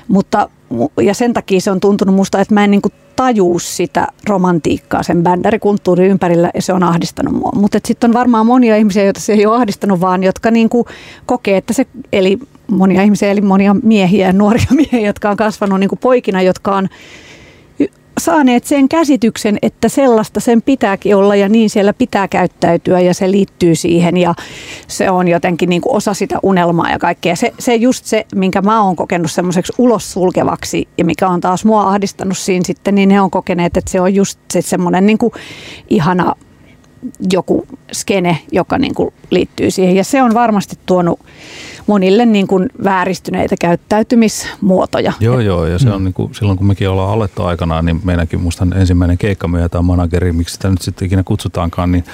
Mutta, 0.08 0.48
ja 1.02 1.14
sen 1.14 1.32
takia 1.32 1.60
se 1.60 1.70
on 1.70 1.80
tuntunut 1.80 2.14
musta, 2.14 2.40
että 2.40 2.54
mä 2.54 2.64
en 2.64 2.70
niin 2.70 2.82
kuin 2.82 2.92
tajuu 3.16 3.58
sitä 3.58 4.06
romantiikkaa 4.28 5.02
sen 5.02 5.22
bändärikulttuurin 5.22 6.10
ympärillä 6.10 6.50
ja 6.54 6.62
se 6.62 6.72
on 6.72 6.82
ahdistanut 6.82 7.34
mua. 7.34 7.52
Mutta 7.54 7.78
sitten 7.84 8.10
on 8.10 8.14
varmaan 8.14 8.46
monia 8.46 8.76
ihmisiä, 8.76 9.04
joita 9.04 9.20
se 9.20 9.32
ei 9.32 9.46
ole 9.46 9.56
ahdistanut, 9.56 10.00
vaan 10.00 10.22
jotka 10.22 10.50
niin 10.50 10.68
kuin 10.68 10.84
kokee, 11.26 11.56
että 11.56 11.72
se, 11.72 11.86
eli 12.12 12.38
monia 12.70 13.02
ihmisiä, 13.02 13.30
eli 13.30 13.40
monia 13.40 13.76
miehiä 13.82 14.26
ja 14.26 14.32
nuoria 14.32 14.66
miehiä, 14.90 15.08
jotka 15.08 15.30
on 15.30 15.36
kasvanut 15.36 15.80
niin 15.80 15.88
kuin 15.88 15.98
poikina, 15.98 16.42
jotka 16.42 16.76
on 16.76 16.88
saaneet 18.18 18.64
sen 18.64 18.88
käsityksen, 18.88 19.58
että 19.62 19.88
sellaista 19.88 20.40
sen 20.40 20.62
pitääkin 20.62 21.16
olla 21.16 21.36
ja 21.36 21.48
niin 21.48 21.70
siellä 21.70 21.92
pitää 21.92 22.28
käyttäytyä 22.28 23.00
ja 23.00 23.14
se 23.14 23.30
liittyy 23.30 23.74
siihen 23.74 24.16
ja 24.16 24.34
se 24.86 25.10
on 25.10 25.28
jotenkin 25.28 25.68
niin 25.68 25.82
kuin 25.82 25.96
osa 25.96 26.14
sitä 26.14 26.38
unelmaa 26.42 26.90
ja 26.90 26.98
kaikkea. 26.98 27.36
Se, 27.36 27.52
se 27.58 27.74
just 27.74 28.04
se, 28.04 28.26
minkä 28.34 28.62
mä 28.62 28.82
oon 28.82 28.96
kokenut 28.96 29.30
semmoiseksi 29.30 29.72
ulos 29.78 30.12
sulkevaksi 30.12 30.88
ja 30.98 31.04
mikä 31.04 31.28
on 31.28 31.40
taas 31.40 31.64
mua 31.64 31.82
ahdistanut 31.82 32.38
siinä 32.38 32.64
sitten, 32.66 32.94
niin 32.94 33.08
ne 33.08 33.20
on 33.20 33.30
kokeneet, 33.30 33.76
että 33.76 33.90
se 33.90 34.00
on 34.00 34.14
just 34.14 34.38
se 34.52 34.62
semmoinen 34.62 35.06
niin 35.06 35.18
kuin 35.18 35.32
ihana 35.88 36.34
joku 37.32 37.66
skene, 37.92 38.38
joka 38.52 38.78
niin 38.78 38.94
kuin 38.94 39.14
liittyy 39.30 39.70
siihen 39.70 39.96
ja 39.96 40.04
se 40.04 40.22
on 40.22 40.34
varmasti 40.34 40.76
tuonut 40.86 41.20
monille 41.86 42.26
niin 42.26 42.46
kuin 42.46 42.68
vääristyneitä 42.84 43.56
käyttäytymismuotoja. 43.60 45.12
Joo, 45.20 45.40
joo, 45.40 45.66
ja 45.66 45.78
se 45.78 45.90
on 45.90 46.04
niin 46.04 46.14
kuin, 46.14 46.34
silloin 46.34 46.58
kun 46.58 46.66
mekin 46.66 46.88
ollaan 46.88 47.12
alettu 47.12 47.42
aikanaan, 47.42 47.84
niin 47.84 48.00
meidänkin 48.04 48.40
musta 48.40 48.66
ensimmäinen 48.74 49.18
keikka 49.18 49.48
tai 49.70 49.82
manageri, 49.82 50.32
miksi 50.32 50.54
sitä 50.54 50.70
nyt 50.70 50.82
sitten 50.82 51.06
ikinä 51.06 51.22
kutsutaankaan, 51.22 51.92
niin 51.92 52.04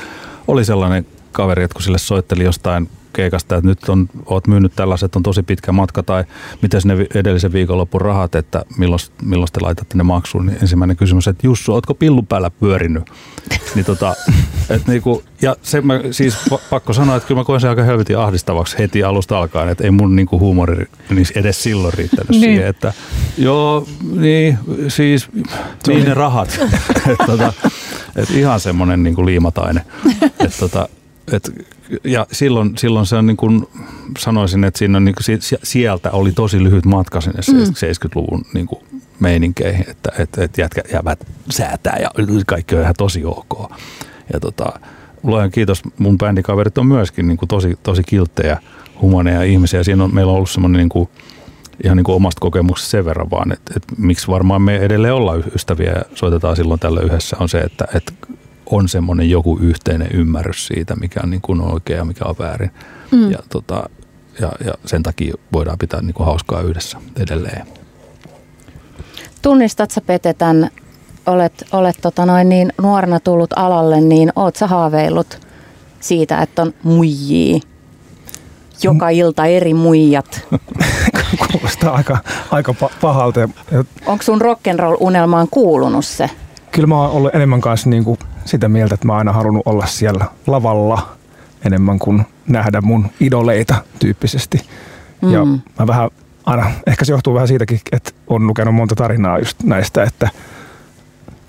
oli 0.49 0.64
sellainen 0.64 1.07
kaveri, 1.32 1.64
että 1.64 1.74
kun 1.74 1.82
sille 1.82 1.99
soitteli 1.99 2.45
jostain 2.45 2.89
keikasta, 3.12 3.57
että 3.57 3.68
nyt 3.68 3.89
on, 3.89 4.09
oot 4.26 4.47
myynyt 4.47 4.72
tällaiset, 4.76 5.16
on 5.16 5.22
tosi 5.22 5.43
pitkä 5.43 5.72
matka, 5.72 6.03
tai 6.03 6.24
miten 6.62 6.80
ne 6.85 7.07
edellisen 7.14 7.53
viikonlopun 7.53 8.01
rahat, 8.01 8.35
että 8.35 8.64
milloin, 8.78 9.01
milloin 9.22 9.49
te 9.53 9.61
laitatte 9.61 9.97
ne 9.97 10.03
maksuun, 10.03 10.47
niin 10.47 10.59
ensimmäinen 10.62 10.97
kysymys, 10.97 11.28
että 11.28 11.47
Jussu, 11.47 11.72
ootko 11.72 11.95
pillun 11.95 12.26
päällä 12.26 12.51
pyörinyt? 12.51 13.11
niin 13.74 13.85
tota, 13.85 14.14
et 14.71 14.87
niinku, 14.87 15.23
ja 15.43 15.57
se 15.62 15.81
mä, 15.81 16.01
siis 16.11 16.37
pakko 16.71 16.93
sanoa, 16.93 17.17
että 17.17 17.27
kyllä 17.27 17.41
mä 17.41 17.45
koen 17.45 17.61
sen 17.61 17.71
aika 17.71 17.83
helvetin 17.83 18.19
ahdistavaksi 18.19 18.79
heti 18.79 19.05
alusta 19.05 19.39
alkaen, 19.39 19.69
että 19.69 19.85
ei 19.85 19.91
mun 19.91 20.17
niinku 20.17 20.39
huumori 20.39 20.87
niin 21.11 21.27
edes 21.35 21.62
silloin 21.62 21.95
riittänyt 21.95 22.31
niin. 22.31 22.41
siihen, 22.41 22.67
että 22.67 22.93
joo, 23.39 23.87
niin, 24.17 24.59
siis 24.89 25.29
niin 25.87 26.05
ne 26.05 26.15
rahat. 26.15 26.61
et, 27.11 27.27
tota, 27.27 27.53
et 28.17 28.31
ihan 28.31 28.61
semmoinen 28.61 29.03
niinku 29.03 29.27
liimataine. 29.27 29.85
Et, 30.39 30.57
tota, 30.61 30.89
et, 31.33 31.51
ja 32.05 32.27
silloin, 32.33 32.79
silloin 32.79 33.07
se 33.07 33.17
on 33.17 33.27
niin 33.27 33.37
kuin, 33.37 33.67
sanoisin, 34.19 34.65
että 34.65 34.79
siinä 34.79 34.97
on 34.97 35.05
niin 35.05 35.15
kuin, 35.15 35.39
sieltä 35.62 36.11
oli 36.11 36.33
tosi 36.33 36.65
lyhyt 36.65 36.85
matka 36.85 37.21
sinne 37.21 37.41
mm. 37.53 37.62
70-luvun 37.62 38.45
niin 38.55 38.67
kuin 38.67 38.81
meininkeihin, 39.21 39.85
että 39.91 40.12
et, 40.19 40.39
et 40.39 40.59
jätkä 40.59 40.83
jäävät 40.93 41.27
säätää 41.51 41.99
ja 42.01 42.11
kaikki 42.47 42.75
on 42.75 42.83
ihan 42.83 42.95
tosi 42.99 43.25
ok. 43.25 43.73
Ja 44.33 44.41
tota, 44.41 44.72
luojan 45.22 45.51
kiitos, 45.51 45.83
mun 45.99 46.18
bändikaverit 46.18 46.79
on 46.79 46.87
myöskin 46.87 47.29
niin 47.29 47.37
kuin 47.37 47.49
tosi, 47.49 47.79
tosi 47.83 48.03
kilttejä, 48.03 48.61
humaneja 49.01 49.43
ihmisiä. 49.43 49.83
Siinä 49.83 50.05
on, 50.05 50.14
meillä 50.14 50.31
on 50.31 50.37
ollut 50.37 50.51
semmoinen 50.51 50.79
niin 50.79 50.89
kuin, 50.89 51.09
ihan 51.85 51.97
niin 51.97 52.05
kuin 52.05 52.16
omasta 52.16 52.41
kokemuksesta 52.41 52.91
sen 52.91 53.05
verran 53.05 53.31
vaan, 53.31 53.53
että, 53.53 53.72
että 53.77 53.95
miksi 53.99 54.29
varmaan 54.29 54.62
me 54.62 54.77
edelleen 54.77 55.14
ollaan 55.14 55.45
ystäviä 55.55 55.93
ja 55.93 56.03
soitetaan 56.14 56.57
silloin 56.57 56.81
tällä 56.81 57.01
yhdessä, 57.01 57.37
on 57.41 57.49
se, 57.49 57.59
että, 57.59 57.85
että 57.95 58.12
on 58.66 58.89
semmoinen 58.89 59.31
joku 59.31 59.59
yhteinen 59.62 60.09
ymmärrys 60.12 60.66
siitä, 60.66 60.97
mikä 60.97 61.20
on 61.22 61.31
niin 61.31 61.41
kuin 61.41 61.61
oikea 61.61 61.97
ja 61.97 62.05
mikä 62.05 62.25
on 62.25 62.37
väärin. 62.39 62.70
Mm. 63.11 63.31
Ja, 63.31 63.39
tota, 63.49 63.89
ja, 64.41 64.53
ja 64.64 64.75
sen 64.87 65.03
takia 65.03 65.35
voidaan 65.53 65.79
pitää 65.79 66.03
niin 66.03 66.14
kuin 66.14 66.27
hauskaa 66.27 66.61
yhdessä 66.61 66.99
edelleen. 67.20 67.66
Tunnistat 69.43 69.91
sä 69.91 70.01
Pete 70.01 70.35
tämän, 70.35 70.70
olet, 71.27 71.64
olet 71.72 71.97
tota 72.03 72.27
noin 72.27 72.49
niin 72.49 72.72
nuorena 72.83 73.20
tullut 73.20 73.51
alalle, 73.57 74.01
niin 74.01 74.33
oot 74.37 74.57
sä 74.57 74.66
haaveillut 74.66 75.41
siitä, 76.01 76.43
että 76.43 76.62
on 76.62 76.75
muijia? 76.83 77.61
Joka 78.83 79.09
ilta 79.09 79.47
eri 79.47 79.75
muijat. 79.75 80.47
Kuulostaa 81.53 81.95
aika, 81.95 82.18
aika 82.51 82.75
pahalta. 83.01 83.49
Onko 84.07 84.22
sun 84.22 84.41
rock'n'roll-unelmaan 84.41 85.49
kuulunut 85.51 86.05
se? 86.05 86.31
Kyllä 86.70 86.87
mä 86.87 87.01
oon 87.01 87.11
ollut 87.11 87.35
enemmän 87.35 87.61
kanssa 87.61 87.91
niin 87.91 88.05
kuin 88.05 88.18
sitä 88.45 88.68
mieltä, 88.68 88.95
että 88.95 89.07
mä 89.07 89.12
oon 89.12 89.18
aina 89.18 89.33
halunnut 89.33 89.62
olla 89.66 89.87
siellä 89.87 90.25
lavalla 90.47 91.09
enemmän 91.64 91.99
kuin 91.99 92.27
nähdä 92.47 92.81
mun 92.81 93.07
idoleita 93.20 93.75
tyyppisesti. 93.99 94.61
Mm. 95.22 95.33
Ja 95.33 95.45
mä 95.79 95.87
vähän 95.87 96.11
aina, 96.47 96.70
ehkä 96.87 97.05
se 97.05 97.12
johtuu 97.12 97.35
vähän 97.35 97.49
siitäkin, 97.49 97.81
että 97.93 98.11
on 98.27 98.47
lukenut 98.47 98.75
monta 98.75 98.95
tarinaa 98.95 99.39
just 99.39 99.62
näistä, 99.62 100.03
että 100.03 100.29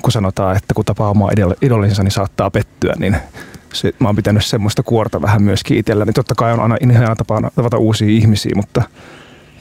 kun 0.06 0.12
sanotaan, 0.12 0.58
että 0.58 0.74
kun 0.74 0.86
tapaa 0.86 1.10
omaa 1.10 1.32
idolinsa, 1.62 2.04
niin 2.04 2.12
saattaa 2.12 2.52
pettyä, 2.52 2.94
niin 3.00 3.18
se, 3.74 3.94
mä 4.00 4.08
oon 4.08 4.16
pitänyt 4.16 4.46
semmoista 4.46 4.84
kuorta 4.84 5.22
vähän 5.22 5.44
myös 5.44 5.64
kiitellä. 5.64 6.06
Niin 6.06 6.14
totta 6.14 6.36
kai 6.36 6.54
on 6.54 6.60
aina 6.60 6.78
ihan 6.82 7.18
tapa 7.18 7.42
tavata 7.56 7.78
uusia 7.78 8.08
ihmisiä, 8.08 8.52
mutta 8.56 8.82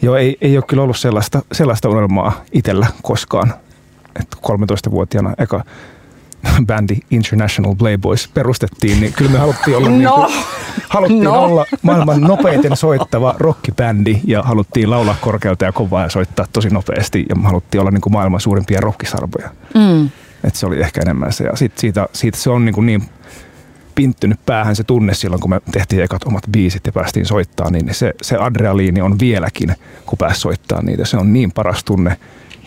joo, 0.02 0.16
ei, 0.16 0.36
ei 0.40 0.56
ole 0.56 0.64
kyllä 0.68 0.82
ollut 0.82 0.98
sellaista, 0.98 1.42
sellaista 1.52 1.88
unelmaa 1.88 2.44
itsellä 2.52 2.86
koskaan. 3.02 3.54
Että 4.20 4.36
13-vuotiaana 4.46 5.34
eka 5.38 5.64
bändi 6.66 6.96
International 7.10 7.74
Playboys 7.74 8.28
perustettiin, 8.28 9.00
niin 9.00 9.12
kyllä 9.12 9.30
me 9.30 9.38
haluttiin 9.38 9.76
olla, 9.76 9.88
no. 9.88 9.96
niin 9.96 10.08
kuin, 10.08 10.32
haluttiin 10.88 11.24
no. 11.24 11.42
olla 11.42 11.66
maailman 11.82 12.20
nopeiten 12.20 12.76
soittava 12.76 13.34
rockibändi 13.38 14.20
ja 14.24 14.42
haluttiin 14.42 14.90
laulaa 14.90 15.16
korkealta 15.20 15.64
ja 15.64 15.72
kovaa 15.72 16.02
ja 16.02 16.10
soittaa 16.10 16.46
tosi 16.52 16.68
nopeasti 16.68 17.26
ja 17.28 17.36
me 17.36 17.42
haluttiin 17.42 17.80
olla 17.80 17.90
niin 17.90 18.00
kuin 18.00 18.12
maailman 18.12 18.40
suurimpia 18.40 18.80
rockisarvoja. 18.80 19.50
Mm. 19.74 20.10
Et 20.44 20.54
se 20.54 20.66
oli 20.66 20.80
ehkä 20.80 21.00
enemmän 21.00 21.32
se. 21.32 21.44
Ja 21.44 21.56
sit 21.56 21.78
siitä, 21.78 22.08
siitä 22.12 22.38
se 22.38 22.50
on 22.50 22.64
niin, 22.64 22.74
kuin 22.74 22.86
niin 22.86 23.02
pinttynyt 23.94 24.40
päähän 24.46 24.76
se 24.76 24.84
tunne 24.84 25.14
silloin, 25.14 25.40
kun 25.40 25.50
me 25.50 25.60
tehtiin 25.72 26.02
ekat 26.02 26.24
omat 26.24 26.44
biisit 26.52 26.86
ja 26.86 26.92
päästiin 26.92 27.26
soittaa, 27.26 27.70
niin 27.70 27.94
se, 27.94 28.14
se 28.22 28.36
adrealiini 28.36 29.00
on 29.00 29.18
vieläkin, 29.18 29.76
kun 30.06 30.18
pääsi 30.18 30.40
soittaa 30.40 30.82
niitä. 30.82 31.04
Se 31.04 31.16
on 31.16 31.32
niin 31.32 31.52
paras 31.52 31.84
tunne. 31.84 32.16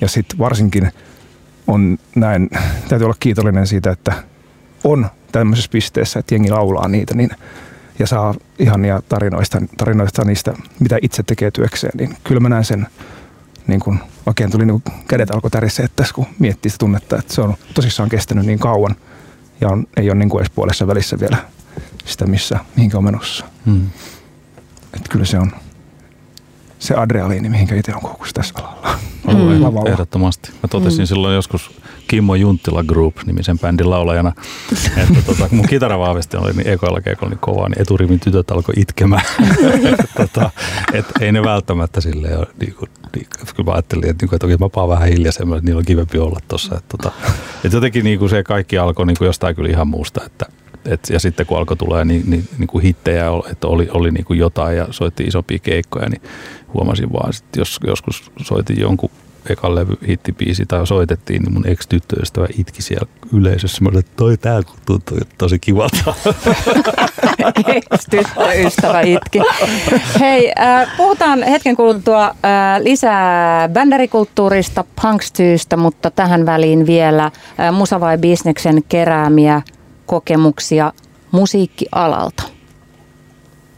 Ja 0.01 0.07
sitten 0.07 0.39
varsinkin– 0.39 0.91
on 1.67 1.97
näin, 2.15 2.49
täytyy 2.87 3.05
olla 3.05 3.15
kiitollinen 3.19 3.67
siitä, 3.67 3.91
että 3.91 4.13
on 4.83 5.07
tämmöisessä 5.31 5.71
pisteessä, 5.71 6.19
että 6.19 6.35
jengi 6.35 6.49
laulaa 6.49 6.87
niitä 6.87 7.15
niin, 7.15 7.29
ja 7.99 8.07
saa 8.07 8.35
ihania 8.59 9.01
tarinoista, 9.09 9.61
tarinoista 9.77 10.23
niistä, 10.25 10.53
mitä 10.79 10.97
itse 11.01 11.23
tekee 11.23 11.51
työkseen, 11.51 11.97
niin 11.97 12.17
kyllä 12.23 12.39
mä 12.39 12.49
näen 12.49 12.65
sen, 12.65 12.87
niin 13.67 13.79
kun 13.79 13.99
oikein 14.25 14.51
tuli 14.51 14.65
niin 14.65 14.83
kädet 15.07 15.31
alkoi 15.31 15.51
tärissä, 15.51 15.83
että 15.83 16.05
kun 16.15 16.25
miettii 16.39 16.71
sitä 16.71 16.79
tunnetta, 16.79 17.17
että 17.17 17.33
se 17.33 17.41
on 17.41 17.53
tosissaan 17.73 18.09
kestänyt 18.09 18.45
niin 18.45 18.59
kauan 18.59 18.95
ja 19.61 19.69
on, 19.69 19.87
ei 19.97 20.09
ole 20.09 20.19
niin 20.19 20.29
kuin 20.29 20.41
edes 20.41 20.51
puolessa 20.55 20.87
välissä 20.87 21.19
vielä 21.19 21.37
sitä, 22.05 22.25
missä, 22.25 22.59
mihinkä 22.75 22.97
on 22.97 23.03
menossa. 23.03 23.45
Hmm. 23.65 23.89
Että 24.93 25.09
kyllä 25.09 25.25
se 25.25 25.39
on 25.39 25.51
se 26.79 26.95
adrealiini, 26.95 27.49
mihinkä 27.49 27.75
itse 27.75 27.95
on 27.95 28.01
koukussa 28.01 28.33
tässä 28.33 28.53
alalla. 28.57 28.97
Mm. 29.27 29.91
Ehdottomasti. 29.91 30.51
Mä 30.51 30.67
totesin 30.69 30.99
mm. 30.99 31.05
silloin 31.05 31.35
joskus 31.35 31.71
Kimmo 32.07 32.35
Junttila 32.35 32.83
Group 32.83 33.15
nimisen 33.25 33.59
bändin 33.59 33.89
laulajana, 33.89 34.33
että 35.03 35.21
tota, 35.25 35.49
kun 35.49 35.57
mun 35.57 35.67
kitaravahvisti 35.67 36.37
oli 36.37 36.53
niin 36.53 36.67
ekoilla 36.67 37.01
keikolla 37.01 37.29
niin 37.29 37.39
kovaa, 37.39 37.69
niin 37.69 37.81
eturivin 37.81 38.19
tytöt 38.19 38.51
alkoi 38.51 38.73
itkemään. 38.77 39.25
tota, 40.17 40.51
et 40.93 41.05
ei 41.21 41.31
ne 41.31 41.43
välttämättä 41.43 42.01
silleen 42.01 42.37
ole, 42.37 42.47
niin 42.59 42.75
kuin, 42.75 42.89
niin, 43.15 43.27
kun 43.55 43.65
mä 43.65 43.71
ajattelin, 43.71 44.09
että, 44.09 44.25
niin 44.25 44.35
että 44.35 44.45
okei, 44.45 44.57
mä 44.57 44.69
paan 44.69 44.89
vähän 44.89 45.09
hiljaisemmin, 45.09 45.57
että 45.57 45.65
niillä 45.65 45.79
on 45.79 45.85
kivempi 45.85 46.19
olla 46.19 46.39
tuossa. 46.47 46.75
Että, 46.77 46.97
tota, 46.97 47.11
että 47.63 47.77
jotenkin 47.77 48.03
niin 48.03 48.19
kuin 48.19 48.29
se 48.29 48.43
kaikki 48.43 48.77
alkoi 48.77 49.05
niin 49.05 49.17
kuin 49.17 49.25
jostain 49.25 49.55
kyllä 49.55 49.69
ihan 49.69 49.87
muusta, 49.87 50.25
että 50.25 50.45
et, 50.87 51.09
ja 51.09 51.19
sitten 51.19 51.45
kun 51.45 51.57
alkoi 51.57 51.77
tulee 51.77 52.05
niin, 52.05 52.23
niin, 52.29 52.47
niin 52.57 52.67
kuin 52.67 52.83
hittejä, 52.83 53.25
että 53.51 53.67
oli, 53.67 53.87
oli 53.91 54.11
niin 54.11 54.25
kuin 54.25 54.39
jotain 54.39 54.77
ja 54.77 54.87
soitti 54.91 55.23
isompia 55.23 55.59
keikkoja, 55.59 56.09
niin 56.09 56.21
huomasin 56.73 57.13
vaan, 57.13 57.29
että 57.29 57.59
jos 57.59 57.79
joskus 57.87 58.31
soitin 58.41 58.79
jonkun 58.79 59.09
ekan 59.49 59.75
levy 59.75 59.93
hittipiisi 60.07 60.65
tai 60.65 60.87
soitettiin, 60.87 61.41
niin 61.41 61.53
mun 61.53 61.67
ex-tyttöystävä 61.67 62.47
itki 62.57 62.81
siellä 62.81 63.07
yleisössä. 63.33 63.83
Mä 63.83 63.89
olin, 63.89 63.99
että 63.99 64.11
toi 64.15 64.37
tää 64.37 64.61
tuntuu 64.85 65.17
tosi 65.37 65.59
kivalta. 65.59 66.13
ex-tyttöystävä 67.75 69.01
itki. 69.01 69.39
Hei, 70.19 70.53
äh, 70.59 70.97
puhutaan 70.97 71.43
hetken 71.43 71.75
kuluttua 71.75 72.25
äh, 72.25 72.33
lisää 72.83 73.69
bändärikulttuurista, 73.69 74.85
punkstyystä, 75.01 75.77
mutta 75.77 76.11
tähän 76.11 76.45
väliin 76.45 76.85
vielä 76.85 77.25
äh, 77.25 77.73
Musa 77.73 77.99
vai 77.99 78.17
Bisneksen 78.17 78.83
keräämiä 78.89 79.61
kokemuksia 80.07 80.93
musiikkialalta. 81.31 82.43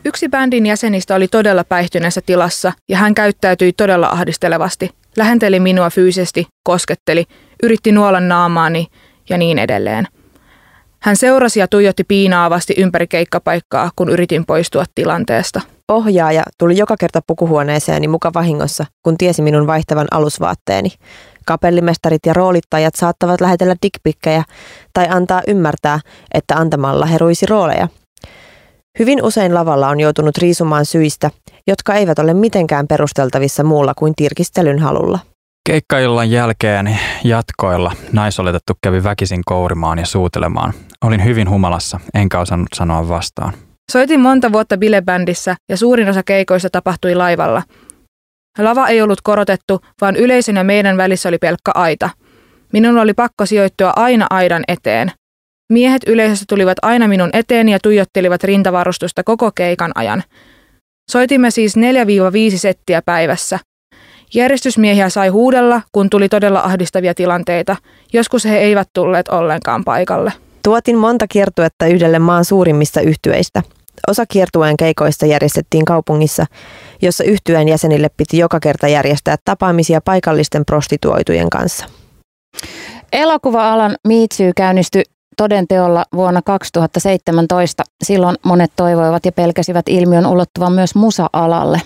Yksi 0.05 0.30
bändin 0.30 0.65
jäsenistä 0.65 1.15
oli 1.15 1.27
todella 1.27 1.63
päihtyneessä 1.63 2.21
tilassa 2.25 2.73
ja 2.89 2.97
hän 2.97 3.15
käyttäytyi 3.15 3.73
todella 3.73 4.07
ahdistelevasti. 4.07 4.89
Lähenteli 5.17 5.59
minua 5.59 5.89
fyysisesti, 5.89 6.47
kosketteli, 6.63 7.25
yritti 7.63 7.91
nuolla 7.91 8.19
naamaani 8.19 8.88
ja 9.30 9.38
niin 9.38 9.59
edelleen. 9.59 10.07
Hän 11.01 11.15
seurasi 11.15 11.59
ja 11.59 11.67
tuijotti 11.67 12.03
piinaavasti 12.03 12.73
ympäri 12.77 13.07
keikkapaikkaa, 13.07 13.89
kun 13.95 14.09
yritin 14.09 14.45
poistua 14.45 14.83
tilanteesta. 14.95 15.61
Ohjaaja 15.87 16.43
tuli 16.57 16.77
joka 16.77 16.95
kerta 16.99 17.21
pukuhuoneeseeni 17.27 18.07
muka 18.07 18.31
vahingossa, 18.33 18.85
kun 19.03 19.17
tiesi 19.17 19.41
minun 19.41 19.67
vaihtavan 19.67 20.07
alusvaatteeni. 20.11 20.89
Kapellimestarit 21.45 22.25
ja 22.25 22.33
roolittajat 22.33 22.95
saattavat 22.95 23.41
lähetellä 23.41 23.75
dickpikkejä 23.81 24.43
tai 24.93 25.07
antaa 25.09 25.41
ymmärtää, 25.47 25.99
että 26.33 26.55
antamalla 26.55 27.05
heruisi 27.05 27.45
rooleja. 27.45 27.87
Hyvin 28.99 29.23
usein 29.23 29.53
lavalla 29.53 29.89
on 29.89 29.99
joutunut 29.99 30.37
riisumaan 30.37 30.85
syistä, 30.85 31.31
jotka 31.67 31.93
eivät 31.93 32.19
ole 32.19 32.33
mitenkään 32.33 32.87
perusteltavissa 32.87 33.63
muulla 33.63 33.93
kuin 33.93 34.13
tirkistelyn 34.15 34.79
halulla. 34.79 35.19
Keikkaillan 35.69 36.31
jälkeen 36.31 36.99
jatkoilla 37.23 37.91
naisoletettu 38.11 38.73
kävi 38.83 39.03
väkisin 39.03 39.41
kourimaan 39.45 39.99
ja 39.99 40.05
suutelemaan. 40.05 40.73
Olin 41.05 41.23
hyvin 41.23 41.49
humalassa, 41.49 41.99
enkä 42.13 42.39
osannut 42.39 42.67
sanoa 42.75 43.07
vastaan. 43.07 43.53
Soitin 43.91 44.19
monta 44.19 44.51
vuotta 44.51 44.77
bilebändissä 44.77 45.55
ja 45.69 45.77
suurin 45.77 46.09
osa 46.09 46.23
keikoista 46.23 46.69
tapahtui 46.69 47.15
laivalla. 47.15 47.63
Lava 48.57 48.87
ei 48.87 49.01
ollut 49.01 49.21
korotettu, 49.21 49.81
vaan 50.01 50.15
yleisön 50.15 50.55
ja 50.55 50.63
meidän 50.63 50.97
välissä 50.97 51.29
oli 51.29 51.37
pelkkä 51.37 51.71
aita. 51.75 52.09
Minun 52.73 52.97
oli 52.97 53.13
pakko 53.13 53.45
sijoittua 53.45 53.93
aina 53.95 54.27
aidan 54.29 54.63
eteen. 54.67 55.11
Miehet 55.73 56.01
yleisössä 56.07 56.45
tulivat 56.49 56.77
aina 56.81 57.07
minun 57.07 57.29
eteen 57.33 57.69
ja 57.69 57.79
tuijottelivat 57.83 58.43
rintavarustusta 58.43 59.23
koko 59.23 59.51
keikan 59.55 59.91
ajan. 59.95 60.23
Soitimme 61.11 61.51
siis 61.51 61.77
4-5 61.77 61.79
settiä 62.55 63.01
päivässä. 63.05 63.59
Järjestysmiehiä 64.33 65.09
sai 65.09 65.27
huudella, 65.27 65.81
kun 65.91 66.09
tuli 66.09 66.29
todella 66.29 66.59
ahdistavia 66.59 67.13
tilanteita. 67.13 67.75
Joskus 68.13 68.45
he 68.45 68.57
eivät 68.57 68.89
tulleet 68.93 69.27
ollenkaan 69.27 69.83
paikalle. 69.83 70.31
Tuotin 70.64 70.97
monta 70.97 71.28
kiertuetta 71.28 71.88
yhdelle 71.88 72.20
maan 72.20 72.45
suurimmista 72.45 73.01
yhtyeistä. 73.01 73.64
Osa 74.07 74.26
kiertueen 74.26 74.78
keikoista 74.78 75.26
järjestettiin 75.26 75.86
kaupungissa, 75.86 76.45
jossa 77.01 77.24
yhtyeen 77.24 77.68
jäsenille 77.68 78.10
piti 78.18 78.38
joka 78.38 78.60
kerta 78.60 78.88
järjestää 78.88 79.36
tapaamisia 79.45 80.01
paikallisten 80.05 80.66
prostituoitujen 80.66 81.49
kanssa. 81.49 81.86
Elokuva-alan 83.14 83.95
Miitsy 84.07 84.51
käynnistyi 84.55 85.03
todenteolla 85.38 86.05
vuonna 86.16 86.41
2017. 86.41 87.84
Silloin 88.03 88.38
monet 88.45 88.72
toivoivat 88.76 89.26
ja 89.26 89.32
pelkäsivät 89.32 89.86
ilmiön 89.89 90.26
ulottuvan 90.26 90.74
myös 90.74 90.95
musa-alalle. 90.95 91.82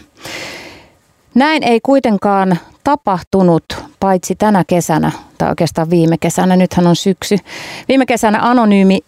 Näin 1.36 1.64
ei 1.64 1.80
kuitenkaan 1.82 2.58
tapahtunut, 2.84 3.64
paitsi 4.04 4.36
tänä 4.36 4.64
kesänä, 4.68 5.12
tai 5.38 5.49
oikeastaan 5.49 5.89
viime 5.89 6.18
kesänä, 6.18 6.56
nythän 6.56 6.88
on 6.88 6.95
syksy. 6.95 7.38
Viime 7.88 8.06
kesänä 8.06 8.39
anonyymi 8.41 8.99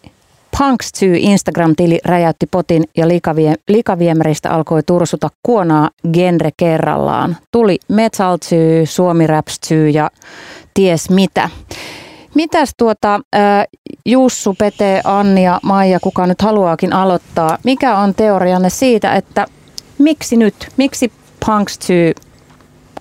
Punks2 0.56 1.16
Instagram-tili 1.18 1.98
räjäytti 2.04 2.46
potin 2.46 2.84
ja 2.96 3.08
likavie, 3.08 3.54
likaviemäristä 3.68 4.50
alkoi 4.50 4.82
tursuta 4.82 5.28
kuonaa 5.42 5.90
genre 6.12 6.50
kerrallaan. 6.56 7.36
Tuli 7.52 7.78
Metal 7.88 8.38
Suomi 8.84 9.26
Raps 9.26 9.60
ja 9.92 10.10
ties 10.74 11.10
mitä. 11.10 11.50
Mitäs 12.34 12.70
tuota, 12.76 13.20
Jussu, 14.06 14.54
Pete, 14.58 15.00
Anni 15.04 15.44
ja 15.44 15.60
Maija, 15.62 16.00
kuka 16.00 16.26
nyt 16.26 16.42
haluaakin 16.42 16.92
aloittaa, 16.92 17.58
mikä 17.64 17.98
on 17.98 18.14
teorianne 18.14 18.70
siitä, 18.70 19.14
että 19.14 19.46
miksi 19.98 20.36
nyt, 20.36 20.68
miksi 20.76 21.12
Punks 21.46 21.78
2 21.78 22.25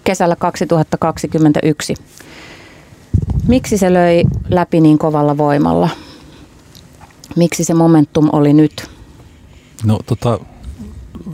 kesällä 0.06 0.36
2021, 0.36 1.94
miksi 3.48 3.78
se 3.78 3.94
löi 3.94 4.24
läpi 4.50 4.82
niin 4.82 4.98
kovalla 4.98 5.38
voimalla? 5.38 5.90
Miksi 7.36 7.64
se 7.64 7.74
momentum 7.74 8.30
oli 8.32 8.54
nyt? 8.54 8.90
No 9.84 10.00
tota, 10.06 10.40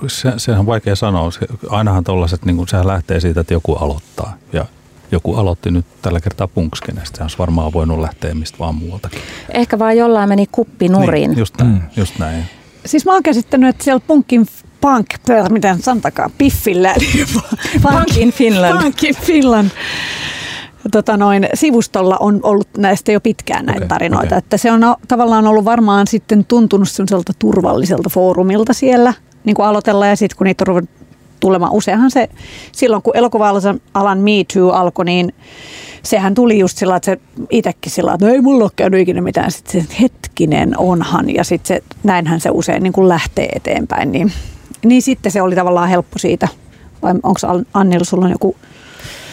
se, 0.08 0.34
sehän 0.38 0.60
on 0.60 0.66
vaikea 0.66 0.96
sanoa. 0.96 1.32
Se, 1.32 1.40
ainahan 1.70 2.04
tollaset, 2.04 2.46
niin 2.46 2.68
sehän 2.68 2.88
lähtee 2.88 3.20
siitä, 3.20 3.42
että 3.42 3.54
joku 3.54 3.76
aloittaa. 3.76 4.34
Ja 4.54 4.66
joku 5.12 5.36
aloitti 5.36 5.72
nyt 5.72 5.86
tällä 6.02 6.20
kertaa 6.20 6.48
punkskenestä. 6.48 7.18
Se 7.18 7.24
olisi 7.24 7.38
varmaan 7.38 7.74
voinut 7.74 8.00
lähteä 8.00 8.34
mistä 8.34 8.60
vaan 8.60 8.76
muualtakin. 8.76 9.22
Ehkä 9.54 9.80
vaan 9.80 9.98
jollain 9.98 10.30
meni 10.30 10.46
kuppi 10.52 10.90
nurin. 10.90 11.30
Niin, 11.30 11.40
just 11.40 11.58
näin. 11.58 11.72
Mm. 11.72 11.82
Just 11.98 12.20
näin. 12.20 12.46
Siis 12.86 13.06
mä 13.06 13.14
oon 13.14 13.24
käsittänyt, 13.24 13.70
että 13.70 13.84
siellä 13.84 14.02
punkin 14.08 14.46
punk, 14.82 15.08
miten 15.50 15.82
sanotakaan, 15.82 16.32
piffillä. 16.38 16.96
Punk 17.84 18.18
in 18.18 18.32
Finland. 18.32 18.82
Punk 18.82 19.04
in 19.04 19.16
Finland. 19.16 19.70
Tota 20.92 21.18
noin, 21.18 21.48
sivustolla 21.54 22.18
on 22.18 22.40
ollut 22.44 22.68
näistä 22.78 23.12
jo 23.12 23.22
pitkään 23.22 23.66
näitä 23.66 23.78
okay, 23.78 23.88
tarinoita. 23.88 24.28
Okay. 24.28 24.38
Että 24.38 24.58
se 24.58 24.72
on 24.72 24.82
tavallaan 25.08 25.48
ollut 25.48 25.66
varmaan 25.66 26.08
sitten 26.08 26.46
tuntunut 26.46 26.90
sellaiselta 26.90 27.34
turvalliselta 27.40 28.10
foorumilta 28.10 28.74
siellä 28.74 29.14
niin 29.44 29.56
kuin 29.56 29.66
aloitella 29.66 30.08
ja 30.08 30.16
sitten 30.16 30.38
kun 30.38 30.46
niitä 30.46 30.64
on 30.68 30.88
tulemaan. 31.40 31.74
Useinhan 31.74 32.12
se, 32.12 32.30
silloin 32.72 33.02
kun 33.02 33.18
elokuva-alan 33.18 34.18
Me 34.18 34.32
Too 34.54 34.72
alkoi, 34.72 35.06
niin 35.06 35.34
sehän 36.04 36.34
tuli 36.34 36.60
just 36.60 36.78
sillä, 36.78 36.96
että 36.96 37.06
se 37.06 37.20
itsekin 37.50 37.92
sillä, 37.92 38.14
että 38.14 38.26
no 38.26 38.34
ei 38.34 38.42
mulla 38.42 38.64
ole 38.64 38.72
käynyt 38.76 39.02
ikinä 39.02 39.22
mitään. 39.22 39.52
Sitten 39.52 39.82
se, 39.82 39.96
hetkinen 40.02 40.78
onhan 40.78 41.36
ja 41.36 41.44
sitten 41.44 41.68
se, 41.68 41.84
näinhän 42.04 42.40
se 42.40 42.50
usein 42.50 42.84
niin 42.84 42.94
kuin 42.94 43.10
lähtee 43.10 43.50
eteenpäin. 43.56 44.12
Niin, 44.12 44.32
niin 44.86 45.02
sitten 45.02 45.32
se 45.32 45.42
oli 45.42 45.56
tavallaan 45.56 45.90
helppo 45.90 46.20
siitä. 46.20 46.48
Vai 47.02 47.12
onko 47.12 47.40
Annilla 47.74 48.06
sulla 48.06 48.26
on 48.26 48.32
joku 48.32 48.56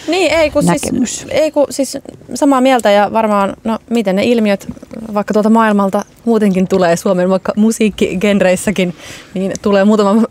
niin, 0.09 0.33
ei 0.33 0.51
kun, 0.51 0.63
siis, 0.63 1.27
ei 1.31 1.51
kun 1.51 1.67
siis 1.71 1.99
samaa 2.35 2.61
mieltä 2.61 2.91
ja 2.91 3.11
varmaan, 3.13 3.57
no 3.65 3.79
miten 3.91 4.17
ne 4.17 4.25
ilmiöt 4.25 4.69
vaikka 5.15 5.35
tuolta 5.35 5.51
maailmalta 5.51 6.05
muutenkin 6.25 6.69
tulee 6.69 6.97
Suomen 6.97 7.31
vaikka 7.31 7.53
musiikkigenreissäkin, 7.57 8.95
niin 9.35 9.53
tulee 9.63 9.85
muutaman 9.85 10.27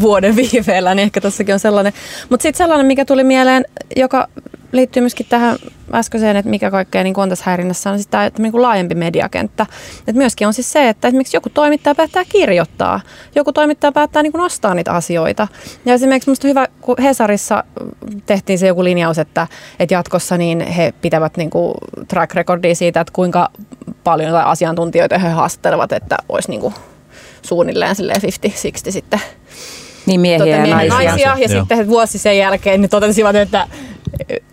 vuoden 0.00 0.36
viiveellä, 0.52 0.94
niin 0.94 1.04
ehkä 1.04 1.20
tossakin 1.20 1.54
on 1.54 1.60
sellainen. 1.60 1.92
Mutta 2.30 2.42
sitten 2.42 2.58
sellainen, 2.58 2.86
mikä 2.86 3.04
tuli 3.04 3.24
mieleen, 3.24 3.64
joka 3.96 4.28
liittyy 4.72 5.00
myöskin 5.00 5.26
tähän 5.28 5.56
äskeiseen, 5.94 6.36
että 6.36 6.50
mikä 6.50 6.70
kaikkea 6.70 7.02
niin 7.02 7.18
on 7.18 7.28
tässä 7.28 7.44
häirinnässä, 7.46 7.90
on 7.90 7.98
sitä, 7.98 8.26
että 8.26 8.42
niin 8.42 8.52
kuin 8.52 8.62
laajempi 8.62 8.94
mediakenttä. 8.94 9.66
Et 10.08 10.16
myöskin 10.16 10.46
on 10.46 10.54
siis 10.54 10.72
se, 10.72 10.88
että 10.88 11.08
esimerkiksi 11.08 11.36
joku 11.36 11.50
toimittaja 11.50 11.94
päättää 11.94 12.24
kirjoittaa, 12.24 13.00
joku 13.34 13.52
toimittaja 13.52 13.92
päättää 13.92 14.22
niin 14.22 14.32
kuin 14.32 14.42
nostaa 14.42 14.74
niitä 14.74 14.92
asioita. 14.92 15.48
Ja 15.84 15.94
esimerkiksi 15.94 16.28
minusta 16.28 16.48
hyvä, 16.48 16.66
kun 16.80 16.96
Hesarissa 17.02 17.64
tehtiin 18.26 18.58
se 18.58 18.66
joku 18.66 18.84
linjaus, 18.84 19.18
että, 19.18 19.46
että 19.78 19.94
jatkossa 19.94 20.38
niin 20.38 20.60
he 20.60 20.94
pitävät 21.02 21.36
niin 21.36 21.50
kuin 21.50 21.74
track 22.08 22.34
recordia 22.34 22.74
siitä, 22.74 23.00
että 23.00 23.12
kuinka 23.12 23.48
paljon 24.04 24.34
asiantuntijoita 24.34 25.18
he 25.18 25.28
haastattelevat, 25.28 25.92
että 25.92 26.16
olisi 26.28 26.50
niin 26.50 26.60
kuin 26.60 26.74
suunnilleen 27.42 27.96
50-60 27.96 28.90
sitten 28.90 29.20
niin 30.06 30.20
miehiä 30.20 30.38
tota, 30.38 30.68
ja 30.68 30.74
naisia. 30.76 30.94
naisia. 30.94 31.36
Ja 31.38 31.48
Joo. 31.54 31.60
sitten 31.60 31.88
vuosi 31.88 32.18
sen 32.18 32.38
jälkeen 32.38 32.80
niin 32.80 32.90
totesivat, 32.90 33.36
että 33.36 33.68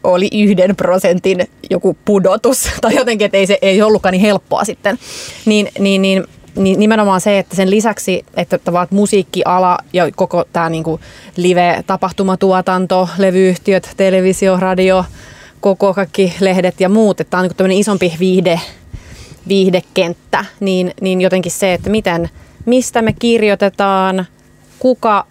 oli 0.03 0.29
yhden 0.33 0.75
prosentin 0.75 1.47
joku 1.69 1.97
pudotus 2.05 2.69
tai 2.81 2.95
jotenkin, 2.95 3.25
että 3.25 3.37
ei 3.37 3.47
se 3.47 3.57
ei 3.61 3.81
ollutkaan 3.81 4.11
niin 4.11 4.21
helppoa 4.21 4.65
sitten. 4.65 4.99
Niin, 5.45 5.69
niin, 5.79 6.01
niin 6.01 6.23
niin 6.55 6.79
nimenomaan 6.79 7.21
se, 7.21 7.39
että 7.39 7.55
sen 7.55 7.69
lisäksi, 7.69 8.25
että 8.37 8.57
tavallaan 8.57 8.87
musiikkiala 8.91 9.77
ja 9.93 10.11
koko 10.15 10.45
tämä 10.53 10.69
niinku 10.69 10.99
live-tapahtumatuotanto, 11.37 13.09
levyyhtiöt, 13.17 13.89
televisio, 13.97 14.57
radio, 14.59 15.05
koko 15.59 15.93
kaikki 15.93 16.33
lehdet 16.39 16.81
ja 16.81 16.89
muut, 16.89 17.21
että 17.21 17.31
tämä 17.31 17.43
on 17.43 17.49
niinku 17.49 17.79
isompi 17.79 18.13
viihde, 18.19 18.59
viihdekenttä, 19.47 20.45
niin, 20.59 20.91
niin 21.01 21.21
jotenkin 21.21 21.51
se, 21.51 21.73
että 21.73 21.89
miten, 21.89 22.29
mistä 22.65 23.01
me 23.01 23.13
kirjoitetaan, 23.19 24.25
kuka 24.79 25.25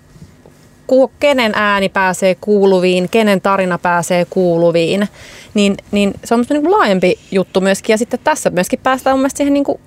kenen 1.20 1.52
ääni 1.54 1.88
pääsee 1.88 2.36
kuuluviin, 2.40 3.08
kenen 3.08 3.40
tarina 3.40 3.78
pääsee 3.78 4.26
kuuluviin, 4.30 5.08
niin, 5.54 5.76
niin 5.90 6.14
se 6.24 6.34
on 6.34 6.44
niin 6.50 6.62
kuin 6.62 6.72
laajempi 6.72 7.18
juttu 7.30 7.60
myöskin. 7.60 7.92
Ja 7.94 7.98
sitten 7.98 8.20
tässä 8.24 8.50
myöskin 8.50 8.78
päästään 8.82 9.14
mun 9.16 9.20
mielestä 9.20 9.36
siihen 9.36 9.54
niin 9.54 9.64
kuin 9.64 9.80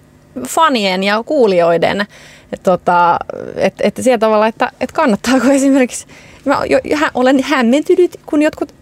fanien 0.47 1.03
ja 1.03 1.23
kuulijoiden, 1.25 2.05
tota, 2.63 3.19
että 3.55 3.87
et 3.87 3.99
sillä 4.01 4.17
tavalla, 4.17 4.47
että 4.47 4.71
et 4.81 4.91
kannattaako 4.91 5.47
esimerkiksi, 5.51 6.05
mä 6.45 6.61
jo, 6.69 6.79
olen 7.13 7.43
hämmentynyt, 7.43 8.19
kun 8.25 8.41
jotkut 8.41 8.73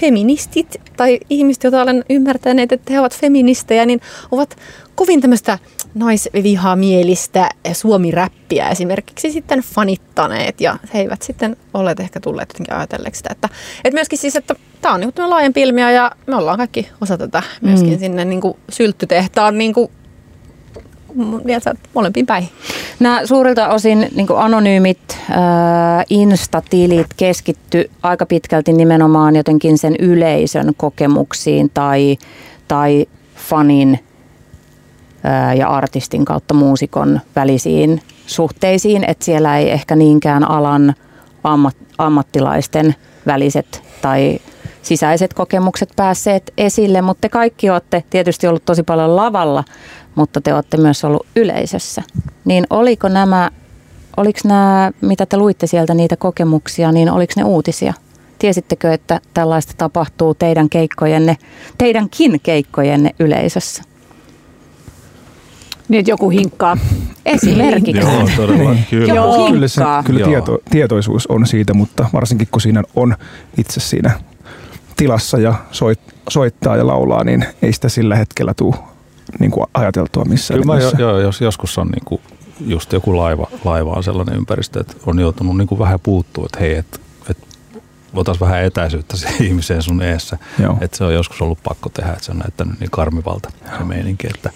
feministit 0.00 0.76
tai 0.96 1.20
ihmiset, 1.30 1.64
joita 1.64 1.82
olen 1.82 2.04
ymmärtäneet, 2.10 2.72
että 2.72 2.92
he 2.92 3.00
ovat 3.00 3.16
feministejä, 3.16 3.86
niin 3.86 4.00
ovat 4.30 4.56
kovin 4.94 5.20
tämmöistä 5.20 5.58
naisvihamielistä 5.94 7.48
suomi-räppiä 7.72 8.68
esimerkiksi 8.68 9.32
sitten 9.32 9.60
fanittaneet 9.60 10.60
ja 10.60 10.78
he 10.94 10.98
eivät 10.98 11.22
sitten 11.22 11.56
ole 11.74 11.94
ehkä 12.00 12.20
tulleet 12.20 12.48
jotenkin 12.48 12.74
ajatelleeksi 12.74 13.18
sitä, 13.18 13.28
että, 13.32 13.48
että 13.84 13.96
myöskin 13.96 14.18
siis, 14.18 14.36
että 14.36 14.54
tämä 14.80 14.94
on 14.94 15.00
niin 15.00 15.30
laajempi 15.30 15.62
ilmiö 15.62 15.90
ja 15.90 16.12
me 16.26 16.36
ollaan 16.36 16.58
kaikki 16.58 16.88
osa 17.00 17.18
tätä 17.18 17.42
myöskin 17.60 17.92
mm. 17.92 17.98
sinne 17.98 18.24
niin 18.24 18.40
kuin 18.40 18.56
sylttytehtaan 18.70 19.58
niin 19.58 19.72
kuin 19.72 19.90
molempiin 21.94 22.26
päin. 22.26 22.48
Nämä 23.00 23.26
suurilta 23.26 23.68
osin 23.68 24.08
niin 24.14 24.26
anonyymit 24.36 24.98
äh, 25.30 25.36
instatilit 26.10 27.06
keskitty 27.16 27.90
aika 28.02 28.26
pitkälti 28.26 28.72
nimenomaan 28.72 29.36
jotenkin 29.36 29.78
sen 29.78 29.96
yleisön 29.98 30.72
kokemuksiin 30.76 31.70
tai, 31.74 32.18
tai 32.68 33.06
fanin 33.36 33.98
äh, 35.26 35.56
ja 35.56 35.68
artistin 35.68 36.24
kautta 36.24 36.54
muusikon 36.54 37.20
välisiin 37.36 38.02
suhteisiin, 38.26 39.04
että 39.04 39.24
siellä 39.24 39.58
ei 39.58 39.70
ehkä 39.70 39.96
niinkään 39.96 40.50
alan 40.50 40.94
ammat, 41.44 41.76
ammattilaisten 41.98 42.94
väliset 43.26 43.82
tai 44.02 44.38
sisäiset 44.82 45.34
kokemukset 45.34 45.92
päässeet 45.96 46.52
esille, 46.58 47.02
mutta 47.02 47.20
te 47.20 47.28
kaikki 47.28 47.70
olette 47.70 48.04
tietysti 48.10 48.46
ollut 48.46 48.64
tosi 48.64 48.82
paljon 48.82 49.16
lavalla, 49.16 49.64
mutta 50.20 50.40
te 50.40 50.54
olette 50.54 50.76
myös 50.76 51.04
ollut 51.04 51.26
yleisössä. 51.36 52.02
Niin 52.44 52.66
oliko 52.70 53.08
nämä, 53.08 53.50
oliko 54.16 54.38
nämä, 54.44 54.90
mitä 55.00 55.26
te 55.26 55.36
luitte 55.36 55.66
sieltä 55.66 55.94
niitä 55.94 56.16
kokemuksia, 56.16 56.92
niin 56.92 57.10
oliko 57.10 57.32
ne 57.36 57.44
uutisia? 57.44 57.94
Tiesittekö, 58.38 58.92
että 58.92 59.20
tällaista 59.34 59.72
tapahtuu 59.76 60.34
teidän 60.34 60.68
keikkojenne, 60.68 61.36
teidänkin 61.78 62.40
keikkojenne 62.42 63.10
yleisössä? 63.18 63.82
Niin, 65.88 66.00
että 66.00 66.10
joku 66.10 66.30
hinkkaa. 66.30 66.76
Esimerkiksi. 67.26 68.02
Joo, 68.02 68.28
todella. 68.36 68.76
Kyllä. 68.90 69.14
Joo. 69.14 69.50
Kyllä, 69.50 69.68
se, 69.68 69.82
kyllä 70.04 70.20
Joo. 70.20 70.28
tieto, 70.28 70.58
tietoisuus 70.70 71.26
on 71.26 71.46
siitä, 71.46 71.74
mutta 71.74 72.06
varsinkin 72.12 72.48
kun 72.50 72.60
siinä 72.60 72.82
on 72.96 73.16
itse 73.58 73.80
siinä 73.80 74.20
tilassa 74.96 75.38
ja 75.38 75.54
soit, 75.70 76.00
soittaa 76.28 76.76
ja 76.76 76.86
laulaa, 76.86 77.24
niin 77.24 77.44
ei 77.62 77.72
sitä 77.72 77.88
sillä 77.88 78.16
hetkellä 78.16 78.54
tule 78.54 78.76
niin 79.38 79.50
kuin 79.50 79.66
ajateltua 79.74 80.24
missään 80.24 80.60
Kyllä 80.60 80.74
mä 80.74 80.80
jo, 80.80 80.90
jo, 80.98 81.18
jos 81.18 81.40
joskus 81.40 81.78
on 81.78 81.88
niinku, 81.88 82.20
just 82.60 82.92
joku 82.92 83.16
laiva, 83.16 83.46
laiva 83.64 83.92
on 83.92 84.04
sellainen 84.04 84.36
ympäristö, 84.36 84.80
että 84.80 84.94
on 85.06 85.18
joutunut 85.18 85.56
niinku 85.56 85.78
vähän 85.78 86.00
puuttua, 86.00 86.46
että 86.46 86.60
hei, 86.60 86.74
että 86.74 86.98
et, 87.30 87.38
otas 88.14 88.40
vähän 88.40 88.64
etäisyyttä 88.64 89.16
siihen 89.16 89.44
ihmiseen 89.46 89.82
sun 89.82 90.02
eessä. 90.02 90.38
Joo. 90.58 90.78
Että 90.80 90.96
se 90.96 91.04
on 91.04 91.14
joskus 91.14 91.42
ollut 91.42 91.58
pakko 91.62 91.88
tehdä, 91.88 92.12
että 92.12 92.24
se 92.24 92.32
on 92.32 92.38
näyttänyt 92.38 92.80
niin 92.80 92.90
karmivalta 92.90 93.50
se 93.78 93.84
meininki, 93.84 94.26
että 94.26 94.50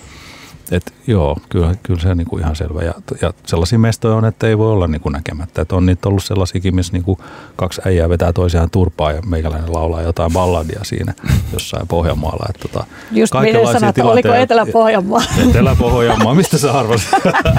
et, 0.71 0.95
joo, 1.07 1.39
kyllä, 1.49 1.75
kyllä 1.83 2.01
se 2.01 2.09
on 2.09 2.17
niinku 2.17 2.39
ihan 2.39 2.57
selvä. 2.57 2.83
Ja, 2.83 2.95
ja 3.23 3.33
sellaisia 3.47 3.79
mestoja 3.79 4.15
on, 4.15 4.25
että 4.25 4.47
ei 4.47 4.59
voi 4.59 4.73
olla 4.73 4.87
niinku 4.87 5.09
näkemättä. 5.09 5.63
Et 5.63 5.73
on 5.73 5.87
niitä 5.87 6.09
ollut 6.09 6.25
sellaisiakin, 6.25 6.75
missä 6.75 6.93
niinku 6.93 7.19
kaksi 7.57 7.81
äijää 7.87 8.09
vetää 8.09 8.33
toisiaan 8.33 8.71
turpaa 8.71 9.13
ja 9.13 9.23
meikäläinen 9.23 9.73
laulaa 9.73 10.03
jotain 10.03 10.33
balladia 10.33 10.81
siinä 10.83 11.15
jossain 11.53 11.89
Pohjanmaalla. 11.89 12.47
Et, 12.49 12.61
tota, 12.61 12.87
Just 13.13 13.35
minä 13.35 13.89
että 13.89 14.05
oliko 14.05 14.35
Etelä-Pohjanmaa. 14.35 15.23
Etelä-Pohjanmaa, 15.49 16.35
mistä 16.35 16.59
sä 16.59 16.73
arvasit? 16.73 17.09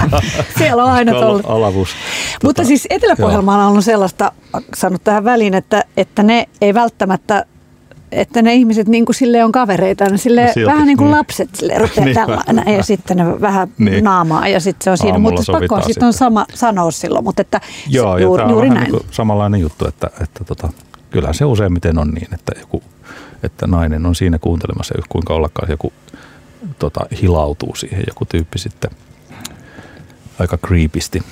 Siellä 0.58 0.84
on 0.84 0.90
aina 0.90 1.18
ollut. 1.18 1.46
Alavus. 1.46 1.88
Mutta 2.42 2.62
Tota, 2.62 2.68
siis 2.68 2.86
Etelä-Pohjanmaalla 2.90 3.64
on 3.64 3.70
ollut 3.70 3.84
sellaista, 3.84 4.32
sanonut 4.74 5.04
tähän 5.04 5.24
väliin, 5.24 5.54
että, 5.54 5.84
että 5.96 6.22
ne 6.22 6.48
ei 6.60 6.74
välttämättä 6.74 7.46
että 8.12 8.42
ne 8.42 8.54
ihmiset 8.54 8.88
niin 8.88 9.04
kuin 9.04 9.16
sille 9.16 9.44
on 9.44 9.52
kavereita, 9.52 10.04
ne 10.04 10.16
sille 10.18 10.46
No 10.46 10.52
silti, 10.52 10.66
vähän 10.72 10.86
niin 10.86 10.96
kuin 10.98 11.06
niin. 11.06 11.16
lapset 11.18 11.54
sille 11.54 11.78
rupeaa 11.78 12.04
Niin. 12.04 12.14
tällainen 12.14 12.74
ja 12.74 12.82
sitten 12.82 13.16
ne 13.16 13.40
vähän 13.40 13.68
Niin. 13.78 14.04
naamaa 14.04 14.48
ja 14.48 14.60
sitten 14.60 14.84
se 14.84 14.90
on 14.90 14.98
siinä. 14.98 15.12
Aamulla 15.12 15.36
Mutta 15.36 15.52
pakko 15.52 15.80
sitten 15.86 16.06
on 16.06 16.12
sama 16.12 16.46
sanoa 16.54 16.90
silloin, 16.90 17.24
mutta 17.24 17.42
että 17.42 17.60
Joo, 17.88 18.14
se, 18.14 18.20
ja 18.20 18.24
juuri, 18.26 18.42
on 18.44 18.50
juuri 18.50 18.68
näin. 18.68 18.80
niin 18.80 18.90
kuin 18.90 19.02
samanlainen 19.10 19.60
juttu, 19.60 19.88
että, 19.88 20.10
että 20.22 20.44
tota, 20.44 20.68
kyllähän 21.10 21.34
se 21.34 21.44
useimmiten 21.44 21.98
on 21.98 22.08
niin, 22.10 22.34
että, 22.34 22.52
joku, 22.60 22.82
että 23.42 23.66
nainen 23.66 24.06
on 24.06 24.14
siinä 24.14 24.38
kuuntelemassa 24.38 24.94
ja 24.98 25.02
kuinka 25.08 25.34
ollakaan 25.34 25.70
joku 25.70 25.92
tota, 26.78 27.00
hilautuu 27.22 27.74
siihen, 27.74 28.04
joku 28.08 28.24
tyyppi 28.24 28.58
sitten 28.58 28.90
aika 30.38 30.58
creepisti. 30.66 31.22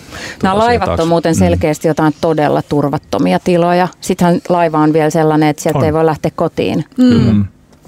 Nämä 0.42 0.58
laivat 0.58 0.88
on 0.88 0.96
taakse. 0.96 1.08
muuten 1.08 1.34
selkeästi 1.34 1.88
jotain 1.88 2.14
todella 2.20 2.62
turvattomia 2.62 3.38
tiloja. 3.38 3.88
Sittenhän 4.00 4.40
laiva 4.48 4.78
on 4.78 4.92
vielä 4.92 5.10
sellainen, 5.10 5.48
että 5.48 5.62
sieltä 5.62 5.78
On. 5.78 5.84
ei 5.84 5.92
voi 5.92 6.06
lähteä 6.06 6.30
kotiin. 6.34 6.84
Mm. 6.98 7.44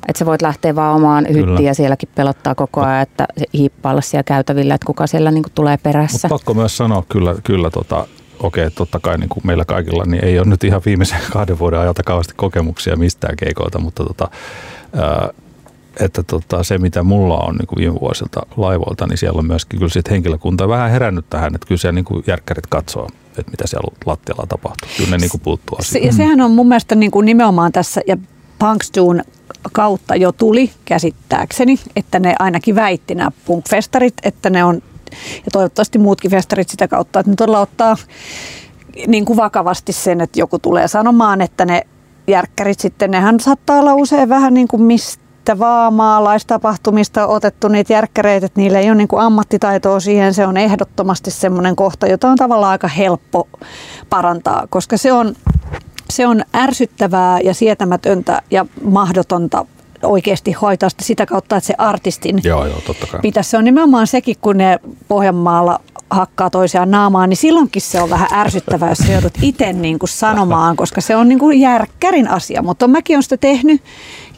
Että 0.08 0.18
sä 0.18 0.26
voit 0.26 0.42
lähteä 0.42 0.74
vaan 0.74 0.96
omaan 0.96 1.26
hyttiin 1.32 1.64
ja 1.64 1.74
sielläkin 1.74 2.08
pelottaa 2.14 2.54
koko 2.54 2.80
ajan, 2.80 3.02
että 3.02 3.26
se 3.38 3.44
hiippailla 3.54 4.00
siellä 4.00 4.22
käytävillä, 4.22 4.74
että 4.74 4.86
kuka 4.86 5.06
siellä 5.06 5.30
niin 5.30 5.44
tulee 5.54 5.76
perässä. 5.76 6.28
Mutta 6.28 6.28
pakko 6.28 6.54
myös 6.54 6.76
sanoa 6.76 7.04
kyllä, 7.08 7.34
kyllä 7.44 7.70
tota, 7.70 8.06
okei, 8.40 8.70
totta 8.70 9.00
kai 9.00 9.18
niin 9.18 9.28
kuin 9.28 9.46
meillä 9.46 9.64
kaikilla 9.64 10.04
niin 10.06 10.24
ei 10.24 10.38
ole 10.38 10.46
nyt 10.48 10.64
ihan 10.64 10.82
viimeisen 10.86 11.18
kahden 11.32 11.58
vuoden 11.58 11.80
ajalta 11.80 12.02
kauheasti 12.02 12.34
kokemuksia 12.36 12.96
mistään 12.96 13.36
keikoilta, 13.36 13.78
mutta 13.78 14.04
tota, 14.04 14.28
ää, 14.96 15.28
että 16.00 16.22
tota, 16.22 16.64
se 16.64 16.78
mitä 16.78 17.02
mulla 17.02 17.38
on 17.38 17.54
niin 17.56 17.66
kuin 17.66 17.78
viime 17.78 18.00
vuosilta 18.00 18.40
laivoilta, 18.56 19.06
niin 19.06 19.18
siellä 19.18 19.38
on 19.38 19.46
myöskin 19.46 19.78
kyllä 19.78 19.92
sit 19.92 20.10
henkilökunta 20.10 20.68
vähän 20.68 20.90
herännyt 20.90 21.24
tähän, 21.30 21.54
että 21.54 21.66
kyllä 21.66 21.78
siellä 21.78 21.94
niin 21.94 22.04
kuin 22.04 22.24
järkkärit 22.26 22.66
katsoo, 22.66 23.08
että 23.38 23.50
mitä 23.50 23.66
siellä 23.66 23.94
lattialla 24.06 24.46
tapahtuu. 24.48 24.88
Kyllä 24.96 25.10
ne 25.10 25.18
niin 25.18 25.30
kuin 25.30 25.40
puuttuu 25.40 25.78
Se, 25.80 25.80
asiaan. 25.88 26.06
ja 26.06 26.12
sehän 26.12 26.40
on 26.40 26.50
mun 26.50 26.68
mielestä 26.68 26.94
niin 26.94 27.10
kuin 27.10 27.26
nimenomaan 27.26 27.72
tässä, 27.72 28.00
ja 28.06 28.16
Punkstone 28.58 29.22
kautta 29.72 30.16
jo 30.16 30.32
tuli 30.32 30.70
käsittääkseni, 30.84 31.78
että 31.96 32.18
ne 32.18 32.34
ainakin 32.38 32.74
väitti 32.74 33.14
nämä 33.14 33.30
punkfestarit, 33.44 34.14
että 34.22 34.50
ne 34.50 34.64
on, 34.64 34.82
ja 35.44 35.50
toivottavasti 35.52 35.98
muutkin 35.98 36.30
festarit 36.30 36.68
sitä 36.68 36.88
kautta, 36.88 37.20
että 37.20 37.30
ne 37.30 37.36
todella 37.36 37.60
ottaa 37.60 37.96
niin 39.06 39.24
kuin 39.24 39.36
vakavasti 39.36 39.92
sen, 39.92 40.20
että 40.20 40.40
joku 40.40 40.58
tulee 40.58 40.88
sanomaan, 40.88 41.40
että 41.40 41.64
ne 41.64 41.86
järkkärit 42.28 42.80
sitten, 42.80 43.10
nehän 43.10 43.40
saattaa 43.40 43.78
olla 43.78 43.94
usein 43.94 44.28
vähän 44.28 44.54
niin 44.54 44.68
kuin 44.68 44.82
mistä 44.82 45.25
vaan 45.58 45.94
maalaistapahtumista 45.94 47.26
otettu 47.26 47.68
niitä 47.68 47.92
järkkäreitä, 47.92 48.46
että 48.46 48.60
niillä 48.60 48.78
ei 48.78 48.88
ole 48.88 48.94
niin 48.94 49.08
kuin 49.08 49.22
ammattitaitoa 49.22 50.00
siihen, 50.00 50.34
se 50.34 50.46
on 50.46 50.56
ehdottomasti 50.56 51.30
semmoinen 51.30 51.76
kohta, 51.76 52.06
jota 52.06 52.28
on 52.28 52.36
tavallaan 52.36 52.70
aika 52.70 52.88
helppo 52.88 53.48
parantaa, 54.10 54.66
koska 54.70 54.96
se 54.96 55.12
on, 55.12 55.34
se 56.10 56.26
on 56.26 56.44
ärsyttävää 56.56 57.40
ja 57.40 57.54
sietämätöntä 57.54 58.42
ja 58.50 58.66
mahdotonta 58.84 59.66
oikeasti 60.02 60.52
hoitaa 60.52 60.88
sitä, 60.88 61.04
sitä 61.04 61.26
kautta, 61.26 61.56
että 61.56 61.66
se 61.66 61.74
artistin 61.78 62.40
Joo, 62.44 62.66
joo, 62.66 62.80
totta 62.86 63.06
kai. 63.06 63.20
pitäisi. 63.20 63.50
Se 63.50 63.58
on 63.58 63.64
nimenomaan 63.64 64.06
sekin, 64.06 64.36
kun 64.40 64.56
ne 64.56 64.78
Pohjanmaalla 65.08 65.80
hakkaa 66.10 66.50
toisiaan 66.50 66.90
naamaan, 66.90 67.28
niin 67.28 67.36
silloinkin 67.36 67.82
se 67.82 68.00
on 68.00 68.10
vähän 68.10 68.28
ärsyttävää, 68.32 68.88
jos 68.88 69.08
joudut 69.08 69.32
itse 69.42 69.72
niin 69.72 69.98
kuin 69.98 70.08
sanomaan, 70.08 70.76
koska 70.76 71.00
se 71.00 71.16
on 71.16 71.28
niin 71.28 71.38
kuin 71.38 71.60
järkkärin 71.60 72.28
asia. 72.28 72.62
Mutta 72.62 72.88
mäkin 72.88 73.16
olen 73.16 73.22
sitä 73.22 73.36
tehnyt 73.36 73.82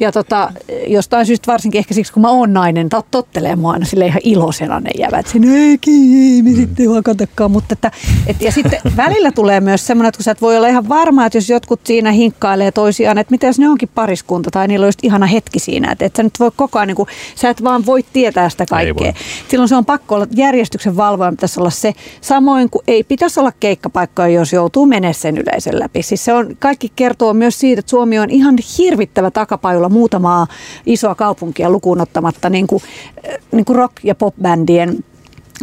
ja 0.01 0.13
tota, 0.13 0.53
jostain 0.87 1.27
syystä 1.27 1.53
varsinkin 1.53 1.79
ehkä 1.79 1.95
siksi, 1.95 2.13
kun 2.13 2.23
mä 2.23 2.31
oon 2.31 2.53
nainen, 2.53 2.89
tot, 2.89 3.07
tottelee 3.11 3.57
mua 3.57 3.73
aina 3.73 3.85
sille 3.85 4.07
ihan 4.07 4.21
iloisena 4.25 4.81
ne 4.81 4.91
jävät. 4.99 5.27
Sen 5.27 5.45
ei 5.45 6.43
me 6.43 6.51
sitten 6.51 6.91
hakatakaan. 6.91 7.51
Mutta 7.51 7.73
että, 7.73 7.91
et, 8.27 8.43
ja 8.43 8.53
sitten 8.53 8.81
välillä 8.97 9.33
tulee 9.33 9.61
myös 9.61 9.87
semmoinen, 9.87 10.09
että 10.09 10.17
kun 10.19 10.25
sä 10.25 10.31
et 10.31 10.41
voi 10.41 10.57
olla 10.57 10.69
ihan 10.69 10.89
varma, 10.89 11.27
että 11.27 11.39
jos 11.39 11.51
jotkut 11.51 11.81
siinä 11.85 12.13
hinkkailee 12.13 12.73
toisiaan, 12.73 13.19
että 13.19 13.31
mitä 13.31 13.47
jos 13.47 13.59
ne 13.59 13.69
onkin 13.69 13.91
pariskunta 13.95 14.51
tai 14.51 14.69
niillä 14.69 14.85
on 14.85 14.89
just 14.89 15.05
ihana 15.05 15.27
hetki 15.27 15.59
siinä. 15.59 15.93
Että 15.93 16.05
et 16.05 16.17
sä 16.17 16.23
nyt 16.23 16.41
voi 16.41 16.51
koko 16.57 16.79
ajan, 16.79 16.89
niin 16.89 16.97
kuin, 16.97 17.09
sä 17.35 17.51
et 17.51 17.65
vaan 17.65 17.87
voi 17.87 18.05
tietää 18.13 18.49
sitä 18.49 18.67
kaikkea. 18.71 19.13
Silloin 19.49 19.69
se 19.69 19.77
on 19.77 19.85
pakko 19.85 20.15
olla, 20.15 20.27
järjestyksen 20.35 20.97
valvoja 20.97 21.31
pitäisi 21.31 21.58
olla 21.59 21.71
se. 21.71 21.93
Samoin 22.21 22.71
kuin 22.71 22.83
ei 22.87 23.05
pitäisi 23.05 23.41
olla 23.41 23.53
keikkapaikkoja, 23.61 24.29
jos 24.29 24.53
joutuu 24.53 24.87
menemään 24.87 25.15
sen 25.15 25.39
yleisön 25.39 25.79
läpi. 25.79 26.03
Siis 26.03 26.25
se 26.25 26.33
on, 26.33 26.57
kaikki 26.59 26.93
kertoo 26.97 27.35
myös 27.35 27.59
siitä, 27.59 27.81
että 27.81 27.91
Suomi 27.91 28.19
on 28.19 28.31
ihan 28.31 28.57
hirvittävä 28.79 29.31
takapajulla 29.31 29.89
muutamaa 29.89 30.47
isoa 30.87 31.15
kaupunkia 31.15 31.71
lukuun 31.71 32.01
ottamatta 32.01 32.51
niin 32.51 32.67
kuin, 32.67 32.83
äh, 33.29 33.37
niin 33.53 33.65
kuin 33.65 33.77
rock- 33.77 34.01
ja 34.03 34.15
popbändien 34.15 35.05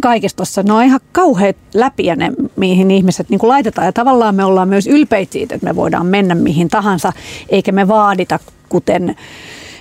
kaikessa 0.02 0.36
tuossa. 0.36 0.62
Ne 0.62 0.72
on 0.72 0.84
ihan 0.84 1.00
kauheat 1.12 1.56
läpiä 1.74 2.16
ne, 2.16 2.32
mihin 2.56 2.90
ihmiset 2.90 3.28
niin 3.28 3.40
laitetaan. 3.42 3.86
Ja 3.86 3.92
tavallaan 3.92 4.34
me 4.34 4.44
ollaan 4.44 4.68
myös 4.68 4.86
ylpeitä 4.86 5.32
siitä, 5.32 5.54
että 5.54 5.66
me 5.66 5.76
voidaan 5.76 6.06
mennä 6.06 6.34
mihin 6.34 6.68
tahansa, 6.68 7.12
eikä 7.48 7.72
me 7.72 7.88
vaadita, 7.88 8.38
kuten 8.68 9.16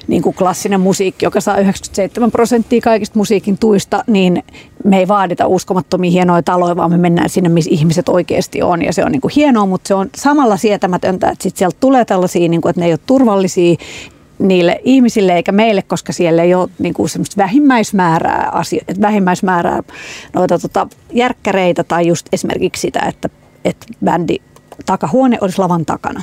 niin 0.07 0.22
kuin 0.22 0.36
klassinen 0.36 0.82
musiikki, 0.82 1.26
joka 1.26 1.41
saa 1.41 1.57
97 1.57 2.32
prosenttia 2.32 2.82
kaikista 2.82 3.19
musiikin 3.19 3.57
tuista, 3.57 4.03
niin 4.07 4.44
me 4.84 4.98
ei 4.98 5.07
vaadita 5.07 5.48
uskomattomia 5.48 6.11
hienoja 6.11 6.44
taloja, 6.44 6.76
vaan 6.76 6.91
me 6.91 6.98
mennään 6.98 7.30
sinne, 7.30 7.49
missä 7.49 7.72
ihmiset 7.73 8.10
oikeasti 8.10 8.61
on. 8.61 8.82
Ja 8.82 8.94
se 8.94 9.06
on 9.06 9.11
niin 9.11 9.22
kuin 9.22 9.34
hienoa, 9.36 9.65
mutta 9.65 9.88
se 9.88 9.95
on 9.95 10.10
samalla 10.15 10.57
sietämätöntä, 10.57 11.30
että 11.30 11.44
sit 11.44 11.57
sieltä 11.57 11.77
tulee 11.80 12.06
tällaisia, 12.06 12.49
niin 12.49 12.61
kuin, 12.61 12.69
että 12.69 12.80
ne 12.80 12.86
ei 12.86 12.94
ole 12.94 12.99
turvallisia 13.06 13.76
niille 14.40 14.82
ihmisille 14.84 15.36
eikä 15.36 15.52
meille, 15.52 15.82
koska 15.82 16.14
siellä 16.14 16.44
ei 16.44 16.53
ole 16.53 16.69
niin 16.80 16.94
kuin 16.94 17.10
semmoista 17.10 17.38
vähimmäismäärää, 17.38 18.49
asio- 18.52 18.82
että 18.88 19.02
vähimmäismäärää 19.02 19.84
noita 20.34 20.60
tota, 20.60 20.88
järkkäreitä 21.14 21.84
tai 21.84 22.07
just 22.07 22.27
esimerkiksi 22.32 22.82
sitä, 22.82 22.99
että, 22.99 23.30
että 23.65 23.86
bändi 24.06 24.36
takahuone 24.86 25.38
olisi 25.41 25.60
lavan 25.60 25.86
takana. 25.86 26.22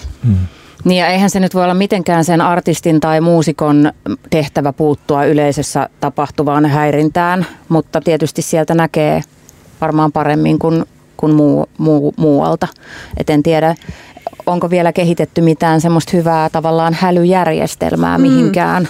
Niin 0.85 0.99
ja 0.99 1.07
eihän 1.07 1.31
se 1.31 1.41
nyt 1.41 1.55
voi 1.55 1.65
olla 1.65 1.75
mitenkään 1.75 2.25
sen 2.25 2.41
artistin 2.41 3.01
tai 3.01 3.21
muusikon 3.21 3.93
tehtävä 4.31 4.73
puuttua 4.73 5.25
yleisössä 5.25 5.89
tapahtuvaan 6.01 6.67
häirintään, 6.67 7.47
mutta 7.69 8.01
tietysti 8.01 8.43
sieltä 8.43 8.75
näkee 8.75 9.23
varmaan 9.81 10.13
paremmin 10.13 10.59
kuin, 10.59 10.85
kuin 11.17 11.35
muu, 11.35 11.67
muu, 11.79 12.15
muualta. 12.17 12.69
Et 13.17 13.31
en 13.31 13.43
tiedä, 13.43 13.75
onko 14.47 14.71
vielä 14.71 14.93
kehitetty 14.93 15.41
mitään 15.41 15.81
semmoista 15.81 16.17
hyvää 16.17 16.51
tavallaan 16.51 16.95
hälyjärjestelmää 16.95 18.19
mihinkään 18.19 18.89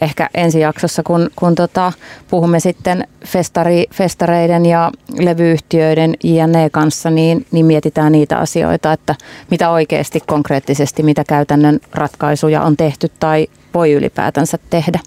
ehkä 0.00 0.30
ensi 0.34 0.60
jaksossa, 0.60 1.02
kun, 1.02 1.30
kun 1.36 1.54
tota, 1.54 1.92
puhumme 2.30 2.60
sitten 2.60 3.08
festari, 3.26 3.84
festareiden 3.94 4.66
ja 4.66 4.92
levyyhtiöiden 5.18 6.14
JNE 6.24 6.70
kanssa, 6.70 7.10
niin, 7.10 7.46
niin 7.52 7.66
mietitään 7.66 8.12
niitä 8.12 8.38
asioita, 8.38 8.92
että 8.92 9.14
mitä 9.50 9.70
oikeasti 9.70 10.20
konkreettisesti, 10.26 11.02
mitä 11.02 11.24
käytännön 11.24 11.80
ratkaisuja 11.94 12.62
on 12.62 12.76
tehty 12.76 13.08
tai 13.20 13.46
voi 13.74 13.92
ylipäätänsä 13.92 14.58
tehdä. 14.70 15.00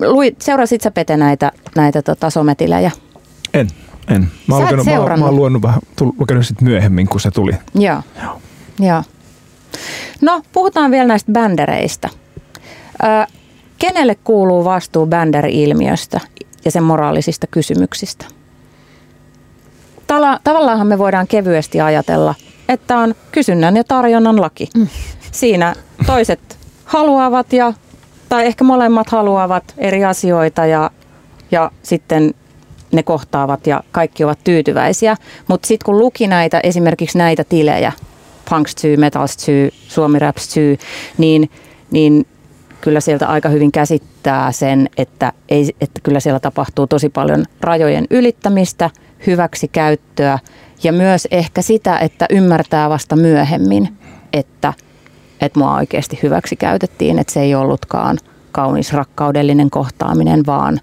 Lui, 0.00 0.36
seurasit 0.38 0.80
sä 0.80 0.90
Pete 0.90 1.16
näitä, 1.16 1.52
näitä 1.76 2.02
tota, 2.02 2.30
sometilejä? 2.30 2.90
En, 3.54 3.68
en. 4.08 4.30
Mä 4.46 4.54
oon, 4.54 4.64
lukenut, 4.64 4.86
mä, 4.86 5.16
mä 5.16 5.24
oon 5.24 5.36
lukenut 5.36 5.62
vähän, 5.62 5.80
lukenut 6.18 6.46
sit 6.46 6.60
myöhemmin, 6.60 7.06
kun 7.08 7.20
se 7.20 7.30
tuli. 7.30 7.52
Joo. 7.74 8.02
Joo. 8.22 8.40
Joo. 8.80 9.02
No, 10.20 10.42
puhutaan 10.52 10.90
vielä 10.90 11.06
näistä 11.06 11.32
bändereistä. 11.32 12.08
Ö, 13.02 13.26
kenelle 13.80 14.14
kuuluu 14.14 14.64
vastuu 14.64 15.06
bänderi-ilmiöstä 15.06 16.20
ja 16.64 16.70
sen 16.70 16.82
moraalisista 16.82 17.46
kysymyksistä? 17.46 18.24
Tala, 20.06 20.40
tavallaanhan 20.44 20.86
me 20.86 20.98
voidaan 20.98 21.26
kevyesti 21.26 21.80
ajatella, 21.80 22.34
että 22.68 22.98
on 22.98 23.14
kysynnän 23.32 23.76
ja 23.76 23.84
tarjonnan 23.84 24.40
laki. 24.40 24.68
Mm. 24.76 24.88
Siinä 25.32 25.74
toiset 26.06 26.58
haluavat 26.84 27.52
ja, 27.52 27.72
tai 28.28 28.46
ehkä 28.46 28.64
molemmat 28.64 29.10
haluavat 29.10 29.74
eri 29.78 30.04
asioita 30.04 30.66
ja, 30.66 30.90
ja 31.50 31.70
sitten 31.82 32.34
ne 32.92 33.02
kohtaavat 33.02 33.66
ja 33.66 33.82
kaikki 33.92 34.24
ovat 34.24 34.38
tyytyväisiä. 34.44 35.16
Mutta 35.48 35.66
sitten 35.66 35.84
kun 35.84 35.98
luki 35.98 36.26
näitä, 36.26 36.60
esimerkiksi 36.62 37.18
näitä 37.18 37.44
tilejä, 37.44 37.92
Punkstyy, 38.50 38.96
Metalstyy, 38.96 39.70
Suomi 39.88 40.18
Rapstyy, 40.18 40.78
niin, 41.18 41.50
niin 41.90 42.26
kyllä 42.80 43.00
sieltä 43.00 43.28
aika 43.28 43.48
hyvin 43.48 43.72
käsittää 43.72 44.52
sen, 44.52 44.88
että, 44.96 45.32
ei, 45.48 45.74
että 45.80 46.00
kyllä 46.02 46.20
siellä 46.20 46.40
tapahtuu 46.40 46.86
tosi 46.86 47.08
paljon 47.08 47.44
rajojen 47.60 48.06
ylittämistä, 48.10 48.90
hyväksikäyttöä 49.26 50.38
ja 50.82 50.92
myös 50.92 51.28
ehkä 51.30 51.62
sitä, 51.62 51.98
että 51.98 52.26
ymmärtää 52.30 52.90
vasta 52.90 53.16
myöhemmin, 53.16 53.96
että, 54.32 54.72
että 55.40 55.58
mua 55.58 55.74
oikeasti 55.74 56.18
hyväksi 56.22 56.56
käytettiin, 56.56 57.18
että 57.18 57.32
se 57.32 57.40
ei 57.40 57.54
ollutkaan 57.54 58.18
kaunis 58.52 58.92
rakkaudellinen 58.92 59.70
kohtaaminen, 59.70 60.46
vaan 60.46 60.80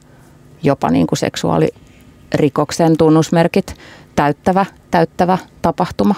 jopa 0.64 0.90
niin 0.90 1.08
kuin 1.08 1.20
seksuaalirikoksen 1.20 2.98
tunnusmerkit 2.98 3.76
täyttävä, 4.16 4.66
täyttävä 4.92 5.38
tapahtuma. 5.62 6.16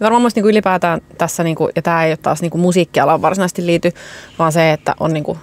Varmaan 0.00 0.30
niin 0.34 0.42
kuin 0.42 0.50
ylipäätään 0.50 1.00
tässä, 1.18 1.44
niin 1.44 1.56
kuin, 1.56 1.72
ja 1.76 1.82
tämä 1.82 2.04
ei 2.04 2.10
ole 2.10 2.16
taas 2.16 2.42
niin 2.42 2.50
kuin 2.50 2.60
musiikkialaan 2.60 3.22
varsinaisesti 3.22 3.66
liity, 3.66 3.92
vaan 4.38 4.52
se, 4.52 4.72
että 4.72 4.94
on 5.00 5.12
niin 5.12 5.24
kuin, 5.24 5.38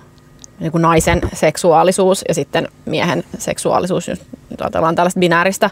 niin 0.60 0.72
kuin 0.72 0.82
naisen 0.82 1.22
seksuaalisuus 1.34 2.24
ja 2.28 2.34
sitten 2.34 2.70
miehen 2.86 3.24
seksuaalisuus, 3.38 4.08
jos 4.08 4.20
nyt 4.50 4.62
ajatellaan 4.62 4.96
tällaista 4.96 5.20
binääristä, 5.20 5.70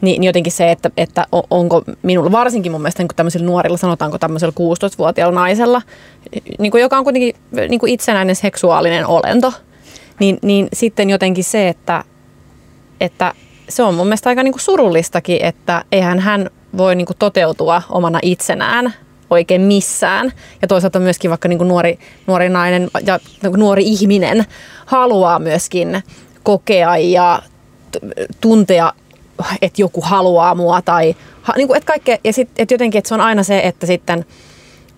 niin, 0.00 0.20
niin 0.20 0.28
jotenkin 0.28 0.52
se, 0.52 0.70
että, 0.70 0.90
että 0.96 1.26
onko 1.50 1.82
minulla, 2.02 2.32
varsinkin 2.32 2.72
mun 2.72 2.80
mielestä 2.80 3.02
niin 3.02 3.08
kuin 3.08 3.16
tämmöisillä 3.16 3.46
nuorilla, 3.46 3.76
sanotaanko 3.76 4.18
tämmöisellä 4.18 4.52
16-vuotiaalla 4.52 5.40
naisella, 5.40 5.82
niin 6.58 6.70
kuin, 6.70 6.80
joka 6.80 6.98
on 6.98 7.04
kuitenkin 7.04 7.34
niin 7.68 7.80
kuin 7.80 7.92
itsenäinen 7.92 8.36
seksuaalinen 8.36 9.06
olento, 9.06 9.52
niin, 10.20 10.38
niin 10.42 10.68
sitten 10.72 11.10
jotenkin 11.10 11.44
se, 11.44 11.68
että, 11.68 12.04
että 13.00 13.34
se 13.68 13.82
on 13.82 13.94
mun 13.94 14.06
mielestä 14.06 14.28
aika 14.28 14.42
niin 14.42 14.52
kuin 14.52 14.62
surullistakin, 14.62 15.44
että 15.44 15.84
eihän 15.92 16.18
hän 16.18 16.50
voi 16.76 16.94
niin 16.94 17.06
kuin 17.06 17.16
toteutua 17.18 17.82
omana 17.90 18.18
itsenään 18.22 18.94
oikein 19.30 19.60
missään. 19.60 20.32
Ja 20.62 20.68
toisaalta 20.68 20.98
myöskin 20.98 21.30
vaikka 21.30 21.48
niin 21.48 21.58
kuin 21.58 21.68
nuori, 21.68 21.98
nuori 22.26 22.48
nainen 22.48 22.90
ja 23.06 23.18
niin 23.42 23.52
kuin 23.52 23.60
nuori 23.60 23.82
ihminen 23.84 24.44
haluaa 24.86 25.38
myöskin 25.38 26.02
kokea 26.42 26.96
ja 26.96 27.42
tuntea, 28.40 28.92
että 29.62 29.82
joku 29.82 30.00
haluaa 30.00 30.54
mua 30.54 30.82
tai 30.82 31.16
niin 31.56 31.68
kuin, 31.68 31.76
että 31.76 31.86
kaikkea, 31.86 32.18
ja 32.24 32.32
sit, 32.32 32.50
että 32.58 32.74
jotenkin 32.74 32.98
että 32.98 33.08
se 33.08 33.14
on 33.14 33.20
aina 33.20 33.42
se, 33.42 33.58
että 33.58 33.86
sitten 33.86 34.24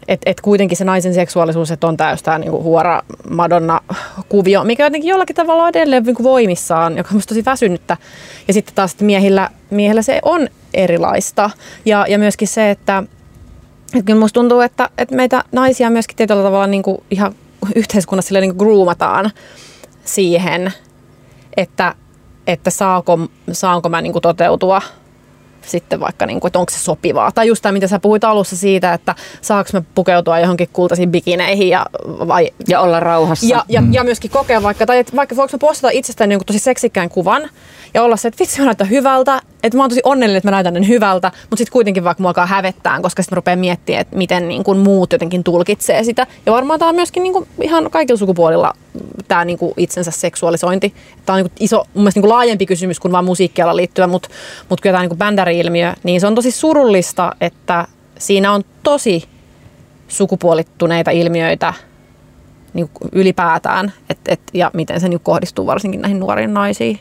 että 0.08 0.30
et 0.30 0.40
kuitenkin 0.40 0.76
se 0.76 0.84
naisen 0.84 1.14
seksuaalisuus 1.14 1.70
että 1.70 1.86
on 1.86 1.96
täystä 1.96 2.38
niin 2.38 2.50
kuin 2.50 2.62
huora 2.62 3.02
Madonna-kuvio, 3.30 4.64
mikä 4.64 4.84
jotenkin 4.84 5.08
jollakin 5.08 5.36
tavalla 5.36 5.62
on 5.62 5.68
edelleen 5.68 6.02
niin 6.02 6.16
kuin 6.16 6.24
voimissaan, 6.24 6.96
joka 6.96 7.10
on 7.14 7.20
tosi 7.28 7.44
väsynyttä. 7.44 7.96
Ja 8.48 8.54
sitten 8.54 8.74
taas 8.74 8.92
että 8.92 9.04
miehillä, 9.04 9.50
miehillä 9.70 10.02
se 10.02 10.18
on 10.22 10.48
erilaista. 10.74 11.50
Ja, 11.84 12.06
ja 12.08 12.18
myöskin 12.18 12.48
se, 12.48 12.70
että, 12.70 13.02
että 13.94 14.06
kyllä 14.06 14.20
musta 14.20 14.40
tuntuu, 14.40 14.60
että, 14.60 14.90
että 14.98 15.14
meitä 15.14 15.44
naisia 15.52 15.90
myöskin 15.90 16.16
tietyllä 16.16 16.42
tavalla 16.42 16.66
niin 16.66 16.82
kuin 16.82 17.02
ihan 17.10 17.34
yhteiskunnassa 17.74 18.40
niin 18.40 18.56
kuin 18.56 18.68
groomataan 18.68 19.30
siihen, 20.04 20.72
että, 21.56 21.94
että 22.46 22.70
saako, 22.70 23.18
saanko 23.52 23.88
mä 23.88 24.00
niin 24.00 24.12
kuin 24.12 24.22
toteutua 24.22 24.82
sitten 25.68 26.00
vaikka, 26.00 26.26
niin 26.26 26.40
kuin, 26.40 26.48
että 26.48 26.58
onko 26.58 26.70
se 26.70 26.78
sopivaa. 26.78 27.32
Tai 27.32 27.46
just 27.46 27.62
tämä, 27.62 27.72
mitä 27.72 27.88
sä 27.88 27.98
puhuit 27.98 28.24
alussa 28.24 28.56
siitä, 28.56 28.92
että 28.92 29.14
saako 29.40 29.70
me 29.72 29.82
pukeutua 29.94 30.38
johonkin 30.38 30.68
kultaisiin 30.72 31.10
bikineihin 31.10 31.68
ja, 31.68 31.86
vai, 32.04 32.50
ja 32.68 32.80
olla 32.80 33.00
rauhassa. 33.00 33.46
Ja, 33.46 33.64
ja, 33.68 33.80
mm. 33.80 33.92
ja 33.92 34.04
myöskin 34.04 34.30
kokea 34.30 34.62
vaikka, 34.62 34.86
tai 34.86 34.98
että 34.98 35.16
vaikka 35.16 35.36
voiko 35.36 35.52
me 35.52 35.58
postata 35.58 35.90
itsestäni 35.90 36.34
jonkun 36.34 36.46
tosi 36.46 36.58
seksikkään 36.58 37.08
kuvan 37.08 37.50
ja 37.94 38.02
olla 38.02 38.16
se, 38.16 38.28
että 38.28 38.38
vitsi 38.40 38.58
mä 38.58 38.64
näytän 38.64 38.90
hyvältä, 38.90 39.42
että 39.62 39.76
mä 39.76 39.82
oon 39.82 39.90
tosi 39.90 40.00
onnellinen, 40.04 40.38
että 40.38 40.50
mä 40.50 40.62
näytän 40.62 40.88
hyvältä, 40.88 41.32
mutta 41.42 41.56
sitten 41.56 41.72
kuitenkin 41.72 42.04
vaikka 42.04 42.22
mua 42.22 42.28
alkaa 42.28 42.46
hävettää, 42.46 43.00
koska 43.00 43.22
sitten 43.22 43.36
mä 43.36 43.38
rupean 43.38 43.58
miettimään, 43.58 44.00
että 44.00 44.16
miten 44.16 44.48
niin 44.48 44.64
kuin 44.64 44.78
muut 44.78 45.12
jotenkin 45.12 45.44
tulkitsee 45.44 46.04
sitä. 46.04 46.26
Ja 46.46 46.52
varmaan 46.52 46.78
tämä 46.78 46.88
on 46.88 46.94
myöskin 46.94 47.22
niin 47.22 47.32
kuin 47.32 47.48
ihan 47.62 47.90
kaikilla 47.90 48.18
sukupuolilla 48.18 48.74
tämä 49.28 49.44
niin 49.44 49.58
kuin 49.58 49.72
itsensä 49.76 50.10
seksuaalisointi. 50.10 50.94
Tämä 51.26 51.34
on 51.34 51.42
niin 51.42 51.50
kuin 51.50 51.64
iso, 51.64 51.76
mun 51.76 52.02
mielestä 52.02 52.18
niin 52.18 52.22
kuin 52.22 52.32
laajempi 52.32 52.66
kysymys 52.66 53.00
kuin 53.00 53.12
vain 53.12 53.24
musiikkialan 53.24 53.76
liittyvä, 53.76 54.06
mutta, 54.06 54.28
mutta 54.68 54.82
kyllä 54.82 54.94
tämä 54.94 55.02
niin 55.02 55.10
kuin 55.10 55.18
bändäri-ilmiö, 55.18 55.92
niin 56.02 56.20
se 56.20 56.26
on 56.26 56.34
tosi 56.34 56.50
surullista, 56.50 57.32
että 57.40 57.86
siinä 58.18 58.52
on 58.52 58.64
tosi 58.82 59.24
sukupuolittuneita 60.08 61.10
ilmiöitä 61.10 61.74
niin 62.74 62.90
ylipäätään, 63.12 63.92
et, 64.10 64.18
et, 64.28 64.40
ja 64.54 64.70
miten 64.74 65.00
se 65.00 65.08
niin 65.08 65.20
kohdistuu 65.20 65.66
varsinkin 65.66 66.00
näihin 66.00 66.20
nuoriin 66.20 66.54
naisiin. 66.54 67.00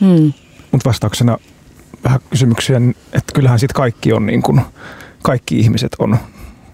Hmm. 0.00 0.32
Mutta 0.72 0.88
vastauksena 0.88 1.38
vähän 2.04 2.20
kysymykseen, 2.30 2.94
että 3.12 3.32
kyllähän 3.34 3.58
sitten 3.58 3.74
kaikki 3.74 4.12
on 4.12 4.26
niin 4.26 4.42
kuin, 4.42 4.60
kaikki 5.22 5.58
ihmiset 5.58 5.96
on, 5.98 6.18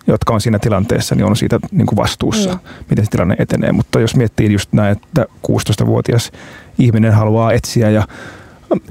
jotka 0.06 0.34
on 0.34 0.40
siinä 0.40 0.58
tilanteessa, 0.58 1.14
niin 1.14 1.24
on 1.24 1.36
siitä 1.36 1.58
niin 1.70 1.86
kuin 1.86 1.96
vastuussa, 1.96 2.50
mm. 2.52 2.58
miten 2.90 3.04
se 3.04 3.10
tilanne 3.10 3.36
etenee. 3.38 3.72
Mutta 3.72 4.00
jos 4.00 4.16
miettii 4.16 4.52
just 4.52 4.72
näin, 4.72 4.92
että 4.92 5.26
16-vuotias 5.46 6.32
ihminen 6.78 7.12
haluaa 7.12 7.52
etsiä 7.52 7.90
ja 7.90 8.08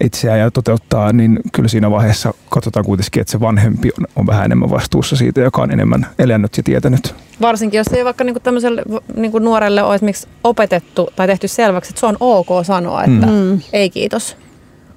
itseään 0.01 0.39
ja 0.39 0.51
toteuttaa, 0.51 1.13
niin 1.13 1.39
kyllä 1.51 1.69
siinä 1.69 1.91
vaiheessa 1.91 2.33
katsotaan 2.49 2.85
kuitenkin, 2.85 3.21
että 3.21 3.31
se 3.31 3.39
vanhempi 3.39 3.89
on, 3.99 4.05
on 4.15 4.27
vähän 4.27 4.45
enemmän 4.45 4.69
vastuussa 4.69 5.15
siitä, 5.15 5.41
joka 5.41 5.61
on 5.61 5.71
enemmän 5.71 6.05
elänyt 6.19 6.57
ja 6.57 6.63
tietänyt. 6.63 7.15
Varsinkin, 7.41 7.77
jos 7.77 7.87
ei 7.87 8.05
vaikka 8.05 8.23
niinku 8.23 8.39
tämmöiselle 8.39 8.83
niinku 9.15 9.39
nuorelle 9.39 9.83
ole 9.83 9.95
esimerkiksi 9.95 10.27
opetettu 10.43 11.09
tai 11.15 11.27
tehty 11.27 11.47
selväksi, 11.47 11.91
että 11.91 11.99
se 11.99 12.05
on 12.05 12.17
ok 12.19 12.47
sanoa, 12.63 13.03
että 13.03 13.25
mm. 13.25 13.61
ei 13.73 13.89
kiitos. 13.89 14.37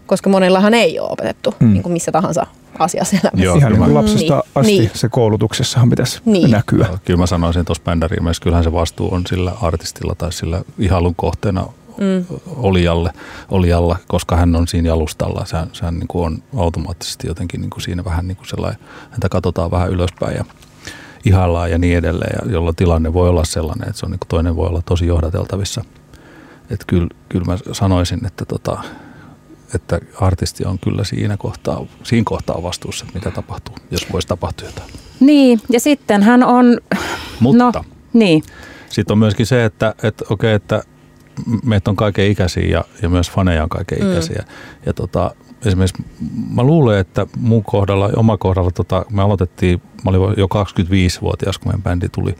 Koska 0.07 0.31
monillahan 0.31 0.75
ei 0.75 1.01
ole 1.01 1.11
opetettu 1.11 1.55
mm. 1.61 1.73
niin 1.73 1.83
kuin 1.83 1.93
missä 1.93 2.13
tahansa 2.13 2.47
asiassa 2.79 3.17
elämässä. 3.17 3.45
Joo, 3.45 3.57
Ihan 3.57 3.73
niin 3.73 3.95
lapsesta 3.95 4.35
niin. 4.35 4.53
asti 4.55 4.79
niin. 4.79 4.91
se 4.95 5.09
koulutuksessahan 5.09 5.91
pitäisi 5.91 6.21
niin. 6.25 6.51
näkyä. 6.51 6.89
Kyllä 7.05 7.19
mä 7.19 7.27
sanoisin 7.27 7.65
tuossa 7.65 7.85
bändäriimessä, 7.85 8.43
kyllähän 8.43 8.65
se 8.65 8.73
vastuu 8.73 9.15
on 9.15 9.23
sillä 9.27 9.53
artistilla 9.63 10.15
tai 10.15 10.33
sillä 10.33 10.63
ihailun 10.79 11.15
kohteena 11.15 11.67
mm. 11.99 12.25
olijalle, 12.57 13.13
olijalla, 13.49 13.97
koska 14.09 14.37
hän 14.37 14.57
on 14.57 14.69
siinä 14.69 14.89
jalustalla. 14.89 15.45
Sehän, 15.45 15.69
sehän 15.73 15.95
niin 15.95 16.09
kuin 16.09 16.27
on 16.27 16.43
automaattisesti 16.57 17.27
jotenkin 17.27 17.61
niin 17.61 17.71
kuin 17.71 17.83
siinä 17.83 18.05
vähän 18.05 18.29
niin 18.29 18.37
kuin 18.37 18.49
sellainen, 18.49 18.81
häntä 19.11 19.29
katsotaan 19.29 19.71
vähän 19.71 19.91
ylöspäin 19.91 20.37
ja 20.37 20.45
ihaillaan 21.25 21.71
ja 21.71 21.79
niin 21.79 21.99
edelleen, 21.99 22.39
ja 22.43 22.53
jolloin 22.53 22.77
tilanne 22.77 23.13
voi 23.13 23.29
olla 23.29 23.45
sellainen, 23.45 23.89
että 23.89 24.01
se 24.01 24.07
on 24.07 24.13
niin 24.13 24.21
kuin 24.21 24.29
toinen 24.29 24.57
voi 24.57 24.69
olla 24.69 24.83
tosi 24.83 25.07
johdateltavissa. 25.07 25.85
Että 26.71 26.85
kyllä, 26.87 27.09
kyllä 27.29 27.45
mä 27.45 27.59
sanoisin, 27.73 28.27
että, 28.27 28.45
tota, 28.45 28.79
että 29.75 30.01
artisti 30.21 30.65
on 30.65 30.79
kyllä 30.79 31.05
siinä 31.05 31.37
kohtaa, 31.37 31.87
siinä 32.03 32.25
kohtaa 32.25 32.63
vastuussa, 32.63 33.05
että 33.05 33.19
mitä 33.19 33.31
tapahtuu, 33.31 33.75
jos 33.91 34.13
voisi 34.13 34.29
tapahtua 34.29 34.69
jotain. 34.69 34.91
Niin, 35.21 35.61
ja 35.71 35.81
sitten 35.81 36.23
hän 36.23 36.45
on... 36.45 36.79
Mutta 37.41 37.65
no, 37.65 37.85
niin. 38.13 38.43
sitten 38.89 39.15
on 39.15 39.19
myöskin 39.19 39.47
se, 39.47 39.65
että, 39.65 39.95
että 40.03 40.25
okei, 40.31 40.55
että 40.55 40.83
meitä 41.65 41.91
on 41.91 41.97
kaiken 41.97 42.31
ikäisiä 42.31 42.69
ja, 42.69 42.85
ja 43.03 43.09
myös 43.09 43.31
faneja 43.31 43.63
on 43.63 43.69
kaiken 43.69 43.99
mm. 43.99 44.11
ikäisiä. 44.11 44.45
Ja 44.87 44.93
tota, 44.93 45.35
esimerkiksi 45.65 46.03
mä 46.55 46.63
luulen, 46.63 46.99
että 46.99 47.27
mun 47.39 47.65
kohdalla, 47.65 48.11
oma 48.17 48.37
kohdalla, 48.37 48.71
tota, 48.71 49.05
me 49.11 49.23
aloitettiin, 49.23 49.83
mä 50.05 50.11
olin 50.11 50.39
jo 50.39 50.47
25-vuotias, 50.47 51.59
kun 51.59 51.69
meidän 51.69 51.83
bändi 51.83 52.09
tuli, 52.09 52.35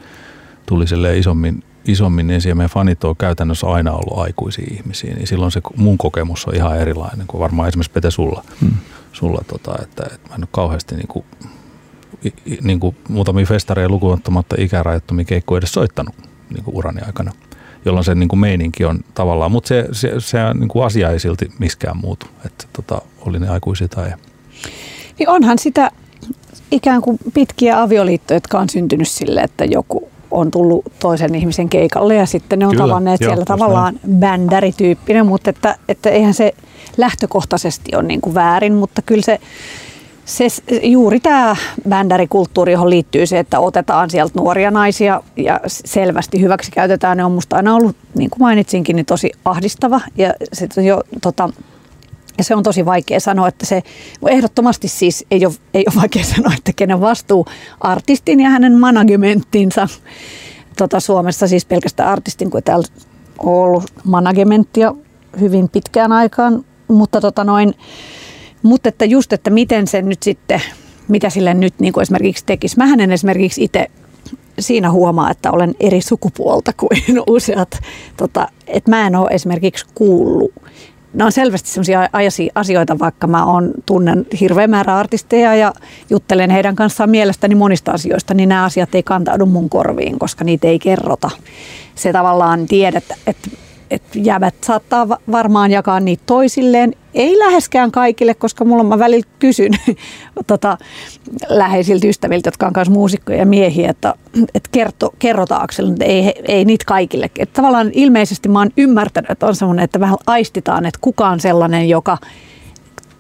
tuli 0.67 0.85
isommin, 1.17 1.65
isommin 1.85 2.27
niin 2.27 2.41
siellä 2.41 2.55
meidän 2.55 2.71
fanit 2.71 3.05
on 3.05 3.17
käytännössä 3.17 3.67
aina 3.67 3.93
ollut 3.93 4.19
aikuisia 4.19 4.67
ihmisiä, 4.71 5.15
niin 5.15 5.27
silloin 5.27 5.51
se 5.51 5.61
mun 5.77 5.99
kokemus 5.99 6.47
on 6.47 6.55
ihan 6.55 6.79
erilainen 6.79 7.27
kuin 7.27 7.41
varmaan 7.41 7.69
esimerkiksi 7.69 7.93
Pete 7.93 8.11
sulla. 8.11 8.45
Hmm. 8.61 8.73
sulla 9.13 9.45
tota, 9.47 9.75
että, 9.83 10.03
että 10.15 10.29
mä 10.29 10.35
en 10.35 10.43
ole 10.43 10.49
kauheasti 10.53 10.95
niin 10.95 11.09
kuin, 11.09 11.25
niin 12.63 12.81
kuin 12.81 12.97
muutamia 13.09 13.47
festareja 13.47 13.89
lukuun 13.89 14.15
ottamatta 14.15 14.57
ikärajattomia 14.59 15.25
keikkoja 15.25 15.59
edes 15.59 15.73
soittanut 15.73 16.15
niin 16.51 16.65
kuin 16.65 16.77
urani 16.77 17.01
aikana. 17.07 17.33
Jolloin 17.85 18.05
se 18.05 18.15
niin 18.15 18.29
kuin 18.29 18.41
meininki 18.41 18.85
on 18.85 19.01
tavallaan, 19.15 19.53
mutta 19.53 19.69
se, 19.69 19.89
se, 19.93 20.13
se 20.19 20.39
niin 20.55 20.69
kuin 20.69 20.85
asia 20.85 21.11
ei 21.11 21.21
silti 21.21 21.51
miskään 21.59 21.97
muutu, 21.97 22.27
että 22.47 22.65
tota, 22.73 23.03
oli 23.27 23.39
ne 23.39 23.49
aikuisia 23.49 23.89
tai 23.89 24.13
Niin 25.19 25.29
onhan 25.29 25.59
sitä 25.59 25.91
ikään 26.71 27.03
kuin 27.03 27.19
pitkiä 27.35 27.83
avioliittoja, 27.83 28.37
jotka 28.37 28.59
on 28.59 28.69
syntynyt 28.69 29.09
sille, 29.09 29.41
että 29.41 29.65
joku 29.65 30.11
on 30.31 30.51
tullut 30.51 30.85
toisen 31.01 31.35
ihmisen 31.35 31.69
keikalle 31.69 32.15
ja 32.15 32.27
sitten 32.27 32.59
ne 32.59 32.67
on 32.67 32.73
Kyllä, 32.73 32.85
tavanneet 32.85 33.21
joo, 33.21 33.31
siellä 33.31 33.45
tavallaan 33.45 34.01
bändärityyppinen, 34.19 35.27
mutta 35.27 35.51
että, 35.51 35.77
että 35.89 36.11
eihän 36.11 36.35
se 36.35 36.55
lähtökohtaisesti 36.97 37.97
ole 37.97 38.03
niin 38.03 38.21
kuin 38.21 38.35
väärin, 38.35 38.75
mutta 38.75 39.03
kyllä 39.03 39.23
se, 39.23 39.41
se 40.25 40.47
juuri 40.83 41.21
tämä 41.21 41.57
bändärikulttuuri, 41.89 42.73
johon 42.73 42.91
liittyy 42.91 43.27
se, 43.27 43.39
että 43.39 43.61
otetaan 43.61 44.11
sieltä 44.11 44.39
nuoria 44.39 44.71
naisia 44.71 45.23
ja 45.37 45.61
selvästi 45.67 46.41
hyväksi 46.41 46.71
käytetään, 46.71 47.17
ne 47.17 47.25
on 47.25 47.33
musta 47.33 47.57
aina 47.57 47.75
ollut, 47.75 47.97
niin 48.15 48.31
kuin 48.31 48.41
mainitsinkin, 48.41 48.97
niin 48.97 49.07
tosi 49.07 49.31
ahdistava 49.45 50.01
ja 50.17 50.35
sitten 50.53 50.87
jo 50.87 51.03
tota, 51.23 51.49
ja 52.39 52.45
se 52.45 52.55
on 52.55 52.63
tosi 52.63 52.85
vaikea 52.85 53.21
sanoa, 53.21 53.49
että 53.49 53.67
se 53.67 53.83
ehdottomasti 54.29 54.89
siis 54.89 55.25
ei 55.31 55.47
ole, 55.47 55.55
ei 55.75 55.85
ole 55.89 56.01
vaikea 56.01 56.25
sanoa, 56.37 56.53
että 56.59 56.73
kenen 56.77 57.01
vastuu 57.01 57.47
artistin 57.81 58.41
ja 58.41 58.51
hänen 58.51 58.79
managementtinsa. 58.79 59.89
Tota, 60.77 61.01
Suomessa 61.01 61.49
siis 61.49 61.65
pelkästään 61.65 62.09
artistin, 62.09 62.51
kun 62.51 62.63
täällä 62.63 62.85
on 63.39 63.55
ollut 63.55 63.85
managementtia 64.05 64.95
hyvin 65.41 65.69
pitkään 65.69 66.13
aikaan. 66.13 66.65
Mutta, 66.89 67.21
tota 67.21 67.45
noin, 67.45 67.75
mutta 68.63 68.89
että 68.89 69.05
just, 69.05 69.33
että 69.33 69.51
miten 69.51 69.87
se 69.87 70.03
nyt 70.03 70.23
sitten, 70.23 70.63
mitä 71.09 71.31
sille 71.31 71.55
nyt 71.55 71.75
niin 71.79 71.93
kuin 71.93 72.03
esimerkiksi 72.03 72.47
tekisi. 72.47 72.77
Mä 72.77 72.95
en 72.99 73.11
esimerkiksi 73.13 73.65
itse 73.65 73.87
siinä 74.59 74.91
huomaa, 74.91 75.31
että 75.31 75.51
olen 75.51 75.75
eri 75.81 76.01
sukupuolta 76.01 76.73
kuin 76.77 77.01
useat. 77.37 77.79
Tota, 78.17 78.49
että 78.67 78.91
mä 78.91 79.07
en 79.07 79.17
ole 79.17 79.31
esimerkiksi 79.31 79.87
kuullut 79.95 80.53
ne 81.15 81.25
on 81.25 81.33
selvästi 81.33 81.71
sellaisia 81.71 82.09
asioita, 82.55 82.99
vaikka 82.99 83.27
mä 83.27 83.45
on, 83.45 83.71
tunnen 83.87 84.27
hirveän 84.41 84.71
määrä 84.71 84.97
artisteja 84.97 85.55
ja 85.55 85.73
juttelen 86.11 86.51
heidän 86.51 86.77
kanssaan 86.77 87.11
mielestäni 87.11 87.55
monista 87.55 87.93
asioista, 87.93 88.35
niin 88.35 88.49
nämä 88.49 88.65
asiat 88.65 88.95
ei 88.95 89.03
kantaudu 89.03 89.47
mun 89.47 89.71
korviin, 89.71 90.19
koska 90.19 90.45
niitä 90.45 90.69
ei 90.69 90.79
kerrota. 90.79 91.31
Se 91.95 92.13
tavallaan 92.13 92.67
tiedät, 92.67 93.05
että 93.27 93.51
että 93.91 94.19
jävät 94.19 94.55
saattaa 94.65 95.07
varmaan 95.33 95.71
jakaa 95.71 96.01
niitä 96.01 96.23
toisilleen. 96.27 96.95
Ei 97.15 97.39
läheskään 97.39 97.91
kaikille, 97.91 98.35
koska 98.35 98.65
mulla 98.65 98.85
mä 98.85 98.99
välillä 98.99 99.27
kysyn 99.39 99.73
tota, 100.47 100.79
läheisiltä 101.49 102.07
ystäviltä, 102.07 102.49
jotka 102.49 102.67
on 102.67 102.73
myös 102.77 102.91
muusikkoja 102.91 103.39
ja 103.39 103.47
miehiä, 103.47 103.91
että, 103.91 104.15
että 104.55 104.69
kerto, 104.73 105.15
kerrotaanko 105.19 105.75
että 105.93 106.05
ei, 106.05 106.33
ei 106.49 106.65
niitä 106.65 106.85
kaikille. 106.87 107.31
Että 107.39 107.63
tavallaan 107.63 107.91
ilmeisesti 107.93 108.49
mä 108.49 108.59
oon 108.59 108.71
ymmärtänyt, 108.77 109.31
että 109.31 109.47
on 109.47 109.57
semmoinen, 109.57 109.85
että 109.85 110.01
vähän 110.01 110.17
aistitaan, 110.27 110.87
että 110.87 110.99
kuka 111.03 111.29
on 111.29 111.41
sellainen, 111.41 111.89
joka 111.89 112.19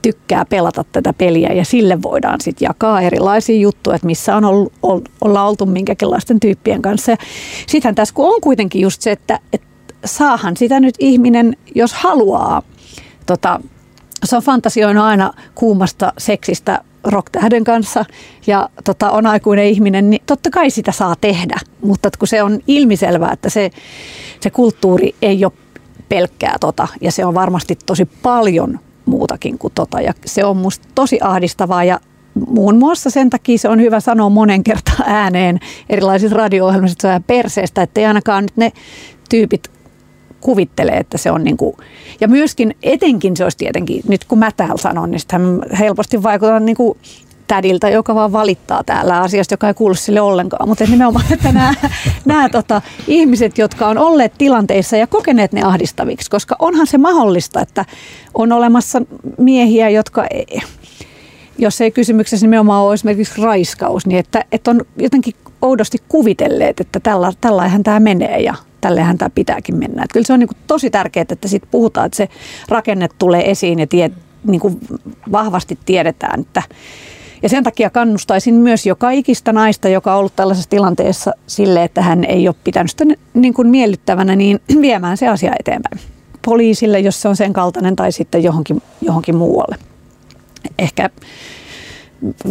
tykkää 0.03 0.45
pelata 0.45 0.85
tätä 0.93 1.13
peliä 1.13 1.53
ja 1.53 1.65
sille 1.65 2.03
voidaan 2.03 2.41
sitten 2.41 2.67
jakaa 2.67 3.01
erilaisia 3.01 3.61
juttuja, 3.61 3.97
että 3.97 4.07
missä 4.07 4.37
on 4.37 4.45
ollut, 4.45 4.73
olla 5.21 5.45
oltu 5.45 5.67
minkäkinlaisten 5.67 6.41
tyyppien 6.41 6.83
kanssa. 6.83 7.17
Sittenhän 7.67 7.95
tässä 7.95 8.15
kun 8.15 8.35
on 8.35 8.41
kuitenkin 8.41 8.83
just 8.83 9.03
se, 9.03 9.11
että, 9.11 9.39
että 9.53 9.70
saahan 10.05 10.57
sitä 10.57 10.81
nyt 10.81 10.95
ihminen, 10.99 11.57
jos 11.75 11.95
haluaa. 11.95 12.63
Tota, 13.27 13.61
se 14.25 14.37
on 14.37 14.43
fantasioinut 14.43 15.05
aina 15.05 15.33
kuumasta 15.55 16.13
seksistä 16.19 16.81
rocktähden 17.05 17.65
kanssa 17.65 18.05
ja 18.47 18.69
tota, 18.85 19.11
on 19.11 19.27
aikuinen 19.27 19.67
ihminen, 19.67 20.11
niin 20.11 20.23
totta 20.27 20.51
kai 20.51 20.71
sitä 20.71 20.93
saa 20.93 21.15
tehdä. 21.21 21.57
Mutta 21.85 22.11
kun 22.19 22.29
se 22.29 22.43
on 22.43 22.61
ilmiselvää, 22.67 23.33
että 23.33 23.51
se, 23.51 23.71
se 24.41 24.51
kulttuuri 24.51 25.15
ei 25.23 25.45
ole 25.45 25.53
pelkkää 26.09 26.57
tota 26.61 26.89
ja 27.01 27.13
se 27.13 27.25
on 27.25 27.35
varmasti 27.35 27.79
tosi 27.87 28.05
paljon 28.05 28.81
muutakin 29.07 29.59
kuin 29.59 29.73
tota 29.75 30.01
ja 30.01 30.13
se 30.25 30.45
on 30.45 30.57
musta 30.57 30.89
tosi 30.95 31.19
ahdistavaa 31.23 31.85
ja 31.85 32.01
muun 32.49 32.79
muassa 32.79 33.11
sen 33.11 33.31
takia 33.31 33.59
se 33.59 33.69
on 33.69 33.81
hyvä 33.81 34.01
sanoa 34.01 34.29
monen 34.29 34.65
kertaan 34.65 35.03
ääneen 35.07 35.61
erilaisissa 35.89 36.37
radio-ohjelmissa, 36.37 36.93
että 36.93 37.09
se 37.09 37.15
on 37.15 37.23
perseestä, 37.23 37.83
että 37.83 38.01
ei 38.01 38.07
ainakaan 38.07 38.45
nyt 38.45 38.57
ne 38.57 38.73
tyypit 39.31 39.80
kuvittelee, 40.41 40.97
että 40.97 41.19
se 41.19 41.31
on 41.31 41.45
niin 41.45 41.57
kuin, 41.57 41.77
ja 42.21 42.29
myöskin 42.29 42.75
etenkin 42.83 43.37
se 43.37 43.45
olisi 43.45 43.59
tietenkin, 43.59 44.03
nyt 44.09 44.25
kun 44.25 44.39
mä 44.39 44.51
täällä 44.57 44.77
sanon, 44.77 45.11
niin 45.11 45.21
sitten 45.21 45.43
helposti 45.79 46.23
vaikuttaa 46.23 46.61
niin 46.61 46.77
kuin 46.77 46.99
tädiltä, 47.51 47.89
joka 47.89 48.15
vaan 48.15 48.33
valittaa 48.33 48.85
täällä 48.85 49.21
asiasta, 49.21 49.55
joka 49.55 49.69
ei 49.69 49.75
kuulu 49.75 49.95
sille 49.95 50.21
ollenkaan. 50.21 50.69
Mutta 50.69 50.85
nimenomaan, 50.85 51.25
että 51.31 51.53
nämä, 51.53 51.75
nämä 52.25 52.49
tota, 52.49 52.83
ihmiset, 53.07 53.59
jotka 53.59 53.87
on 53.87 53.99
olleet 53.99 54.33
tilanteissa 54.39 54.97
ja 54.97 55.07
kokeneet 55.07 55.53
ne 55.53 55.63
ahdistaviksi, 55.63 56.31
koska 56.31 56.57
onhan 56.59 56.87
se 56.87 56.99
mahdollista, 56.99 57.61
että 57.61 57.85
on 58.35 58.53
olemassa 58.53 59.03
miehiä, 59.39 59.89
jotka 59.89 60.27
ei, 60.31 60.61
jos 61.59 61.81
ei 61.81 61.91
kysymyksessä 61.91 62.47
nimenomaan 62.47 62.83
ole 62.83 62.95
esimerkiksi 62.95 63.43
raiskaus, 63.43 64.07
niin 64.07 64.19
että, 64.19 64.45
että 64.53 64.71
on 64.71 64.81
jotenkin 64.97 65.35
oudosti 65.63 65.99
kuvitelleet, 66.09 66.81
että 66.81 67.01
tällä, 67.01 67.33
tällä 67.41 67.71
tämä 67.85 68.01
menee 68.01 68.41
ja 68.41 68.55
tällehän 68.81 69.19
tämä 69.19 69.31
pitääkin 69.31 69.77
mennä. 69.77 70.03
Että 70.03 70.13
kyllä 70.13 70.27
se 70.27 70.33
on 70.33 70.39
niin 70.39 70.49
tosi 70.67 70.91
tärkeää, 70.91 71.27
että 71.29 71.49
siitä 71.49 71.67
puhutaan, 71.71 72.07
että 72.07 72.17
se 72.17 72.29
rakenne 72.69 73.09
tulee 73.19 73.51
esiin 73.51 73.79
ja 73.79 73.87
tie, 73.87 74.11
niin 74.45 74.61
kuin 74.61 74.79
vahvasti 75.33 75.79
tiedetään, 75.87 76.41
että 76.41 76.63
ja 77.43 77.49
sen 77.49 77.65
takia 77.65 77.91
kannustaisin 77.91 78.55
myös 78.55 78.87
joka 78.87 79.11
ikistä 79.11 79.53
naista, 79.53 79.89
joka 79.89 80.13
on 80.13 80.19
ollut 80.19 80.37
tällaisessa 80.37 80.71
tilanteessa 80.71 81.33
sille, 81.47 81.85
että 81.85 82.03
hän 82.03 82.25
ei 82.25 82.49
ole 82.49 82.57
pitänyt 82.65 82.91
sitä 82.91 83.05
niin 83.35 83.55
kuin 83.55 83.69
miellyttävänä, 83.69 84.37
niin 84.37 84.61
viemään 84.81 85.17
se 85.17 85.29
asia 85.29 85.53
eteenpäin. 85.61 86.01
Poliisille, 86.45 87.01
jos 87.01 87.23
se 87.23 87.29
on 87.29 87.37
sen 87.37 87.53
kaltainen, 87.53 87.97
tai 87.97 88.13
sitten 88.13 88.43
johonkin, 88.43 88.83
johonkin 89.01 89.37
muualle. 89.37 89.77
Ehkä 90.79 91.11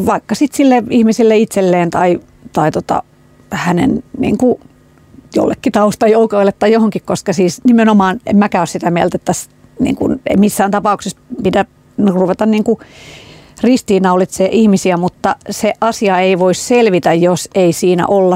vaikka 0.06 0.35
sitten 0.35 0.57
sille 0.57 0.84
ihmisille 0.89 1.38
itselleen 1.38 1.89
tai, 1.89 2.19
tai 2.53 2.72
tota, 2.72 3.03
hänen 3.51 4.03
niin 4.18 4.38
kuin 4.38 4.60
jollekin 5.35 5.72
taustajoukoille 5.72 6.51
tai 6.51 6.72
johonkin, 6.72 7.01
koska 7.06 7.34
siis 7.34 7.64
nimenomaan 7.64 8.19
en 8.26 8.38
mäkään 8.38 8.60
ole 8.60 8.68
sitä 8.68 8.91
mieltä, 8.91 9.15
että 9.15 9.26
tässä 9.26 9.49
niin 9.80 9.95
kuin, 9.95 10.22
ei 10.30 10.38
missään 10.38 10.72
tapauksessa 10.72 11.19
pidä 11.43 11.65
ruveta 12.07 12.45
niin 12.45 12.64
kuin 12.64 12.80
ristiinnaulitsee 13.64 14.49
ihmisiä, 14.51 14.97
mutta 14.97 15.35
se 15.49 15.73
asia 15.81 16.19
ei 16.19 16.39
voi 16.39 16.53
selvitä, 16.53 17.14
jos 17.14 17.49
ei 17.56 17.73
siinä 17.73 18.07
olla, 18.07 18.35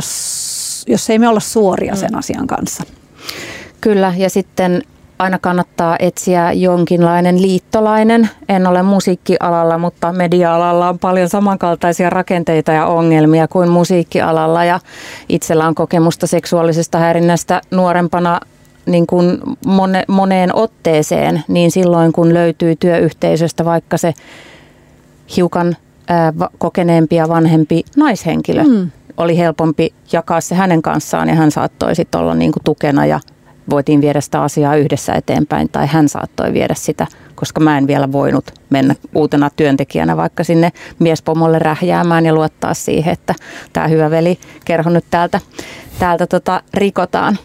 jos 0.87 1.09
ei 1.09 1.19
me 1.19 1.27
olla 1.27 1.39
suoria 1.39 1.95
sen 1.95 2.11
mm. 2.11 2.17
asian 2.17 2.47
kanssa. 2.47 2.83
Kyllä, 3.81 4.13
ja 4.17 4.29
sitten 4.29 4.83
aina 5.23 5.39
kannattaa 5.39 5.95
etsiä 5.99 6.51
jonkinlainen 6.51 7.41
liittolainen. 7.41 8.29
En 8.49 8.67
ole 8.67 8.83
musiikkialalla, 8.83 9.77
mutta 9.77 10.13
media-alalla 10.13 10.89
on 10.89 10.99
paljon 10.99 11.29
samankaltaisia 11.29 12.09
rakenteita 12.09 12.71
ja 12.71 12.85
ongelmia 12.85 13.47
kuin 13.47 13.69
musiikkialalla. 13.69 14.65
Ja 14.65 14.79
itsellä 15.29 15.67
on 15.67 15.75
kokemusta 15.75 16.27
seksuaalisesta 16.27 16.97
häirinnästä 16.97 17.61
nuorempana 17.71 18.39
niin 18.85 19.07
kuin 19.07 19.37
mone, 19.65 20.03
moneen 20.07 20.55
otteeseen, 20.55 21.43
niin 21.47 21.71
silloin 21.71 22.13
kun 22.13 22.33
löytyy 22.33 22.75
työyhteisöstä 22.75 23.65
vaikka 23.65 23.97
se 23.97 24.13
hiukan 25.35 25.75
ää, 26.07 26.33
kokeneempi 26.57 27.15
ja 27.15 27.29
vanhempi 27.29 27.83
naishenkilö, 27.97 28.63
mm. 28.63 28.91
oli 29.17 29.37
helpompi 29.37 29.93
jakaa 30.11 30.41
se 30.41 30.55
hänen 30.55 30.81
kanssaan 30.81 31.29
ja 31.29 31.35
hän 31.35 31.51
saattoi 31.51 31.95
sitten 31.95 32.21
olla 32.21 32.35
niin 32.35 32.51
kuin 32.51 32.63
tukena 32.63 33.05
ja 33.05 33.19
voitiin 33.69 34.01
viedä 34.01 34.21
sitä 34.21 34.41
asiaa 34.41 34.75
yhdessä 34.75 35.13
eteenpäin 35.13 35.69
tai 35.69 35.87
hän 35.87 36.09
saattoi 36.09 36.53
viedä 36.53 36.73
sitä, 36.77 37.07
koska 37.35 37.59
mä 37.59 37.77
en 37.77 37.87
vielä 37.87 38.11
voinut 38.11 38.51
mennä 38.69 38.95
uutena 39.15 39.49
työntekijänä 39.55 40.17
vaikka 40.17 40.43
sinne 40.43 40.71
miespomolle 40.99 41.59
rähjäämään 41.59 42.25
ja 42.25 42.33
luottaa 42.33 42.73
siihen, 42.73 43.13
että 43.13 43.35
tämä 43.73 43.87
hyvä 43.87 44.11
veli 44.11 44.39
kerho 44.65 44.89
nyt 44.89 45.05
täältä, 45.11 45.39
täältä 45.99 46.27
tota, 46.27 46.61
rikotaan. 46.73 47.37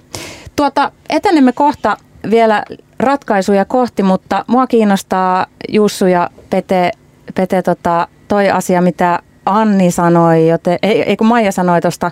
Tuota, 0.57 0.93
etenemme 1.09 1.53
kohta 1.53 1.97
vielä 2.31 2.63
ratkaisuja 2.99 3.65
kohti, 3.65 4.03
mutta 4.03 4.45
mua 4.47 4.67
kiinnostaa 4.67 5.47
Jussu 5.69 6.07
ja 6.07 6.31
Pete, 6.51 6.93
Pete 7.35 7.63
tota, 7.63 8.09
toi 8.29 8.51
asia, 8.51 8.83
mitä 8.83 9.19
Anni 9.47 9.91
sanoi, 9.91 10.49
joten, 10.49 10.79
ei, 10.83 11.03
ei 11.03 11.17
kun 11.17 11.27
Maija 11.27 11.53
sanoi 11.53 11.81
tuosta 11.81 12.11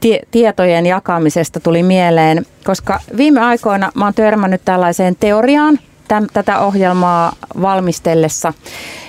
tie, 0.00 0.20
tietojen 0.30 0.86
jakamisesta 0.86 1.60
tuli 1.60 1.82
mieleen, 1.82 2.46
koska 2.64 3.00
viime 3.16 3.40
aikoina 3.40 3.92
mä 3.94 4.04
oon 4.04 4.14
törmännyt 4.14 4.62
tällaiseen 4.64 5.16
teoriaan 5.20 5.78
täm, 6.08 6.26
tätä 6.32 6.60
ohjelmaa 6.60 7.32
valmistellessa, 7.62 8.52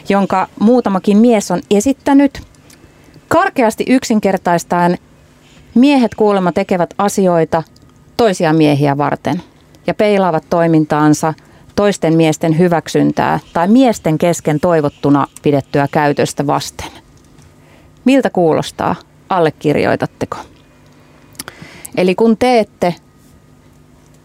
jonka 0.09 0.47
muutamakin 0.59 1.17
mies 1.17 1.51
on 1.51 1.61
esittänyt. 1.71 2.41
Karkeasti 3.27 3.85
yksinkertaistaen 3.87 4.97
miehet 5.75 6.15
kuulemma 6.15 6.51
tekevät 6.51 6.93
asioita 6.97 7.63
toisia 8.17 8.53
miehiä 8.53 8.97
varten 8.97 9.41
ja 9.87 9.93
peilaavat 9.93 10.43
toimintaansa 10.49 11.33
toisten 11.75 12.13
miesten 12.13 12.59
hyväksyntää 12.59 13.39
tai 13.53 13.67
miesten 13.67 14.17
kesken 14.17 14.59
toivottuna 14.59 15.27
pidettyä 15.41 15.87
käytöstä 15.91 16.47
vasten. 16.47 16.91
Miltä 18.05 18.29
kuulostaa? 18.29 18.95
Allekirjoitatteko? 19.29 20.37
Eli 21.97 22.15
kun 22.15 22.37
teette 22.37 22.95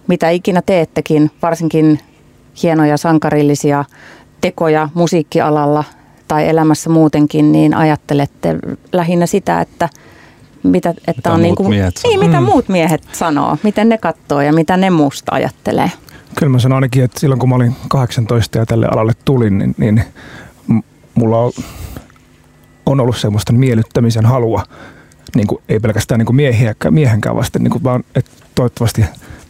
mitä 0.07 0.31
ikinä 0.31 0.62
teettekin, 0.62 1.31
varsinkin 1.43 2.01
hienoja 2.62 2.97
sankarillisia 2.97 3.85
tekoja 4.41 4.89
musiikkialalla 4.95 5.85
tai 6.28 6.49
elämässä 6.49 6.91
muutenkin, 6.91 7.53
niin 7.53 7.74
ajattelette 7.74 8.57
lähinnä 8.93 9.27
sitä, 9.27 9.61
että 9.61 9.89
mitä, 10.62 10.91
että 10.91 11.12
Mitä 11.16 11.32
on 11.32 11.41
muut 11.41 11.43
niin 11.43 11.55
kuin, 11.55 11.69
miehet 11.69 11.95
niin, 12.05 12.12
sanoo. 12.12 12.27
mitä 12.28 12.41
Mm. 12.41 12.47
muut 12.47 12.69
miehet 12.69 13.03
sanoo, 13.12 13.57
miten 13.62 13.89
ne 13.89 13.99
katsoo 13.99 14.41
ja 14.41 14.53
mitä 14.53 14.77
ne 14.77 14.91
musta 14.91 15.35
ajattelee. 15.35 15.91
Kyllä 16.35 16.51
mä 16.53 16.59
sanon 16.59 16.77
ainakin, 16.77 17.05
että 17.05 17.20
silloin 17.20 17.39
kun 17.39 17.49
mä 17.49 17.55
olin 17.55 17.77
18 17.89 18.59
ja 18.59 18.66
tälle 18.66 18.86
alalle 18.86 19.12
tulin, 19.24 19.59
niin, 19.59 19.74
niin 19.78 20.05
mulla 21.15 21.39
on, 21.39 21.53
on 22.86 23.01
ollut 23.01 23.16
semmoista 23.16 23.53
miellyttämisen 23.53 24.27
halua, 24.27 24.62
niin 25.35 25.47
kuin, 25.47 25.62
ei 25.69 25.81
pelkästään 25.81 26.19
niin 26.19 26.27
kuin 26.27 26.36
miehiä, 26.36 26.74
miehenkään 26.90 27.36
vasten, 27.36 27.62
niin 27.62 27.70
kuin 27.70 27.82
vaan, 27.82 28.05
että 28.15 28.31
toivottavasti 28.55 29.05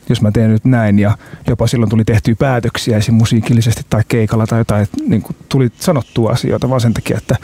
jos 0.09 0.23
mä 0.23 0.33
teen 0.33 0.51
nyt 0.51 0.65
näin 0.65 0.99
ja 0.99 1.19
jopa 1.49 1.67
silloin 1.67 1.91
tuli 1.91 2.05
tehtyä 2.05 2.35
päätöksiä 2.39 2.97
esim. 2.97 3.15
musiikillisesti 3.15 3.83
tai 3.91 4.03
keikalla 4.09 4.47
tai 4.47 4.61
jotain, 4.61 4.83
että 4.83 4.97
niin 5.07 5.23
kuin 5.23 5.37
tuli 5.49 5.71
sanottua 5.81 6.31
asioita 6.31 6.71
vaan 6.71 6.81
sen 6.81 6.95
takia, 6.95 7.19
että 7.19 7.37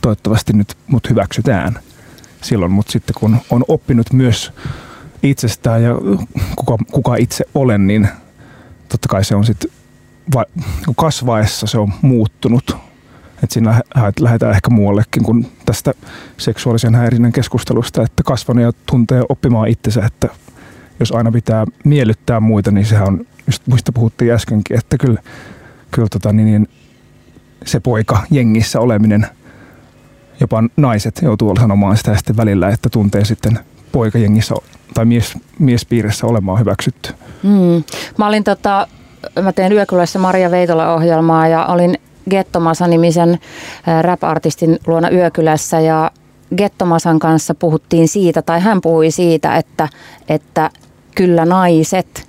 toivottavasti 0.00 0.52
nyt 0.52 0.76
mut 0.86 1.10
hyväksytään 1.10 1.78
silloin, 2.42 2.72
mutta 2.72 2.92
sitten 2.92 3.14
kun 3.20 3.36
on 3.50 3.64
oppinut 3.68 4.12
myös 4.12 4.52
itsestään 5.22 5.82
ja 5.82 5.94
kuka, 6.56 6.76
kuka 6.92 7.16
itse 7.16 7.44
olen, 7.54 7.86
niin 7.86 8.08
totta 8.88 9.08
kai 9.08 9.24
se 9.24 9.34
on 9.34 9.44
sitten 9.44 9.70
kasvaessa 10.96 11.66
se 11.66 11.78
on 11.78 11.92
muuttunut. 12.02 12.76
Että 13.42 13.54
siinä 13.54 13.80
lähdetään 14.20 14.54
ehkä 14.54 14.70
muuallekin 14.70 15.22
kuin 15.22 15.52
tästä 15.66 15.94
seksuaalisen 16.36 16.94
häirinnän 16.94 17.32
keskustelusta, 17.32 18.02
että 18.02 18.22
kasvanut 18.22 18.62
ja 18.62 18.72
tuntee 18.86 19.22
oppimaan 19.28 19.68
itsensä, 19.68 20.04
että 20.06 20.28
jos 21.00 21.12
aina 21.12 21.32
pitää 21.32 21.64
miellyttää 21.84 22.40
muita, 22.40 22.70
niin 22.70 22.86
sehän 22.86 23.08
on, 23.08 23.26
just 23.46 23.62
muista 23.66 23.92
puhuttiin 23.92 24.32
äskenkin, 24.32 24.78
että 24.78 24.98
kyllä, 24.98 25.20
kyllä 25.90 26.08
tota, 26.08 26.32
niin, 26.32 26.46
niin, 26.46 26.68
se 27.64 27.80
poika 27.80 28.22
jengissä 28.30 28.80
oleminen, 28.80 29.26
jopa 30.40 30.64
naiset 30.76 31.20
joutuu 31.22 31.56
sanomaan 31.56 31.96
sitä 31.96 32.16
sitten 32.16 32.36
välillä, 32.36 32.68
että 32.68 32.88
tuntee 32.90 33.24
sitten 33.24 33.58
poikajengissä 33.92 34.54
tai 34.94 35.04
mies, 35.04 35.34
miespiirissä 35.58 36.26
olemaan 36.26 36.60
hyväksytty. 36.60 37.12
Hmm. 37.42 37.84
Mä 38.18 38.26
olin 38.26 38.44
tota, 38.44 38.88
mä 39.42 39.52
teen 39.52 39.72
Yökylässä 39.72 40.18
Maria 40.18 40.50
Veitola-ohjelmaa 40.50 41.48
ja 41.48 41.66
olin 41.66 41.98
Gettomasa-nimisen 42.30 43.38
rap-artistin 44.02 44.78
luona 44.86 45.10
Yökylässä 45.10 45.80
ja 45.80 46.10
Gettomasan 46.56 47.18
kanssa 47.18 47.54
puhuttiin 47.54 48.08
siitä, 48.08 48.42
tai 48.42 48.60
hän 48.60 48.80
puhui 48.80 49.10
siitä, 49.10 49.56
että, 49.56 49.88
että 50.28 50.70
kyllä 51.14 51.44
naiset 51.44 52.26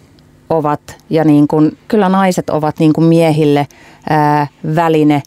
ovat, 0.50 0.98
ja 1.10 1.24
niin 1.24 1.48
kuin, 1.48 1.78
kyllä 1.88 2.10
naiset 2.10 2.50
ovat 2.50 2.80
niin 2.80 2.94
kuin 2.94 3.08
miehille 3.08 3.68
ää, 4.10 4.48
väline 4.76 5.22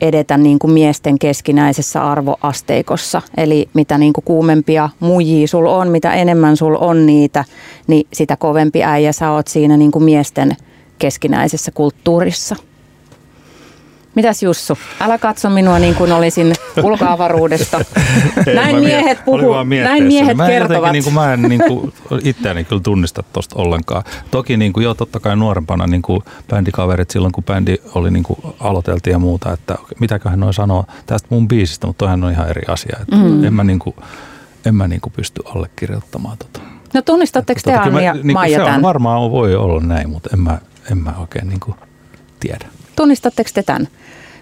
edetä 0.00 0.36
niin 0.36 0.58
kuin 0.58 0.72
miesten 0.72 1.18
keskinäisessä 1.18 2.10
arvoasteikossa. 2.10 3.22
Eli 3.36 3.68
mitä 3.74 3.98
niin 3.98 4.12
kuin 4.12 4.24
kuumempia 4.24 4.88
muijia 5.00 5.48
sul 5.48 5.66
on, 5.66 5.88
mitä 5.88 6.14
enemmän 6.14 6.56
sul 6.56 6.76
on 6.80 7.06
niitä, 7.06 7.44
niin 7.86 8.06
sitä 8.12 8.36
kovempi 8.36 8.84
äijä 8.84 9.12
sä 9.12 9.30
oot 9.30 9.48
siinä 9.48 9.76
niin 9.76 9.90
kuin 9.90 10.04
miesten 10.04 10.56
keskinäisessä 10.98 11.72
kulttuurissa. 11.72 12.56
Mitäs 14.14 14.42
Jussu? 14.42 14.78
Älä 15.00 15.18
katso 15.18 15.50
minua 15.50 15.78
niin 15.78 15.94
kuin 15.94 16.12
olisin 16.12 16.52
ulkoavaruudesta. 16.82 17.80
Näin 18.54 18.76
miehet 18.76 19.24
puhuu, 19.24 19.54
näin 19.82 20.04
miehet 20.04 20.36
mä 20.36 20.46
kertovat. 20.46 20.92
Niin 20.92 21.04
kuin, 21.04 21.14
mä 21.14 21.32
en 21.32 21.42
niin 21.42 21.60
kuin, 21.68 21.92
itseäni 22.24 22.64
kyllä 22.64 22.82
tunnista 22.82 23.22
tuosta 23.32 23.56
ollenkaan. 23.58 24.04
Toki 24.30 24.56
niin 24.56 24.72
kuin, 24.72 24.84
joo, 24.84 24.94
totta 24.94 25.20
kai 25.20 25.36
nuorempana 25.36 25.86
niin 25.86 26.02
kuin 26.02 26.20
bändikaverit 26.50 27.10
silloin, 27.10 27.32
kun 27.32 27.44
bändi 27.44 27.76
oli 27.94 28.10
niin 28.10 28.22
kuin, 28.22 28.38
aloiteltiin 28.60 29.12
ja 29.12 29.18
muuta, 29.18 29.52
että 29.52 29.74
mitäköhän 30.00 30.40
noin 30.40 30.54
sanoo 30.54 30.84
tästä 31.06 31.28
mun 31.30 31.48
biisistä, 31.48 31.86
mutta 31.86 31.98
toihan 31.98 32.24
on 32.24 32.32
ihan 32.32 32.48
eri 32.48 32.62
asia. 32.68 32.96
Että 33.02 33.16
Mm. 33.16 33.44
En 33.44 33.54
mä, 33.54 33.64
niin 33.64 33.78
kuin, 33.78 33.96
en 34.66 34.74
mä 34.74 34.88
niin 34.88 35.00
kuin 35.00 35.12
pysty 35.12 35.42
allekirjoittamaan 35.54 36.38
tota. 36.38 36.60
No 36.94 37.02
tunnistatteko 37.02 37.60
te 37.64 37.74
Anni 37.74 38.04
ja 38.04 38.12
niin 38.12 38.22
kuin, 38.22 38.32
Maija 38.32 38.58
se 38.58 38.62
on 38.62 38.66
tämän? 38.66 38.82
varmaan 38.82 39.30
voi 39.30 39.54
olla 39.54 39.80
näin, 39.80 40.10
mutta 40.10 40.30
en 40.32 40.40
mä, 40.40 40.58
en 40.90 40.98
mä 40.98 41.14
oikein 41.20 41.48
niin 41.48 41.60
kuin, 41.60 41.76
tiedä. 42.40 42.66
Tunnistatteko 42.96 43.50
te 43.54 43.62
tämän? 43.62 43.88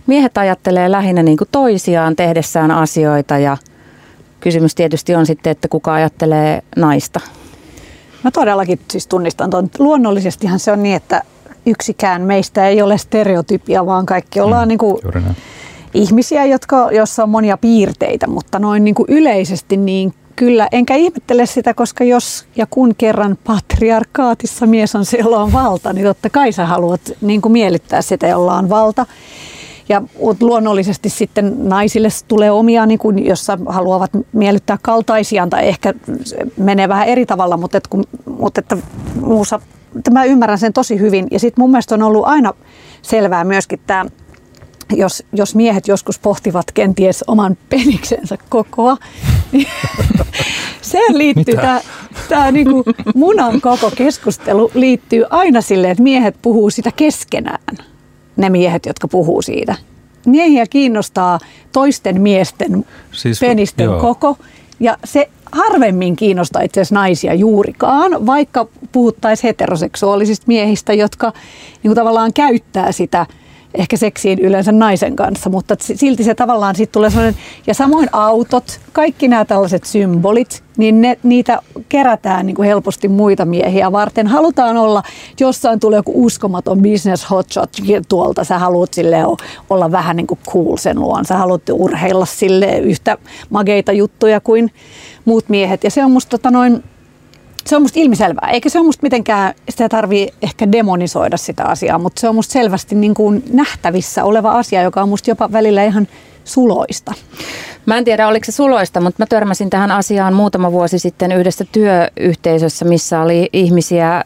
Miehet 0.06 0.38
ajattelee 0.38 0.90
lähinnä 0.90 1.22
niin 1.22 1.36
kuin 1.36 1.48
toisiaan 1.52 2.16
tehdessään 2.16 2.70
asioita 2.70 3.38
ja 3.38 3.56
kysymys 4.40 4.74
tietysti 4.74 5.14
on 5.14 5.26
sitten, 5.26 5.50
että 5.50 5.68
kuka 5.68 5.94
ajattelee 5.94 6.62
naista. 6.76 7.20
Mä 8.24 8.30
todellakin 8.30 8.80
siis 8.90 9.06
tunnistan 9.06 9.50
tuon. 9.50 9.68
Luonnollisestihan 9.78 10.58
se 10.58 10.72
on 10.72 10.82
niin, 10.82 10.96
että 10.96 11.22
yksikään 11.66 12.22
meistä 12.22 12.68
ei 12.68 12.82
ole 12.82 12.98
stereotypia, 12.98 13.86
vaan 13.86 14.06
kaikki 14.06 14.40
ollaan 14.40 14.64
mm, 14.64 14.68
niin 14.68 14.78
kuin 14.78 14.98
ihmisiä, 15.94 16.44
jotka, 16.44 16.88
joissa 16.92 17.22
on 17.22 17.28
monia 17.28 17.56
piirteitä, 17.56 18.26
mutta 18.26 18.58
noin 18.58 18.84
niin 18.84 18.94
kuin 18.94 19.06
yleisesti 19.08 19.76
niin 19.76 20.14
kyllä, 20.36 20.68
enkä 20.72 20.94
ihmettele 20.94 21.46
sitä, 21.46 21.74
koska 21.74 22.04
jos 22.04 22.44
ja 22.56 22.66
kun 22.70 22.94
kerran 22.98 23.38
patriarkaatissa 23.44 24.66
mies 24.66 24.94
on 24.94 25.04
se, 25.04 25.16
jolla 25.18 25.42
on 25.42 25.52
valta, 25.52 25.92
niin 25.92 26.06
totta 26.06 26.30
kai 26.30 26.52
sä 26.52 26.66
haluat 26.66 27.00
niin 27.20 27.42
kuin 27.42 27.52
miellyttää 27.52 28.02
sitä, 28.02 28.28
jolla 28.28 28.54
on 28.54 28.68
valta. 28.68 29.06
Ja 29.88 30.02
luonnollisesti 30.40 31.08
sitten 31.08 31.68
naisille 31.68 32.08
tulee 32.28 32.50
omia, 32.50 32.86
niin 32.86 32.98
kuin, 32.98 33.26
jossa 33.26 33.58
haluavat 33.66 34.10
miellyttää 34.32 34.78
kaltaisiaan 34.82 35.50
tai 35.50 35.68
ehkä 35.68 35.94
menee 36.56 36.88
vähän 36.88 37.08
eri 37.08 37.26
tavalla, 37.26 37.56
mutta, 37.56 37.78
et 37.78 37.86
kun, 37.86 38.04
mutta 38.38 38.60
että 38.60 38.76
muussa, 39.20 39.60
että 39.96 40.10
mä 40.10 40.24
ymmärrän 40.24 40.58
sen 40.58 40.72
tosi 40.72 40.98
hyvin. 40.98 41.26
Ja 41.30 41.40
sitten 41.40 41.62
mun 41.62 41.70
mielestä 41.70 41.94
on 41.94 42.02
ollut 42.02 42.26
aina 42.26 42.52
selvää 43.02 43.44
myöskin 43.44 43.80
tämä 43.86 44.06
jos, 44.96 45.22
jos 45.32 45.54
miehet 45.54 45.88
joskus 45.88 46.18
pohtivat 46.18 46.72
kenties 46.72 47.24
oman 47.26 47.56
peniksensä 47.68 48.38
kokoa, 48.48 48.96
niin 49.52 49.66
se 50.82 50.98
liittyy, 51.08 51.54
tämä, 51.54 51.80
tämä 52.28 52.50
niinku 52.50 52.84
munan 53.14 53.60
koko 53.60 53.90
keskustelu 53.96 54.70
liittyy 54.74 55.24
aina 55.30 55.60
silleen, 55.60 55.90
että 55.90 56.02
miehet 56.02 56.36
puhuu 56.42 56.70
sitä 56.70 56.90
keskenään, 56.96 57.76
ne 58.36 58.50
miehet, 58.50 58.86
jotka 58.86 59.08
puhuu 59.08 59.42
siitä. 59.42 59.74
Miehiä 60.26 60.66
kiinnostaa 60.66 61.38
toisten 61.72 62.20
miesten 62.20 62.84
Siis, 63.12 63.40
penisten 63.40 63.84
joo. 63.84 64.00
koko, 64.00 64.36
ja 64.80 64.96
se 65.04 65.28
harvemmin 65.52 66.16
kiinnostaa 66.16 66.62
itse 66.62 66.80
asiassa 66.80 66.94
naisia 66.94 67.34
juurikaan, 67.34 68.26
vaikka 68.26 68.66
puhuttaisiin 68.92 69.48
heteroseksuaalisista 69.48 70.44
miehistä, 70.46 70.92
jotka 70.92 71.32
niin 71.72 71.88
kuin 71.88 71.94
tavallaan 71.94 72.32
käyttää 72.32 72.92
sitä 72.92 73.26
ehkä 73.74 73.96
seksiin 73.96 74.38
yleensä 74.38 74.72
naisen 74.72 75.16
kanssa, 75.16 75.50
mutta 75.50 75.76
si- 75.80 75.96
silti 75.96 76.24
se 76.24 76.34
tavallaan 76.34 76.76
siitä 76.76 76.92
tulee 76.92 77.10
sellainen, 77.10 77.40
ja 77.66 77.74
samoin 77.74 78.08
autot, 78.12 78.80
kaikki 78.92 79.28
nämä 79.28 79.44
tällaiset 79.44 79.84
symbolit, 79.84 80.62
niin 80.76 81.00
ne, 81.00 81.18
niitä 81.22 81.62
kerätään 81.88 82.46
niin 82.46 82.56
kuin 82.56 82.66
helposti 82.66 83.08
muita 83.08 83.44
miehiä 83.44 83.92
varten. 83.92 84.26
Halutaan 84.26 84.76
olla, 84.76 85.02
jossain 85.40 85.80
tulee 85.80 85.96
joku 85.96 86.24
uskomaton 86.24 86.82
business 86.82 87.30
hotshot 87.30 87.70
tuolta, 88.08 88.44
sä 88.44 88.58
haluat 88.58 88.94
sille 88.94 89.16
olla 89.70 89.92
vähän 89.92 90.16
niin 90.16 90.26
kuin 90.26 90.40
cool 90.50 90.76
sen 90.76 91.00
luon, 91.00 91.24
sä 91.24 91.36
haluat 91.36 91.62
urheilla 91.72 92.26
sille 92.26 92.78
yhtä 92.78 93.18
mageita 93.50 93.92
juttuja 93.92 94.40
kuin 94.40 94.70
muut 95.24 95.48
miehet, 95.48 95.84
ja 95.84 95.90
se 95.90 96.04
on 96.04 96.10
musta 96.10 96.30
tota 96.30 96.50
noin, 96.50 96.84
se 97.66 97.76
on 97.76 97.82
musta 97.82 98.00
ilmiselvää, 98.00 98.50
eikä 98.50 98.68
se 98.68 98.78
on 98.78 98.86
musta 98.86 99.02
mitenkään, 99.02 99.54
sitä 99.68 99.88
tarvii 99.88 100.28
ehkä 100.42 100.72
demonisoida 100.72 101.36
sitä 101.36 101.64
asiaa, 101.64 101.98
mutta 101.98 102.20
se 102.20 102.28
on 102.28 102.34
musta 102.34 102.52
selvästi 102.52 102.94
niin 102.94 103.14
kuin 103.14 103.44
nähtävissä 103.52 104.24
oleva 104.24 104.52
asia, 104.52 104.82
joka 104.82 105.02
on 105.02 105.08
musta 105.08 105.30
jopa 105.30 105.52
välillä 105.52 105.84
ihan 105.84 106.08
suloista. 106.44 107.14
Mä 107.86 107.98
en 107.98 108.04
tiedä, 108.04 108.28
oliko 108.28 108.44
se 108.44 108.52
suloista, 108.52 109.00
mutta 109.00 109.22
mä 109.22 109.26
törmäsin 109.26 109.70
tähän 109.70 109.90
asiaan 109.90 110.34
muutama 110.34 110.72
vuosi 110.72 110.98
sitten 110.98 111.32
yhdessä 111.32 111.64
työyhteisössä, 111.72 112.84
missä 112.84 113.20
oli 113.20 113.48
ihmisiä, 113.52 114.24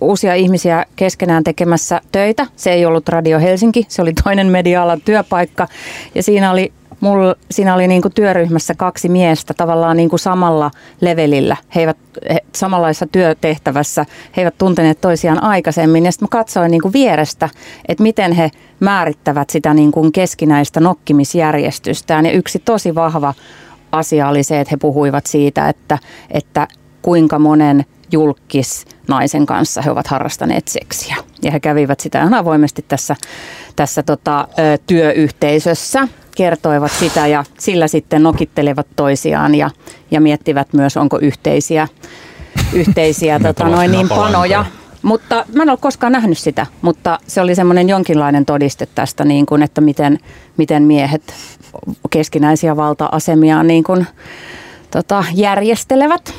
uusia 0.00 0.34
ihmisiä 0.34 0.86
keskenään 0.96 1.44
tekemässä 1.44 2.00
töitä. 2.12 2.46
Se 2.56 2.72
ei 2.72 2.86
ollut 2.86 3.08
Radio 3.08 3.38
Helsinki, 3.38 3.86
se 3.88 4.02
oli 4.02 4.12
toinen 4.24 4.46
media-alan 4.46 5.00
työpaikka. 5.00 5.68
Ja 6.14 6.22
siinä 6.22 6.50
oli, 6.50 6.72
mul, 7.02 7.34
siinä 7.50 7.74
oli 7.74 7.88
niinku 7.88 8.10
työryhmässä 8.10 8.74
kaksi 8.74 9.08
miestä 9.08 9.54
tavallaan 9.54 9.96
niinku 9.96 10.18
samalla 10.18 10.70
levelillä. 11.00 11.56
He 11.74 11.80
eivät 11.80 11.96
he, 12.28 12.38
samanlaisessa 12.54 13.06
työtehtävässä, 13.12 14.06
he 14.36 14.42
eivät 14.42 14.58
tunteneet 14.58 15.00
toisiaan 15.00 15.42
aikaisemmin. 15.42 16.04
Ja 16.04 16.12
sitten 16.12 16.26
mä 16.26 16.38
katsoin 16.38 16.70
niinku 16.70 16.92
vierestä, 16.92 17.48
että 17.88 18.02
miten 18.02 18.32
he 18.32 18.50
määrittävät 18.80 19.50
sitä 19.50 19.74
niinku 19.74 20.10
keskinäistä 20.10 20.80
nokkimisjärjestystään. 20.80 22.26
Ja 22.26 22.32
yksi 22.32 22.58
tosi 22.58 22.94
vahva 22.94 23.34
asia 23.92 24.28
oli 24.28 24.42
se, 24.42 24.60
että 24.60 24.70
he 24.70 24.76
puhuivat 24.76 25.26
siitä, 25.26 25.68
että, 25.68 25.98
että 26.30 26.68
kuinka 27.02 27.38
monen 27.38 27.84
julkis 28.12 28.84
naisen 29.08 29.46
kanssa 29.46 29.82
he 29.82 29.90
ovat 29.90 30.06
harrastaneet 30.06 30.68
seksiä. 30.68 31.16
Ja 31.42 31.50
he 31.50 31.60
kävivät 31.60 32.00
sitä 32.00 32.20
ihan 32.20 32.34
avoimesti 32.34 32.84
tässä, 32.88 33.16
tässä 33.76 34.02
tota, 34.02 34.48
työyhteisössä, 34.86 36.08
kertoivat 36.36 36.92
sitä 36.92 37.26
ja 37.26 37.44
sillä 37.58 37.88
sitten 37.88 38.22
nokittelevat 38.22 38.86
toisiaan 38.96 39.54
ja, 39.54 39.70
ja 40.10 40.20
miettivät 40.20 40.72
myös, 40.72 40.96
onko 40.96 41.18
yhteisiä, 41.18 41.88
yhteisiä 42.72 43.40
tota, 43.40 43.68
noin 43.68 43.92
niin 43.92 44.08
panoja. 44.08 44.64
mutta 45.02 45.44
mä 45.54 45.62
en 45.62 45.70
ole 45.70 45.78
koskaan 45.80 46.12
nähnyt 46.12 46.38
sitä, 46.38 46.66
mutta 46.82 47.18
se 47.26 47.40
oli 47.40 47.54
semmoinen 47.54 47.88
jonkinlainen 47.88 48.44
todiste 48.44 48.88
tästä, 48.94 49.24
niin 49.24 49.46
kuin, 49.46 49.62
että 49.62 49.80
miten, 49.80 50.18
miten 50.56 50.82
miehet 50.82 51.34
keskinäisiä 52.10 52.76
valta-asemia 52.76 53.62
niin 53.62 53.84
kuin, 53.84 54.06
tota, 54.90 55.24
järjestelevät. 55.34 56.34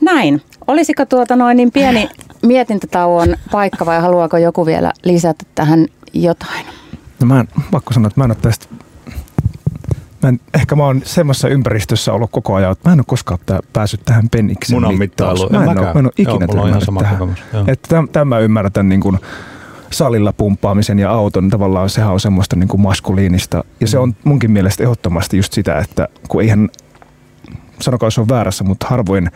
Näin. 0.00 0.42
Olisiko 0.66 1.06
tuota 1.06 1.36
noin 1.36 1.56
niin 1.56 1.72
pieni 1.72 2.08
mietintätauon 2.42 3.36
paikka 3.52 3.86
vai 3.86 4.00
haluaako 4.00 4.36
joku 4.36 4.66
vielä 4.66 4.92
lisätä 5.04 5.44
tähän 5.54 5.86
jotain? 6.12 6.83
No 7.24 7.34
mä 7.34 7.40
en, 7.40 7.48
pakko 7.70 7.92
sanoa, 7.92 8.06
että 8.06 8.20
mä 8.20 8.24
en 8.24 8.30
ole 8.30 8.38
tästä 8.42 8.66
Mä 10.22 10.28
en, 10.28 10.40
ehkä 10.54 10.76
mä 10.76 10.84
oon 10.84 11.00
semmoisessa 11.04 11.48
ympäristössä 11.48 12.12
ollut 12.12 12.30
koko 12.30 12.54
ajan, 12.54 12.72
että 12.72 12.88
mä 12.88 12.92
en 12.92 13.00
ole 13.00 13.04
koskaan 13.06 13.38
tää, 13.46 13.60
päässyt 13.72 14.00
tähän 14.04 14.28
penniksen 14.28 14.76
Munan 14.76 14.98
mittailuun. 14.98 15.52
Mä 15.52 15.64
en, 15.64 15.70
En 15.70 15.78
ole, 15.78 15.92
mä 15.92 15.98
en 15.98 16.06
ole 16.06 16.12
ikinä 16.18 16.46
Joo, 16.54 16.66
ihan 16.66 16.80
sama 16.80 17.00
tähän. 17.00 17.18
kokemus. 17.18 17.38
Että 17.66 17.88
täm, 17.88 18.08
tämän 18.08 18.28
mä 18.28 18.38
ymmärrän 18.38 18.72
tämän 18.72 18.88
niin 18.88 19.00
kuin 19.00 19.18
salilla 19.90 20.32
pumppaamisen 20.32 20.98
ja 20.98 21.10
auton, 21.10 21.50
tavallaan 21.50 21.90
sehän 21.90 22.12
on 22.12 22.20
semmoista 22.20 22.56
niin 22.56 22.68
kuin 22.68 22.80
maskuliinista. 22.80 23.64
Ja 23.80 23.86
se 23.86 23.98
on 23.98 24.16
munkin 24.24 24.50
mielestä 24.50 24.82
ehdottomasti 24.82 25.36
just 25.36 25.52
sitä, 25.52 25.78
että 25.78 26.08
kun 26.28 26.42
eihän, 26.42 26.68
sanokaa 27.80 28.06
jos 28.06 28.18
on 28.18 28.28
väärässä, 28.28 28.64
mutta 28.64 28.86
harvoin 28.88 29.30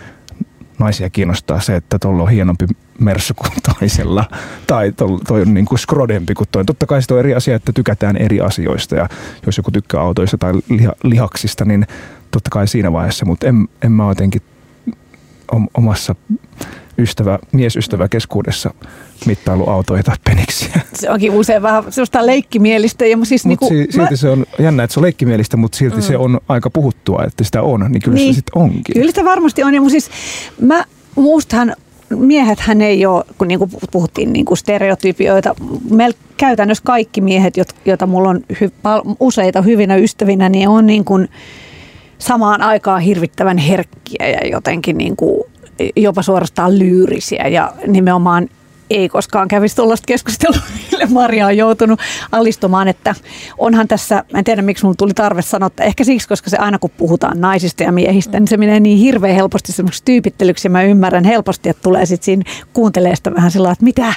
naisia 0.79 1.11
kiinnostaa 1.11 1.61
se, 1.61 1.77
että 1.77 1.99
tuolla 1.99 2.23
on 2.23 2.31
hienompi 2.31 2.67
merssu 3.01 3.35
kuin 3.35 3.51
toisella. 3.81 4.25
Tai 4.67 4.93
tol- 4.93 5.19
toi 5.29 5.43
on 5.43 5.55
niin 5.55 5.67
kuin 5.67 5.79
skrodempi 5.79 6.35
kuin 6.35 6.49
toi. 6.53 6.65
Totta 6.65 6.87
kai 6.87 7.03
se 7.03 7.15
on 7.15 7.21
eri 7.21 7.35
asia, 7.35 7.57
että 7.57 7.73
tykätään 7.73 8.17
eri 8.17 8.41
asioista. 8.41 8.97
Ja 8.97 9.09
jos 9.47 9.57
joku 9.57 9.71
tykkää 9.71 10.01
autoista 10.01 10.39
tai 10.39 10.53
liha- 10.53 10.97
lihaksista, 11.03 11.65
niin 11.65 11.87
totta 12.31 12.51
kai 12.51 12.69
siinä 12.69 12.93
vaiheessa. 12.93 13.25
Mutta 13.27 13.47
en, 13.47 13.69
en 13.83 13.93
mä 13.93 14.09
jotenkin 14.09 14.43
om- 15.53 15.69
omassa 15.75 16.15
ystävä, 16.99 17.39
miesystävä 17.53 18.09
keskuudessa 18.09 18.75
mittailu 19.27 19.71
autoja 19.71 20.03
tai 20.03 20.17
peniksiä. 20.25 20.81
Se 21.01 21.11
onkin 21.11 21.31
usein 21.33 21.63
vähän 21.63 21.85
sellaista 21.93 22.27
leikkimielistä. 22.27 23.07
Ja 23.07 23.19
siis 23.23 23.45
Mutta 23.47 23.67
niinku, 23.67 23.91
si- 23.93 23.97
silti 23.99 24.17
se 24.17 24.29
on 24.29 24.47
jännä, 24.59 24.83
että 24.83 24.95
se 24.95 25.01
on 25.01 25.05
leikkimielistä, 25.05 25.57
mutta 25.57 25.79
silti 25.79 25.97
mm. 25.97 26.03
se 26.03 26.17
on 26.17 26.41
aika 26.49 26.71
puhuttua, 26.71 27.25
että 27.25 27.45
sitä 27.45 27.63
on. 27.63 27.87
Niin 27.89 28.03
kyllä 28.03 28.15
Niin. 28.15 28.35
se 28.35 28.37
sitten 28.37 28.63
onkin. 28.63 28.95
Kyllä 28.95 29.09
sitä 29.11 29.25
varmasti 29.25 29.63
on. 29.63 29.75
Ja 29.75 29.81
mun 29.81 29.91
siis, 29.91 30.11
mä, 30.61 30.85
muustahan 31.15 31.77
miehethän 32.11 32.83
ei 32.83 33.07
ole, 33.07 33.25
kun 33.39 33.49
niinku 33.49 33.71
puhuttiin 33.93 34.33
niinku 34.33 34.57
stereotypioita, 34.57 35.55
mel, 35.91 36.13
käytännössä 36.37 36.85
kaikki 36.87 37.21
miehet, 37.21 37.59
jot- 37.59 37.77
joita 37.85 38.07
mulla 38.07 38.29
on 38.29 38.41
hy, 38.61 38.71
useita 39.21 39.63
hyvinä 39.63 39.97
ystävinä, 39.97 40.49
niin 40.49 40.69
on 40.69 40.87
niin 40.87 41.05
kuin 41.05 41.29
samaan 42.19 42.63
aikaan 42.63 43.01
hirvittävän 43.01 43.59
herkkiä 43.59 44.29
ja 44.29 44.49
jotenkin 44.51 44.99
niin 44.99 45.17
kuin 45.17 45.45
jopa 45.97 46.23
suorastaan 46.23 46.79
lyyrisiä 46.79 47.49
ja 47.49 47.73
nimenomaan 47.87 48.49
ei 48.91 49.09
koskaan 49.09 49.49
kävisi 49.49 49.77
tuollaista 49.77 50.07
keskustelua, 50.07 50.61
mille 50.93 51.07
Maria 51.07 51.47
on 51.47 51.57
joutunut 51.57 52.01
alistumaan, 52.33 52.89
että 52.89 53.15
onhan 53.59 53.89
tässä, 53.89 54.25
mä 54.33 54.39
en 54.39 54.45
tiedä 54.45 54.63
miksi 54.63 54.85
mulla 54.85 54.95
tuli 54.99 55.15
tarve 55.15 55.43
sanoa, 55.43 55.67
että 55.67 55.85
ehkä 55.85 56.05
siksi, 56.05 56.29
koska 56.29 56.51
se 56.51 56.57
aina 56.57 56.79
kun 56.79 56.91
puhutaan 56.97 57.41
naisista 57.41 57.83
ja 57.83 57.93
miehistä, 57.93 58.41
niin 58.41 58.49
se 58.49 58.57
menee 58.57 58.81
niin 58.81 58.99
hirveän 58.99 59.35
helposti 59.35 59.73
semmoiksi 59.73 60.03
tyypittelyksi 60.05 60.67
ja 60.67 60.71
mä 60.71 60.83
ymmärrän 60.83 61.25
helposti, 61.25 61.69
että 61.69 61.83
tulee 61.83 62.07
sitten 62.07 62.25
siinä 62.25 62.43
kuuntelee 62.73 63.17
sitä 63.17 63.35
vähän 63.35 63.51
sillä 63.51 63.71
että 63.71 63.85
mitä, 63.85 64.15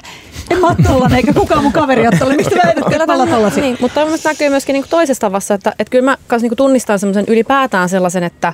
en 0.49 0.59
mä 0.59 0.67
ole 0.89 1.15
eikä 1.15 1.33
kukaan 1.33 1.63
mun 1.63 1.71
kaveri 1.71 2.01
ole 2.07 2.17
tollanen, 2.19 2.37
mistä 2.37 2.55
väität, 2.65 2.83
että 2.91 3.05
mä 3.07 3.13
ollaan 3.13 3.29
tollasia? 3.29 3.63
Niin, 3.63 3.77
mutta 3.81 4.01
tämä 4.01 4.17
näkyy 4.25 4.49
myöskin 4.49 4.73
niinku 4.73 4.89
toisessa 4.89 5.21
tavassa, 5.21 5.53
että, 5.53 5.73
että 5.79 5.91
kyllä 5.91 6.05
mä 6.05 6.17
kanssa 6.27 6.43
niinku 6.43 6.55
tunnistan 6.55 6.99
semmoisen 6.99 7.25
ylipäätään 7.27 7.89
sellaisen, 7.89 8.23
että, 8.23 8.53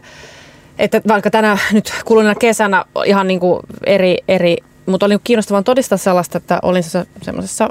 että 0.79 1.01
vaikka 1.07 1.31
tänä 1.31 1.57
nyt 1.73 1.93
kuluneena 2.05 2.35
kesänä 2.35 2.85
ihan 3.05 3.27
niinku 3.27 3.59
eri, 3.85 4.17
eri 4.27 4.57
mutta 4.87 5.05
oli 5.05 5.17
kiinnostavaa 5.23 5.63
todistaa 5.63 5.97
sellaista, 5.97 6.37
että 6.37 6.59
olin 6.61 6.83
se 6.83 7.05
semmoisessa 7.21 7.69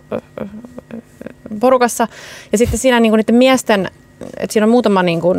porukassa. 1.61 2.09
Ja 2.53 2.59
sitten 2.59 2.79
siinä 2.79 3.01
niinku 3.01 3.17
niiden 3.17 3.35
miesten, 3.35 3.91
että 4.37 4.53
siinä 4.53 4.65
on 4.65 4.71
muutama 4.71 5.03
niinku, 5.03 5.35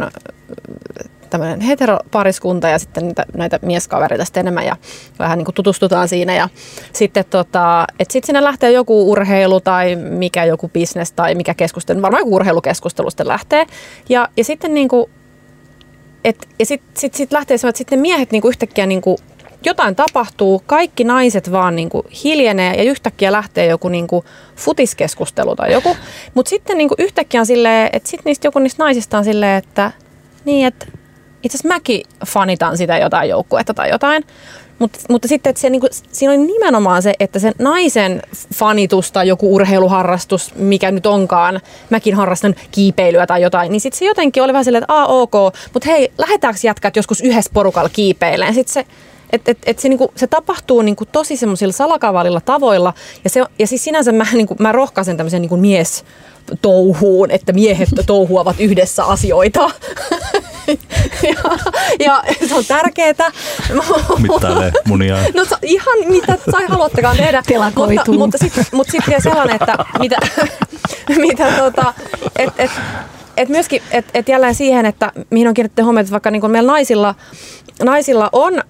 tämmöinen 1.29 1.61
heteropariskunta 1.61 2.69
ja 2.69 2.79
sitten 2.79 3.07
niitä, 3.07 3.25
näitä 3.37 3.59
mieskavereita 3.61 4.25
sitten 4.25 4.41
enemmän 4.41 4.65
ja 4.65 4.75
vähän 5.19 5.37
niin 5.37 5.45
kuin 5.45 5.55
tutustutaan 5.55 6.07
siinä. 6.07 6.35
Ja 6.35 6.49
sitten 6.93 7.25
tota, 7.29 7.87
että 7.99 8.13
sitten 8.13 8.27
siinä 8.27 8.43
lähtee 8.43 8.71
joku 8.71 9.11
urheilu 9.11 9.61
tai 9.61 9.95
mikä 9.95 10.45
joku 10.45 10.69
bisnes 10.69 11.11
tai 11.11 11.35
mikä 11.35 11.53
keskustelu, 11.53 12.01
varmaan 12.01 12.21
joku 12.21 12.35
urheilukeskustelu 12.35 13.09
sitten 13.09 13.27
lähtee. 13.27 13.65
Ja, 14.09 14.29
ja 14.37 14.43
sitten 14.43 14.73
niin 14.73 14.87
kuin, 14.87 15.09
et, 16.27 16.47
ja 16.59 16.65
sitten 16.65 16.91
sit, 16.97 17.13
sit 17.13 17.31
lähtee 17.31 17.57
semmoinen, 17.57 17.71
että 17.71 17.77
sitten 17.77 17.99
ne 17.99 18.01
miehet 18.01 18.31
niin 18.31 18.41
kuin 18.41 18.49
yhtäkkiä 18.49 18.85
niin 18.85 19.01
kuin, 19.01 19.17
jotain 19.65 19.95
tapahtuu, 19.95 20.63
kaikki 20.65 21.03
naiset 21.03 21.51
vaan 21.51 21.75
niin 21.75 21.89
kuin 21.89 22.03
hiljenee 22.23 22.73
ja 22.75 22.83
yhtäkkiä 22.83 23.31
lähtee 23.31 23.65
joku 23.65 23.89
niin 23.89 24.07
kuin 24.07 24.25
futiskeskustelu 24.55 25.55
tai 25.55 25.73
joku. 25.73 25.97
Mutta 26.33 26.49
sitten 26.49 26.77
niin 26.77 26.87
kuin 26.87 27.01
yhtäkkiä 27.01 27.39
on 27.39 27.45
silleen, 27.45 27.89
että 27.93 28.09
sitten 28.09 28.29
niistä 28.29 28.47
joku 28.47 28.59
niistä 28.59 28.83
naisista 28.83 29.17
on 29.17 29.23
silleen, 29.23 29.57
että 29.57 29.91
niin, 30.45 30.67
että 30.67 30.85
itse 31.43 31.57
asiassa 31.57 31.75
mäkin 31.75 32.03
fanitan 32.25 32.77
sitä 32.77 32.97
jotain 32.97 33.29
joukkuetta 33.29 33.73
tai 33.73 33.89
jotain. 33.89 34.23
Mutta, 34.79 34.99
mutta 35.09 35.27
sitten, 35.27 35.49
että 35.49 35.59
se, 35.59 35.69
niin 35.69 35.79
kuin, 35.79 35.89
siinä 36.11 36.33
oli 36.33 36.37
nimenomaan 36.47 37.01
se, 37.01 37.13
että 37.19 37.39
sen 37.39 37.53
naisen 37.59 38.21
fanitus 38.55 39.11
tai 39.11 39.27
joku 39.27 39.55
urheiluharrastus, 39.55 40.55
mikä 40.55 40.91
nyt 40.91 41.05
onkaan, 41.05 41.61
mäkin 41.89 42.15
harrastan 42.15 42.55
kiipeilyä 42.71 43.27
tai 43.27 43.41
jotain, 43.41 43.71
niin 43.71 43.81
sitten 43.81 43.99
se 43.99 44.05
jotenkin 44.05 44.43
oli 44.43 44.53
vähän 44.53 44.65
silleen, 44.65 44.83
että 44.83 45.01
a, 45.01 45.05
ok, 45.05 45.33
mutta 45.73 45.89
hei, 45.89 46.11
lähdetäänkö 46.17 46.59
jätkät 46.63 46.95
joskus 46.95 47.21
yhdessä 47.21 47.51
porukalla 47.53 47.89
kiipeilemään? 47.89 48.53
Sitten 48.53 48.73
se, 48.73 48.85
et, 49.33 49.49
et, 49.49 49.57
et 49.65 49.79
se, 49.79 49.89
niinku, 49.89 50.11
se 50.15 50.27
tapahtuu 50.27 50.81
niinku 50.81 51.05
tosi 51.05 51.37
semmoisilla 51.37 51.73
salakavalilla 51.73 52.41
tavoilla. 52.41 52.93
Ja, 53.23 53.29
se, 53.29 53.43
ja 53.59 53.67
siis 53.67 53.83
sinänsä 53.83 54.11
mä, 54.11 54.25
niinku, 54.33 54.55
mä 54.59 54.71
rohkaisen 54.71 55.17
tämmöisen 55.17 55.41
niinku 55.41 55.57
mies 55.57 56.05
touhuun, 56.61 57.31
että 57.31 57.53
miehet 57.53 57.89
touhuavat 58.05 58.59
yhdessä 58.59 59.05
asioita. 59.05 59.59
ja, 61.27 61.35
ja 61.99 62.23
se 62.47 62.55
on 62.55 62.65
tärkeää. 62.65 63.31
Mittailee 64.17 64.71
munia. 64.85 65.17
No 65.33 65.45
ihan 65.61 65.99
mitä 66.07 66.37
sai 66.51 66.65
haluattekaan 66.67 67.17
tehdä. 67.17 67.37
Mutta, 67.37 67.53
Telakoituu. 67.53 68.17
mutta 68.17 68.37
sitten 68.37 68.65
mut 68.71 68.87
sit 68.91 69.07
vielä 69.07 69.21
sellainen, 69.21 69.55
että 69.55 69.77
mitä, 69.99 70.17
mitä 71.27 71.51
tota, 71.51 71.93
et, 72.35 72.53
et, 72.57 72.71
et 73.37 73.49
myöskin, 73.49 73.81
että 73.91 74.11
et 74.13 74.29
jälleen 74.29 74.55
siihen, 74.55 74.85
että 74.85 75.11
mihin 75.29 75.47
on 75.47 75.53
kiinnitetty 75.53 75.81
huomiota, 75.81 76.01
että 76.01 76.11
vaikka 76.11 76.31
niin 76.31 76.51
meillä 76.51 76.71
naisilla, 76.71 77.15
naisilla 77.83 78.29
on 78.31 78.63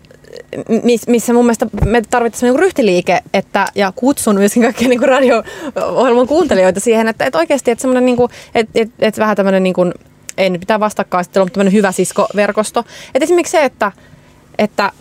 missä 1.08 1.34
mun 1.34 1.46
mielestä 1.46 1.68
me 1.86 2.02
tarvittaisiin 2.10 2.48
niinku 2.48 2.62
ryhtiliike, 2.62 3.20
että, 3.34 3.68
ja 3.76 3.94
kutsun 3.96 4.36
myöskin 4.36 4.64
kaikkia 4.64 4.88
niinku 4.88 5.06
radio-ohjelman 5.06 6.28
kuuntelijoita 6.28 6.80
siihen, 6.80 7.08
että, 7.08 7.26
että 7.26 7.40
oikeasti 7.40 7.72
että 7.72 7.82
semmoinen, 7.82 8.06
niinku, 8.06 8.30
että, 8.56 8.72
että, 8.76 8.96
että 9.00 9.22
vähän 9.22 9.36
tämmöinen, 9.36 9.64
niinku, 9.64 9.92
ei 10.38 10.50
nyt 10.50 10.60
pitää 10.60 10.80
vastakkainasettelua, 10.80 11.46
mutta 11.46 11.54
tämmöinen 11.54 11.74
hyvä 11.74 11.92
siskoverkosto. 11.92 12.80
Että 13.16 13.24
esimerkiksi 13.24 13.52
se, 13.52 13.64
että, 13.64 13.92
että 14.58 14.92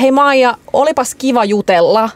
hei 0.00 0.10
Maija, 0.10 0.56
olipas 0.72 1.14
kiva 1.14 1.44
jutella, 1.44 2.10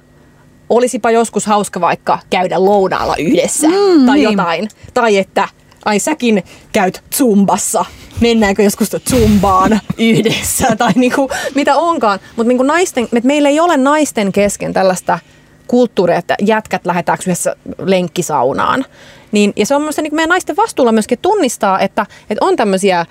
olisipa 0.69 1.11
joskus 1.11 1.47
hauska 1.47 1.81
vaikka 1.81 2.19
käydä 2.31 2.65
lounaalla 2.65 3.17
yhdessä 3.17 3.69
mm, 3.69 4.07
tai 4.07 4.19
niin. 4.19 4.31
jotain. 4.31 4.69
Tai 4.95 5.19
että 5.19 5.49
ai 5.85 5.99
säkin 5.99 6.43
käyt 6.73 7.03
zumbassa, 7.15 7.85
mennäänkö 8.21 8.63
joskus 8.63 8.91
zumbaan 9.11 9.81
yhdessä 9.99 10.67
tai 10.79 10.93
niinku, 10.95 11.31
mitä 11.55 11.77
onkaan. 11.77 12.19
Mutta 12.37 12.49
niinku 12.49 12.63
naisten, 12.63 13.09
et 13.13 13.25
meillä 13.25 13.49
ei 13.49 13.61
ole 13.61 13.77
naisten 13.77 14.33
kesken 14.33 14.73
tällaista 14.73 15.19
kulttuuria, 15.67 16.17
että 16.17 16.37
jätkät 16.41 16.87
lähdetäänkö 16.87 17.25
yhdessä 17.27 17.57
lenkkisaunaan. 17.79 18.85
Niin, 19.33 19.53
ja 19.57 19.67
se 19.67 19.75
on 19.75 19.83
myös 19.83 19.97
niin 19.97 20.15
meidän 20.15 20.29
naisten 20.29 20.57
vastuulla 20.57 20.93
myöskin 20.93 21.19
tunnistaa, 21.23 21.81
että, 21.81 22.07
että 22.31 22.45
on 22.45 22.57
tämmöisiä 22.57 23.07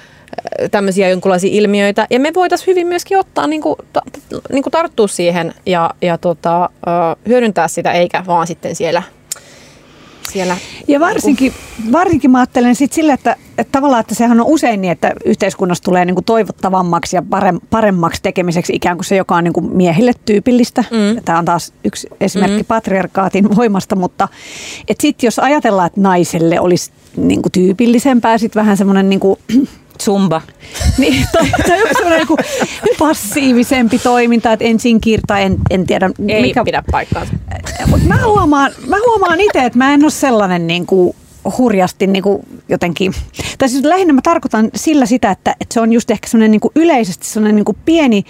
tämmöisiä 0.72 1.10
jonkinlaisia 1.10 1.50
ilmiöitä. 1.54 2.08
Ja 2.10 2.20
me 2.20 2.34
voitaisiin 2.34 2.68
hyvin 2.68 2.88
myöskin 2.88 3.18
ottaa, 3.18 3.48
niin 3.48 3.62
kuin, 3.62 3.76
ta, 3.94 4.02
niin 4.52 4.64
kuin 4.64 4.72
tarttua 4.72 5.08
siihen 5.08 5.54
ja, 5.66 5.94
ja 6.02 6.18
tota, 6.18 6.70
hyödyntää 7.28 7.68
sitä, 7.68 7.92
eikä 7.92 8.24
vaan 8.28 8.48
sitten 8.48 8.76
siellä, 8.76 9.04
siellä 10.30 10.58
Ja 10.88 11.00
varsinkin, 11.00 11.54
varsinkin 11.92 12.32
mä 12.32 12.40
ajattelen 12.40 12.76
sit 12.76 12.94
sillä, 12.94 13.14
että, 13.14 13.36
että 13.58 13.72
tavallaan, 13.72 14.00
että 14.00 14.16
sehän 14.16 14.40
on 14.40 14.46
usein 14.46 14.82
niin, 14.82 14.92
että 14.92 15.12
yhteiskunnassa 15.26 15.84
tulee 15.84 16.06
niin 16.06 16.16
kuin 16.16 16.26
toivottavammaksi 16.26 17.16
ja 17.16 17.22
parem, 17.22 17.60
paremmaksi 17.70 18.22
tekemiseksi 18.22 18.76
ikään 18.76 18.98
kuin 18.98 19.06
se, 19.06 19.16
joka 19.16 19.36
on 19.36 19.44
niin 19.44 19.54
kuin 19.54 19.78
miehille 19.78 20.12
tyypillistä. 20.26 20.84
Mm. 20.92 21.24
Tämä 21.26 21.40
on 21.40 21.46
taas 21.46 21.74
yksi 21.84 22.08
esimerkki 22.22 22.64
mm. 22.64 22.68
patriarkaatin 22.68 23.56
voimasta, 23.56 23.96
mutta 23.96 24.28
sitten 25.00 25.28
jos 25.28 25.40
ajatellaan, 25.40 25.88
että 25.88 26.02
naiselle 26.02 26.60
olisi 26.60 26.92
niin 27.18 27.42
kuin 27.42 27.52
tyypillisempää, 27.52 28.38
sitten 28.38 28.60
vähän 28.60 28.78
semmoinen 28.78 29.10
niin 29.10 29.20
kuin, 29.20 29.40
Zumba. 30.04 30.42
niin, 30.98 31.26
tai, 31.32 31.52
tai 31.68 31.80
joku 31.80 31.94
semmoinen 31.98 32.28
niin 32.86 32.96
passiivisempi 33.00 34.00
toiminta, 34.00 34.54
että 34.54 34.66
ensin 34.66 35.02
kirta, 35.02 35.40
en, 35.40 35.58
en 35.70 35.86
tiedä 35.88 36.10
ei 36.28 36.42
mikä, 36.42 36.64
pidä 36.64 36.84
paikkaansa. 36.92 37.34
mutta 37.88 38.08
mä 38.08 38.26
huomaan, 38.26 38.72
mä 38.88 38.96
huomaan 39.08 39.40
itse, 39.40 39.66
että 39.66 39.78
mä 39.78 39.94
en 39.94 40.04
ole 40.04 40.12
sellainen 40.12 40.68
niin 40.68 40.86
kuin 40.86 41.16
hurjasti 41.58 42.08
niin 42.08 42.24
kuin 42.24 42.48
jotenkin, 42.70 43.14
tai 43.58 43.70
siis 43.70 43.84
lähinnä 43.84 44.14
mä 44.14 44.22
tarkoitan 44.22 44.70
sillä 44.76 45.06
sitä, 45.06 45.32
että, 45.32 45.56
että 45.62 45.74
se 45.74 45.82
on 45.82 45.94
just 45.94 46.12
ehkä 46.12 46.28
sellainen 46.28 46.52
niin 46.52 46.62
kuin 46.62 46.72
yleisesti 46.76 47.28
sellainen 47.28 47.56
niin 47.56 47.66
kuin 47.66 47.78
pieni, 47.86 48.24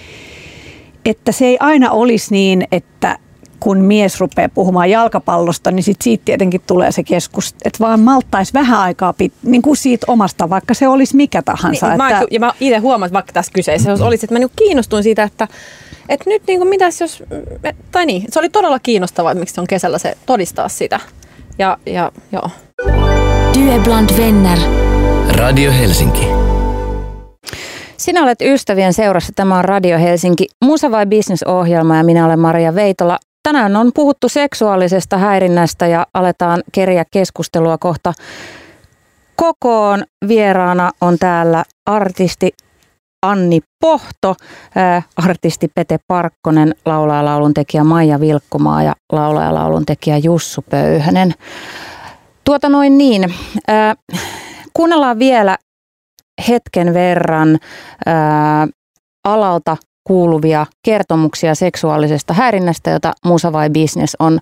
että 1.05 1.31
se 1.31 1.45
ei 1.45 1.57
aina 1.59 1.91
olisi 1.91 2.31
niin, 2.31 2.67
että 2.71 3.17
kun 3.59 3.77
mies 3.77 4.19
rupeaa 4.19 4.49
puhumaan 4.49 4.89
jalkapallosta, 4.89 5.71
niin 5.71 5.83
sit 5.83 6.01
siitä 6.01 6.25
tietenkin 6.25 6.61
tulee 6.67 6.91
se 6.91 7.03
keskus, 7.03 7.55
että 7.65 7.79
vaan 7.79 7.99
malttaisi 7.99 8.53
vähän 8.53 8.79
aikaa 8.79 9.13
pit, 9.13 9.33
niin 9.43 9.61
kuin 9.61 9.77
siitä 9.77 10.05
omasta, 10.09 10.49
vaikka 10.49 10.73
se 10.73 10.87
olisi 10.87 11.15
mikä 11.15 11.41
tahansa. 11.41 11.87
Niin, 11.87 12.01
että... 12.01 12.19
mä, 12.19 12.23
ja 12.31 12.39
mä 12.39 12.53
itse 12.59 12.77
huomaan, 12.77 13.07
että 13.07 13.13
vaikka 13.13 13.33
tässä 13.33 13.51
kyseessä 13.51 13.89
jos 13.89 14.01
olisi, 14.01 14.25
että 14.25 14.35
mä 14.35 14.39
niin 14.39 14.49
kiinnostuin 14.55 15.03
siitä, 15.03 15.23
että, 15.23 15.47
että 16.09 16.29
nyt 16.29 16.43
niin 16.47 16.59
kuin 16.59 16.69
mitäs 16.69 17.01
jos, 17.01 17.23
tai 17.91 18.05
niin, 18.05 18.23
se 18.29 18.39
oli 18.39 18.49
todella 18.49 18.79
kiinnostavaa, 18.79 19.31
että 19.31 19.39
miksi 19.39 19.55
se 19.55 19.61
on 19.61 19.67
kesällä 19.67 19.97
se 19.97 20.17
todistaa 20.25 20.69
sitä. 20.69 20.99
Ja, 21.59 21.77
ja 21.85 22.11
joo. 22.31 22.49
Är 23.69 23.83
bland 23.83 24.09
vänner. 24.17 24.59
Radio 25.29 25.71
Helsinki. 25.71 26.27
Sinä 27.97 28.23
olet 28.23 28.41
ystävien 28.41 28.93
seurassa. 28.93 29.33
Tämä 29.35 29.57
on 29.57 29.65
Radio 29.65 29.99
Helsinki 29.99 30.47
Musa 30.65 30.91
vai 30.91 31.05
Business-ohjelma 31.05 31.97
ja 31.97 32.03
minä 32.03 32.25
olen 32.25 32.39
Maria 32.39 32.75
Veitola. 32.75 33.19
Tänään 33.43 33.75
on 33.75 33.91
puhuttu 33.95 34.29
seksuaalisesta 34.29 35.17
häirinnästä 35.17 35.87
ja 35.87 36.07
aletaan 36.13 36.63
keriä 36.71 37.05
keskustelua 37.11 37.77
kohta 37.77 38.13
kokoon. 39.35 40.03
Vieraana 40.27 40.91
on 41.01 41.17
täällä 41.19 41.63
artisti 41.85 42.51
Anni 43.21 43.61
Pohto, 43.81 44.35
ää, 44.75 45.01
artisti 45.15 45.67
Pete 45.75 45.97
Parkkonen, 46.07 46.75
laulaja 46.85 47.25
lauluntekijä 47.25 47.83
Maija 47.83 48.19
Vilkkumaa 48.19 48.83
ja 48.83 48.95
laulaja 49.11 49.53
lauluntekijä 49.53 50.17
Jussu 50.17 50.61
Pöyhönen. 50.69 51.33
Tuota 52.43 52.69
noin 52.69 52.97
niin. 52.97 53.33
Ää, 53.67 53.95
kuunnellaan 54.73 55.19
vielä 55.19 55.57
hetken 56.47 56.93
verran 56.93 57.57
ää, 58.05 58.67
alalta 59.27 59.77
kuuluvia 60.09 60.65
kertomuksia 60.83 61.55
seksuaalisesta 61.55 62.33
häirinnästä, 62.33 62.89
jota 62.91 63.13
Musa 63.25 63.53
vai 63.53 63.69
Business 63.69 64.15
on, 64.19 64.39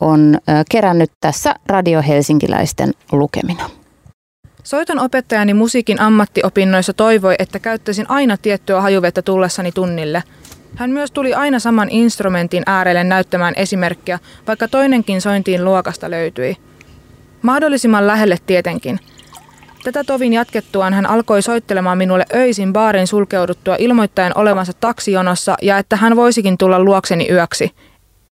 on 0.00 0.38
kerännyt 0.70 1.10
tässä 1.20 1.54
Radio 1.66 2.02
Helsinkiläisten 2.08 2.92
lukemina. 3.12 3.70
Soiton 4.64 4.98
opettajani 4.98 5.54
musiikin 5.54 6.00
ammattiopinnoissa 6.00 6.92
toivoi, 6.92 7.34
että 7.38 7.58
käyttäisin 7.58 8.10
aina 8.10 8.36
tiettyä 8.36 8.80
hajuvettä 8.80 9.22
tullessani 9.22 9.72
tunnille. 9.72 10.22
Hän 10.76 10.90
myös 10.90 11.10
tuli 11.10 11.34
aina 11.34 11.58
saman 11.58 11.88
instrumentin 11.90 12.62
äärelle 12.66 13.04
näyttämään 13.04 13.54
esimerkkiä, 13.56 14.18
vaikka 14.46 14.68
toinenkin 14.68 15.20
sointiin 15.20 15.64
luokasta 15.64 16.10
löytyi. 16.10 16.56
Mahdollisimman 17.42 18.06
lähelle 18.06 18.36
tietenkin. 18.46 19.00
Tätä 19.84 20.04
tovin 20.04 20.32
jatkettuaan 20.32 20.94
hän 20.94 21.06
alkoi 21.06 21.42
soittelemaan 21.42 21.98
minulle 21.98 22.24
öisin 22.34 22.72
baarin 22.72 23.06
sulkeuduttua 23.06 23.76
ilmoittaen 23.78 24.38
olevansa 24.38 24.72
taksijonossa 24.72 25.56
ja 25.62 25.78
että 25.78 25.96
hän 25.96 26.16
voisikin 26.16 26.58
tulla 26.58 26.84
luokseni 26.84 27.28
yöksi. 27.30 27.70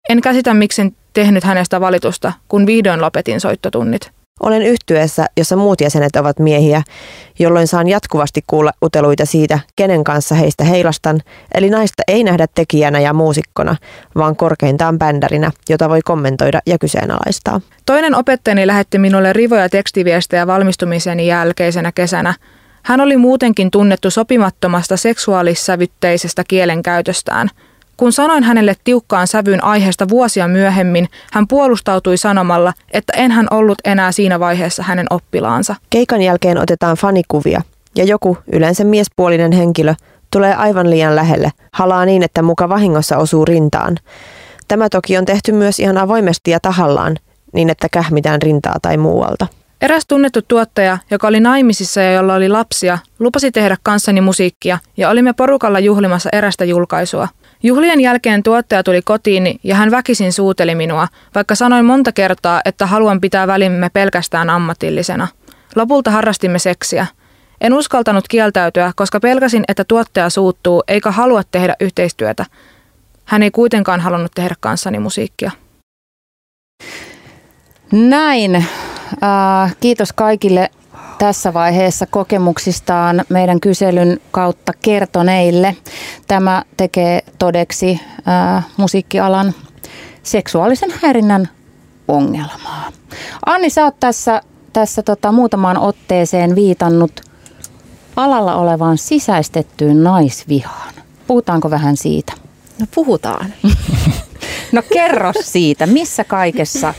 En 0.09 0.21
käsitä 0.21 0.53
miksen 0.53 0.95
tehnyt 1.13 1.43
hänestä 1.43 1.81
valitusta, 1.81 2.33
kun 2.47 2.65
vihdoin 2.65 3.01
lopetin 3.01 3.39
soittotunnit. 3.39 4.11
Olen 4.39 4.61
yhtyessä, 4.61 5.25
jossa 5.37 5.55
muut 5.55 5.81
jäsenet 5.81 6.15
ovat 6.15 6.39
miehiä, 6.39 6.81
jolloin 7.39 7.67
saan 7.67 7.87
jatkuvasti 7.87 8.43
kuulla 8.47 8.71
uteluita 8.83 9.25
siitä, 9.25 9.59
kenen 9.75 10.03
kanssa 10.03 10.35
heistä 10.35 10.63
heilastan, 10.63 11.21
eli 11.53 11.69
naista 11.69 12.03
ei 12.07 12.23
nähdä 12.23 12.45
tekijänä 12.55 12.99
ja 12.99 13.13
muusikkona, 13.13 13.75
vaan 14.15 14.35
korkeintaan 14.35 14.99
bändärinä, 14.99 15.51
jota 15.69 15.89
voi 15.89 16.01
kommentoida 16.05 16.59
ja 16.65 16.77
kyseenalaistaa. 16.77 17.61
Toinen 17.85 18.15
opettajani 18.15 18.67
lähetti 18.67 18.97
minulle 18.97 19.33
rivoja 19.33 19.69
tekstiviestejä 19.69 20.47
valmistumiseni 20.47 21.27
jälkeisenä 21.27 21.91
kesänä. 21.91 22.33
Hän 22.83 23.01
oli 23.01 23.17
muutenkin 23.17 23.71
tunnettu 23.71 24.11
sopimattomasta 24.11 24.97
seksuaalissävytteisestä 24.97 26.43
kielenkäytöstään– 26.47 27.49
kun 27.99 28.11
sanoin 28.11 28.43
hänelle 28.43 28.75
tiukkaan 28.83 29.27
sävyyn 29.27 29.63
aiheesta 29.63 30.09
vuosia 30.09 30.47
myöhemmin, 30.47 31.09
hän 31.33 31.47
puolustautui 31.47 32.17
sanomalla, 32.17 32.73
että 32.91 33.13
en 33.15 33.31
hän 33.31 33.47
ollut 33.51 33.77
enää 33.85 34.11
siinä 34.11 34.39
vaiheessa 34.39 34.83
hänen 34.83 35.07
oppilaansa. 35.09 35.75
Keikan 35.89 36.21
jälkeen 36.21 36.57
otetaan 36.57 36.97
fanikuvia 36.97 37.61
ja 37.95 38.03
joku, 38.03 38.37
yleensä 38.51 38.83
miespuolinen 38.83 39.51
henkilö, 39.51 39.93
tulee 40.31 40.55
aivan 40.55 40.89
liian 40.89 41.15
lähelle, 41.15 41.51
halaa 41.71 42.05
niin, 42.05 42.23
että 42.23 42.41
muka 42.41 42.69
vahingossa 42.69 43.17
osuu 43.17 43.45
rintaan. 43.45 43.97
Tämä 44.67 44.89
toki 44.89 45.17
on 45.17 45.25
tehty 45.25 45.51
myös 45.51 45.79
ihan 45.79 45.97
avoimesti 45.97 46.51
ja 46.51 46.59
tahallaan, 46.59 47.17
niin 47.53 47.69
että 47.69 47.87
kähmitään 47.91 48.41
rintaa 48.41 48.75
tai 48.81 48.97
muualta. 48.97 49.47
Eräs 49.81 50.05
tunnettu 50.07 50.41
tuottaja, 50.47 50.97
joka 51.11 51.27
oli 51.27 51.39
naimisissa 51.39 52.01
ja 52.01 52.11
jolla 52.11 52.33
oli 52.35 52.49
lapsia, 52.49 52.97
lupasi 53.19 53.51
tehdä 53.51 53.77
kanssani 53.83 54.21
musiikkia 54.21 54.79
ja 54.97 55.09
olimme 55.09 55.33
porukalla 55.33 55.79
juhlimassa 55.79 56.29
erästä 56.33 56.65
julkaisua. 56.65 57.27
Juhlien 57.63 58.01
jälkeen 58.01 58.43
tuottaja 58.43 58.83
tuli 58.83 59.01
kotiin 59.01 59.59
ja 59.63 59.75
hän 59.75 59.91
väkisin 59.91 60.33
suuteli 60.33 60.75
minua, 60.75 61.07
vaikka 61.35 61.55
sanoin 61.55 61.85
monta 61.85 62.11
kertaa, 62.11 62.61
että 62.65 62.85
haluan 62.85 63.21
pitää 63.21 63.47
välimme 63.47 63.89
pelkästään 63.89 64.49
ammatillisena. 64.49 65.27
Lopulta 65.75 66.11
harrastimme 66.11 66.59
seksiä. 66.59 67.07
En 67.61 67.73
uskaltanut 67.73 68.27
kieltäytyä, 68.27 68.91
koska 68.95 69.19
pelkäsin, 69.19 69.63
että 69.67 69.83
tuottaja 69.83 70.29
suuttuu 70.29 70.83
eikä 70.87 71.11
halua 71.11 71.41
tehdä 71.51 71.75
yhteistyötä. 71.79 72.45
Hän 73.25 73.43
ei 73.43 73.51
kuitenkaan 73.51 73.99
halunnut 73.99 74.31
tehdä 74.35 74.55
kanssani 74.59 74.99
musiikkia. 74.99 75.51
Näin. 77.91 78.55
Äh, 78.55 79.75
kiitos 79.79 80.13
kaikille 80.13 80.69
tässä 81.19 81.53
vaiheessa 81.53 82.05
kokemuksistaan 82.05 83.25
meidän 83.29 83.59
kyselyn 83.59 84.19
kautta 84.31 84.73
kertoneille. 84.81 85.75
Tämä 86.27 86.63
tekee 86.77 87.21
todeksi 87.39 87.99
ää, 88.25 88.63
musiikkialan 88.77 89.53
seksuaalisen 90.23 90.93
häirinnän 91.01 91.49
ongelmaa. 92.07 92.91
Anni, 93.45 93.69
sä 93.69 93.83
oot 93.83 93.99
tässä, 93.99 94.41
tässä 94.73 95.03
tota, 95.03 95.31
muutamaan 95.31 95.77
otteeseen 95.77 96.55
viitannut 96.55 97.21
alalla 98.15 98.55
olevaan 98.55 98.97
sisäistettyyn 98.97 100.03
naisvihaan. 100.03 100.93
Puhutaanko 101.27 101.69
vähän 101.69 101.97
siitä? 101.97 102.33
No 102.79 102.85
puhutaan. 102.95 103.53
no 104.71 104.81
kerro 104.93 105.31
siitä, 105.41 105.85
missä 105.85 106.23
kaikessa 106.23 106.93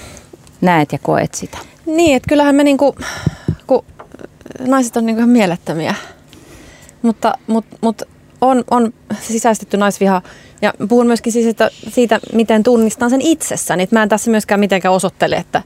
näet 0.61 0.93
ja 0.93 0.99
koet 0.99 1.35
sitä? 1.35 1.59
Niin, 1.87 2.17
että 2.17 2.29
kyllähän 2.29 2.55
me 2.55 2.65
niinku, 2.65 2.95
naiset 4.67 4.97
on 4.97 5.07
niinku 5.07 5.21
ihan 5.21 5.31
mielettömiä. 5.31 5.95
Mutta, 7.03 7.35
mutta, 7.47 7.77
mutta 7.81 8.07
on, 8.41 8.65
on 8.71 8.93
sisäistetty 9.21 9.77
naisviha. 9.77 10.23
Ja 10.63 10.75
puhun 10.89 11.07
myöskin 11.07 11.33
siis 11.33 11.47
että 11.47 11.71
siitä, 11.89 12.21
miten 12.33 12.63
tunnistan 12.63 13.11
sen 13.11 13.21
itsessäni. 13.21 13.83
Että 13.83 13.97
mä 13.97 14.03
en 14.03 14.09
tässä 14.09 14.31
myöskään 14.31 14.61
mitenkään 14.61 14.95
osoittele, 14.95 15.37
että 15.37 15.63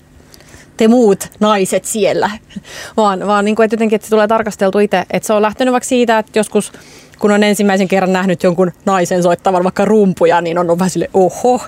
te 0.77 0.89
muut 0.89 1.31
naiset 1.41 1.85
siellä, 1.85 2.31
vaan, 2.97 3.27
vaan 3.27 3.45
niin 3.45 3.57
kuin, 3.57 3.65
että 3.65 3.75
jotenkin 3.75 3.97
että 3.97 4.07
se 4.07 4.11
tulee 4.11 4.29
tarkasteltu 4.29 4.79
itse. 4.79 5.05
Että 5.11 5.27
se 5.27 5.33
on 5.33 5.43
lähtenyt 5.43 5.73
vaikka 5.73 5.89
siitä, 5.89 6.19
että 6.19 6.39
joskus 6.39 6.73
kun 7.19 7.31
on 7.31 7.43
ensimmäisen 7.43 7.89
kerran 7.89 8.13
nähnyt 8.13 8.43
jonkun 8.43 8.73
naisen 8.87 9.23
soittavan 9.23 9.65
vaikka 9.65 9.85
rumpuja, 9.85 10.41
niin 10.41 10.59
on 10.59 10.79
vähän 10.79 10.91
sille 10.91 11.11
oho, 11.15 11.61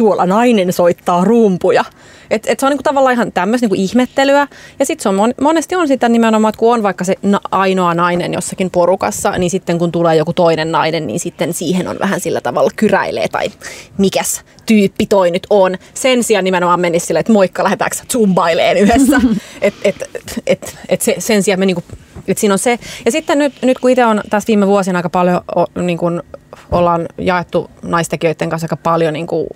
tuolla 0.00 0.26
nainen 0.26 0.72
soittaa 0.72 1.24
rumpuja. 1.24 1.84
Et, 2.30 2.46
et 2.46 2.60
se 2.60 2.66
on 2.66 2.70
niinku 2.70 2.82
tavallaan 2.82 3.14
ihan 3.14 3.32
tämmöistä 3.32 3.64
niinku 3.64 3.82
ihmettelyä. 3.82 4.48
Ja 4.78 4.86
sitten 4.86 5.02
se 5.02 5.08
on 5.08 5.14
mon, 5.14 5.34
monesti 5.40 5.76
on 5.76 5.88
sitä 5.88 6.08
nimenomaan, 6.08 6.50
että 6.50 6.58
kun 6.58 6.74
on 6.74 6.82
vaikka 6.82 7.04
se 7.04 7.14
na, 7.22 7.40
ainoa 7.50 7.94
nainen 7.94 8.32
jossakin 8.32 8.70
porukassa, 8.70 9.30
niin 9.38 9.50
sitten 9.50 9.78
kun 9.78 9.92
tulee 9.92 10.16
joku 10.16 10.32
toinen 10.32 10.72
nainen, 10.72 11.06
niin 11.06 11.20
sitten 11.20 11.54
siihen 11.54 11.88
on 11.88 11.98
vähän 11.98 12.20
sillä 12.20 12.40
tavalla 12.40 12.70
kyräilee 12.76 13.28
tai 13.28 13.50
mikäs 13.98 14.40
tyyppi 14.66 15.06
toi 15.06 15.30
nyt 15.30 15.46
on. 15.50 15.76
Sen 15.94 16.24
sijaan 16.24 16.44
nimenomaan 16.44 16.80
menisi 16.80 17.06
silleen, 17.06 17.20
että 17.20 17.32
moikka, 17.32 17.64
lähdetäänkö 17.64 17.96
zumbaileen 18.12 18.76
yhdessä. 18.76 19.20
et, 19.62 19.74
et, 19.84 20.08
et, 20.46 20.76
et 20.88 21.02
se, 21.02 21.14
sen 21.18 21.42
sijaan 21.42 21.60
me 21.60 21.66
niinku, 21.66 21.84
et 22.28 22.38
siinä 22.38 22.54
on 22.54 22.58
se. 22.58 22.78
Ja 23.04 23.12
sitten 23.12 23.38
nyt, 23.38 23.52
nyt 23.62 23.78
kun 23.78 23.90
itse 23.90 24.06
on 24.06 24.20
tässä 24.30 24.46
viime 24.46 24.66
vuosina 24.66 24.98
aika 24.98 25.10
paljon 25.10 25.40
o, 25.56 25.80
niin 25.82 25.98
kuin 25.98 26.22
ollaan 26.70 27.08
jaettu 27.18 27.70
naistekijöiden 27.82 28.50
kanssa 28.50 28.64
aika 28.64 28.76
paljon 28.76 29.12
niin 29.12 29.26
kuin, 29.26 29.46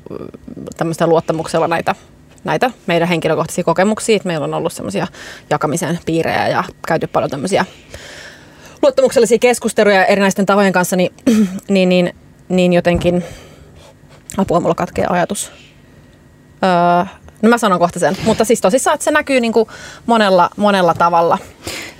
tämmöistä 0.76 1.06
luottamuksella 1.06 1.68
näitä 1.68 1.94
näitä 2.44 2.70
meidän 2.86 3.08
henkilökohtaisia 3.08 3.64
kokemuksia. 3.64 4.18
Meillä 4.24 4.44
on 4.44 4.54
ollut 4.54 4.72
semmoisia 4.72 5.06
jakamisen 5.50 5.98
piirejä 6.06 6.48
ja 6.48 6.64
käyty 6.88 7.06
paljon 7.06 7.30
tämmöisiä 7.30 7.64
luottamuksellisia 8.82 9.38
keskusteluja 9.38 10.04
erinäisten 10.04 10.46
tahojen 10.46 10.72
kanssa, 10.72 10.96
niin, 10.96 11.12
niin, 11.68 11.88
niin, 11.88 12.14
niin 12.48 12.72
jotenkin 12.72 13.24
apua 14.36 14.60
mulla 14.60 14.74
katkee 14.74 15.06
ajatus. 15.08 15.52
Öö, 16.64 17.04
no 17.42 17.48
mä 17.48 17.58
sanon 17.58 17.78
kohta 17.78 17.98
sen, 17.98 18.16
mutta 18.24 18.44
siis 18.44 18.60
tosissaan, 18.60 18.94
että 18.94 19.04
se 19.04 19.10
näkyy 19.10 19.40
niin 19.40 19.52
kuin 19.52 19.68
monella, 20.06 20.50
monella 20.56 20.94
tavalla. 20.94 21.38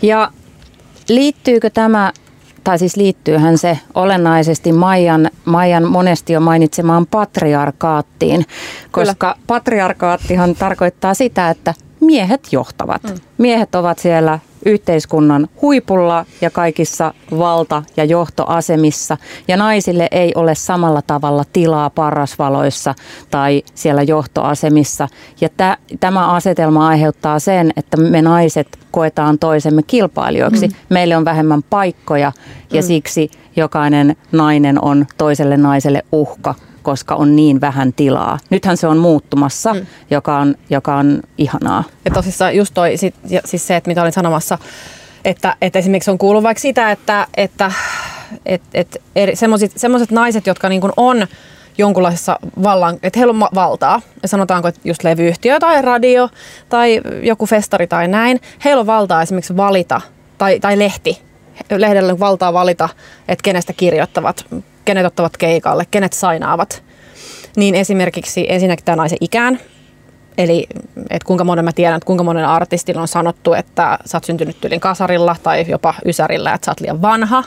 Ja 0.02 0.30
liittyykö 1.08 1.70
tämä 1.70 2.12
tai 2.64 2.78
siis 2.78 2.96
liittyyhän 2.96 3.58
se 3.58 3.78
olennaisesti 3.94 4.72
Maijan, 4.72 5.30
Maijan 5.44 5.90
monesti 5.90 6.32
jo 6.32 6.40
mainitsemaan 6.40 7.06
patriarkaattiin, 7.06 8.46
koska 8.90 9.34
Kyllä. 9.34 9.44
patriarkaattihan 9.46 10.54
tarkoittaa 10.54 11.14
sitä, 11.14 11.50
että 11.50 11.74
miehet 12.00 12.48
johtavat. 12.52 13.02
Mm. 13.02 13.14
Miehet 13.38 13.74
ovat 13.74 13.98
siellä 13.98 14.38
yhteiskunnan 14.64 15.48
huipulla 15.62 16.26
ja 16.40 16.50
kaikissa 16.50 17.14
valta- 17.38 17.82
ja 17.96 18.04
johtoasemissa. 18.04 19.16
Ja 19.48 19.56
naisille 19.56 20.08
ei 20.10 20.32
ole 20.34 20.54
samalla 20.54 21.02
tavalla 21.02 21.44
tilaa 21.52 21.90
parrasvaloissa 21.90 22.94
tai 23.30 23.62
siellä 23.74 24.02
johtoasemissa. 24.02 25.08
Ja 25.40 25.48
tä, 25.56 25.76
tämä 26.00 26.32
asetelma 26.32 26.88
aiheuttaa 26.88 27.38
sen, 27.38 27.72
että 27.76 27.96
me 27.96 28.22
naiset 28.22 28.78
koetaan 28.90 29.38
toisemme 29.38 29.82
kilpailijoiksi. 29.82 30.68
Mm. 30.68 30.74
Meille 30.88 31.16
on 31.16 31.24
vähemmän 31.24 31.62
paikkoja 31.70 32.32
ja 32.72 32.82
mm. 32.82 32.86
siksi 32.86 33.30
jokainen 33.56 34.16
nainen 34.32 34.84
on 34.84 35.06
toiselle 35.18 35.56
naiselle 35.56 36.02
uhka 36.12 36.54
koska 36.84 37.14
on 37.14 37.36
niin 37.36 37.60
vähän 37.60 37.92
tilaa. 37.92 38.38
Nythän 38.50 38.76
se 38.76 38.86
on 38.86 38.98
muuttumassa, 38.98 39.74
mm. 39.74 39.86
joka, 40.10 40.38
on, 40.38 40.54
joka 40.70 40.96
on 40.96 41.22
ihanaa. 41.38 41.84
Ja 42.04 42.10
tosissaan 42.10 42.56
just 42.56 42.74
toi, 42.74 42.96
sit, 42.96 43.14
ja 43.28 43.40
siis 43.44 43.66
se, 43.66 43.76
että 43.76 43.90
mitä 43.90 44.02
olin 44.02 44.12
sanomassa, 44.12 44.58
että, 45.24 45.56
että 45.60 45.78
esimerkiksi 45.78 46.10
on 46.10 46.18
kuullut 46.18 46.42
vaikka 46.42 46.60
sitä, 46.60 46.90
että, 46.90 47.26
että 47.36 47.72
et, 48.46 48.62
et 48.74 49.00
semmoiset 49.74 50.10
naiset, 50.10 50.46
jotka 50.46 50.68
niin 50.68 50.82
on 50.96 51.26
jonkunlaisessa 51.78 52.38
vallan, 52.62 52.98
että 53.02 53.18
heillä 53.18 53.30
on 53.30 53.48
valtaa, 53.54 54.02
ja 54.22 54.28
sanotaanko, 54.28 54.68
että 54.68 54.80
just 54.84 55.04
levyyhtiö 55.04 55.58
tai 55.58 55.82
radio 55.82 56.28
tai 56.68 57.00
joku 57.22 57.46
festari 57.46 57.86
tai 57.86 58.08
näin, 58.08 58.40
heillä 58.64 58.80
on 58.80 58.86
valtaa 58.86 59.22
esimerkiksi 59.22 59.56
valita, 59.56 60.00
tai, 60.38 60.60
tai 60.60 60.78
lehti, 60.78 61.22
lehdellä 61.70 62.12
on 62.12 62.20
valtaa 62.20 62.52
valita, 62.52 62.88
että 63.28 63.42
kenestä 63.42 63.72
kirjoittavat, 63.72 64.46
kenet 64.84 65.06
ottavat 65.06 65.36
keikalle, 65.36 65.86
kenet 65.90 66.12
sainaavat. 66.12 66.84
Niin 67.56 67.74
esimerkiksi 67.74 68.46
ensinnäkin 68.48 68.84
tämä 68.84 68.96
naisen 68.96 69.18
ikään, 69.20 69.60
Eli 70.38 70.66
että 71.10 71.26
kuinka 71.26 71.44
monen 71.44 71.64
mä 71.64 71.72
tiedän, 71.72 71.96
että 71.96 72.06
kuinka 72.06 72.24
monen 72.24 72.46
artistilla 72.46 73.00
on 73.00 73.08
sanottu, 73.08 73.52
että 73.52 73.98
sä 74.06 74.16
oot 74.16 74.24
syntynyt 74.24 74.60
tyylin 74.60 74.80
kasarilla 74.80 75.36
tai 75.42 75.64
jopa 75.68 75.94
ysärillä, 76.06 76.54
että 76.54 76.64
sä 76.64 76.70
oot 76.70 76.80
liian 76.80 77.02
vanha. 77.02 77.44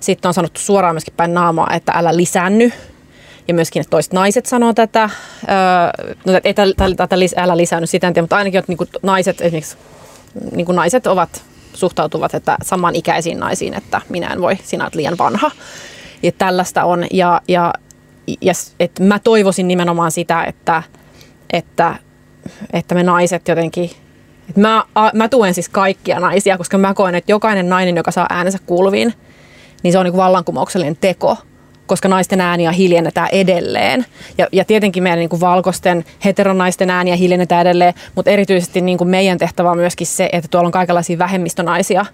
Sitten 0.00 0.28
on 0.28 0.34
sanottu 0.34 0.60
suoraan 0.60 0.94
myöskin 0.94 1.14
päin 1.16 1.34
naamaa, 1.34 1.74
että 1.74 1.92
älä 1.92 2.16
lisänny. 2.16 2.72
Ja 3.48 3.54
myöskin, 3.54 3.80
että 3.80 3.90
toiset 3.90 4.12
naiset 4.12 4.46
sanoo 4.46 4.72
tätä. 4.72 5.10
Öö, 5.48 6.14
no, 6.24 6.40
ei 6.44 6.54
tätä 6.54 7.16
älä 7.36 7.56
lisänny 7.56 7.86
sitä, 7.86 8.06
tiedä, 8.12 8.22
mutta 8.22 8.36
ainakin, 8.36 8.58
että 8.58 8.72
niin 8.72 8.88
naiset, 9.02 9.40
esimerkiksi 9.40 9.76
niin 10.52 10.66
naiset 10.68 11.06
ovat 11.06 11.44
suhtautuvat 11.74 12.34
että 12.34 12.56
samanikäisiin 12.62 13.40
naisiin, 13.40 13.74
että 13.74 14.00
minä 14.08 14.26
en 14.26 14.40
voi, 14.40 14.58
sinä 14.64 14.84
olet 14.84 14.94
liian 14.94 15.18
vanha. 15.18 15.50
Ja 16.26 16.32
tällaista 16.32 16.84
on. 16.84 17.06
Ja, 17.12 17.40
ja, 17.48 17.72
ja 18.40 18.52
et 18.80 19.00
mä 19.00 19.18
toivoisin 19.18 19.68
nimenomaan 19.68 20.10
sitä, 20.10 20.44
että, 20.44 20.82
että, 21.52 21.94
että 22.72 22.94
me 22.94 23.02
naiset 23.02 23.48
jotenkin 23.48 23.90
että 24.48 24.60
mä, 24.60 24.84
mä 25.14 25.28
tuen 25.28 25.54
siis 25.54 25.68
kaikkia 25.68 26.20
naisia, 26.20 26.58
koska 26.58 26.78
mä 26.78 26.94
koen, 26.94 27.14
että 27.14 27.32
jokainen 27.32 27.68
nainen, 27.68 27.96
joka 27.96 28.10
saa 28.10 28.26
äänensä 28.30 28.58
kuuluviin, 28.66 29.14
niin 29.82 29.92
se 29.92 29.98
on 29.98 30.04
niin 30.04 30.16
vallankumouksellinen 30.16 30.96
teko 30.96 31.36
koska 31.86 32.08
naisten 32.08 32.40
ääniä 32.40 32.72
hiljennetään 32.72 33.28
edelleen. 33.32 34.06
Ja, 34.38 34.46
ja 34.52 34.64
tietenkin 34.64 35.02
meidän 35.02 35.18
niin 35.18 35.28
kuin 35.28 35.40
valkoisten 35.40 36.04
heteronaisten 36.24 36.90
ääniä 36.90 37.16
hiljennetään 37.16 37.60
edelleen, 37.60 37.94
mutta 38.14 38.30
erityisesti 38.30 38.80
niin 38.80 38.98
kuin 38.98 39.08
meidän 39.08 39.38
tehtävä 39.38 39.70
on 39.70 39.76
myöskin 39.76 40.06
se, 40.06 40.28
että 40.32 40.48
tuolla 40.48 40.66
on 40.66 40.72
kaikenlaisia 40.72 41.18
vähemmistönaisia, 41.18 42.06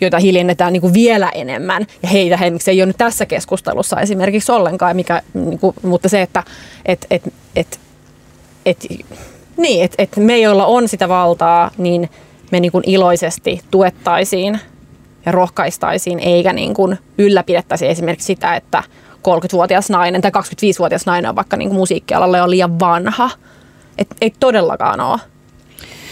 joita 0.00 0.18
hiljennetään 0.18 0.72
niin 0.72 0.80
kuin 0.80 0.94
vielä 0.94 1.28
enemmän. 1.28 1.86
Ja 2.02 2.08
heitä 2.08 2.36
he, 2.36 2.52
ei 2.66 2.80
ole 2.80 2.86
nyt 2.86 2.96
tässä 2.96 3.26
keskustelussa 3.26 4.00
esimerkiksi 4.00 4.52
ollenkaan, 4.52 4.96
mikä, 4.96 5.22
niin 5.34 5.58
kuin, 5.58 5.74
mutta 5.82 6.08
se, 6.08 6.22
että 6.22 6.42
et, 6.86 7.06
et, 7.10 7.32
et, 7.56 7.80
et, 8.66 8.86
niin, 9.56 9.84
et, 9.84 9.94
et 9.98 10.16
me, 10.16 10.38
joilla 10.38 10.66
on 10.66 10.88
sitä 10.88 11.08
valtaa, 11.08 11.70
niin 11.78 12.10
me 12.52 12.60
niin 12.60 12.72
kuin 12.72 12.84
iloisesti 12.86 13.60
tuettaisiin 13.70 14.60
ja 15.26 15.32
rohkaistaisiin, 15.32 16.18
eikä 16.18 16.52
niin 16.52 16.74
kuin 16.74 16.98
ylläpidettäisi 17.18 17.86
esimerkiksi 17.86 18.26
sitä, 18.26 18.56
että 18.56 18.82
30-vuotias 19.18 19.90
nainen 19.90 20.22
tai 20.22 20.30
25-vuotias 20.30 21.06
nainen 21.06 21.28
on 21.28 21.36
vaikka 21.36 21.56
niin 21.56 21.68
kuin 21.68 21.78
musiikkialalle 21.78 22.42
on 22.42 22.50
liian 22.50 22.78
vanha. 22.78 23.30
Et, 23.98 24.08
ei 24.20 24.32
todellakaan 24.40 25.00
ole. 25.00 25.20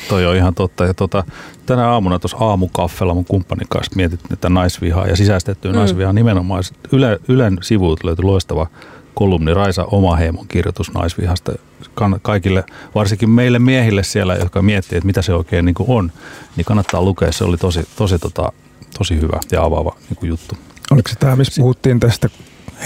Toi 0.08 0.26
on 0.26 0.36
ihan 0.36 0.54
totta. 0.54 0.84
Ja 0.84 0.94
tota, 0.94 1.24
tänä 1.66 1.88
aamuna 1.88 2.18
tuossa 2.18 2.36
aamukaffella 2.40 3.14
mun 3.14 3.24
kumppanin 3.24 3.68
kanssa 3.68 3.96
mietit 3.96 4.20
että 4.32 4.48
naisvihaa 4.48 5.06
ja 5.06 5.16
sisäistettyä 5.16 5.72
mm. 5.72 5.78
naisvihaa 5.78 6.12
nimenomaan. 6.12 6.62
Yle, 6.92 7.20
Ylen 7.28 7.58
sivuilta 7.62 8.06
löytyi 8.06 8.24
loistava 8.24 8.66
kolumni 9.14 9.54
Raisa 9.54 9.84
Omaheimon 9.84 10.48
kirjoitus 10.48 10.94
naisvihasta 10.94 11.52
kaikille, 12.22 12.64
varsinkin 12.94 13.30
meille 13.30 13.58
miehille 13.58 14.02
siellä, 14.02 14.34
jotka 14.34 14.62
miettii, 14.62 14.98
että 14.98 15.06
mitä 15.06 15.22
se 15.22 15.34
oikein 15.34 15.64
niin 15.64 15.74
on, 15.78 16.12
niin 16.56 16.64
kannattaa 16.64 17.02
lukea. 17.02 17.32
Se 17.32 17.44
oli 17.44 17.56
tosi, 17.56 17.88
tosi, 17.96 18.18
tota, 18.18 18.52
tosi 18.98 19.20
hyvä 19.20 19.40
ja 19.52 19.64
avaava 19.64 19.96
niin 20.10 20.28
juttu. 20.28 20.54
Oliko 20.90 21.08
se 21.08 21.14
tämä, 21.16 21.36
missä 21.36 21.60
puhuttiin 21.60 22.00
tästä 22.00 22.28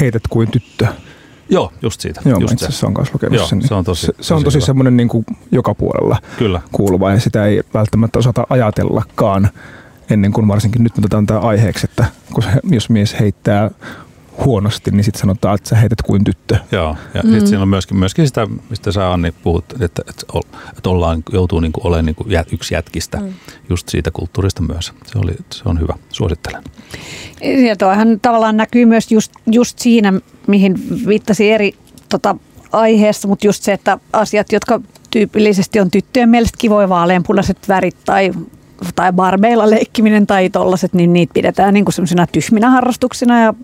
heität 0.00 0.22
kuin 0.30 0.50
tyttö? 0.50 0.86
Joo, 1.52 1.72
just 1.82 2.00
siitä. 2.00 2.20
Joo, 2.24 2.40
just 2.40 2.52
itse 2.52 2.66
asiassa 2.66 2.86
on 2.86 2.92
myös 2.96 3.12
lukenut 3.12 3.36
Joo, 3.36 3.46
sen. 3.46 3.62
Se 3.62 3.74
on 3.74 3.84
tosi, 3.84 4.06
se, 4.06 4.12
se 4.20 4.34
on 4.34 4.44
tosi 4.44 4.60
semmoinen 4.60 4.96
niin 4.96 5.08
kuin 5.08 5.24
joka 5.50 5.74
puolella 5.74 6.18
Kyllä. 6.38 6.60
kuuluva 6.72 7.12
ja 7.12 7.20
sitä 7.20 7.44
ei 7.44 7.62
välttämättä 7.74 8.18
osata 8.18 8.46
ajatellakaan 8.50 9.48
ennen 10.10 10.32
kuin 10.32 10.48
varsinkin 10.48 10.82
nyt 10.82 10.98
otetaan 10.98 11.26
tämä 11.26 11.40
aiheeksi, 11.40 11.86
että 11.90 12.06
kun 12.34 12.42
se, 12.42 12.50
jos 12.64 12.90
mies 12.90 13.20
heittää 13.20 13.70
huonosti, 14.44 14.90
niin 14.90 15.04
sitten 15.04 15.20
sanotaan, 15.20 15.54
että 15.54 15.68
sä 15.68 15.76
heität 15.76 16.02
kuin 16.02 16.24
tyttö. 16.24 16.56
Joo, 16.72 16.96
ja 17.14 17.22
mm. 17.22 17.30
sitten 17.30 17.46
siinä 17.46 17.62
on 17.62 17.68
myöskin, 17.68 17.96
myöskin 17.96 18.26
sitä, 18.26 18.46
mistä 18.70 18.92
sä 18.92 19.12
Anni 19.12 19.32
puhut, 19.32 19.64
että, 19.72 20.02
että, 20.08 20.24
että 20.76 20.90
ollaan, 20.90 21.22
joutuu 21.32 21.60
niin 21.60 21.72
kuin 21.72 21.86
olemaan 21.86 22.06
niin 22.06 22.14
kuin 22.14 22.28
yksi 22.52 22.74
jätkistä 22.74 23.18
mm. 23.20 23.34
just 23.68 23.88
siitä 23.88 24.10
kulttuurista 24.10 24.62
myös. 24.62 24.92
Se, 25.06 25.18
oli, 25.18 25.32
se 25.52 25.62
on 25.64 25.80
hyvä, 25.80 25.94
suosittelen. 26.08 26.62
Ja 27.68 27.76
tuohan 27.76 28.20
tavallaan 28.20 28.56
näkyy 28.56 28.86
myös 28.86 29.12
just, 29.12 29.32
just 29.46 29.78
siinä, 29.78 30.12
mihin 30.46 30.74
viittasi 31.06 31.50
eri 31.50 31.74
tota, 32.08 32.36
aiheessa, 32.72 33.28
mutta 33.28 33.46
just 33.46 33.62
se, 33.62 33.72
että 33.72 33.98
asiat, 34.12 34.52
jotka 34.52 34.80
tyypillisesti 35.10 35.80
on 35.80 35.90
tyttöjen 35.90 36.28
mielestä 36.28 36.58
kivoja 36.58 36.88
vaaleanpunaiset 36.88 37.68
värit 37.68 37.96
tai 38.04 38.32
tai 38.94 39.12
barbeilla 39.12 39.70
leikkiminen 39.70 40.26
tai 40.26 40.50
tollaset, 40.50 40.92
niin 40.94 41.12
niitä 41.12 41.34
pidetään 41.34 41.74
niin 41.74 41.84
kuin 41.84 41.94
tyhminä 42.32 42.70
harrastuksina 42.70 43.40
ja 43.40 43.54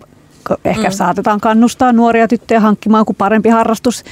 ehkä 0.65 0.89
mm. 0.89 0.93
saatetaan 0.93 1.39
kannustaa 1.39 1.93
nuoria 1.93 2.27
tyttöjä 2.27 2.59
hankkimaan 2.59 3.05
kuin 3.05 3.15
parempi 3.15 3.49
harrastus, 3.49 4.03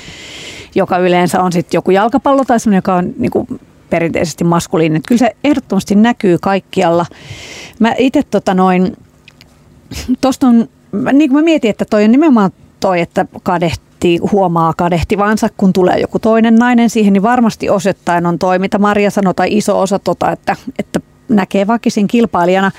joka 0.76 0.98
yleensä 0.98 1.44
on 1.44 1.52
sitten 1.52 1.78
joku 1.78 1.91
jalkapallo 1.91 2.45
tai 2.45 2.60
semmoinen, 2.60 2.78
joka 2.78 2.95
on 2.95 3.14
niin 3.18 3.32
kuin 3.32 3.48
perinteisesti 3.90 4.44
maskuliininen. 4.44 5.02
Kyllä 5.08 5.20
se 5.20 5.36
ehdottomasti 5.44 5.95
näkyy 5.95 6.38
kaikkialla. 6.41 7.06
Mä 7.80 7.94
itse 7.98 8.24
tota 8.24 8.54
noin, 8.54 8.98
tosta 10.22 10.48
on, 10.48 10.70
niin 11.14 11.30
kuin 11.30 11.40
mä 11.40 11.44
mietin, 11.44 11.70
että 11.70 11.86
toi 11.86 12.04
on 12.04 12.12
nimenomaan 12.12 12.52
toi, 12.80 13.02
että 13.02 13.26
kadehti, 13.44 14.18
huomaa 14.32 14.74
kadehtivansa, 14.78 15.48
kun 15.58 15.74
tulee 15.74 15.99
joku 15.99 16.20
toinen 16.20 16.56
nainen 16.56 16.90
siihen, 16.90 17.14
niin 17.14 17.24
varmasti 17.24 17.70
osittain 17.70 18.26
on 18.26 18.40
toi, 18.40 18.60
mitä 18.60 18.78
Maria 18.78 19.12
sanoi, 19.12 19.34
tai 19.34 19.48
iso 19.52 19.80
osa 19.82 19.99
tota, 19.99 20.32
että, 20.32 20.56
että 20.80 20.99
näkee 21.30 21.68
vakisin 21.68 22.08
kilpailijana. 22.08 22.72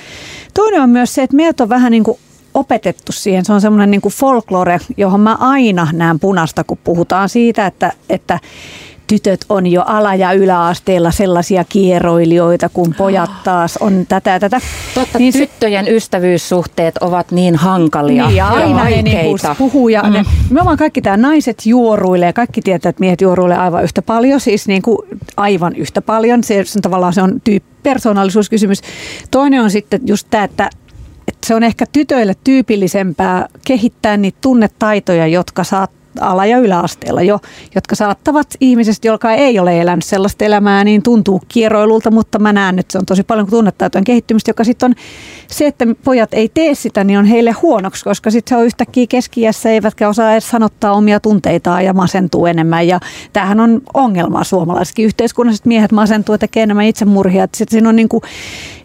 Toinen 0.54 0.82
on 0.82 0.90
myös 0.90 1.14
se, 1.14 1.22
että 1.22 1.36
meidät 1.36 1.60
on 1.60 1.68
vähän 1.68 1.92
niin 1.92 2.04
kuin 2.04 2.18
opetettu 2.58 3.12
siihen. 3.12 3.44
Se 3.44 3.52
on 3.52 3.60
semmoinen 3.60 3.90
niin 3.90 4.00
folklore, 4.10 4.78
johon 4.96 5.20
mä 5.20 5.36
aina 5.40 5.88
näen 5.92 6.20
punasta, 6.20 6.64
kun 6.64 6.78
puhutaan 6.84 7.28
siitä, 7.28 7.66
että, 7.66 7.92
että 8.08 8.38
tytöt 9.08 9.44
on 9.48 9.66
jo 9.66 9.82
ala- 9.86 10.14
ja 10.14 10.32
yläasteella 10.32 11.10
sellaisia 11.10 11.64
kierroilijoita, 11.64 12.68
kun 12.68 12.94
pojat 12.98 13.30
taas 13.44 13.76
on 13.76 14.06
tätä 14.08 14.30
ja 14.30 14.40
tätä. 14.40 14.60
Totta, 14.94 15.18
niin 15.18 15.32
tyttöjen 15.32 15.84
se, 15.84 15.90
ystävyyssuhteet 15.90 16.98
ovat 16.98 17.30
niin 17.32 17.56
hankalia 17.56 18.26
niin, 18.26 18.36
ja 18.36 18.48
aina 18.48 18.84
he 18.84 19.02
niin 19.02 19.38
puhuu 19.58 19.88
ja 19.88 20.02
mm. 20.02 20.12
ne, 20.12 20.24
me 20.50 20.60
ollaan 20.60 20.78
kaikki 20.78 21.02
tämä 21.02 21.16
naiset 21.16 21.66
juoruilee, 21.66 22.32
kaikki 22.32 22.62
tietää, 22.62 22.90
että 22.90 23.00
miehet 23.00 23.20
juoruilee 23.20 23.56
aivan 23.56 23.84
yhtä 23.84 24.02
paljon, 24.02 24.40
siis 24.40 24.68
niin 24.68 24.82
kuin 24.82 24.98
aivan 25.36 25.76
yhtä 25.76 26.02
paljon. 26.02 26.44
Se, 26.44 26.64
se 26.64 26.80
tavallaan 26.80 27.12
se 27.12 27.22
on 27.22 27.40
tyyppi 27.44 27.68
persoonallisuuskysymys. 27.82 28.80
Toinen 29.30 29.62
on 29.62 29.70
sitten 29.70 30.00
just 30.06 30.26
tämä, 30.30 30.44
että 30.44 30.70
se 31.46 31.54
on 31.54 31.62
ehkä 31.62 31.84
tytöille 31.92 32.34
tyypillisempää 32.44 33.48
kehittää 33.66 34.16
niitä 34.16 34.38
tunnetaitoja, 34.40 35.26
jotka 35.26 35.64
saat 35.64 35.90
ala- 36.20 36.46
ja 36.46 36.58
yläasteella 36.58 37.22
jo, 37.22 37.38
jotka 37.74 37.94
saattavat 37.94 38.46
ihmisestä, 38.60 39.08
joka 39.08 39.32
ei 39.32 39.58
ole 39.58 39.80
elänyt 39.80 40.04
sellaista 40.04 40.44
elämää, 40.44 40.84
niin 40.84 41.02
tuntuu 41.02 41.42
kierroilulta, 41.48 42.10
mutta 42.10 42.38
mä 42.38 42.52
näen, 42.52 42.78
että 42.78 42.92
se 42.92 42.98
on 42.98 43.06
tosi 43.06 43.22
paljon 43.22 43.50
tunnetaitojen 43.50 44.04
kehittymistä, 44.04 44.50
joka 44.50 44.64
sitten 44.64 44.90
on 44.90 44.94
se, 45.46 45.66
että 45.66 45.86
pojat 46.04 46.34
ei 46.34 46.50
tee 46.54 46.74
sitä, 46.74 47.04
niin 47.04 47.18
on 47.18 47.24
heille 47.24 47.52
huonoksi, 47.52 48.04
koska 48.04 48.30
sitten 48.30 48.56
se 48.56 48.60
on 48.60 48.66
yhtäkkiä 48.66 49.06
keskiässä, 49.08 49.70
eivätkä 49.70 50.08
osaa 50.08 50.32
edes 50.32 50.50
sanottaa 50.50 50.92
omia 50.92 51.20
tunteitaan 51.20 51.84
ja 51.84 51.92
masentuu 51.92 52.46
enemmän. 52.46 52.88
Ja 52.88 53.00
tämähän 53.32 53.60
on 53.60 53.82
ongelma 53.94 54.44
suomalaisessakin 54.44 55.04
yhteiskunnassa, 55.04 55.60
että 55.60 55.68
miehet 55.68 55.92
masentuu 55.92 56.34
ja 56.34 56.38
tekee 56.38 56.62
enemmän 56.62 56.86
itsemurhia. 56.86 57.48
Sitten 57.54 57.72
siinä 57.72 57.88
on 57.88 57.96
niin 57.96 58.08
kuin 58.08 58.22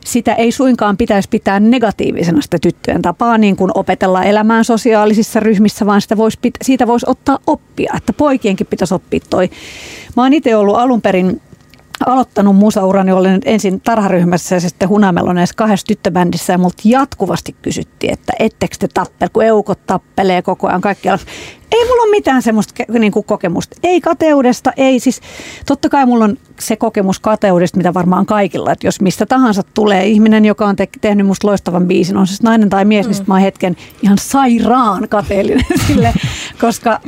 sitä 0.06 0.36
ei 0.36 0.52
suinkaan 0.52 0.98
pitäisi 0.98 1.30
pitää 1.30 1.60
negatiivisena 1.60 2.42
sitä 2.42 2.58
tyttöjen 2.62 3.02
tapaa 3.02 3.38
niin 3.38 3.56
kuin 3.56 3.72
opetella 3.76 4.24
elämään 4.24 4.66
sosiaalisissa 4.66 5.40
ryhmissä, 5.40 5.86
vaan 5.86 6.02
sitä 6.02 6.18
voisi, 6.18 6.40
siitä 6.62 6.88
voisi 6.88 7.06
ottaa 7.10 7.40
oppia, 7.48 7.94
että 7.98 8.14
poikienkin 8.14 8.68
pitäisi 8.68 8.94
oppia 8.94 9.20
toi. 9.30 9.50
Mä 10.18 10.24
oon 10.24 10.34
itse 10.34 10.56
ollut 10.56 10.78
alun 10.78 11.02
perin 11.02 11.42
aloittanut 12.08 12.56
musaurani, 12.56 13.12
olen 13.12 13.42
ensin 13.46 13.82
tarharyhmässä 13.82 14.56
ja 14.56 14.60
sitten 14.60 14.90
hunameloneessa 14.90 15.56
kahdessa 15.56 15.88
tyttöbändissä 15.88 16.54
ja 16.54 16.58
multa 16.58 16.82
jatkuvasti 16.86 17.56
kysyttiin, 17.62 18.14
että 18.14 18.34
ettekö 18.40 18.76
te 18.80 18.88
tappele, 18.94 19.30
kun 19.34 19.44
eukot 19.44 19.86
tappelee 19.86 20.42
koko 20.42 20.68
ajan 20.68 20.82
kaikkialla. 20.82 21.24
Ei 21.72 21.88
mulla 21.88 22.04
ole 22.04 22.12
mitään 22.12 22.42
semmoista 22.42 22.84
niin 23.00 23.12
kuin 23.12 23.26
kokemusta. 23.26 23.76
Ei 23.84 24.02
kateudesta, 24.02 24.72
ei 24.78 25.00
siis, 25.00 25.22
totta 25.66 25.90
kai 25.90 26.06
mulla 26.06 26.26
on 26.26 26.38
se 26.60 26.76
kokemus 26.76 27.20
kateudesta, 27.20 27.78
mitä 27.78 27.94
varmaan 27.94 28.26
kaikilla, 28.26 28.72
että 28.72 28.88
jos 28.88 29.02
mistä 29.02 29.26
tahansa 29.26 29.62
tulee 29.74 30.06
ihminen, 30.06 30.46
joka 30.46 30.66
on 30.66 30.76
te- 30.76 30.90
tehnyt 31.02 31.28
musta 31.28 31.48
loistavan 31.48 31.88
biisin, 31.88 32.18
on 32.18 32.28
se 32.28 32.44
nainen 32.44 32.70
tai 32.70 32.86
mies, 32.86 33.08
mm. 33.08 33.12
niin 33.12 33.24
mä 33.28 33.34
oon 33.34 33.42
hetken 33.42 33.78
ihan 34.02 34.18
sairaan 34.18 35.10
kateellinen 35.10 35.66
sille, 35.88 36.14
koska 36.62 37.00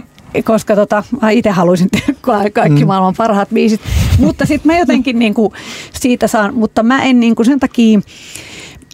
koska 0.43 0.75
tota, 0.75 1.03
mä 1.21 1.29
itse 1.29 1.49
haluaisin 1.49 1.89
tehdä 1.89 2.13
kaikki 2.53 2.81
mm. 2.81 2.87
maailman 2.87 3.13
parhaat 3.17 3.49
biisit. 3.53 3.81
Mutta 4.19 4.45
sitten 4.45 4.71
mä 4.71 4.79
jotenkin 4.79 5.19
niinku 5.19 5.53
siitä 5.93 6.27
saan, 6.27 6.55
mutta 6.55 6.83
mä 6.83 7.03
en 7.03 7.19
niinku 7.19 7.43
sen 7.43 7.59
takia, 7.59 7.99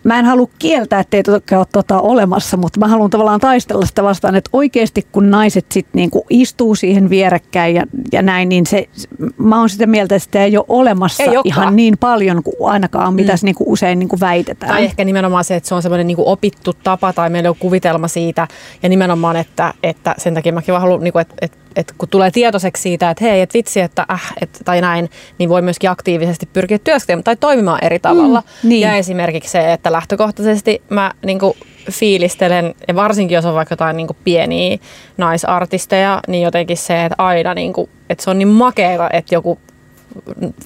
mä 0.04 0.20
en 0.20 0.26
halua 0.26 0.50
kieltää, 0.60 1.00
että 1.00 1.18
ei 1.18 1.24
ole 1.58 1.66
tota 1.72 2.02
olemassa, 2.02 2.58
mutta 2.58 2.80
mä 2.80 2.88
haluan 2.88 3.10
tavallaan 3.10 3.40
taistella 3.40 3.86
sitä 3.86 4.04
vastaan, 4.04 4.36
että 4.36 4.50
oikeasti 4.54 5.08
kun 5.12 5.32
naiset 5.32 5.66
sitten 5.72 5.92
niinku 5.94 6.26
istuu 6.30 6.76
siihen 6.76 7.10
vierekkäin 7.10 7.76
ja, 7.76 7.84
ja 8.12 8.22
näin, 8.22 8.50
niin 8.50 8.66
se, 8.66 8.90
mä 9.38 9.60
oon 9.60 9.70
sitä 9.70 9.86
mieltä, 9.86 10.16
että 10.16 10.24
sitä 10.24 10.44
ei 10.44 10.58
ole 10.58 10.66
olemassa 10.68 11.24
Ei 11.24 11.30
ihan 11.44 11.76
niin 11.76 11.98
paljon 11.98 12.44
kuin 12.44 12.56
ainakaan, 12.72 13.14
mitä 13.14 13.34
mm. 13.34 13.40
niinku 13.42 13.64
usein 13.68 14.00
niinku 14.00 14.18
väitetään. 14.20 14.72
Tai 14.72 14.84
ehkä 14.84 15.06
nimenomaan 15.06 15.44
se, 15.44 15.56
että 15.56 15.70
se 15.70 15.76
on 15.76 15.82
semmoinen 15.82 16.08
niin 16.08 16.18
opittu 16.20 16.74
tapa 16.84 17.14
tai 17.14 17.30
meillä 17.30 17.50
on 17.50 17.56
kuvitelma 17.60 18.08
siitä. 18.08 18.48
Ja 18.84 18.90
nimenomaan, 18.90 19.36
että, 19.36 19.74
että 19.84 20.16
sen 20.18 20.34
takia 20.34 20.54
mäkin 20.54 20.72
vaan 20.72 20.82
haluan, 20.82 21.02
niin 21.02 21.14
kuin, 21.14 21.22
että, 21.22 21.36
että, 21.42 21.58
että 21.76 21.94
kun 21.98 22.10
tulee 22.10 22.32
tietoiseksi 22.32 22.82
siitä, 22.84 23.10
että 23.10 23.24
hei, 23.24 23.42
että 23.42 23.54
vitsi, 23.54 23.80
että 23.80 24.06
äh, 24.12 24.34
että, 24.42 24.60
tai 24.66 24.82
näin, 24.82 25.10
niin 25.38 25.50
voi 25.50 25.62
myöskin 25.62 25.90
aktiivisesti 25.90 26.46
pyrkiä 26.46 26.80
työskentelemään 26.80 27.24
tai 27.24 27.36
toimimaan 27.36 27.84
eri 27.84 28.00
tavalla. 28.00 28.44
Mm, 28.64 28.70
niin. 28.70 28.82
Ja 28.82 28.96
esimerkiksi 28.96 29.52
se, 29.52 29.74
että 29.74 29.92
lähtökohtaisesti 29.92 30.82
mä 30.90 31.12
niin 31.26 31.40
kuin, 31.40 31.54
fiilistelen, 31.92 32.76
ja 32.88 32.96
varsinkin 32.96 33.36
jos 33.36 33.46
on 33.46 33.56
vaikka 33.56 33.74
jotain 33.74 33.98
niin 33.98 34.08
kuin 34.08 34.18
pieniä 34.24 34.78
naisartisteja, 35.18 36.22
niin 36.28 36.44
jotenkin 36.44 36.78
se, 36.78 37.06
että 37.06 37.16
aina, 37.18 37.54
niin 37.54 37.74
kuin, 37.74 37.90
että 38.10 38.24
se 38.24 38.30
on 38.30 38.40
niin 38.40 38.48
makeata, 38.48 39.10
että 39.14 39.36
joku 39.36 39.60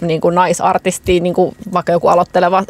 niin 0.02 0.22
kuin 0.22 0.36
naisartisti, 0.36 1.20
niin 1.20 1.34
kuin 1.34 1.56
vaikka 1.74 1.92
joku 1.92 2.08
aloitteleva 2.08 2.64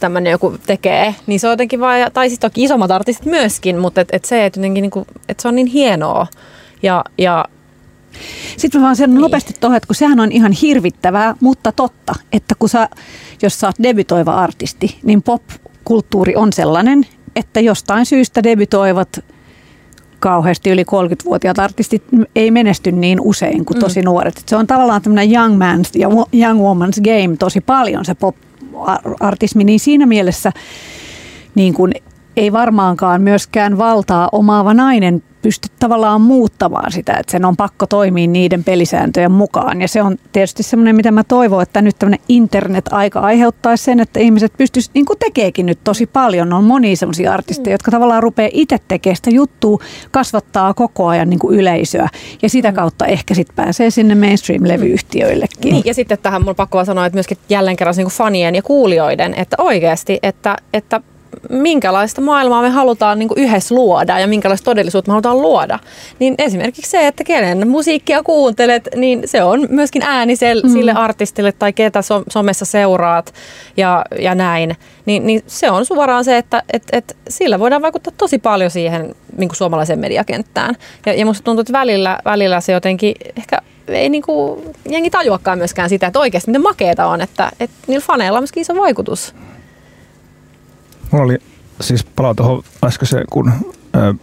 tämmöinen 0.00 0.30
joku 0.30 0.58
tekee, 0.66 1.14
niin 1.26 1.40
se 1.40 1.46
on 1.46 1.52
jotenkin 1.52 1.80
vaan, 1.80 2.12
tai 2.12 2.28
siis 2.28 2.38
toki 2.38 2.64
isommat 2.64 2.90
artistit 2.90 3.26
myöskin, 3.26 3.78
mutta 3.78 4.00
et, 4.00 4.08
et 4.12 4.24
se, 4.24 4.46
että, 4.46 4.60
jotenkin, 4.60 4.82
niin 4.82 4.90
kuin, 4.90 5.06
että 5.28 5.42
se 5.42 5.48
on 5.48 5.54
niin 5.54 5.66
hienoa. 5.66 6.26
Ja, 6.82 7.04
ja 7.18 7.44
Sitten 8.56 8.80
mä 8.80 8.84
vaan 8.84 8.96
sanon 8.96 9.20
nopeasti 9.20 9.54
tuohon, 9.60 9.76
että 9.76 9.86
kun 9.86 9.96
sehän 9.96 10.20
on 10.20 10.32
ihan 10.32 10.52
hirvittävää, 10.52 11.34
mutta 11.40 11.72
totta, 11.72 12.14
että 12.32 12.54
kun 12.58 12.68
sä, 12.68 12.88
jos 13.42 13.60
sä 13.60 13.66
oot 13.66 13.76
debytoiva 13.82 14.34
artisti, 14.34 14.98
niin 15.02 15.22
pop-kulttuuri 15.22 16.36
on 16.36 16.52
sellainen, 16.52 17.06
että 17.36 17.60
jostain 17.60 18.06
syystä 18.06 18.42
debytoivat 18.42 19.24
kauheasti 20.20 20.70
yli 20.70 20.82
30-vuotiaat 20.82 21.58
artistit 21.58 22.02
ei 22.36 22.50
menesty 22.50 22.92
niin 22.92 23.20
usein 23.20 23.64
kuin 23.64 23.80
tosi 23.80 24.02
nuoret. 24.02 24.38
Et 24.38 24.48
Se 24.48 24.56
on 24.56 24.66
tavallaan 24.66 25.02
tämmöinen 25.02 25.32
young 25.32 25.54
man's 25.54 25.90
ja 25.94 26.08
young 26.32 26.60
woman's 26.60 27.02
game 27.02 27.36
tosi 27.36 27.60
paljon 27.60 28.04
se 28.04 28.14
pop-artismi, 28.14 29.64
niin 29.64 29.80
siinä 29.80 30.06
mielessä 30.06 30.52
niin 31.54 31.74
kuin 31.74 31.92
ei 32.36 32.52
varmaankaan 32.52 33.22
myöskään 33.22 33.78
valtaa 33.78 34.28
omaava 34.32 34.74
nainen 34.74 35.22
pysty 35.46 35.68
tavallaan 35.80 36.20
muuttamaan 36.20 36.92
sitä, 36.92 37.12
että 37.12 37.32
sen 37.32 37.44
on 37.44 37.56
pakko 37.56 37.86
toimia 37.86 38.26
niiden 38.26 38.64
pelisääntöjen 38.64 39.32
mukaan. 39.32 39.82
Ja 39.82 39.88
se 39.88 40.02
on 40.02 40.16
tietysti 40.32 40.62
semmoinen, 40.62 40.96
mitä 40.96 41.10
mä 41.10 41.24
toivon, 41.24 41.62
että 41.62 41.82
nyt 41.82 41.98
tämmöinen 41.98 42.24
internet-aika 42.28 43.20
aiheuttaisi 43.20 43.84
sen, 43.84 44.00
että 44.00 44.20
ihmiset 44.20 44.52
pystyisivät, 44.58 44.94
niin 44.94 45.06
kuin 45.06 45.18
tekeekin 45.18 45.66
nyt 45.66 45.78
tosi 45.84 46.06
paljon, 46.06 46.52
on 46.52 46.64
monia 46.64 46.96
semmoisia 46.96 47.32
artisteja, 47.32 47.74
jotka 47.74 47.90
tavallaan 47.90 48.22
rupeaa 48.22 48.50
itse 48.52 48.78
tekemään 48.88 49.16
sitä 49.16 49.30
juttua, 49.30 49.78
kasvattaa 50.10 50.74
koko 50.74 51.06
ajan 51.06 51.30
niin 51.30 51.38
kuin 51.38 51.58
yleisöä. 51.58 52.08
Ja 52.42 52.48
sitä 52.48 52.72
kautta 52.72 53.06
ehkä 53.06 53.34
sitten 53.34 53.56
pääsee 53.56 53.90
sinne 53.90 54.14
mainstream-levyyhtiöillekin. 54.14 55.72
Niin, 55.72 55.82
ja 55.84 55.94
sitten 55.94 56.18
tähän 56.22 56.44
mun 56.44 56.54
pakko 56.54 56.84
sanoa, 56.84 57.06
että 57.06 57.16
myöskin 57.16 57.38
jälleen 57.48 57.76
kerran 57.76 57.94
niin 57.96 58.04
kuin 58.04 58.14
fanien 58.14 58.54
ja 58.54 58.62
kuulijoiden, 58.62 59.34
että 59.34 59.56
oikeasti, 59.58 60.18
että, 60.22 60.56
että 60.72 61.00
minkälaista 61.50 62.20
maailmaa 62.20 62.62
me 62.62 62.68
halutaan 62.68 63.18
niin 63.18 63.28
kuin 63.28 63.38
yhdessä 63.38 63.74
luoda 63.74 64.18
ja 64.18 64.26
minkälaista 64.26 64.64
todellisuutta 64.64 65.10
me 65.10 65.12
halutaan 65.12 65.42
luoda. 65.42 65.78
Niin 66.18 66.34
esimerkiksi 66.38 66.90
se, 66.90 67.06
että 67.06 67.24
kenen 67.24 67.68
musiikkia 67.68 68.22
kuuntelet, 68.22 68.88
niin 68.94 69.22
se 69.24 69.42
on 69.42 69.66
myöskin 69.70 70.02
ääni 70.02 70.36
sel, 70.36 70.62
mm. 70.64 70.72
sille 70.72 70.92
artistille 70.92 71.52
tai 71.52 71.72
ketä 71.72 72.02
so, 72.02 72.22
somessa 72.30 72.64
seuraat 72.64 73.34
ja, 73.76 74.04
ja 74.18 74.34
näin. 74.34 74.76
Niin, 75.06 75.26
niin 75.26 75.42
se 75.46 75.70
on 75.70 75.86
suoraan 75.86 76.24
se, 76.24 76.36
että 76.36 76.62
et, 76.72 76.82
et 76.92 77.16
sillä 77.28 77.58
voidaan 77.58 77.82
vaikuttaa 77.82 78.12
tosi 78.16 78.38
paljon 78.38 78.70
siihen 78.70 79.14
niin 79.36 79.48
kuin 79.48 79.56
suomalaiseen 79.56 79.98
mediakenttään. 79.98 80.74
Ja, 81.06 81.14
ja 81.14 81.26
musta 81.26 81.44
tuntuu, 81.44 81.60
että 81.60 81.72
välillä, 81.72 82.18
välillä 82.24 82.60
se 82.60 82.72
jotenkin 82.72 83.14
ehkä 83.36 83.58
ei 83.88 84.08
niinku, 84.08 84.62
jengi 84.90 85.10
tajuakaan 85.10 85.58
myöskään 85.58 85.88
sitä, 85.88 86.06
että 86.06 86.18
oikeasti 86.18 86.50
miten 86.50 86.62
makeeta 86.62 87.06
on, 87.06 87.20
että, 87.20 87.50
että 87.60 87.76
niillä 87.86 88.04
faneilla 88.06 88.38
on 88.38 88.42
myöskin 88.42 88.60
iso 88.60 88.76
vaikutus. 88.76 89.34
Mulla 91.10 91.24
oli 91.24 91.38
siis 91.80 92.04
palaa 92.04 92.34
tuohon 92.34 92.62
äskeiseen, 92.84 93.24
kun 93.30 93.52
ää, 93.92 94.14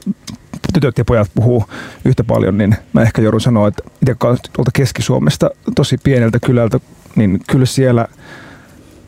tytöt 0.73 0.97
ja 0.97 1.05
pojat 1.05 1.31
puhuu 1.35 1.65
yhtä 2.05 2.23
paljon, 2.23 2.57
niin 2.57 2.75
mä 2.93 3.01
ehkä 3.01 3.21
joudun 3.21 3.41
sanoa, 3.41 3.67
että 3.67 3.83
itse 4.01 4.15
tuolta 4.53 4.71
Keski-Suomesta 4.73 5.49
tosi 5.75 5.97
pieneltä 6.03 6.39
kylältä, 6.39 6.79
niin 7.15 7.39
kyllä 7.49 7.65
siellä 7.65 8.07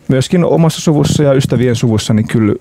myöskin 0.07 0.45
omassa 0.45 0.81
suvussa 0.81 1.23
ja 1.23 1.33
ystävien 1.33 1.75
suvussa, 1.75 2.13
niin 2.13 2.27
kyllä 2.27 2.55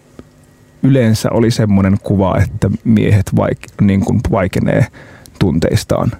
yleensä 0.82 1.30
oli 1.30 1.50
semmoinen 1.50 1.98
kuva, 2.02 2.38
että 2.38 2.70
miehet 2.84 3.30
vaik, 3.36 3.58
niin 3.80 4.00
kuin 4.00 4.20
vaikenee 4.30 4.86
tunteistaan. 5.38 6.12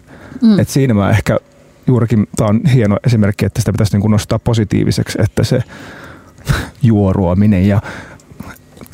Mm. 0.43 0.59
Et 0.59 0.69
siinä 0.69 0.95
mä 0.95 1.11
ehkä 1.11 1.39
juurikin, 1.87 2.27
tämä 2.37 2.49
on 2.49 2.61
hieno 2.67 2.97
esimerkki, 3.07 3.47
että 3.47 3.61
sitä 3.61 3.73
pitäisi 3.73 3.93
niin 3.93 4.01
kuin 4.01 4.11
nostaa 4.11 4.39
positiiviseksi, 4.39 5.19
että 5.23 5.45
se 5.45 5.63
juoruaminen 6.83 7.69
ja 7.69 7.83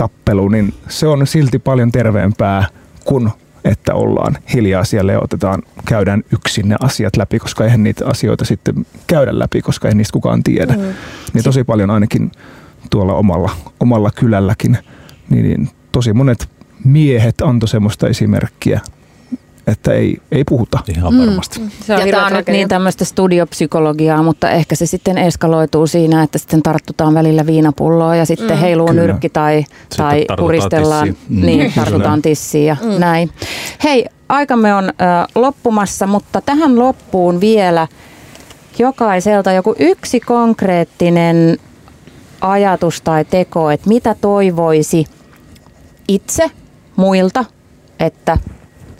tappelu, 0.01 0.48
niin 0.48 0.74
se 0.89 1.06
on 1.06 1.27
silti 1.27 1.59
paljon 1.59 1.93
terveempää 1.93 2.64
kuin 3.05 3.31
että 3.64 3.94
ollaan 3.94 4.39
hiljaa 4.55 4.85
siellä 4.85 5.12
ja 5.12 5.20
otetaan, 5.20 5.62
käydään 5.86 6.22
yksin 6.32 6.68
ne 6.68 6.77
asiat 6.81 7.16
läpi, 7.16 7.39
koska 7.39 7.64
eihän 7.64 7.82
niitä 7.82 8.06
asioita 8.06 8.44
sitten 8.44 8.86
käydä 9.06 9.39
läpi, 9.39 9.62
koska 9.62 9.89
ei 9.89 9.94
niistä 9.94 10.12
kukaan 10.12 10.43
tiedä. 10.43 10.72
Mm. 10.72 10.82
Niin 11.32 11.44
tosi 11.44 11.64
paljon 11.64 11.90
ainakin 11.90 12.32
tuolla 12.90 13.14
omalla, 13.14 13.51
omalla 13.81 14.10
kylälläkin, 14.10 14.78
niin, 15.31 15.44
niin 15.44 15.68
tosi 15.93 16.12
monet 16.12 16.48
miehet 16.85 17.40
antoi 17.40 17.68
semmoista 17.68 18.09
esimerkkiä, 18.09 18.81
että 19.66 19.93
ei, 19.93 20.19
ei 20.32 20.45
puhuta. 20.45 20.78
Ihan 20.97 21.19
varmasti. 21.19 21.61
Mm. 21.61 21.70
Se 21.87 21.95
on 21.95 22.01
ja 22.01 22.12
tämä 22.12 22.27
on 22.27 22.32
nyt 22.32 22.47
niin 22.47 22.69
tämmöistä 22.69 23.05
studiopsykologiaa, 23.05 24.23
mutta 24.23 24.51
ehkä 24.51 24.74
se 24.74 24.87
sitten 24.87 25.19
eskaloituu 25.19 25.87
siinä, 25.87 26.23
että 26.23 26.39
sitten 26.39 26.62
tarttutaan 26.62 27.15
välillä 27.15 27.47
viinapulloa 27.47 28.16
ja 28.16 28.24
sitten 28.24 28.57
mm. 28.57 28.61
heiluu 28.61 28.87
Kyllä. 28.87 29.03
nyrkki 29.03 29.28
tai, 29.28 29.65
tai 29.97 30.27
puristellaan, 30.39 31.09
tissiin. 31.09 31.39
Mm. 31.39 31.47
niin 31.47 31.73
tartutaan 31.77 32.23
tissiin 32.23 32.66
ja 32.66 32.77
mm. 32.82 33.01
näin. 33.01 33.31
Hei, 33.85 34.07
aikamme 34.28 34.74
on 34.74 34.85
ö, 34.85 34.91
loppumassa, 35.35 36.07
mutta 36.07 36.41
tähän 36.41 36.78
loppuun 36.78 37.41
vielä 37.41 37.89
jokaiselta 38.78 39.53
joku 39.53 39.74
yksi 39.78 40.20
konkreettinen 40.20 41.59
ajatus 42.41 43.01
tai 43.01 43.24
teko, 43.24 43.70
että 43.70 43.89
mitä 43.89 44.16
toivoisi 44.20 45.05
itse 46.09 46.51
muilta, 46.97 47.45
että 48.01 48.39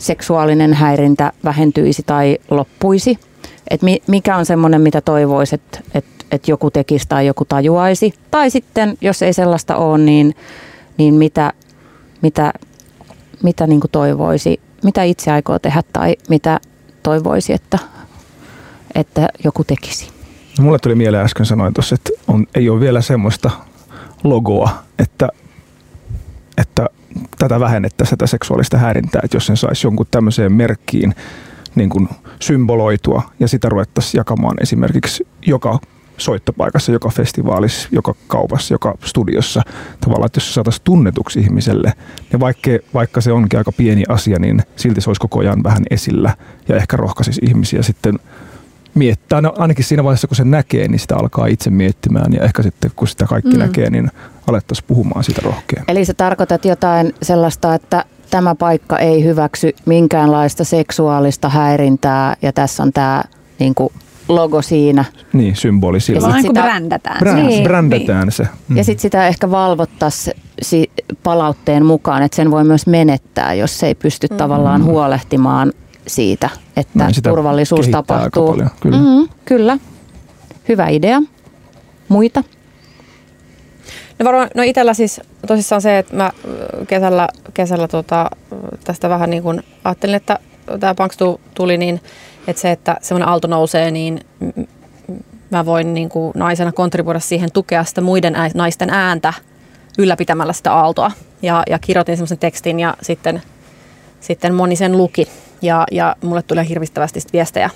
seksuaalinen 0.01 0.73
häirintä 0.73 1.31
vähentyisi 1.43 2.03
tai 2.03 2.37
loppuisi? 2.49 3.19
Et 3.69 3.81
mi, 3.81 4.01
mikä 4.07 4.35
on 4.37 4.45
semmoinen, 4.45 4.81
mitä 4.81 5.01
toivoisi, 5.01 5.55
että 5.55 5.79
et, 5.93 6.05
et 6.31 6.47
joku 6.47 6.71
tekisi 6.71 7.05
tai 7.09 7.27
joku 7.27 7.45
tajuaisi? 7.45 8.13
Tai 8.31 8.49
sitten, 8.49 8.97
jos 9.01 9.21
ei 9.21 9.33
sellaista 9.33 9.75
ole, 9.75 9.97
niin, 9.97 10.35
niin 10.97 11.13
mitä, 11.13 11.53
mitä, 12.21 12.53
mitä 13.43 13.67
niin 13.67 13.81
toivoisi, 13.91 14.59
mitä 14.83 15.03
itse 15.03 15.31
aikoo 15.31 15.59
tehdä 15.59 15.83
tai 15.93 16.15
mitä 16.29 16.59
toivoisi, 17.03 17.53
että, 17.53 17.79
että 18.95 19.29
joku 19.43 19.63
tekisi? 19.63 20.09
No, 20.57 20.63
mulle 20.63 20.79
tuli 20.79 20.95
mieleen 20.95 21.25
äsken 21.25 21.45
sanoin 21.45 21.73
tuossa, 21.73 21.95
että 21.95 22.09
on, 22.27 22.47
ei 22.55 22.69
ole 22.69 22.79
vielä 22.79 23.01
semmoista 23.01 23.51
logoa, 24.23 24.69
että, 24.99 25.29
että 26.57 26.89
tätä 27.37 27.59
vähennettäisiin 27.59 28.17
tätä 28.17 28.27
seksuaalista 28.27 28.77
häirintää, 28.77 29.21
että 29.23 29.37
jos 29.37 29.45
sen 29.45 29.57
saisi 29.57 29.87
jonkun 29.87 30.05
tämmöiseen 30.11 30.53
merkkiin 30.53 31.15
niin 31.75 31.89
kuin 31.89 32.09
symboloitua 32.39 33.21
ja 33.39 33.47
sitä 33.47 33.69
ruvettaisiin 33.69 34.19
jakamaan 34.19 34.57
esimerkiksi 34.61 35.27
joka 35.47 35.79
soittopaikassa, 36.17 36.91
joka 36.91 37.09
festivaalissa, 37.09 37.89
joka 37.91 38.13
kaupassa, 38.27 38.73
joka 38.73 38.95
studiossa. 39.03 39.61
Tavallaan, 40.01 40.25
että 40.25 40.37
jos 40.37 40.47
se 40.47 40.53
saataisiin 40.53 40.83
tunnetuksi 40.83 41.39
ihmiselle, 41.39 41.93
ja 42.33 42.39
vaikka, 42.39 42.71
vaikka 42.93 43.21
se 43.21 43.31
onkin 43.31 43.57
aika 43.57 43.71
pieni 43.71 44.03
asia, 44.09 44.39
niin 44.39 44.61
silti 44.75 45.01
se 45.01 45.09
olisi 45.09 45.21
koko 45.21 45.39
ajan 45.39 45.63
vähän 45.63 45.83
esillä 45.89 46.35
ja 46.67 46.75
ehkä 46.75 46.97
rohkaisisi 46.97 47.41
ihmisiä 47.43 47.83
sitten 47.83 48.19
miettää, 48.95 49.41
no 49.41 49.53
ainakin 49.57 49.85
siinä 49.85 50.03
vaiheessa 50.03 50.27
kun 50.27 50.35
se 50.35 50.43
näkee, 50.43 50.87
niin 50.87 50.99
sitä 50.99 51.15
alkaa 51.15 51.47
itse 51.47 51.69
miettimään 51.69 52.33
ja 52.33 52.43
ehkä 52.43 52.63
sitten 52.63 52.91
kun 52.95 53.07
sitä 53.07 53.25
kaikki 53.25 53.53
mm. 53.53 53.59
näkee, 53.59 53.89
niin 53.89 54.11
alettaisiin 54.47 54.87
puhumaan 54.87 55.23
siitä 55.23 55.41
rohkeammin. 55.43 55.85
Eli 55.91 56.05
sä 56.05 56.13
tarkoitat 56.13 56.65
jotain 56.65 57.15
sellaista, 57.21 57.75
että 57.75 58.05
tämä 58.29 58.55
paikka 58.55 58.99
ei 58.99 59.23
hyväksy 59.23 59.75
minkäänlaista 59.85 60.63
seksuaalista 60.63 61.49
häirintää 61.49 62.35
ja 62.41 62.53
tässä 62.53 62.83
on 62.83 62.93
tämä 62.93 63.23
niin 63.59 63.75
kuin 63.75 63.93
logo 64.27 64.61
siinä. 64.61 65.05
Niin, 65.33 65.55
symboli 65.55 65.99
sillä. 65.99 66.27
Ja 66.27 66.33
sitten 66.33 66.63
brändätään 66.63 67.19
Brand, 67.19 67.41
se. 67.41 67.47
Niin. 67.47 67.63
Brändätään 67.63 68.27
niin. 68.27 68.31
se. 68.31 68.47
Mm. 68.67 68.77
Ja 68.77 68.83
sitten 68.83 69.01
sitä 69.01 69.27
ehkä 69.27 69.51
valvottaisiin 69.51 70.91
palautteen 71.23 71.85
mukaan, 71.85 72.23
että 72.23 72.35
sen 72.35 72.51
voi 72.51 72.63
myös 72.63 72.87
menettää, 72.87 73.53
jos 73.53 73.79
se 73.79 73.87
ei 73.87 73.95
pysty 73.95 74.27
mm. 74.31 74.37
tavallaan 74.37 74.83
huolehtimaan 74.83 75.73
siitä, 76.07 76.49
että 76.77 76.99
Näin 76.99 77.13
turvallisuus 77.23 77.87
tapahtuu. 77.87 78.53
kyllä. 78.53 78.69
Mm-hmm, 78.85 79.29
kyllä. 79.45 79.77
Hyvä 80.69 80.87
idea. 80.87 81.21
Muita? 82.09 82.43
No 84.21 84.25
varmaan, 84.25 84.49
no 84.55 84.63
itsellä 84.63 84.93
siis 84.93 85.21
tosissaan 85.47 85.81
se, 85.81 85.97
että 85.97 86.15
mä 86.15 86.31
kesällä, 86.87 87.27
kesällä 87.53 87.87
tota, 87.87 88.29
tästä 88.83 89.09
vähän 89.09 89.29
niin 89.29 89.43
kuin 89.43 89.63
ajattelin, 89.83 90.15
että 90.15 90.39
tämä 90.79 90.95
Punkstu 90.95 91.41
tuli 91.53 91.77
niin, 91.77 92.01
että 92.47 92.61
se, 92.61 92.71
että 92.71 92.97
semmoinen 93.01 93.29
aalto 93.29 93.47
nousee, 93.47 93.91
niin 93.91 94.19
mä 95.49 95.65
voin 95.65 95.93
niin 95.93 96.09
kuin 96.09 96.31
naisena 96.35 96.71
kontribuoida 96.71 97.19
siihen 97.19 97.51
tukea 97.51 97.83
sitä 97.83 98.01
muiden 98.01 98.35
naisten 98.53 98.89
ääntä 98.89 99.33
ylläpitämällä 99.97 100.53
sitä 100.53 100.73
aaltoa. 100.73 101.11
Ja, 101.41 101.63
ja 101.69 101.79
kirjoitin 101.79 102.17
semmoisen 102.17 102.37
tekstin 102.37 102.79
ja 102.79 102.93
sitten, 103.01 103.41
sitten 104.19 104.53
moni 104.53 104.75
sen 104.75 104.97
luki 104.97 105.27
ja, 105.61 105.83
ja 105.91 106.15
mulle 106.23 106.41
tulee 106.41 106.67
hirvittävästi 106.69 107.19
viestejä, 107.33 107.69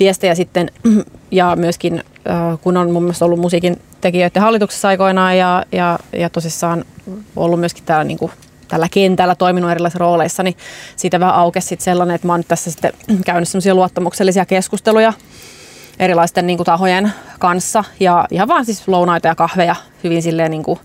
viestejä 0.00 0.34
sitten 0.34 0.70
ja 1.30 1.56
myöskin 1.56 2.04
kun 2.60 2.76
on 2.76 2.90
mun 2.90 3.02
mielestä 3.02 3.24
ollut 3.24 3.40
musiikin 3.40 3.80
tekijöiden 4.00 4.42
hallituksessa 4.42 4.88
aikoinaan 4.88 5.38
ja, 5.38 5.64
ja, 5.72 5.98
ja 6.12 6.30
tosissaan 6.30 6.84
ollut 7.36 7.60
myöskin 7.60 7.84
täällä 7.84 8.04
niin 8.04 8.18
kuin 8.18 8.32
tällä 8.68 8.88
kentällä 8.90 9.34
toiminut 9.34 9.70
erilaisissa 9.70 9.98
rooleissa, 9.98 10.42
niin 10.42 10.56
siitä 10.96 11.20
vähän 11.20 11.34
aukesi 11.34 11.68
sitten 11.68 11.84
sellainen, 11.84 12.14
että 12.14 12.26
mä 12.26 12.32
oon 12.32 12.44
tässä 12.48 12.70
sitten 12.70 12.92
käynyt 13.26 13.48
semmoisia 13.48 13.74
luottamuksellisia 13.74 14.46
keskusteluja 14.46 15.12
erilaisten 15.98 16.46
niin 16.46 16.56
kuin, 16.56 16.64
tahojen 16.64 17.12
kanssa. 17.38 17.84
Ja 18.00 18.26
ihan 18.30 18.48
vaan 18.48 18.64
siis 18.64 18.88
lounaita 18.88 19.28
ja 19.28 19.34
kahveja 19.34 19.76
hyvin 20.04 20.22
silleen 20.22 20.50
niin 20.50 20.62
kuin 20.62 20.78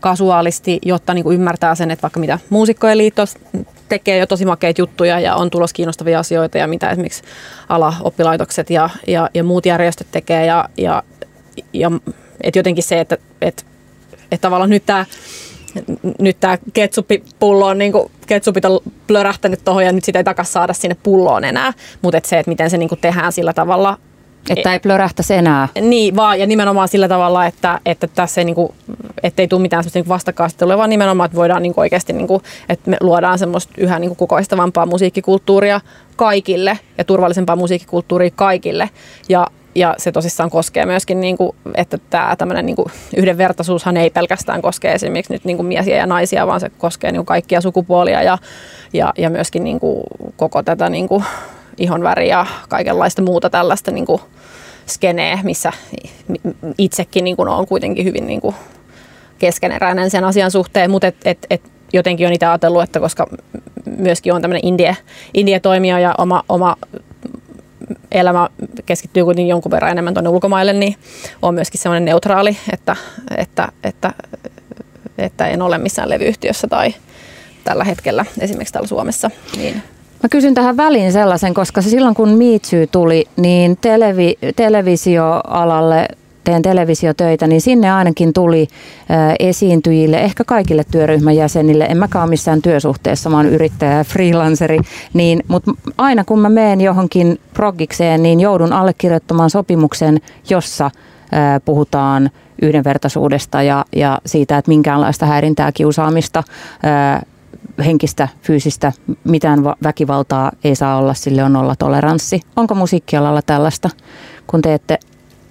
kasuaalisti, 0.00 0.78
jotta 0.84 1.14
niin 1.14 1.24
kuin 1.24 1.34
ymmärtää 1.34 1.74
sen, 1.74 1.90
että 1.90 2.02
vaikka 2.02 2.20
mitä 2.20 2.38
muusikkojen 2.50 2.98
liitto 2.98 3.24
tekee 3.88 4.18
jo 4.18 4.26
tosi 4.26 4.44
makeita 4.44 4.80
juttuja 4.80 5.20
ja 5.20 5.34
on 5.34 5.50
tulos 5.50 5.72
kiinnostavia 5.72 6.18
asioita 6.18 6.58
ja 6.58 6.66
mitä 6.66 6.90
esimerkiksi 6.90 7.22
alaoppilaitokset 7.68 8.70
ja, 8.70 8.90
ja, 9.06 9.30
ja 9.34 9.44
muut 9.44 9.66
järjestöt 9.66 10.06
tekee 10.10 10.46
ja, 10.46 10.68
ja, 10.76 11.02
ja 11.72 11.90
et 12.40 12.56
jotenkin 12.56 12.84
se, 12.84 13.00
että 13.00 13.18
et, 13.40 13.66
et 14.32 14.40
tavallaan 14.40 14.70
nyt 14.70 14.86
tämä 14.86 15.06
nyt 16.18 16.40
tämä 16.40 16.58
ketsuppipullo 16.72 17.66
on 17.66 17.78
niin 17.78 17.92
kuin, 17.92 18.10
ketsupit 18.26 18.64
on 18.64 18.80
plörähtänyt 19.06 19.64
tuohon 19.64 19.84
ja 19.84 19.92
nyt 19.92 20.04
sitä 20.04 20.18
ei 20.18 20.24
takas 20.24 20.52
saada 20.52 20.72
sinne 20.72 20.96
pulloon 21.02 21.44
enää. 21.44 21.72
Mutta 22.02 22.20
se, 22.24 22.38
että 22.38 22.50
miten 22.50 22.70
se 22.70 22.78
niin 22.78 22.88
kuin 22.88 23.00
tehdään 23.00 23.32
sillä 23.32 23.52
tavalla 23.52 23.98
että 24.48 24.72
ei 24.72 24.78
plörähtäisi 24.78 25.34
enää. 25.34 25.68
Niin, 25.80 26.16
vaan 26.16 26.40
ja 26.40 26.46
nimenomaan 26.46 26.88
sillä 26.88 27.08
tavalla, 27.08 27.46
että, 27.46 27.80
että 27.86 28.06
tässä 28.06 28.40
ei, 28.40 28.44
niin 28.44 28.54
kuin, 28.54 28.72
ettei 29.22 29.48
tule 29.48 29.62
mitään 29.62 29.84
niin 29.94 30.08
vastakkaistelua, 30.08 30.78
vaan 30.78 30.90
nimenomaan, 30.90 31.26
että 31.26 31.36
voidaan 31.36 31.62
niin 31.62 31.74
kuin 31.74 31.82
oikeasti, 31.82 32.12
niin 32.12 32.26
kuin, 32.26 32.42
että 32.68 32.90
me 32.90 32.96
luodaan 33.00 33.38
semmoista 33.38 33.72
yhä 33.78 33.98
niin 33.98 34.08
kuin 34.08 34.16
kukoistavampaa 34.16 34.86
musiikkikulttuuria 34.86 35.80
kaikille 36.16 36.78
ja 36.98 37.04
turvallisempaa 37.04 37.56
musiikkikulttuuria 37.56 38.30
kaikille. 38.34 38.90
Ja, 39.28 39.46
ja 39.74 39.94
se 39.98 40.12
tosissaan 40.12 40.50
koskee 40.50 40.86
myöskin, 40.86 41.20
niin 41.20 41.36
kuin, 41.36 41.56
että 41.74 41.98
tämä 42.10 42.36
tämmöinen 42.36 42.66
niin 42.66 42.76
kuin 42.76 42.88
yhdenvertaisuushan 43.16 43.96
ei 43.96 44.10
pelkästään 44.10 44.62
koske 44.62 44.92
esimerkiksi 44.92 45.32
nyt 45.32 45.44
niin 45.44 45.56
kuin 45.56 45.66
miehiä 45.66 45.96
ja 45.96 46.06
naisia, 46.06 46.46
vaan 46.46 46.60
se 46.60 46.70
koskee 46.78 47.12
niin 47.12 47.18
kuin 47.18 47.26
kaikkia 47.26 47.60
sukupuolia 47.60 48.22
ja, 48.22 48.38
ja, 48.92 49.12
ja 49.18 49.30
myöskin 49.30 49.64
niin 49.64 49.80
kuin 49.80 50.02
koko 50.36 50.62
tätä 50.62 50.90
niin 50.90 51.08
kuin 51.08 51.24
ihonväriä 51.80 52.36
ja 52.38 52.46
kaikenlaista 52.68 53.22
muuta 53.22 53.50
tällaista 53.50 53.90
niin 53.90 54.06
kuin 54.06 54.20
skenee, 54.86 55.38
missä 55.42 55.72
itsekin 56.78 57.24
niin 57.24 57.36
kuin 57.36 57.48
on 57.48 57.66
kuitenkin 57.66 58.04
hyvin 58.04 58.26
niin 58.26 58.40
kuin 58.40 58.54
keskeneräinen 59.38 60.10
sen 60.10 60.24
asian 60.24 60.50
suhteen, 60.50 60.90
mutta 60.90 61.06
et, 61.06 61.16
et, 61.24 61.46
et 61.50 61.62
jotenkin 61.92 62.26
on 62.26 62.32
itse 62.32 62.46
ajatellut, 62.46 62.82
että 62.82 63.00
koska 63.00 63.26
myöskin 63.96 64.32
on 64.32 64.42
tämmöinen 64.42 64.66
indie, 64.66 64.96
indie-toimija 65.34 66.00
ja 66.00 66.14
oma, 66.18 66.44
oma 66.48 66.76
elämä 68.12 68.48
keskittyy 68.86 69.24
kuitenkin 69.24 69.48
jonkun 69.48 69.70
verran 69.70 69.90
enemmän 69.90 70.14
tuonne 70.14 70.30
ulkomaille, 70.30 70.72
niin 70.72 70.96
on 71.42 71.54
myöskin 71.54 71.80
semmoinen 71.80 72.04
neutraali, 72.04 72.56
että, 72.72 72.96
että, 73.36 73.68
että, 73.84 74.12
että 75.18 75.46
en 75.46 75.62
ole 75.62 75.78
missään 75.78 76.10
levyyhtiössä 76.10 76.68
tai 76.68 76.94
tällä 77.64 77.84
hetkellä 77.84 78.24
esimerkiksi 78.40 78.72
täällä 78.72 78.88
Suomessa. 78.88 79.30
Niin 79.56 79.82
Mä 80.22 80.28
kysyn 80.28 80.54
tähän 80.54 80.76
väliin 80.76 81.12
sellaisen, 81.12 81.54
koska 81.54 81.82
silloin 81.82 82.14
kun 82.14 82.28
Miitsy 82.28 82.86
tuli, 82.86 83.24
niin 83.36 83.76
televi- 83.80 84.52
televisioalalle 84.56 86.08
teen 86.44 86.62
televisiotöitä, 86.62 87.46
niin 87.46 87.60
sinne 87.60 87.92
ainakin 87.92 88.32
tuli 88.32 88.68
esiintyjille, 89.38 90.20
ehkä 90.20 90.44
kaikille 90.44 90.82
työryhmän 90.90 91.36
jäsenille, 91.36 91.84
en 91.84 91.96
mäkään 91.96 92.22
ole 92.22 92.30
missään 92.30 92.62
työsuhteessa, 92.62 93.30
mä 93.30 93.36
oon 93.36 93.46
yrittäjä 93.46 93.92
ja 93.92 94.04
freelanceri, 94.04 94.78
niin, 95.12 95.42
mutta 95.48 95.70
aina 95.98 96.24
kun 96.24 96.38
mä 96.38 96.48
menen 96.48 96.80
johonkin 96.80 97.40
proggikseen, 97.54 98.22
niin 98.22 98.40
joudun 98.40 98.72
allekirjoittamaan 98.72 99.50
sopimuksen, 99.50 100.20
jossa 100.50 100.90
puhutaan 101.64 102.30
yhdenvertaisuudesta 102.62 103.62
ja, 103.62 103.84
ja 103.96 104.18
siitä, 104.26 104.58
että 104.58 104.68
minkäänlaista 104.68 105.26
häirintää, 105.26 105.72
kiusaamista, 105.72 106.42
henkistä, 107.84 108.28
fyysistä, 108.42 108.92
mitään 109.24 109.64
väkivaltaa 109.64 110.52
ei 110.64 110.74
saa 110.74 110.96
olla, 110.96 111.14
sille 111.14 111.44
on 111.44 111.56
olla 111.56 111.76
toleranssi. 111.76 112.40
Onko 112.56 112.74
musiikkialalla 112.74 113.42
tällaista, 113.42 113.90
kun 114.46 114.62
teette 114.62 114.98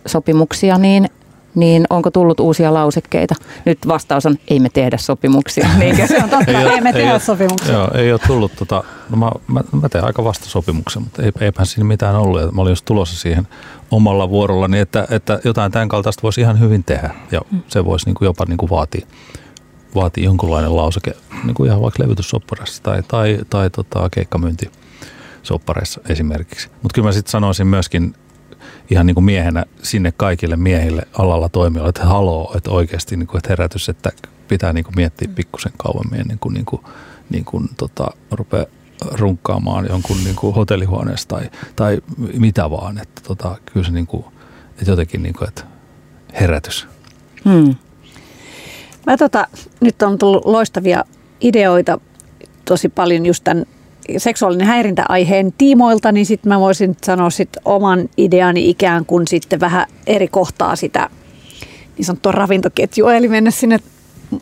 sopimuksia, 0.06 0.78
niin 0.78 1.10
niin 1.56 1.86
onko 1.90 2.12
tullut 2.12 2.40
uusia 2.40 2.74
lausekkeita? 2.74 3.36
Nyt 3.66 3.88
vastaus 3.88 4.26
on, 4.26 4.36
ei 4.48 4.60
me 4.60 4.70
tehdä 4.70 4.98
sopimuksia. 4.98 5.70
Niinkö? 5.80 6.08
Se 6.08 6.24
on 6.24 6.30
totta, 6.30 6.52
ei, 6.52 6.68
ei 6.68 6.82
me 6.82 6.94
tehdä 6.94 7.14
ei, 7.14 7.20
sopimuksia. 7.20 7.74
Joo, 7.74 7.92
ei 7.94 8.12
ole 8.12 8.20
tullut, 8.28 8.52
tota, 8.56 8.84
no 9.10 9.18
mä, 9.18 9.32
mä, 9.48 9.62
mä 9.82 9.90
teen 9.90 10.04
aika 10.04 10.24
vasta 10.24 10.46
sopimuksen, 10.46 11.02
mutta 11.02 11.24
ei, 11.24 11.32
eipä 11.42 11.66
siinä 11.66 11.88
mitään 11.88 12.16
ollut. 12.16 12.52
Mä 12.52 12.62
olin 12.62 12.72
just 12.72 12.86
tulossa 12.86 13.18
siihen 13.18 13.48
omalla 13.92 14.30
vuorollani, 14.30 14.80
että, 14.80 15.08
että 15.10 15.40
jotain 15.44 15.72
tämän 15.72 15.90
kaltaista 15.90 16.24
voisi 16.24 16.42
ihan 16.42 16.60
hyvin 16.60 16.84
tehdä 16.84 17.10
ja 17.32 17.42
mm. 17.52 17.62
se 17.68 17.86
voisi 17.86 18.06
niin 18.06 18.16
kuin 18.16 18.26
jopa 18.26 18.46
niin 18.48 18.58
kuin 18.58 18.70
vaatia 18.70 19.08
vaatii 19.96 20.24
jonkunlainen 20.24 20.76
lauseke, 20.76 21.14
niin 21.44 21.54
kuin 21.54 21.68
ihan 21.68 21.82
vaikka 21.82 22.04
levytyssoppareissa 22.04 22.84
tai, 22.84 23.04
tai, 23.04 23.40
tai 23.50 23.70
tota, 23.70 24.10
keikkamyynti 24.10 24.72
soppareissa 25.44 26.02
esimerkiksi. 26.10 26.70
Mutta 26.82 26.96
kyllä 26.96 27.08
mä 27.08 27.12
sitten 27.12 27.32
sanoisin 27.32 27.68
myöskin 27.68 28.16
ihan 28.92 29.06
niin 29.06 29.16
kuin 29.16 29.26
miehenä 29.26 29.66
sinne 29.84 30.12
kaikille 30.18 30.56
miehille 30.56 31.02
alalla 31.18 31.50
toimijoille, 31.50 31.90
että 31.90 32.06
haloo, 32.06 32.54
että 32.58 32.72
oikeasti 32.72 33.18
niin 33.18 33.28
kuin, 33.28 33.38
että 33.38 33.50
herätys, 33.50 33.90
että 33.90 34.12
pitää 34.48 34.74
niin 34.74 34.84
kuin 34.84 34.96
miettiä 34.96 35.30
pikkusen 35.36 35.72
kauemmin 35.78 36.20
ennen 36.20 36.40
kuin, 36.40 36.54
niin 36.54 36.66
kuin, 36.66 36.82
niin 37.30 37.46
kuin 37.46 37.70
tota, 37.78 38.08
rupeaa 38.32 38.66
runkkaamaan 39.12 39.88
jonkun 39.90 40.24
niin 40.24 40.36
kuin 40.36 40.56
hotellihuoneessa 40.56 41.28
tai, 41.28 41.50
tai 41.76 42.02
mitä 42.38 42.70
vaan. 42.70 42.98
Että 42.98 43.22
tota, 43.28 43.58
kyllä 43.74 43.86
se 43.86 43.92
niin 43.92 44.08
kuin, 44.08 44.26
että 44.70 44.92
jotenkin 44.92 45.24
niin 45.24 45.34
kuin, 45.34 45.48
että 45.48 45.64
herätys. 46.40 46.88
Hmm. 47.46 47.76
Mä 49.06 49.18
tota, 49.18 49.48
nyt 49.82 50.02
on 50.02 50.18
tullut 50.18 50.46
loistavia 50.46 51.04
ideoita 51.42 52.00
tosi 52.66 52.90
paljon 52.90 53.26
just 53.26 53.44
tämän 53.44 53.66
seksuaalinen 54.18 54.68
häirintäaiheen 54.68 55.54
tiimoilta, 55.58 56.12
niin 56.12 56.26
sitten 56.26 56.50
mä 56.50 56.60
voisin 56.60 56.98
sanoa 57.04 57.30
sit 57.30 57.50
oman 57.66 58.10
ideani 58.18 58.70
ikään 58.70 59.06
kuin 59.06 59.28
sitten 59.28 59.60
vähän 59.60 59.86
eri 60.08 60.28
kohtaa 60.28 60.76
sitä 60.76 61.10
niin 61.98 62.06
sanottua 62.06 62.32
ravintoketjua, 62.32 63.14
eli 63.14 63.28
mennä 63.28 63.52
sinne. 63.52 63.80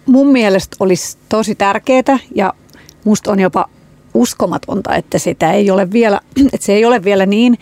Mun 0.06 0.28
mielestä 0.28 0.76
olisi 0.80 1.18
tosi 1.30 1.56
tärkeää 1.56 2.20
ja 2.36 2.54
musta 3.04 3.32
on 3.32 3.40
jopa 3.40 3.70
uskomatonta, 4.14 4.96
että 4.96 5.18
sitä 5.18 5.52
ei 5.52 5.72
ole 5.72 5.92
vielä, 5.92 6.22
että 6.54 6.66
se 6.66 6.74
ei 6.74 6.86
ole 6.86 7.04
vielä 7.04 7.26
niin, 7.26 7.58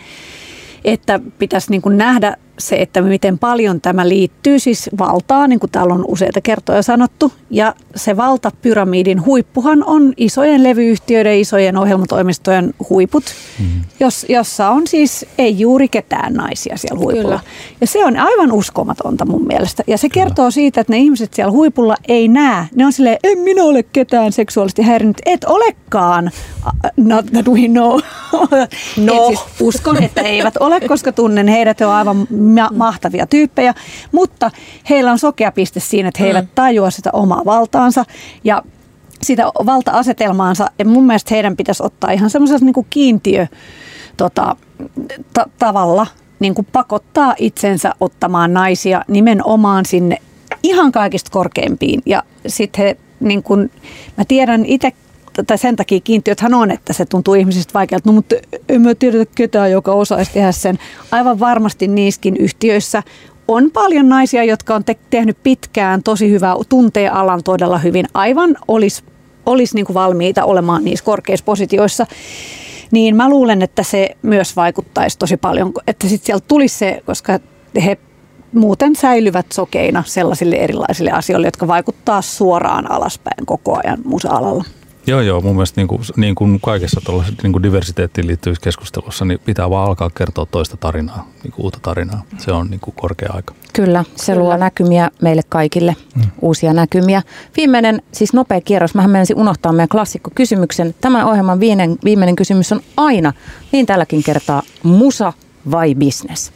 että 0.86 1.20
pitäisi 1.40 1.72
niin 1.72 1.82
kuin 1.82 1.98
nähdä 1.98 2.38
se, 2.60 2.76
että 2.76 3.02
miten 3.02 3.40
paljon 3.40 3.82
tämä 3.82 4.10
liittyy 4.10 4.60
siis 4.60 4.90
valtaan, 4.98 5.49
niin 5.49 5.60
kuin 5.60 5.72
täällä 5.72 5.94
on 5.94 6.06
useita 6.07 6.41
kertoja 6.41 6.82
sanottu. 6.82 7.32
Ja 7.49 7.76
se 7.95 8.18
valtapyramidin 8.18 9.26
huippuhan 9.26 9.84
on 9.84 10.14
isojen 10.18 10.64
levyyhtiöiden, 10.64 11.40
isojen 11.40 11.77
ohjelmatoimistojen 11.77 12.73
huiput, 12.90 13.23
mm-hmm. 13.60 13.82
jos, 13.99 14.26
jossa 14.30 14.69
on 14.69 14.88
siis 14.88 15.26
ei 15.38 15.60
juuri 15.60 15.88
ketään 15.88 16.34
naisia 16.34 16.77
siellä 16.77 16.99
huipulla. 16.99 17.23
Kyllä. 17.23 17.40
Ja 17.82 17.88
se 17.88 18.06
on 18.06 18.18
aivan 18.18 18.52
uskomatonta 18.52 19.26
mun 19.26 19.48
mielestä. 19.48 19.84
Ja 19.88 19.98
se 19.98 20.10
Kyllä. 20.10 20.26
kertoo 20.26 20.52
siitä, 20.52 20.82
että 20.82 20.94
ne 20.94 20.99
ihmiset 20.99 21.34
siellä 21.34 21.52
huipulla 21.52 21.95
ei 22.07 22.27
näe. 22.27 22.65
Ne 22.76 22.86
on 22.86 22.94
silleen, 22.94 23.18
en 23.23 23.40
minä 23.40 23.64
ole 23.64 23.84
ketään 23.84 24.32
seksuaalisesti 24.32 24.82
häirinnyt. 24.82 25.18
Et 25.26 25.44
olekaan. 25.44 26.32
Not 26.98 27.26
that 27.26 27.48
we 27.48 27.68
know. 27.68 27.99
no. 28.98 29.27
siis 29.27 29.40
uskon, 29.61 30.03
että 30.03 30.22
eivät 30.22 30.57
ole, 30.57 30.80
koska 30.80 31.11
tunnen 31.11 31.48
heidät 31.48 31.82
on 31.82 31.91
aivan 31.91 32.27
ma- 32.46 32.70
mahtavia 32.76 33.26
tyyppejä, 33.26 33.74
mutta 34.12 34.52
heillä 34.90 35.12
on 35.12 35.20
sokea 35.20 35.52
piste 35.52 35.80
siinä, 35.80 36.10
että 36.10 36.24
he 36.24 36.28
eivät 36.28 36.46
mm. 36.46 36.52
tajua 36.56 36.90
sitä 36.90 37.10
omaa 37.14 37.42
valtaansa 37.46 38.06
ja 38.44 38.64
sitä 39.22 39.46
valta-asetelmaansa. 39.46 40.68
Ja 40.80 40.86
mun 40.86 41.06
mielestä 41.06 41.36
heidän 41.36 41.58
pitäisi 41.58 41.84
ottaa 41.84 42.12
ihan 42.12 42.30
semmoisessa 42.30 42.66
niin 42.66 42.86
kiintiö 42.90 43.48
tota, 44.18 44.56
ta- 45.34 45.50
tavalla 45.60 46.08
niin 46.40 46.56
kuin 46.56 46.68
pakottaa 46.72 47.36
itsensä 47.38 47.92
ottamaan 48.00 48.54
naisia 48.54 49.02
nimenomaan 49.08 49.86
sinne 49.86 50.18
ihan 50.64 50.92
kaikista 50.92 51.32
korkeimpiin. 51.32 52.02
Ja 52.06 52.24
sitten 52.48 52.86
he, 52.86 52.98
niin 53.20 53.44
kuin, 53.44 53.72
mä 54.18 54.26
tiedän 54.28 54.66
itse 54.66 54.92
tai 55.44 55.57
sen 55.57 55.76
takia 55.76 55.99
kiintiöthän 55.99 56.53
on, 56.53 56.72
että 56.72 56.94
se 56.94 57.06
tuntuu 57.06 57.34
ihmisistä 57.34 57.74
vaikealta. 57.74 58.10
No 58.10 58.14
mutta 58.14 58.36
en 58.70 58.82
mä 58.82 58.95
tiedä 58.95 59.26
ketään, 59.36 59.72
joka 59.72 59.94
osaisi 59.94 60.34
tehdä 60.34 60.52
sen. 60.52 60.80
Aivan 61.12 61.40
varmasti 61.40 61.88
niissäkin 61.88 62.38
yhtiöissä 62.38 63.03
on 63.48 63.72
paljon 63.72 64.10
naisia, 64.10 64.44
jotka 64.44 64.76
on 64.76 64.84
te- 64.84 64.98
tehnyt 65.10 65.38
pitkään 65.44 66.03
tosi 66.03 66.32
hyvää, 66.32 66.56
tuntee 66.70 67.10
alan 67.10 67.44
todella 67.44 67.78
hyvin. 67.78 68.06
Aivan 68.14 68.56
olisi 68.68 69.03
olis 69.45 69.74
niinku 69.74 69.94
valmiita 69.94 70.45
olemaan 70.45 70.84
niissä 70.84 71.06
korkeissa 71.06 71.44
positioissa. 71.44 72.06
Niin 72.91 73.16
mä 73.16 73.30
luulen, 73.30 73.62
että 73.62 73.84
se 73.84 74.10
myös 74.22 74.56
vaikuttaisi 74.56 75.18
tosi 75.18 75.38
paljon, 75.38 75.72
että 75.88 76.07
sitten 76.07 76.26
sieltä 76.26 76.45
tulisi 76.48 76.78
se, 76.78 77.03
koska 77.06 77.40
he 77.86 77.98
muuten 78.53 78.95
säilyvät 78.95 79.45
sokeina 79.53 80.03
sellaisille 80.07 80.56
erilaisille 80.56 81.12
asioille, 81.12 81.48
jotka 81.48 81.68
vaikuttaa 81.68 82.22
suoraan 82.22 82.91
alaspäin 82.91 83.45
koko 83.45 83.80
ajan 83.84 83.99
musa-alalla. 84.06 84.64
Joo, 85.07 85.22
joo. 85.22 85.41
Mun 85.41 85.56
mielestä 85.56 85.82
niin 85.82 85.88
kuin, 85.88 86.02
niin 86.15 86.36
kuin 86.36 86.61
kaikessa 86.61 87.02
niin 87.44 87.52
kuin 87.52 87.64
diversiteettiin 87.64 88.27
liittyvissä 88.27 88.64
keskustelussa, 88.64 89.26
niin 89.26 89.40
pitää 89.45 89.69
vaan 89.69 89.88
alkaa 89.88 90.10
kertoa 90.18 90.45
toista 90.45 90.77
tarinaa, 90.77 91.27
niin 91.44 91.52
kuin 91.52 91.64
uutta 91.64 91.80
tarinaa. 91.82 92.23
Se 92.38 92.52
on 92.52 92.68
niin 92.69 92.80
kuin 92.80 92.95
korkea 92.95 93.30
aika. 93.34 93.53
Kyllä, 93.73 94.06
se 94.15 94.34
Kyllä. 94.34 94.44
luo 94.44 94.57
näkymiä 94.57 95.11
meille 95.22 95.41
kaikille, 95.49 95.95
mm. 96.15 96.23
uusia 96.41 96.73
näkymiä. 96.73 97.22
Viimeinen, 97.57 98.02
siis 98.11 98.34
nopea 98.34 98.61
kierros. 98.61 98.95
Mähän 98.95 99.11
menisin 99.11 99.38
unohtaa 99.38 99.72
meidän 99.72 99.90
klassikkokysymyksen. 99.90 100.95
Tämän 101.02 101.26
ohjelman 101.26 101.60
viimeinen, 101.60 101.98
viimeinen 102.03 102.36
kysymys 102.36 102.72
on 102.72 102.82
aina, 102.98 103.34
niin 103.72 103.86
tälläkin 103.86 104.23
kertaa, 104.23 104.61
musa 104.84 105.34
vai 105.72 105.95
business? 105.95 106.52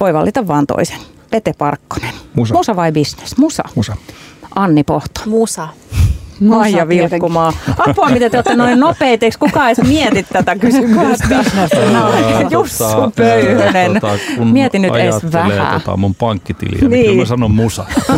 Voi 0.00 0.14
valita 0.14 0.46
vaan 0.46 0.66
toisen. 0.66 0.98
Pete 1.30 1.52
Parkkonen. 1.58 2.14
Musa. 2.34 2.54
Musa 2.54 2.76
vai 2.76 2.92
business? 2.92 3.36
Musa. 3.36 3.62
Musa. 3.74 3.96
Anni 4.54 4.84
Pohto. 4.84 5.20
Musa. 5.26 5.68
Maija 6.40 6.88
Vilkkumaa. 6.88 7.52
Apua, 7.78 8.08
miten 8.08 8.30
te 8.30 8.36
olette 8.36 8.56
noin 8.56 8.80
nopeita, 8.80 9.24
eikö 9.24 9.36
kukaan 9.40 9.70
edes 9.70 9.88
mieti 9.88 10.22
tätä 10.22 10.56
kysymystä? 10.56 11.44
no, 11.92 12.12
Jussu 12.50 12.84
Pöyhönen. 13.16 13.92
Tota, 13.92 14.44
mieti 14.44 14.78
nyt 14.78 14.96
edes 14.96 15.32
vähän. 15.32 15.80
Tota 15.80 15.96
mun 15.96 16.14
pankkitiliä, 16.14 16.88
niin. 16.88 16.90
niin 16.90 17.18
mä 17.18 17.24
sanon 17.24 17.50
musa. 17.50 17.86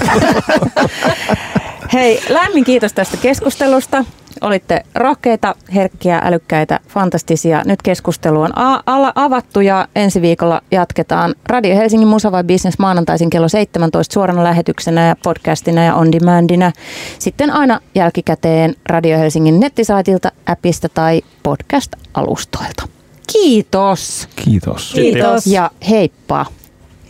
Hei, 1.93 2.23
lämmin 2.29 2.65
kiitos 2.65 2.93
tästä 2.93 3.17
keskustelusta. 3.17 4.05
Olitte 4.43 4.83
rohkeita, 4.95 5.55
herkkiä, 5.75 6.21
älykkäitä, 6.25 6.81
fantastisia. 6.89 7.63
Nyt 7.67 7.83
keskustelu 7.83 8.41
on 8.41 8.59
a- 8.59 8.83
a- 8.87 9.13
avattu 9.15 9.61
ja 9.61 9.89
ensi 9.97 10.23
viikolla 10.23 10.63
jatketaan 10.71 11.35
Radio 11.47 11.77
Helsingin 11.77 12.09
Musa 12.09 12.33
vai 12.33 12.45
Business 12.45 12.79
maanantaisin 12.79 13.31
kello 13.31 13.49
17 13.49 14.13
suorana 14.15 14.45
lähetyksenä 14.45 15.07
ja 15.07 15.17
podcastina 15.23 15.85
ja 15.85 15.95
on 15.95 16.13
demandina. 16.13 16.73
Sitten 17.19 17.51
aina 17.51 17.81
jälkikäteen 17.95 18.75
Radio 18.87 19.19
Helsingin 19.19 19.61
nettisaitilta, 19.61 20.33
appista 20.47 20.89
tai 20.89 21.23
podcast-alustoilta. 21.43 22.89
Kiitos. 23.33 24.29
Kiitos. 24.37 24.93
Kiitos 24.95 25.47
ja 25.47 25.71
heippa. 25.91 26.47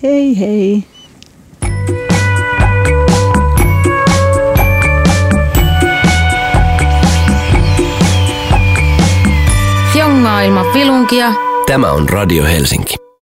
Hei 0.03 0.39
hei. 0.39 0.85
Jongaa 10.23 10.43
ilman 10.43 10.67
filunkia. 10.73 11.33
Tämä 11.67 11.91
on 11.93 12.09
Radio 12.09 12.45
Helsinki. 12.45 12.95